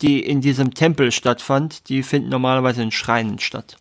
die 0.02 0.22
in 0.22 0.40
diesem 0.40 0.74
Tempel 0.74 1.12
stattfand. 1.12 1.90
Die 1.90 2.04
finden 2.04 2.30
normalerweise 2.30 2.82
in 2.82 2.92
Schreinen 2.92 3.40
statt. 3.40 3.78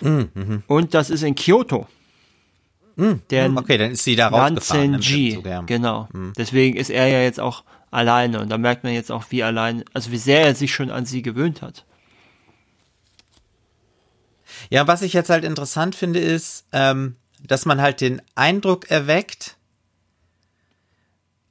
Mhm. 0.00 0.30
mhm. 0.34 0.62
Und 0.66 0.94
das 0.94 1.10
ist 1.10 1.22
in 1.22 1.34
Kyoto. 1.34 1.86
Mhm. 2.96 3.22
Der 3.30 3.50
okay, 3.56 3.76
dann 3.78 3.90
ist 3.90 4.04
sie 4.04 4.16
da 4.16 4.28
rausgefahren. 4.28 4.92
Nanzenji, 4.92 5.42
genau. 5.66 6.08
Mhm. 6.12 6.32
Deswegen 6.36 6.76
ist 6.76 6.90
er 6.90 7.08
ja 7.08 7.20
jetzt 7.20 7.40
auch 7.40 7.64
alleine. 7.94 8.40
Und 8.40 8.50
da 8.50 8.58
merkt 8.58 8.84
man 8.84 8.92
jetzt 8.92 9.10
auch, 9.10 9.24
wie 9.30 9.42
allein, 9.42 9.84
also 9.92 10.10
wie 10.10 10.18
sehr 10.18 10.46
er 10.46 10.54
sich 10.54 10.74
schon 10.74 10.90
an 10.90 11.06
sie 11.06 11.22
gewöhnt 11.22 11.62
hat. 11.62 11.84
Ja, 14.70 14.86
was 14.86 15.02
ich 15.02 15.12
jetzt 15.12 15.30
halt 15.30 15.44
interessant 15.44 15.94
finde, 15.94 16.20
ist, 16.20 16.66
ähm, 16.72 17.16
dass 17.42 17.66
man 17.66 17.80
halt 17.80 18.00
den 18.00 18.22
Eindruck 18.34 18.90
erweckt, 18.90 19.56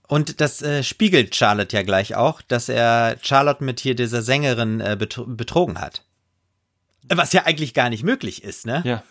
und 0.07 0.41
das 0.41 0.61
äh, 0.61 0.84
spiegelt 0.84 1.36
Charlotte 1.36 1.76
ja 1.76 1.82
gleich 1.82 2.14
auch, 2.15 2.44
dass 2.44 2.70
er 2.70 3.18
Charlotte 3.24 3.64
mit 3.64 3.80
hier 3.80 3.95
dieser 3.95 4.22
Sängerin 4.22 4.80
äh, 4.80 4.95
betro 4.99 5.26
betrogen 5.26 5.80
hat. 5.80 6.03
Was 7.10 7.34
ja 7.34 7.45
eigentlich 7.45 7.74
gar 7.74 7.90
nicht 7.90 8.03
möglich 8.03 8.44
ist, 8.44 8.68
ne? 8.68 8.84
Ja. 8.86 9.03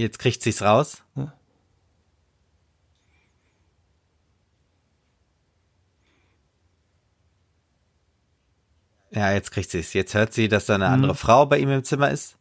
Jetzt 0.00 0.18
kriegt 0.18 0.42
sie's 0.42 0.62
raus. 0.62 1.02
Ja. 1.14 1.32
Ja, 9.10 9.32
jetzt 9.32 9.50
kriegt 9.50 9.70
sie 9.70 9.80
es. 9.80 9.92
Jetzt 9.92 10.14
hört 10.14 10.32
sie, 10.32 10.48
dass 10.48 10.66
da 10.66 10.76
eine 10.76 10.86
mhm. 10.86 10.94
andere 10.94 11.14
Frau 11.14 11.44
bei 11.44 11.58
ihm 11.58 11.70
im 11.70 11.84
Zimmer 11.84 12.10
ist. 12.10 12.36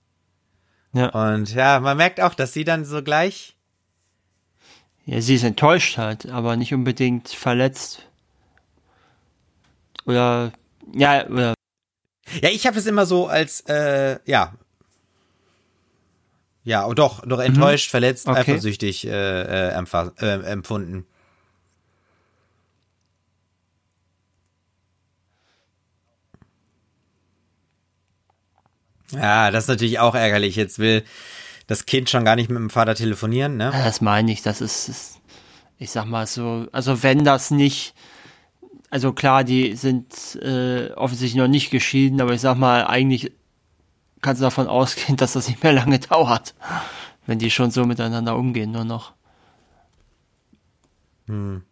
Ja. 0.93 1.09
Und 1.09 1.53
ja, 1.53 1.79
man 1.79 1.97
merkt 1.97 2.21
auch, 2.21 2.33
dass 2.33 2.53
sie 2.53 2.63
dann 2.63 2.85
so 2.85 3.03
gleich. 3.03 3.57
Ja, 5.05 5.19
sie 5.19 5.35
ist 5.35 5.43
enttäuscht 5.43 5.97
halt, 5.97 6.27
aber 6.27 6.55
nicht 6.55 6.73
unbedingt 6.73 7.29
verletzt. 7.29 8.07
Oder 10.05 10.53
ja, 10.93 11.27
oder. 11.27 11.55
Ja, 12.41 12.49
ich 12.49 12.67
habe 12.67 12.77
es 12.77 12.85
immer 12.85 13.05
so 13.05 13.27
als 13.27 13.61
äh, 13.61 14.19
ja 14.25 14.53
ja, 16.69 16.85
oh, 16.85 16.93
doch, 16.93 17.21
doch 17.25 17.39
enttäuscht, 17.39 17.89
mhm. 17.89 17.91
verletzt, 17.91 18.27
okay. 18.27 18.41
eifersüchtig 18.41 19.07
äh, 19.07 19.71
äh, 19.71 19.85
äh, 20.21 20.25
empfunden. 20.43 21.07
Ja, 29.11 29.49
das 29.49 29.63
ist 29.63 29.69
natürlich 29.69 29.97
auch 29.97 30.13
ärgerlich. 30.13 30.55
Jetzt 30.55 30.77
will 30.77 31.03
das 31.65 31.87
Kind 31.87 32.11
schon 32.11 32.23
gar 32.23 32.35
nicht 32.35 32.51
mit 32.51 32.59
dem 32.59 32.69
Vater 32.69 32.93
telefonieren, 32.93 33.57
ne? 33.57 33.71
Das 33.71 33.99
meine 34.01 34.31
ich, 34.31 34.43
das 34.43 34.61
ist, 34.61 34.89
ist, 34.89 35.21
ich 35.79 35.89
sag 35.89 36.05
mal 36.05 36.27
so, 36.27 36.67
also 36.71 37.01
wenn 37.01 37.23
das 37.23 37.49
nicht, 37.49 37.95
also 38.91 39.11
klar, 39.11 39.43
die 39.43 39.75
sind 39.75 40.35
äh, 40.35 40.91
offensichtlich 40.91 41.41
noch 41.41 41.47
nicht 41.47 41.71
geschieden, 41.71 42.21
aber 42.21 42.33
ich 42.35 42.41
sag 42.41 42.57
mal, 42.59 42.85
eigentlich 42.85 43.31
kannst 44.21 44.41
du 44.41 44.45
davon 44.45 44.67
ausgehen, 44.67 45.17
dass 45.17 45.33
das 45.33 45.47
nicht 45.47 45.63
mehr 45.63 45.73
lange 45.73 45.99
dauert, 46.09 46.55
wenn 47.25 47.39
die 47.39 47.51
schon 47.51 47.71
so 47.71 47.85
miteinander 47.85 48.35
umgehen, 48.35 48.71
nur 48.71 48.85
noch. 48.85 49.13
Hm. 51.27 51.63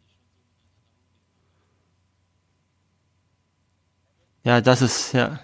Ja, 4.43 4.61
das 4.61 4.81
ist, 4.81 5.13
ja. 5.13 5.39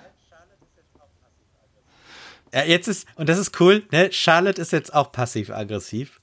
Ja, 2.53 2.63
jetzt 2.63 2.87
ist, 2.87 3.07
und 3.15 3.27
das 3.27 3.39
ist 3.39 3.59
cool, 3.59 3.83
ne? 3.91 4.11
Charlotte 4.11 4.61
ist 4.61 4.71
jetzt 4.71 4.93
auch 4.93 5.11
passiv-aggressiv. 5.11 6.21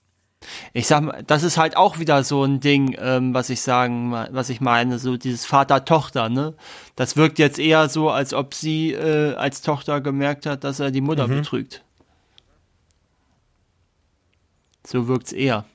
Ich 0.73 0.87
sag 0.87 1.03
mal, 1.03 1.23
das 1.27 1.43
ist 1.43 1.59
halt 1.59 1.77
auch 1.77 1.99
wieder 1.99 2.25
so 2.25 2.45
ein 2.45 2.61
Ding, 2.61 2.97
ähm, 2.99 3.35
was 3.35 3.51
ich 3.51 3.61
sagen, 3.61 4.13
was 4.13 4.49
ich 4.49 4.61
meine, 4.61 4.99
so 4.99 5.17
dieses 5.17 5.45
Vater-Tochter, 5.45 6.29
ne? 6.29 6.55
Das 6.97 7.17
wirkt 7.17 7.39
jetzt 7.39 7.59
eher 7.59 7.89
so, 7.89 8.11
als 8.11 8.33
ob 8.33 8.55
sie 8.55 8.93
äh, 8.93 9.35
als 9.35 9.63
Tochter 9.63 10.01
gemerkt 10.01 10.47
hat, 10.47 10.65
dass 10.65 10.81
er 10.81 10.91
die 10.91 11.03
Mutter 11.03 11.27
mhm. 11.29 11.37
betrügt. 11.37 11.85
So 14.87 15.09
wirkt's 15.09 15.33
eher. 15.33 15.67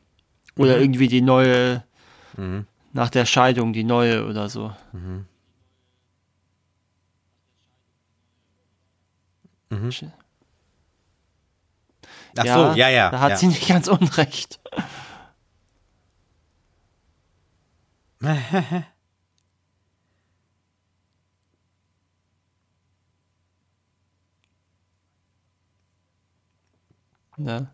Oder 0.57 0.77
mhm. 0.77 0.83
irgendwie 0.83 1.07
die 1.07 1.21
neue, 1.21 1.83
mhm. 2.35 2.65
nach 2.93 3.09
der 3.09 3.25
Scheidung 3.25 3.73
die 3.73 3.83
neue 3.83 4.25
oder 4.25 4.49
so. 4.49 4.73
Mhm. 4.93 5.25
Ach 12.37 12.43
ja, 12.43 12.71
so, 12.71 12.77
ja, 12.77 12.89
ja. 12.89 13.09
Da 13.11 13.19
hat 13.19 13.29
ja. 13.31 13.37
sie 13.37 13.47
nicht 13.47 13.67
ganz 13.67 13.87
unrecht. 13.87 14.59
ja. 27.37 27.67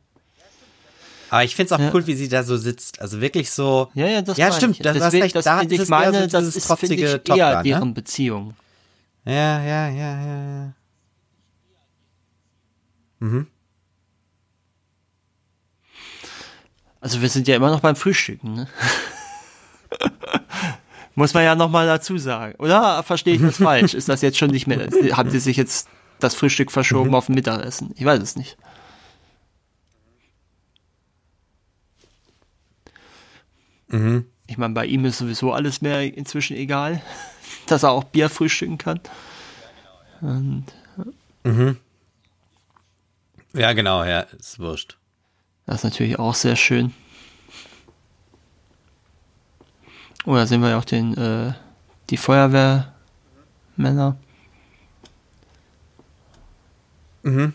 Aber 1.30 1.46
ich 1.46 1.56
finde 1.56 1.74
es 1.74 1.80
auch 1.80 1.80
ja. 1.80 1.92
cool, 1.94 2.06
wie 2.08 2.16
sie 2.16 2.28
da 2.28 2.44
so 2.44 2.58
sitzt. 2.58 3.00
Also 3.02 3.22
wirklich 3.22 3.52
so. 3.52 3.90
Ja, 3.94 4.06
ja, 4.08 4.22
das 4.22 4.38
Ja, 4.38 4.52
stimmt. 4.52 4.84
Das, 4.86 4.98
das, 4.98 5.14
recht, 5.14 5.34
das, 5.34 5.46
da 5.46 5.62
ich 5.62 5.88
meine, 5.88 6.24
so 6.24 6.28
das 6.28 6.56
ist 6.56 6.68
finde 6.78 6.96
ich 6.96 7.02
eher 7.02 7.24
Tochter, 7.24 7.64
deren 7.64 7.88
ne? 7.90 7.94
Beziehung. 7.94 8.54
Ja, 9.24 9.62
ja, 9.64 9.88
ja, 9.88 10.22
ja, 10.22 10.44
ja. 10.44 10.74
Mhm. 13.20 13.48
Also 17.02 17.22
wir 17.22 17.30
sind 17.30 17.48
ja 17.48 17.56
immer 17.56 17.72
noch 17.72 17.80
beim 17.80 17.96
Frühstücken, 17.96 18.54
ne? 18.54 18.68
Muss 21.16 21.34
man 21.34 21.44
ja 21.44 21.56
nochmal 21.56 21.88
dazu 21.88 22.18
sagen. 22.18 22.56
Oder 22.60 23.04
verstehe 23.04 23.36
ich 23.36 23.42
das 23.42 23.58
falsch? 23.62 23.94
Ist 23.94 24.08
das 24.08 24.22
jetzt 24.22 24.38
schon 24.38 24.52
nicht 24.52 24.68
mehr? 24.68 24.88
Haben 25.12 25.30
Sie 25.30 25.40
sich 25.40 25.58
jetzt 25.58 25.90
das 26.20 26.36
Frühstück 26.36 26.72
verschoben 26.72 27.10
mhm. 27.10 27.16
auf 27.16 27.28
ein 27.28 27.36
Mittagessen? 27.36 27.92
Ich 27.96 28.06
weiß 28.06 28.22
es 28.22 28.36
nicht. 28.36 28.56
Mhm. 33.90 34.26
Ich 34.48 34.58
meine, 34.58 34.74
bei 34.74 34.86
ihm 34.86 35.04
ist 35.06 35.18
sowieso 35.18 35.52
alles 35.52 35.82
mehr 35.82 36.02
inzwischen 36.02 36.56
egal, 36.56 37.02
dass 37.68 37.84
er 37.84 37.92
auch 37.92 38.06
Bier 38.06 38.30
frühstücken 38.30 38.78
kann. 38.78 39.00
Und, 40.22 40.66
mhm. 41.44 41.78
Ja, 43.54 43.74
genau, 43.74 44.04
ja, 44.06 44.22
ist 44.22 44.60
wurscht. 44.60 44.98
Das 45.72 45.80
ist 45.80 45.84
natürlich 45.86 46.20
auch 46.20 46.36
sehr 46.36 46.58
schön. 46.58 46.94
Oh, 50.26 50.36
da 50.36 50.46
sehen 50.46 50.60
wir 50.60 50.72
ja 50.72 50.78
auch 50.78 50.84
den, 50.84 51.16
äh, 51.16 51.54
die 52.10 52.18
Feuerwehrmänner. 52.18 54.18
Mhm. 57.24 57.54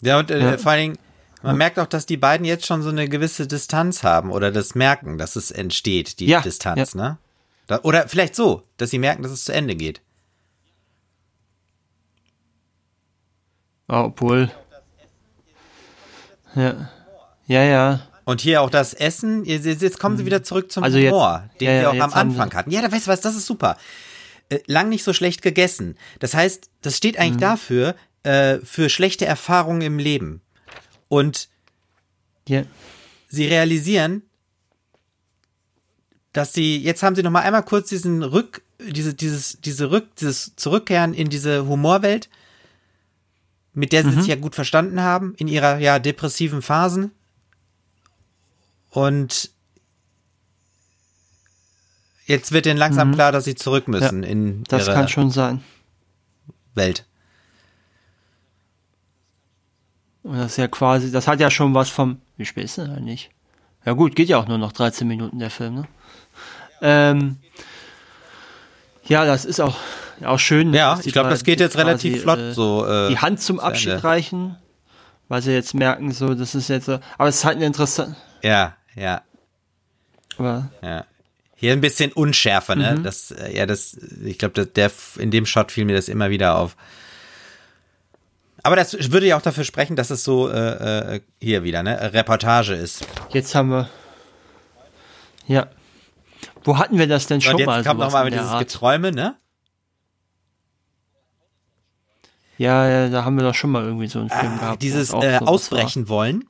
Ja, 0.00 0.18
und 0.18 0.32
äh, 0.32 0.40
ja. 0.40 0.58
vor 0.58 0.72
allen 0.72 0.80
Dingen, 0.80 0.98
man 1.42 1.56
merkt 1.56 1.78
auch, 1.78 1.86
dass 1.86 2.04
die 2.04 2.16
beiden 2.16 2.44
jetzt 2.44 2.66
schon 2.66 2.82
so 2.82 2.88
eine 2.88 3.08
gewisse 3.08 3.46
Distanz 3.46 4.02
haben 4.02 4.32
oder 4.32 4.50
das 4.50 4.74
merken, 4.74 5.18
dass 5.18 5.36
es 5.36 5.52
entsteht, 5.52 6.18
die 6.18 6.26
ja, 6.26 6.40
Distanz, 6.40 6.94
ja. 6.94 7.00
ne? 7.00 7.18
Da, 7.68 7.78
oder 7.84 8.08
vielleicht 8.08 8.34
so, 8.34 8.64
dass 8.76 8.90
sie 8.90 8.98
merken, 8.98 9.22
dass 9.22 9.30
es 9.30 9.44
zu 9.44 9.52
Ende 9.52 9.76
geht. 9.76 10.00
Obwohl. 13.88 14.50
Ja. 16.54 16.90
Ja, 17.46 17.62
ja. 17.62 18.00
Und 18.24 18.40
hier 18.40 18.62
auch 18.62 18.70
das 18.70 18.94
Essen. 18.94 19.44
Jetzt 19.44 19.98
kommen 19.98 20.16
sie 20.16 20.22
mhm. 20.22 20.26
wieder 20.26 20.42
zurück 20.42 20.72
zum 20.72 20.82
also 20.82 20.98
Humor, 20.98 21.44
jetzt, 21.50 21.60
den 21.60 21.68
ja, 21.68 21.80
wir 21.80 21.90
auch 21.90 22.04
am 22.04 22.14
Anfang 22.14 22.54
hatten. 22.54 22.70
Ja, 22.70 22.80
da 22.80 22.90
weißt 22.90 23.06
du 23.06 23.10
was, 23.10 23.20
das 23.20 23.36
ist 23.36 23.46
super. 23.46 23.76
Äh, 24.48 24.60
lang 24.66 24.88
nicht 24.88 25.04
so 25.04 25.12
schlecht 25.12 25.42
gegessen. 25.42 25.96
Das 26.20 26.34
heißt, 26.34 26.70
das 26.80 26.96
steht 26.96 27.18
eigentlich 27.18 27.36
mhm. 27.36 27.40
dafür, 27.40 27.94
äh, 28.22 28.58
für 28.58 28.88
schlechte 28.88 29.26
Erfahrungen 29.26 29.82
im 29.82 29.98
Leben. 29.98 30.40
Und 31.08 31.48
ja. 32.48 32.62
sie 33.28 33.46
realisieren, 33.46 34.22
dass 36.32 36.52
sie, 36.52 36.78
jetzt 36.78 37.02
haben 37.02 37.14
sie 37.14 37.22
noch 37.22 37.30
mal 37.30 37.42
einmal 37.42 37.62
kurz 37.62 37.90
diesen 37.90 38.22
Rück, 38.22 38.62
diese, 38.80 39.14
dieses, 39.14 39.60
diese 39.60 39.90
Rück, 39.90 40.16
dieses 40.16 40.56
Zurückkehren 40.56 41.14
in 41.14 41.28
diese 41.28 41.66
Humorwelt 41.66 42.28
mit 43.74 43.92
der 43.92 44.04
sie 44.04 44.10
mhm. 44.10 44.20
sich 44.20 44.26
ja 44.28 44.36
gut 44.36 44.54
verstanden 44.54 45.00
haben 45.00 45.34
in 45.36 45.48
ihrer 45.48 45.78
ja 45.78 45.98
depressiven 45.98 46.62
Phasen. 46.62 47.10
Und 48.90 49.50
jetzt 52.26 52.52
wird 52.52 52.66
ihnen 52.66 52.78
langsam 52.78 53.10
mhm. 53.10 53.14
klar, 53.14 53.32
dass 53.32 53.44
sie 53.44 53.56
zurück 53.56 53.88
müssen 53.88 54.22
ja, 54.22 54.28
in 54.28 54.64
das 54.64 54.86
ihre 54.86 54.94
kann 54.94 55.08
schon 55.08 55.30
sein. 55.30 55.62
Welt. 56.74 57.04
Und 60.22 60.38
das 60.38 60.52
ist 60.52 60.56
ja 60.56 60.68
quasi, 60.68 61.12
das 61.12 61.28
hat 61.28 61.40
ja 61.40 61.50
schon 61.50 61.74
was 61.74 61.90
vom, 61.90 62.20
wie 62.36 62.46
spät 62.46 62.64
ist 62.64 62.78
das 62.78 62.88
eigentlich? 62.88 63.30
Ja 63.84 63.92
gut, 63.92 64.16
geht 64.16 64.28
ja 64.28 64.38
auch 64.38 64.48
nur 64.48 64.58
noch 64.58 64.72
13 64.72 65.06
Minuten 65.06 65.38
der 65.38 65.50
Film, 65.50 65.74
ne? 65.74 65.88
Ähm, 66.80 67.38
ja, 69.04 69.26
das 69.26 69.44
ist 69.44 69.60
auch 69.60 69.76
auch 70.24 70.38
schön. 70.38 70.72
Ja, 70.74 70.98
ich 71.02 71.12
glaube, 71.12 71.30
das 71.30 71.44
geht 71.44 71.60
jetzt 71.60 71.76
relativ 71.76 72.22
flott. 72.22 72.38
Äh, 72.38 72.52
so 72.52 72.86
äh, 72.86 73.08
die 73.08 73.18
Hand 73.18 73.40
zum 73.40 73.60
Abschied 73.60 73.90
Ende. 73.92 74.04
reichen, 74.04 74.56
weil 75.28 75.42
sie 75.42 75.52
jetzt 75.52 75.74
merken, 75.74 76.12
so, 76.12 76.34
das 76.34 76.54
ist 76.54 76.68
jetzt 76.68 76.86
so. 76.86 76.98
Aber 77.18 77.28
es 77.28 77.36
ist 77.36 77.44
halt 77.44 77.56
ein 77.58 77.62
interessant. 77.62 78.16
Ja, 78.42 78.76
ja. 78.94 79.22
Aber 80.38 80.70
ja. 80.82 81.04
Hier 81.56 81.72
ein 81.72 81.80
bisschen 81.80 82.12
unschärfer, 82.12 82.76
ne? 82.76 82.96
Mhm. 82.98 83.04
Das, 83.04 83.30
äh, 83.30 83.56
ja, 83.56 83.66
das, 83.66 83.96
ich 84.24 84.38
glaube, 84.38 84.66
der, 84.66 84.90
in 85.18 85.30
dem 85.30 85.46
Shot 85.46 85.72
fiel 85.72 85.84
mir 85.84 85.96
das 85.96 86.08
immer 86.08 86.30
wieder 86.30 86.56
auf. 86.56 86.76
Aber 88.62 88.76
das 88.76 89.12
würde 89.12 89.26
ja 89.26 89.36
auch 89.36 89.42
dafür 89.42 89.64
sprechen, 89.64 89.94
dass 89.94 90.10
es 90.10 90.24
so 90.24 90.48
äh, 90.50 91.16
äh, 91.16 91.20
hier 91.40 91.64
wieder, 91.64 91.82
ne, 91.82 92.12
Reportage 92.12 92.74
ist. 92.74 93.06
Jetzt 93.30 93.54
haben 93.54 93.68
wir. 93.68 93.88
Ja. 95.46 95.68
Wo 96.64 96.78
hatten 96.78 96.98
wir 96.98 97.06
das 97.06 97.26
denn 97.26 97.42
schon 97.42 97.54
Und 97.54 97.58
jetzt 97.60 97.66
mal? 97.66 97.76
Jetzt 97.78 97.86
kommt 97.86 98.00
nochmal 98.00 98.24
mit 98.24 98.34
dieses 98.34 98.48
Art? 98.48 98.66
Geträume, 98.66 99.12
ne? 99.12 99.36
Ja, 102.56 102.88
ja, 102.88 103.08
da 103.08 103.24
haben 103.24 103.36
wir 103.36 103.44
doch 103.44 103.54
schon 103.54 103.70
mal 103.70 103.82
irgendwie 103.82 104.06
so 104.06 104.20
einen 104.20 104.30
Film 104.30 104.52
ah, 104.56 104.58
gehabt. 104.58 104.82
Dieses 104.82 105.12
äh, 105.12 105.40
Ausbrechen 105.44 106.08
war. 106.08 106.16
wollen. 106.16 106.44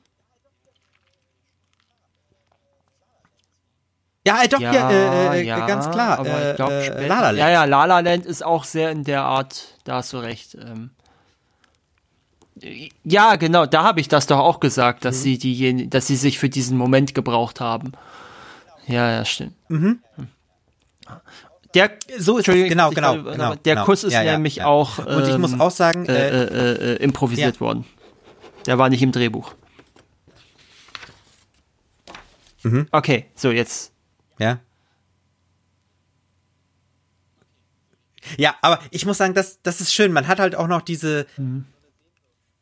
Ja, 4.27 4.43
äh, 4.43 4.47
doch, 4.47 4.59
ja, 4.59 4.73
ja, 4.73 4.91
äh, 4.91 5.41
äh 5.41 5.45
ja 5.45 5.65
ganz 5.67 5.89
klar. 5.89 6.19
Aber 6.19 6.51
ich 6.51 6.55
glaub, 6.55 6.71
äh, 6.71 7.07
La 7.07 7.19
La 7.19 7.29
Land. 7.29 7.37
Ja, 7.37 7.49
ja, 7.49 7.65
La 7.65 7.85
La 7.85 7.99
Land 7.99 8.25
ist 8.25 8.43
auch 8.43 8.63
sehr 8.63 8.91
in 8.91 9.03
der 9.03 9.23
Art, 9.23 9.75
da 9.83 9.95
hast 9.95 10.13
du 10.13 10.17
recht. 10.17 10.55
Ähm, 10.55 10.91
ja, 13.03 13.35
genau, 13.35 13.65
da 13.65 13.83
habe 13.83 13.99
ich 13.99 14.07
das 14.07 14.27
doch 14.27 14.39
auch 14.39 14.59
gesagt, 14.59 15.05
dass 15.05 15.17
mhm. 15.17 15.21
sie 15.21 15.37
die, 15.37 15.89
dass 15.89 16.07
sie 16.07 16.15
sich 16.15 16.39
für 16.39 16.49
diesen 16.49 16.77
Moment 16.77 17.13
gebraucht 17.13 17.59
haben. 17.59 17.91
Ja, 18.87 19.11
ja, 19.11 19.25
stimmt. 19.25 19.53
Mhm. 19.67 19.99
Der, 21.75 21.91
so 22.17 22.37
ist 22.37 22.45
genau, 22.45 22.89
genau, 22.89 23.21
genau. 23.21 23.55
Der 23.55 23.75
genau. 23.75 23.85
Kuss 23.85 24.03
ist 24.03 24.13
ja, 24.13 24.23
ja, 24.23 24.33
nämlich 24.33 24.57
ja. 24.57 24.65
auch. 24.65 24.99
Ähm, 24.99 25.05
Und 25.05 25.27
ich 25.27 25.37
muss 25.37 25.51
ähm, 25.51 25.61
auch 25.61 25.71
sagen, 25.71 26.05
äh, 26.05 26.13
äh, 26.13 26.43
äh, 26.43 26.93
äh 26.93 27.03
improvisiert 27.03 27.59
worden. 27.59 27.85
Der 28.65 28.77
war 28.77 28.89
nicht 28.89 29.03
im 29.03 29.11
Drehbuch. 29.11 29.53
Mhm. 32.63 32.87
Okay, 32.91 33.25
so 33.35 33.51
jetzt. 33.51 33.91
Ja. 34.39 34.59
Ja, 38.37 38.55
aber 38.61 38.79
ich 38.89 39.05
muss 39.05 39.17
sagen, 39.17 39.35
das, 39.35 39.61
das 39.61 39.81
ist 39.81 39.93
schön. 39.93 40.11
Man 40.11 40.27
hat 40.27 40.39
halt 40.39 40.55
auch 40.55 40.67
noch 40.67 40.81
diese, 40.81 41.27
mhm 41.37 41.65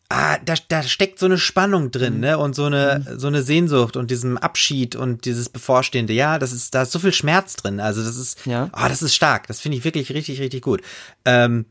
ah, 0.09 0.37
da, 0.45 0.53
da 0.67 0.83
steckt 0.83 1.17
so 1.19 1.25
eine 1.25 1.37
Spannung 1.37 1.91
drin, 1.91 2.15
mhm. 2.15 2.19
ne? 2.19 2.37
Und 2.37 2.55
so 2.55 2.65
eine, 2.65 3.03
mhm. 3.07 3.19
so 3.19 3.27
eine 3.27 3.41
Sehnsucht 3.43 3.97
und 3.97 4.11
diesem 4.11 4.37
Abschied 4.37 4.95
und 4.95 5.25
dieses 5.25 5.49
Bevorstehende. 5.49 6.13
Ja, 6.13 6.37
das 6.39 6.51
ist, 6.51 6.75
da 6.75 6.83
ist 6.83 6.91
so 6.91 6.99
viel 6.99 7.13
Schmerz 7.13 7.55
drin. 7.55 7.79
Also 7.79 8.03
das 8.03 8.15
ist, 8.15 8.45
ja. 8.45 8.69
ah, 8.73 8.89
das 8.89 9.01
ist 9.01 9.15
stark. 9.15 9.47
Das 9.47 9.59
finde 9.59 9.77
ich 9.77 9.83
wirklich 9.83 10.11
richtig, 10.13 10.39
richtig 10.39 10.61
gut. 10.61 10.81
Ähm, 11.25 11.65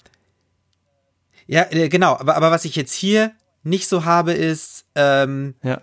Ja, 1.46 1.66
äh, 1.70 1.88
genau, 1.88 2.16
aber, 2.16 2.36
aber 2.36 2.50
was 2.50 2.64
ich 2.64 2.76
jetzt 2.76 2.92
hier 2.94 3.32
nicht 3.64 3.88
so 3.88 4.04
habe, 4.04 4.32
ist, 4.32 4.84
ähm, 4.94 5.54
Ja. 5.62 5.80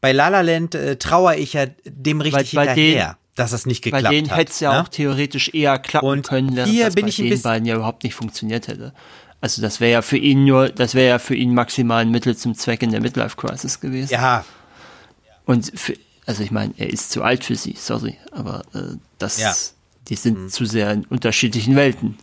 bei 0.00 0.12
La 0.12 0.28
La 0.28 0.40
Land 0.42 0.74
äh, 0.74 0.96
trauere 0.96 1.36
ich 1.36 1.52
ja 1.54 1.66
dem 1.84 2.20
richtig 2.20 2.52
bei 2.54 2.66
hinterher, 2.66 3.16
dass 3.34 3.50
das 3.52 3.66
nicht 3.66 3.82
geklappt 3.82 4.04
Bei 4.04 4.10
denen 4.10 4.30
hat. 4.30 4.38
hätte 4.38 4.52
es 4.52 4.60
ja 4.60 4.72
ne? 4.72 4.82
auch 4.82 4.88
theoretisch 4.88 5.52
eher 5.54 5.78
klappen 5.78 6.06
Und 6.06 6.28
können, 6.28 6.54
während 6.56 6.70
hier 6.72 6.86
das 6.86 6.94
bin 6.94 7.04
bei 7.04 7.08
ich 7.08 7.18
ein 7.18 7.24
den 7.24 7.30
bisschen- 7.30 7.42
beiden 7.42 7.66
ja 7.66 7.76
überhaupt 7.76 8.04
nicht 8.04 8.14
funktioniert 8.14 8.68
hätte. 8.68 8.92
Also 9.40 9.62
das 9.62 9.80
wäre 9.80 9.92
ja 9.92 10.02
für 10.02 10.16
ihn 10.16 10.44
nur, 10.44 10.68
das 10.70 10.94
wäre 10.94 11.08
ja 11.08 11.18
für 11.18 11.34
ihn 11.34 11.54
maximal 11.54 12.02
ein 12.02 12.10
Mittel 12.10 12.36
zum 12.36 12.54
Zweck 12.54 12.82
in 12.82 12.90
der 12.90 13.00
Midlife 13.00 13.36
Crisis 13.36 13.80
gewesen. 13.80 14.12
Ja, 14.12 14.44
Und 15.44 15.78
für, 15.78 15.94
also 16.24 16.42
ich 16.42 16.50
meine, 16.50 16.74
er 16.76 16.90
ist 16.90 17.10
zu 17.10 17.22
alt 17.22 17.44
für 17.44 17.54
sie, 17.54 17.76
sorry, 17.78 18.16
aber 18.32 18.62
äh, 18.74 18.96
das, 19.18 19.38
Ja. 19.38 19.54
die 20.08 20.16
sind 20.16 20.50
zu 20.50 20.64
sehr 20.64 20.90
in 20.90 21.04
unterschiedlichen 21.04 21.76
Welten. 21.76 22.18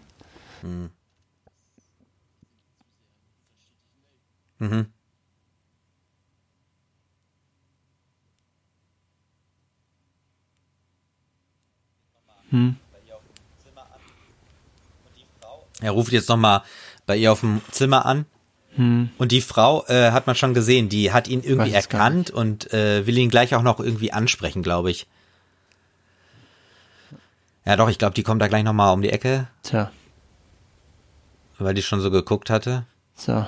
er 15.82 15.92
ruft 15.92 16.12
jetzt 16.12 16.30
nochmal 16.30 16.62
bei 17.06 17.18
ihr 17.18 17.32
auf 17.32 17.42
dem 17.42 17.62
Zimmer 17.72 18.06
an. 18.06 18.26
Und 18.76 19.32
die 19.32 19.42
Frau 19.42 19.86
äh, 19.86 20.10
hat 20.10 20.26
man 20.26 20.36
schon 20.36 20.56
gesehen, 20.56 20.90
die 20.90 21.12
hat 21.14 21.28
ihn 21.28 21.44
irgendwie 21.44 21.74
erkannt 21.74 22.32
und 22.32 22.74
äh, 22.74 23.06
will 23.06 23.16
ihn 23.20 23.30
gleich 23.30 23.54
auch 23.54 23.62
noch 23.62 23.80
irgendwie 23.80 24.12
ansprechen, 24.12 24.64
glaube 24.64 24.90
ich. 24.90 25.06
Ja, 27.66 27.76
doch, 27.76 27.88
ich 27.88 28.00
glaube, 28.00 28.16
die 28.16 28.24
kommt 28.24 28.42
da 28.42 28.48
gleich 28.48 28.64
nochmal 28.64 28.92
um 28.94 29.04
die 29.04 29.12
Ecke, 29.12 29.48
Tja, 29.62 29.92
weil 31.60 31.76
die 31.76 31.84
schon 31.84 32.02
so 32.02 32.10
geguckt 32.10 32.50
hatte. 32.50 32.86
so. 33.16 33.46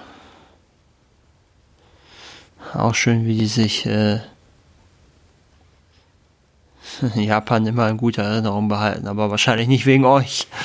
Auch 2.73 2.93
schön, 2.93 3.25
wie 3.25 3.37
die 3.37 3.47
sich 3.47 3.85
äh, 3.87 4.19
Japan 7.15 7.65
immer 7.65 7.89
in 7.89 7.97
guter 7.97 8.23
Erinnerung 8.23 8.67
behalten, 8.67 9.07
aber 9.07 9.31
wahrscheinlich 9.31 9.67
nicht 9.67 9.85
wegen 9.87 10.05
euch. 10.05 10.47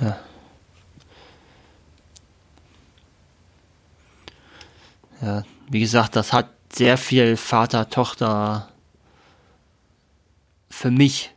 Ja. 0.00 0.18
Ja, 5.20 5.42
wie 5.68 5.80
gesagt, 5.80 6.16
das 6.16 6.32
hat 6.32 6.48
sehr 6.72 6.96
viel 6.96 7.36
Vater-Tochter 7.36 8.68
für 10.70 10.90
mich. 10.90 11.30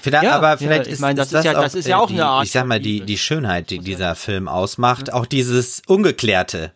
Vielleicht, 0.00 0.24
Ja, 0.24 0.36
aber 0.36 0.50
ja, 0.50 0.56
vielleicht 0.58 0.86
ich 0.86 0.92
ist, 0.94 1.00
meine, 1.00 1.14
das 1.14 1.32
ist 1.32 1.44
ja- 1.44 1.54
das 1.54 1.74
ist 1.74 1.86
ja 1.86 1.98
auch 1.98 2.08
die, 2.08 2.14
eine 2.14 2.26
Art 2.26 2.44
Ich 2.44 2.52
sag 2.52 2.66
mal, 2.66 2.78
die, 2.80 3.00
die 3.00 3.16
Schönheit, 3.16 3.70
die 3.70 3.78
dieser 3.78 4.14
Film 4.14 4.48
ausmacht, 4.48 5.10
auch 5.12 5.24
dieses 5.24 5.80
Ungeklärte. 5.86 6.72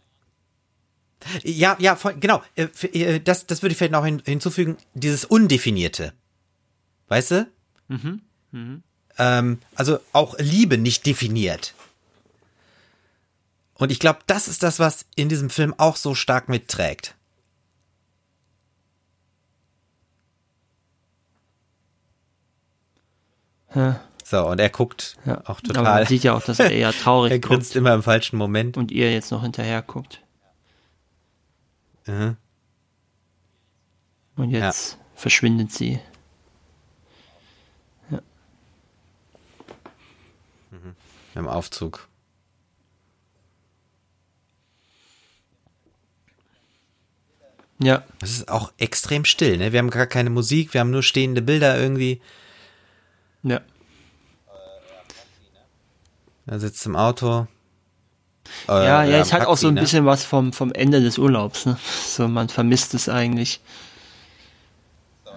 Ja, 1.43 1.77
ja, 1.81 1.97
voll, 1.97 2.15
genau. 2.19 2.43
äh, 2.55 2.65
äh, 2.93 3.21
Das, 3.21 3.47
das 3.47 3.63
würde 3.63 3.73
ich 3.73 3.79
vielleicht 3.79 3.93
noch 3.93 4.05
hin, 4.05 4.23
hinzufügen, 4.25 4.77
dieses 4.95 5.25
Undefinierte. 5.25 6.13
Weißt 7.09 7.31
du? 7.33 7.49
Mhm, 7.89 8.83
Ähm, 9.19 9.59
also 9.75 9.99
auch 10.13 10.37
Liebe 10.39 10.79
nicht 10.79 11.05
definiert. 11.07 11.75
Und 13.75 13.91
ich 13.93 13.99
glaube, 14.01 14.21
das 14.27 14.49
ist 14.49 14.63
das, 14.63 14.79
was 14.79 15.07
in 15.17 15.29
diesem 15.29 15.51
Film 15.51 15.75
auch 15.79 15.97
so 15.97 16.15
stark 16.15 16.49
mitträgt. 16.49 17.15
Ja, 23.75 24.01
So, 24.25 24.47
und 24.47 24.61
er 24.61 24.71
guckt 24.71 25.17
ja. 25.27 25.41
auch 25.43 25.59
Aber 25.59 25.63
total. 25.63 25.83
man 25.85 26.07
sieht 26.07 26.25
ja 26.25 26.35
auch, 26.35 26.43
dass 26.43 26.59
er 26.59 26.71
eher 26.71 26.93
traurig 27.03 27.33
er 27.33 27.39
grinst 27.39 27.71
guckt 27.71 27.77
immer 27.77 27.95
im 27.95 28.03
falschen 28.03 28.37
Moment. 28.37 28.77
und 28.77 28.91
ihr 28.91 29.13
jetzt 29.13 29.31
noch 29.31 29.43
hinterher 29.43 29.83
guckt. 29.83 30.21
Mhm. 32.09 32.37
Und 34.37 34.51
jetzt 34.51 34.99
verschwindet 35.15 35.73
sie. 35.73 36.01
Im 41.35 41.47
Aufzug. 41.47 42.09
Ja, 47.81 48.05
Es 48.21 48.33
ist 48.33 48.49
auch 48.49 48.73
extrem 48.79 49.25
still, 49.25 49.57
ne? 49.57 49.73
Wir 49.73 49.79
haben 49.79 49.91
gar 49.91 50.07
keine 50.09 50.31
Musik, 50.31 50.75
wir 50.75 50.81
haben 50.81 50.91
nur 50.91 51.05
stehende 51.05 51.43
Bilder 51.43 51.79
irgendwie. 51.79 52.21
ja. 53.45 53.61
Er 56.47 56.59
sitzt 56.59 56.85
im 56.87 56.97
Auto. 56.97 57.47
Äh, 58.69 58.73
Ja, 58.73 59.05
ja, 59.05 59.17
äh, 59.17 59.21
es 59.21 59.33
am 59.33 59.41
hat 59.41 59.49
auch 59.49 59.57
so 59.57 59.69
ein 59.69 59.75
ne? 59.75 59.81
bisschen 59.81 60.07
was 60.07 60.25
vom, 60.25 60.53
vom 60.53 60.73
Ende 60.73 61.01
des 61.01 61.19
Urlaubs. 61.19 61.67
Ne? 61.67 61.79
So, 62.07 62.29
man 62.29 62.49
vermisst 62.49 62.95
es 62.95 63.09
eigentlich. 63.09 63.61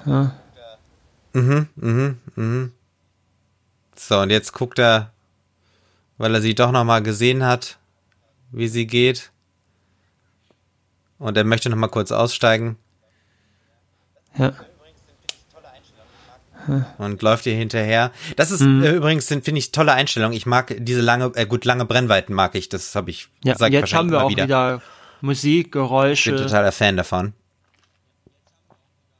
Ja, 0.05 0.35
Mhm, 1.33 1.67
mhm, 1.75 2.17
mhm. 2.35 2.71
So, 3.95 4.19
und 4.19 4.31
jetzt 4.31 4.51
guckt 4.51 4.79
er, 4.79 5.11
weil 6.17 6.35
er 6.35 6.41
sie 6.41 6.55
doch 6.55 6.71
nochmal 6.71 7.01
gesehen 7.01 7.45
hat, 7.45 7.77
wie 8.51 8.67
sie 8.67 8.85
geht. 8.85 9.31
Und 11.19 11.37
er 11.37 11.43
möchte 11.45 11.69
nochmal 11.69 11.89
kurz 11.89 12.11
aussteigen 12.11 12.77
ja, 14.37 14.53
und 16.97 17.21
läuft 17.21 17.45
ihr 17.45 17.55
hinterher. 17.55 18.11
Das 18.35 18.51
ist 18.51 18.61
Mhm. 18.61 18.83
äh, 18.83 18.91
übrigens, 18.91 19.27
finde 19.27 19.57
ich, 19.57 19.71
tolle 19.71 19.93
Einstellung. 19.93 20.31
Ich 20.33 20.45
mag 20.45 20.75
diese 20.79 21.01
lange, 21.01 21.31
äh, 21.35 21.45
gut, 21.45 21.65
lange 21.65 21.85
Brennweiten 21.85 22.33
mag 22.35 22.55
ich. 22.55 22.69
Das 22.69 22.95
habe 22.95 23.09
ich, 23.09 23.29
ja. 23.43 23.55
sag 23.57 23.71
Jetzt 23.71 23.93
haben 23.93 24.11
wir 24.11 24.23
auch 24.23 24.29
wieder. 24.29 24.43
wieder, 24.43 24.81
Musik, 25.21 25.67
Ich 25.67 25.71
bin 25.71 25.81
Geräusche. 25.81 26.35
totaler 26.35 26.71
Fan 26.71 26.97
davon. 26.97 27.33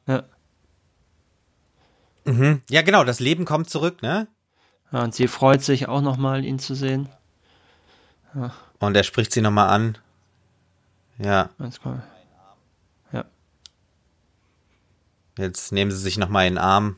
Ja. 0.07 0.23
Ja, 2.69 2.81
genau, 2.81 3.03
das 3.03 3.19
Leben 3.19 3.45
kommt 3.45 3.69
zurück, 3.69 4.01
ne? 4.01 4.27
ja, 4.91 5.03
und 5.03 5.13
sie 5.15 5.27
freut 5.27 5.63
sich 5.63 5.87
auch 5.87 6.01
nochmal, 6.01 6.45
ihn 6.45 6.59
zu 6.59 6.75
sehen. 6.75 7.09
Und 8.79 8.95
er 8.95 9.03
spricht 9.03 9.31
sie 9.33 9.41
nochmal 9.41 9.69
an. 9.69 9.97
Ja, 11.17 11.49
Ganz 11.59 11.79
cool. 11.85 12.01
Ja, 13.11 13.25
jetzt 15.37 15.71
nehmen 15.71 15.91
sie 15.91 15.97
sich 15.97 16.17
nochmal 16.17 16.47
in 16.47 16.53
den 16.53 16.57
Arm. 16.59 16.95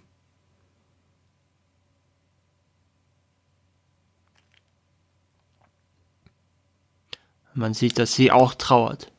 Man 7.53 7.73
sieht, 7.73 7.99
dass 7.99 8.13
sie 8.13 8.31
auch 8.31 8.53
trauert. 8.53 9.11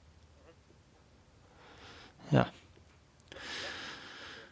Ja. 2.31 2.47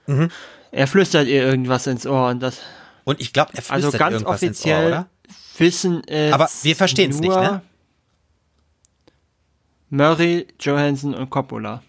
Mhm. 0.06 0.30
Er 0.70 0.86
flüstert 0.86 1.26
ihr 1.26 1.42
irgendwas 1.44 1.86
ins 1.86 2.06
Ohr 2.06 2.28
und 2.28 2.40
das, 2.40 2.58
Und 3.04 3.20
ich 3.20 3.32
glaube, 3.32 3.52
er 3.54 3.62
flüstert 3.62 3.84
also 3.84 3.98
ganz 3.98 4.12
irgendwas 4.14 4.42
ins 4.42 4.58
Ohr, 4.58 4.72
offiziell 4.72 4.86
oder? 4.86 5.06
wissen 5.58 6.02
es 6.06 6.32
Aber 6.32 6.48
wir 6.62 6.76
verstehen's 6.76 7.20
nicht, 7.20 7.28
nur 7.28 7.40
ne? 7.40 7.62
Murray, 9.90 10.46
Johansson 10.58 11.14
und 11.14 11.28
Coppola. 11.28 11.82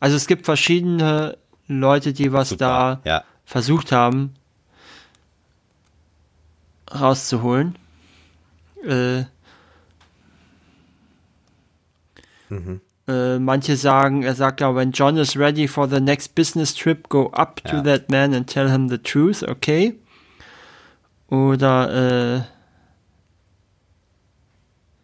Also 0.00 0.16
es 0.16 0.26
gibt 0.26 0.44
verschiedene 0.44 1.36
Leute, 1.66 2.12
die 2.12 2.32
was 2.32 2.50
Super, 2.50 3.00
da 3.04 3.10
ja. 3.10 3.24
versucht 3.44 3.92
haben 3.92 4.34
rauszuholen. 6.92 7.76
Äh, 8.86 9.24
äh, 13.08 13.38
manche 13.38 13.76
sagen, 13.76 14.22
er 14.22 14.34
sagt 14.34 14.60
ja, 14.60 14.74
when 14.74 14.92
John 14.92 15.16
is 15.16 15.36
ready 15.36 15.66
for 15.68 15.88
the 15.88 16.00
next 16.00 16.34
business 16.34 16.74
trip, 16.74 17.08
go 17.08 17.30
up 17.32 17.62
to 17.64 17.76
Ja. 17.76 17.82
that 17.82 18.10
man 18.10 18.34
and 18.34 18.46
tell 18.48 18.70
him 18.70 18.88
the 18.88 18.98
truth, 18.98 19.42
okay? 19.42 19.94
Oder 21.28 22.44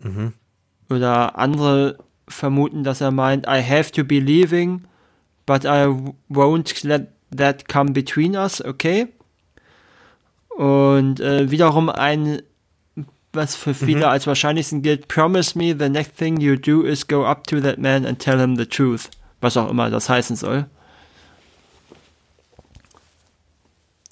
äh, 0.05 0.93
oder 0.93 1.39
andere 1.39 1.98
vermuten, 2.28 2.85
dass 2.85 3.01
er 3.01 3.11
meint, 3.11 3.47
I 3.47 3.62
have 3.62 3.90
to 3.93 4.05
be 4.05 4.19
leaving, 4.19 4.85
but 5.47 5.65
I 5.65 5.86
won't 6.31 6.86
let 6.86 7.09
that 7.36 7.69
come 7.69 7.93
between 7.93 8.35
us, 8.35 8.65
okay? 8.65 9.09
Und 10.57 11.20
äh, 11.20 11.51
wiederum 11.51 11.89
ein, 11.89 12.43
was 13.32 13.55
für 13.55 13.74
viele 13.74 14.09
als 14.09 14.27
wahrscheinlichsten 14.27 14.82
gilt, 14.82 15.09
promise 15.09 15.57
me 15.57 15.74
the 15.78 15.89
next 15.89 16.16
thing 16.16 16.40
you 16.40 16.57
do 16.57 16.82
is 16.82 17.07
go 17.07 17.24
up 17.24 17.47
to 17.47 17.61
that 17.61 17.78
man 17.78 18.05
and 18.05 18.19
tell 18.19 18.39
him 18.39 18.57
the 18.57 18.66
truth. 18.66 19.09
Was 19.40 19.57
auch 19.57 19.70
immer 19.70 19.89
das 19.90 20.09
heißen 20.09 20.36
soll. 20.36 20.66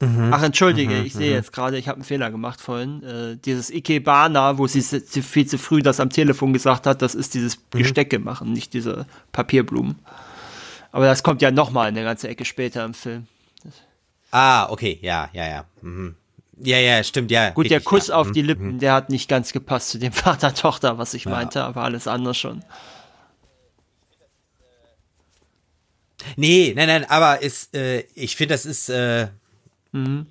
Mhm. 0.01 0.33
Ach, 0.33 0.43
entschuldige, 0.43 0.95
mhm, 0.95 1.07
ich 1.07 1.13
sehe 1.13 1.31
mhm. 1.31 1.37
jetzt 1.37 1.53
gerade, 1.53 1.77
ich 1.77 1.89
habe 1.89 1.97
einen 1.97 2.05
Fehler 2.05 2.31
gemacht 2.31 2.61
vorhin. 2.61 3.03
Äh, 3.03 3.37
dieses 3.37 3.69
Ikebana, 3.71 4.57
wo 4.57 4.67
sie 4.69 4.81
viel 4.83 5.47
zu 5.47 5.59
früh 5.59 5.83
das 5.83 5.99
am 5.99 6.11
Telefon 6.11 6.53
gesagt 6.53 6.87
hat, 6.87 7.03
das 7.03 7.17
ist 7.17 7.35
dieses 7.35 7.57
mhm. 7.57 7.79
Gestecke 7.79 8.21
machen, 8.21 8.53
nicht 8.53 8.75
diese 8.75 9.07
Papierblumen. 9.33 9.97
Aber 10.93 11.07
das 11.07 11.23
kommt 11.23 11.43
ja 11.43 11.51
nochmal 11.51 11.89
eine 11.89 12.05
ganze 12.05 12.29
Ecke 12.29 12.45
später 12.45 12.85
im 12.85 12.95
Film. 12.95 13.27
Ah, 14.31 14.71
okay, 14.71 14.99
ja, 15.03 15.29
ja, 15.33 15.49
ja. 15.49 15.65
Mhm. 15.83 16.15
Ja, 16.63 16.79
ja, 16.79 17.03
stimmt, 17.05 17.31
ja. 17.31 17.51
Gut, 17.51 17.71
der 17.71 17.81
Kuss 17.81 18.09
ja. 18.09 18.17
auf 18.17 18.33
die 18.33 18.43
mhm, 18.43 18.49
Lippen, 18.49 18.79
der 18.79 18.93
hat 18.93 19.11
nicht 19.11 19.29
ganz 19.29 19.53
gepasst 19.53 19.91
zu 19.91 19.99
dem 19.99 20.13
Vater-Tochter, 20.15 20.99
was 20.99 21.15
ich 21.15 21.25
ja. 21.25 21.31
meinte, 21.31 21.63
aber 21.63 21.83
alles 21.83 22.07
andere 22.07 22.35
schon. 22.35 22.65
Nee, 26.37 26.73
nein, 26.77 26.89
nein, 26.89 27.05
aber 27.09 27.43
ist, 27.43 27.75
äh, 27.75 28.05
ich 28.15 28.37
finde, 28.37 28.55
das 28.55 28.67
ist, 28.67 28.89
äh, 28.89 29.29
mhm. 29.93 30.27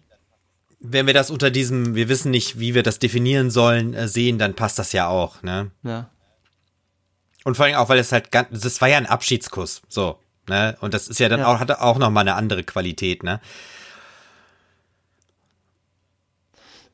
wenn 0.80 1.08
wir 1.08 1.14
das 1.14 1.32
unter 1.32 1.49
diesem, 1.49 1.95
wir 1.95 2.10
wissen 2.10 2.30
nicht, 2.30 2.60
wie 2.60 2.76
wir 2.76 2.84
das 2.84 2.99
definieren 2.99 3.49
sollen, 3.49 3.94
äh, 3.94 4.08
sehen, 4.08 4.38
dann 4.38 4.54
passt 4.54 4.80
das 4.80 4.91
ja 4.91 5.08
auch, 5.08 5.41
ne? 5.44 5.72
Ja. 5.84 6.10
Und 7.45 7.56
vor 7.56 7.66
allem 7.66 7.76
auch, 7.76 7.88
weil 7.88 7.99
es 7.99 8.12
halt 8.12 8.32
ganz, 8.32 8.49
das 8.62 8.82
war 8.82 8.90
ja 8.90 8.98
ein 8.98 9.06
Abschiedskuss, 9.06 9.82
so, 9.88 10.20
ne? 10.48 10.78
Und 10.82 10.94
das 10.94 11.08
ist 11.08 11.20
ja 11.20 11.30
dann 11.30 11.40
ja. 11.40 11.48
auch, 11.48 11.60
hatte 11.60 11.82
auch 11.82 11.98
nochmal 11.98 12.22
eine 12.22 12.36
andere 12.36 12.64
Qualität, 12.64 13.24
ne? 13.24 13.40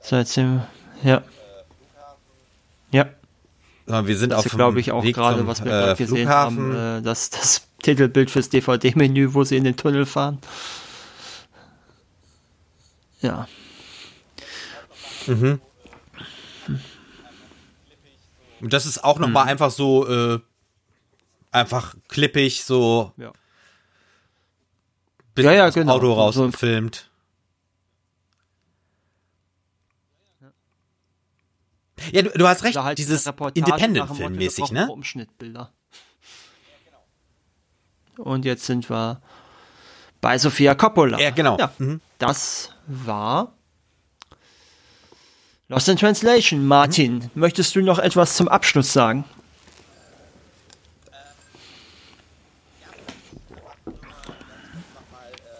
So, 0.03 0.17
jetzt 0.17 0.33
sind 0.33 0.61
wir, 1.01 1.09
ja. 1.09 1.23
Ja. 2.91 4.05
Wir 4.05 4.17
sind 4.17 4.31
das 4.31 4.45
auf 4.45 4.51
glaube 4.51 4.81
ich, 4.81 4.91
auch 4.91 5.03
gerade, 5.03 5.47
was 5.47 5.63
wir 5.63 5.71
äh, 5.71 5.75
gerade 5.75 5.95
gesehen 5.95 6.29
haben, 6.29 6.75
äh, 6.75 7.01
dass 7.01 7.29
das 7.29 7.67
Titelbild 7.81 8.29
fürs 8.29 8.49
DVD-Menü, 8.49 9.33
wo 9.33 9.45
sie 9.45 9.55
in 9.55 9.63
den 9.63 9.77
Tunnel 9.77 10.05
fahren. 10.05 10.39
Ja. 13.21 13.47
Mhm. 15.27 15.61
Und 18.59 18.73
das 18.73 18.85
ist 18.85 19.03
auch 19.03 19.19
nochmal 19.19 19.45
mhm. 19.45 19.51
einfach 19.51 19.71
so, 19.71 20.07
äh, 20.07 20.39
einfach 21.51 21.95
klippig, 22.09 22.65
so. 22.65 23.13
Ja. 23.15 23.31
Bis 25.33 25.45
ja, 25.45 25.53
ja, 25.53 25.69
genau. 25.69 25.93
Auto 25.93 26.11
rausgefilmt. 26.11 27.09
Ja, 32.11 32.21
du, 32.21 32.29
du 32.29 32.47
hast 32.47 32.63
recht, 32.63 32.77
halt 32.77 32.97
dieses 32.97 33.25
Independent-Film-mäßig, 33.25 34.71
ne? 34.71 34.89
Umschnittbilder. 34.89 35.71
Und 38.17 38.45
jetzt 38.45 38.65
sind 38.65 38.89
wir 38.89 39.21
bei 40.21 40.37
Sofia 40.37 40.75
Coppola. 40.75 41.19
Ja, 41.19 41.31
genau. 41.31 41.57
Ja, 41.57 41.71
mhm. 41.77 41.99
Das 42.17 42.71
war 42.85 43.53
Lost 45.67 45.89
in 45.89 45.97
Translation. 45.97 46.65
Martin, 46.65 47.15
mhm. 47.15 47.29
möchtest 47.33 47.75
du 47.75 47.81
noch 47.81 47.99
etwas 47.99 48.35
zum 48.35 48.47
Abschluss 48.47 48.93
sagen? 48.93 49.25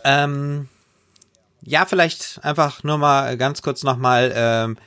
Ähm, 0.03 0.67
ja, 1.61 1.85
vielleicht 1.85 2.43
einfach 2.43 2.83
nur 2.83 2.97
mal 2.97 3.37
ganz 3.37 3.61
kurz 3.61 3.83
nochmal, 3.83 4.33
ähm, 4.35 4.77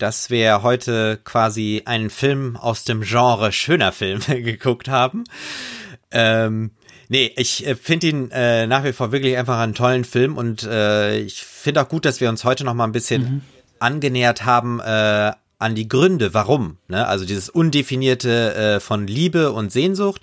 dass 0.00 0.30
wir 0.30 0.62
heute 0.62 1.20
quasi 1.22 1.82
einen 1.84 2.10
Film 2.10 2.56
aus 2.56 2.84
dem 2.84 3.02
Genre 3.02 3.52
schöner 3.52 3.92
Film 3.92 4.20
geguckt 4.26 4.88
haben. 4.88 5.24
Ähm, 6.10 6.72
Nee, 7.12 7.32
ich 7.36 7.66
äh, 7.66 7.74
finde 7.74 8.06
ihn 8.06 8.30
äh, 8.30 8.68
nach 8.68 8.84
wie 8.84 8.92
vor 8.92 9.10
wirklich 9.10 9.36
einfach 9.36 9.58
einen 9.58 9.74
tollen 9.74 10.04
Film 10.04 10.38
und 10.38 10.62
äh, 10.62 11.18
ich 11.18 11.42
finde 11.42 11.82
auch 11.82 11.88
gut, 11.88 12.04
dass 12.04 12.20
wir 12.20 12.28
uns 12.28 12.44
heute 12.44 12.62
noch 12.62 12.72
mal 12.72 12.84
ein 12.84 12.92
bisschen 12.92 13.22
mhm. 13.22 13.40
angenähert 13.80 14.44
haben 14.44 14.78
äh, 14.78 15.32
an 15.58 15.74
die 15.74 15.88
Gründe, 15.88 16.34
warum. 16.34 16.78
Ne? 16.86 17.04
Also 17.04 17.24
dieses 17.24 17.48
undefinierte 17.48 18.54
äh, 18.54 18.80
von 18.80 19.08
Liebe 19.08 19.50
und 19.50 19.72
Sehnsucht, 19.72 20.22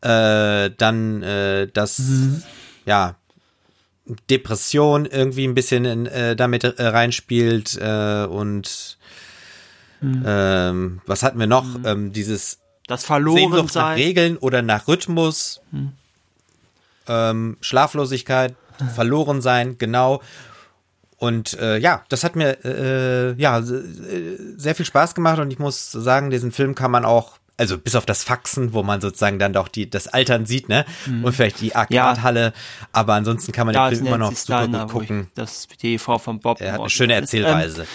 äh, 0.00 0.70
dann 0.76 1.22
äh, 1.22 1.68
das, 1.72 2.00
mhm. 2.00 2.42
ja, 2.86 3.14
Depression 4.28 5.06
irgendwie 5.06 5.46
ein 5.46 5.54
bisschen 5.54 5.84
in, 5.84 6.06
äh, 6.06 6.34
damit 6.34 6.64
äh, 6.64 6.86
reinspielt 6.86 7.78
äh, 7.80 8.24
und 8.24 8.95
mhm. 10.00 10.24
ähm, 10.26 11.00
was 11.06 11.22
hatten 11.22 11.38
wir 11.38 11.46
noch? 11.46 11.78
Mhm. 11.78 11.86
Ähm, 11.86 12.12
dieses 12.12 12.58
das 12.86 13.04
Verloren 13.04 13.52
Sehnsucht 13.52 13.74
nach 13.74 13.96
Regeln 13.96 14.36
oder 14.36 14.62
nach 14.62 14.86
Rhythmus. 14.88 15.60
Mhm 15.72 15.92
ähm, 17.08 17.56
Schlaflosigkeit, 17.60 18.54
verloren 18.94 19.40
sein, 19.40 19.78
genau. 19.78 20.22
Und 21.18 21.58
äh, 21.58 21.78
ja, 21.78 22.04
das 22.10 22.24
hat 22.24 22.36
mir 22.36 22.58
äh, 22.64 23.32
ja 23.40 23.62
sehr 23.62 24.74
viel 24.74 24.84
Spaß 24.84 25.14
gemacht 25.14 25.38
und 25.38 25.50
ich 25.50 25.58
muss 25.58 25.90
sagen, 25.90 26.28
diesen 26.28 26.52
Film 26.52 26.74
kann 26.74 26.90
man 26.90 27.04
auch 27.04 27.38
also 27.58 27.78
bis 27.78 27.94
auf 27.94 28.04
das 28.04 28.22
Faxen, 28.22 28.74
wo 28.74 28.82
man 28.82 29.00
sozusagen 29.00 29.38
dann 29.38 29.54
doch 29.54 29.68
die 29.68 29.88
das 29.88 30.08
Altern 30.08 30.44
sieht, 30.44 30.68
ne? 30.68 30.84
Mhm. 31.06 31.24
Und 31.24 31.32
vielleicht 31.32 31.62
die 31.62 31.74
Arcade-Halle, 31.74 32.52
aber 32.92 33.14
ansonsten 33.14 33.52
kann 33.52 33.66
man 33.66 33.72
da 33.72 33.88
den 33.88 33.96
Film 33.96 34.08
immer 34.08 34.18
noch 34.18 34.32
super 34.34 34.68
gut 34.68 34.88
gucken. 34.90 35.30
Das 35.34 35.66
die 35.80 35.96
Frau 35.96 36.18
von 36.18 36.38
Bob. 36.40 36.60
Er 36.60 36.72
hat 36.74 36.80
eine 36.80 36.90
schöne 36.90 37.14
Erzählweise. 37.14 37.82
Ähm, 37.82 37.88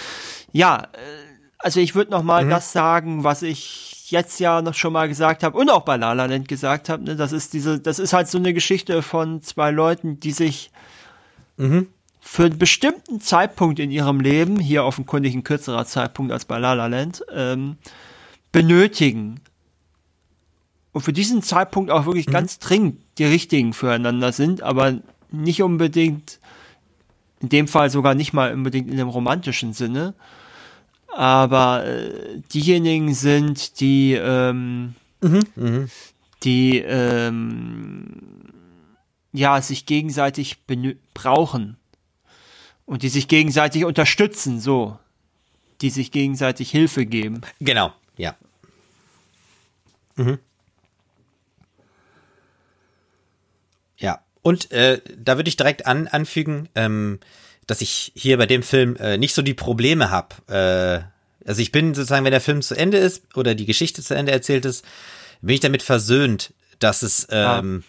ja, 0.50 0.78
äh, 0.78 1.21
also 1.62 1.80
ich 1.80 1.94
würde 1.94 2.10
noch 2.10 2.22
mal 2.22 2.44
mhm. 2.44 2.50
das 2.50 2.72
sagen, 2.72 3.24
was 3.24 3.42
ich 3.42 4.10
jetzt 4.10 4.40
ja 4.40 4.60
noch 4.60 4.74
schon 4.74 4.92
mal 4.92 5.08
gesagt 5.08 5.42
habe 5.42 5.56
und 5.56 5.70
auch 5.70 5.82
bei 5.82 5.96
La 5.96 6.12
La 6.12 6.26
Land 6.26 6.48
gesagt 6.48 6.88
habe, 6.88 7.04
ne, 7.04 7.16
das 7.16 7.32
ist 7.32 7.52
diese, 7.52 7.80
das 7.80 7.98
ist 7.98 8.12
halt 8.12 8.28
so 8.28 8.38
eine 8.38 8.52
Geschichte 8.52 9.02
von 9.02 9.42
zwei 9.42 9.70
Leuten, 9.70 10.20
die 10.20 10.32
sich 10.32 10.70
mhm. 11.56 11.88
für 12.20 12.44
einen 12.44 12.58
bestimmten 12.58 13.20
Zeitpunkt 13.20 13.78
in 13.78 13.90
ihrem 13.90 14.20
Leben, 14.20 14.58
hier 14.58 14.84
offenkundig 14.84 15.34
ein 15.34 15.44
kürzerer 15.44 15.86
Zeitpunkt 15.86 16.32
als 16.32 16.44
bei 16.44 16.58
La 16.58 16.74
La 16.74 16.88
Land, 16.88 17.24
ähm, 17.32 17.76
benötigen. 18.50 19.40
Und 20.92 21.00
für 21.00 21.14
diesen 21.14 21.42
Zeitpunkt 21.42 21.90
auch 21.90 22.04
wirklich 22.04 22.26
mhm. 22.26 22.32
ganz 22.32 22.58
dringend 22.58 23.00
die 23.18 23.24
richtigen 23.24 23.72
füreinander 23.72 24.32
sind, 24.32 24.62
aber 24.62 24.98
nicht 25.30 25.62
unbedingt, 25.62 26.38
in 27.40 27.48
dem 27.48 27.66
Fall 27.66 27.88
sogar 27.88 28.14
nicht 28.14 28.34
mal 28.34 28.52
unbedingt 28.52 28.90
in 28.90 28.98
dem 28.98 29.08
romantischen 29.08 29.72
Sinne 29.72 30.14
aber 31.14 31.84
äh, 31.84 32.40
diejenigen 32.52 33.14
sind, 33.14 33.80
die 33.80 34.14
ähm, 34.14 34.94
mhm, 35.20 35.42
mh. 35.56 35.86
die 36.42 36.78
ähm, 36.78 38.52
ja 39.32 39.60
sich 39.60 39.86
gegenseitig 39.86 40.58
brauchen 41.14 41.76
und 42.86 43.02
die 43.02 43.08
sich 43.08 43.28
gegenseitig 43.28 43.84
unterstützen, 43.84 44.60
so, 44.60 44.98
die 45.80 45.90
sich 45.90 46.10
gegenseitig 46.10 46.70
Hilfe 46.70 47.06
geben. 47.06 47.42
Genau, 47.60 47.92
ja. 48.16 48.36
Mhm. 50.16 50.38
Ja, 53.98 54.20
und 54.42 54.70
äh, 54.72 55.00
da 55.16 55.36
würde 55.36 55.48
ich 55.48 55.56
direkt 55.56 55.86
an, 55.86 56.08
anfügen, 56.08 56.68
ähm, 56.74 57.20
dass 57.66 57.80
ich 57.80 58.12
hier 58.14 58.38
bei 58.38 58.46
dem 58.46 58.62
Film 58.62 58.96
äh, 58.96 59.18
nicht 59.18 59.34
so 59.34 59.42
die 59.42 59.54
Probleme 59.54 60.10
habe. 60.10 60.34
Äh, 60.48 61.48
also 61.48 61.60
ich 61.60 61.72
bin 61.72 61.94
sozusagen, 61.94 62.24
wenn 62.24 62.32
der 62.32 62.40
Film 62.40 62.62
zu 62.62 62.74
Ende 62.76 62.98
ist 62.98 63.24
oder 63.36 63.54
die 63.54 63.66
Geschichte 63.66 64.02
zu 64.02 64.14
Ende 64.14 64.32
erzählt 64.32 64.64
ist, 64.64 64.84
bin 65.40 65.54
ich 65.54 65.60
damit 65.60 65.82
versöhnt, 65.82 66.52
dass 66.78 67.02
es, 67.02 67.26
ähm, 67.30 67.84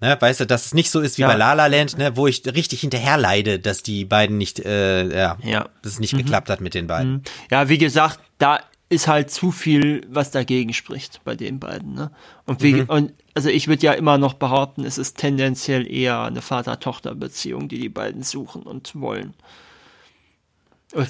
ja. 0.00 0.08
ne, 0.08 0.20
weißt 0.20 0.40
du, 0.40 0.46
dass 0.46 0.66
es 0.66 0.74
nicht 0.74 0.90
so 0.90 1.00
ist 1.00 1.18
wie 1.18 1.22
ja. 1.22 1.28
bei 1.28 1.34
La 1.34 1.54
La 1.54 1.66
Land, 1.66 1.96
ne, 1.98 2.16
wo 2.16 2.26
ich 2.26 2.42
richtig 2.46 2.80
hinterher 2.80 3.16
leide, 3.16 3.58
dass 3.58 3.82
die 3.82 4.04
beiden 4.04 4.38
nicht, 4.38 4.60
äh, 4.60 5.04
ja, 5.08 5.38
ja. 5.42 5.68
dass 5.82 5.92
es 5.92 6.00
nicht 6.00 6.12
mhm. 6.12 6.18
geklappt 6.18 6.50
hat 6.50 6.60
mit 6.60 6.74
den 6.74 6.86
beiden. 6.86 7.12
Mhm. 7.12 7.22
Ja, 7.50 7.68
wie 7.68 7.78
gesagt, 7.78 8.20
da 8.38 8.60
ist 8.90 9.06
halt 9.06 9.30
zu 9.30 9.52
viel, 9.52 10.04
was 10.10 10.32
dagegen 10.32 10.74
spricht 10.74 11.22
bei 11.24 11.36
den 11.36 11.60
beiden. 11.60 11.94
Ne? 11.94 12.10
Und, 12.44 12.60
wie, 12.62 12.74
mhm. 12.74 12.88
und 12.88 13.12
also 13.34 13.48
ich 13.48 13.68
würde 13.68 13.86
ja 13.86 13.92
immer 13.92 14.18
noch 14.18 14.34
behaupten, 14.34 14.84
es 14.84 14.98
ist 14.98 15.16
tendenziell 15.16 15.90
eher 15.90 16.22
eine 16.22 16.42
Vater-Tochter-Beziehung, 16.42 17.68
die 17.68 17.78
die 17.78 17.88
beiden 17.88 18.24
suchen 18.24 18.62
und 18.62 19.00
wollen. 19.00 19.34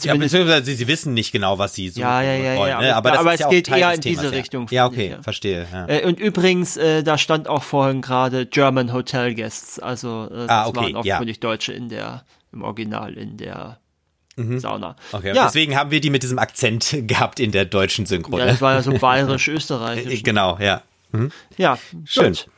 Ja, 0.03 0.15
beziehungsweise 0.15 0.67
sie, 0.67 0.75
sie 0.75 0.89
wissen 0.89 1.15
nicht 1.15 1.33
genau, 1.33 1.59
was 1.59 1.75
sie 1.75 1.89
suchen 1.89 2.03
ja, 2.03 2.21
ja, 2.21 2.35
ja, 2.35 2.57
wollen, 2.59 2.69
ja, 2.69 2.81
ne? 2.83 2.97
aber, 2.97 3.19
aber 3.19 3.33
es 3.33 3.41
ja 3.41 3.49
geht 3.49 3.71
eher 3.71 3.95
in 3.95 4.03
diese 4.03 4.31
Richtung. 4.31 4.67
Ja, 4.71 4.85
okay, 4.85 5.15
ich, 5.17 5.25
verstehe. 5.25 5.67
Äh, 5.89 6.07
und 6.07 6.21
übrigens, 6.21 6.77
äh, 6.77 7.03
da 7.03 7.17
stand 7.17 7.49
auch 7.49 7.63
vorhin 7.63 8.03
gerade 8.03 8.45
German 8.45 8.93
Hotel 8.93 9.35
Guests, 9.35 9.79
also 9.79 10.29
äh, 10.31 10.37
das 10.37 10.49
ah, 10.51 10.67
okay, 10.67 10.77
waren 10.77 10.97
offenkundig. 10.97 11.41
Deutsche 11.41 11.73
in 11.73 11.89
der, 11.89 12.27
im 12.53 12.61
Original 12.61 13.15
in 13.15 13.39
der 13.39 13.81
mhm. 14.49 14.59
Sauna. 14.61 14.97
Okay, 15.13 15.35
ja. 15.35 15.47
deswegen 15.47 15.77
haben 15.77 15.91
wir 15.91 16.01
die 16.01 16.11
mit 16.11 16.23
diesem 16.23 16.39
Akzent 16.39 16.97
gehabt 17.07 17.41
in 17.41 17.53
der 17.53 17.65
deutschen 17.65 18.07
Synchro. 18.07 18.39
Ja, 18.39 18.47
das 18.47 18.61
war 18.61 18.75
ja 18.75 18.83
so 18.83 18.93
bayerisch-österreichisch. 18.99 20.23
genau, 20.23 20.59
ja. 20.61 20.83
Mhm. 21.13 21.33
Ja, 21.57 21.79
schön. 22.05 22.33
Gut. 22.33 22.49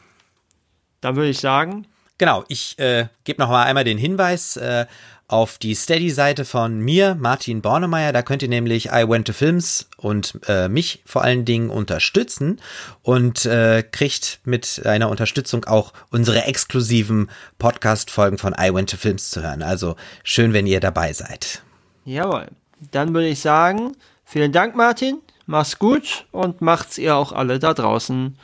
Dann 1.00 1.16
würde 1.16 1.30
ich 1.30 1.40
sagen. 1.40 1.86
Genau, 2.18 2.44
ich 2.48 2.78
äh, 2.78 3.06
gebe 3.24 3.40
noch 3.40 3.48
mal 3.48 3.64
einmal 3.64 3.84
den 3.84 3.98
Hinweis 3.98 4.56
äh, 4.56 4.86
auf 5.32 5.56
die 5.56 5.74
Steady-Seite 5.74 6.44
von 6.44 6.78
mir, 6.78 7.14
Martin 7.14 7.62
Bornemeyer. 7.62 8.12
Da 8.12 8.20
könnt 8.20 8.42
ihr 8.42 8.50
nämlich 8.50 8.90
I 8.90 9.08
Went 9.08 9.26
to 9.26 9.32
Films 9.32 9.88
und 9.96 10.38
äh, 10.46 10.68
mich 10.68 11.02
vor 11.06 11.22
allen 11.22 11.46
Dingen 11.46 11.70
unterstützen 11.70 12.60
und 13.00 13.46
äh, 13.46 13.82
kriegt 13.82 14.40
mit 14.44 14.82
einer 14.84 15.08
Unterstützung 15.08 15.64
auch 15.64 15.94
unsere 16.10 16.44
exklusiven 16.44 17.30
Podcast-Folgen 17.58 18.36
von 18.36 18.54
I 18.60 18.74
Went 18.74 18.90
to 18.90 18.98
Films 18.98 19.30
zu 19.30 19.42
hören. 19.42 19.62
Also 19.62 19.96
schön, 20.22 20.52
wenn 20.52 20.66
ihr 20.66 20.80
dabei 20.80 21.14
seid. 21.14 21.62
Jawohl. 22.04 22.48
Dann 22.90 23.14
würde 23.14 23.28
ich 23.28 23.40
sagen, 23.40 23.96
vielen 24.24 24.52
Dank, 24.52 24.74
Martin. 24.74 25.18
Mach's 25.46 25.78
gut 25.78 26.26
und 26.32 26.60
macht's 26.60 26.98
ihr 26.98 27.16
auch 27.16 27.32
alle 27.32 27.58
da 27.58 27.74
draußen 27.74 28.36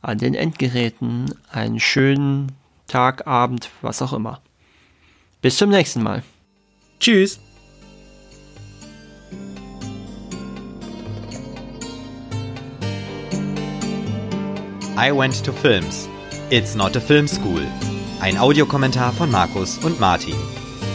an 0.00 0.18
den 0.18 0.34
Endgeräten 0.34 1.34
einen 1.50 1.80
schönen 1.80 2.52
Tag, 2.86 3.26
Abend, 3.26 3.70
was 3.82 4.02
auch 4.02 4.12
immer. 4.12 4.40
Bis 5.42 5.56
zum 5.56 5.70
nächsten 5.70 6.02
Mal. 6.02 6.22
Tschüss. 6.98 7.40
I 14.96 15.12
Went 15.12 15.42
to 15.44 15.52
Films. 15.52 16.08
It's 16.50 16.74
not 16.74 16.96
a 16.96 17.00
film 17.00 17.26
school. 17.26 17.66
Ein 18.20 18.36
Audiokommentar 18.36 19.12
von 19.12 19.30
Markus 19.30 19.78
und 19.78 19.98
Martin. 19.98 20.34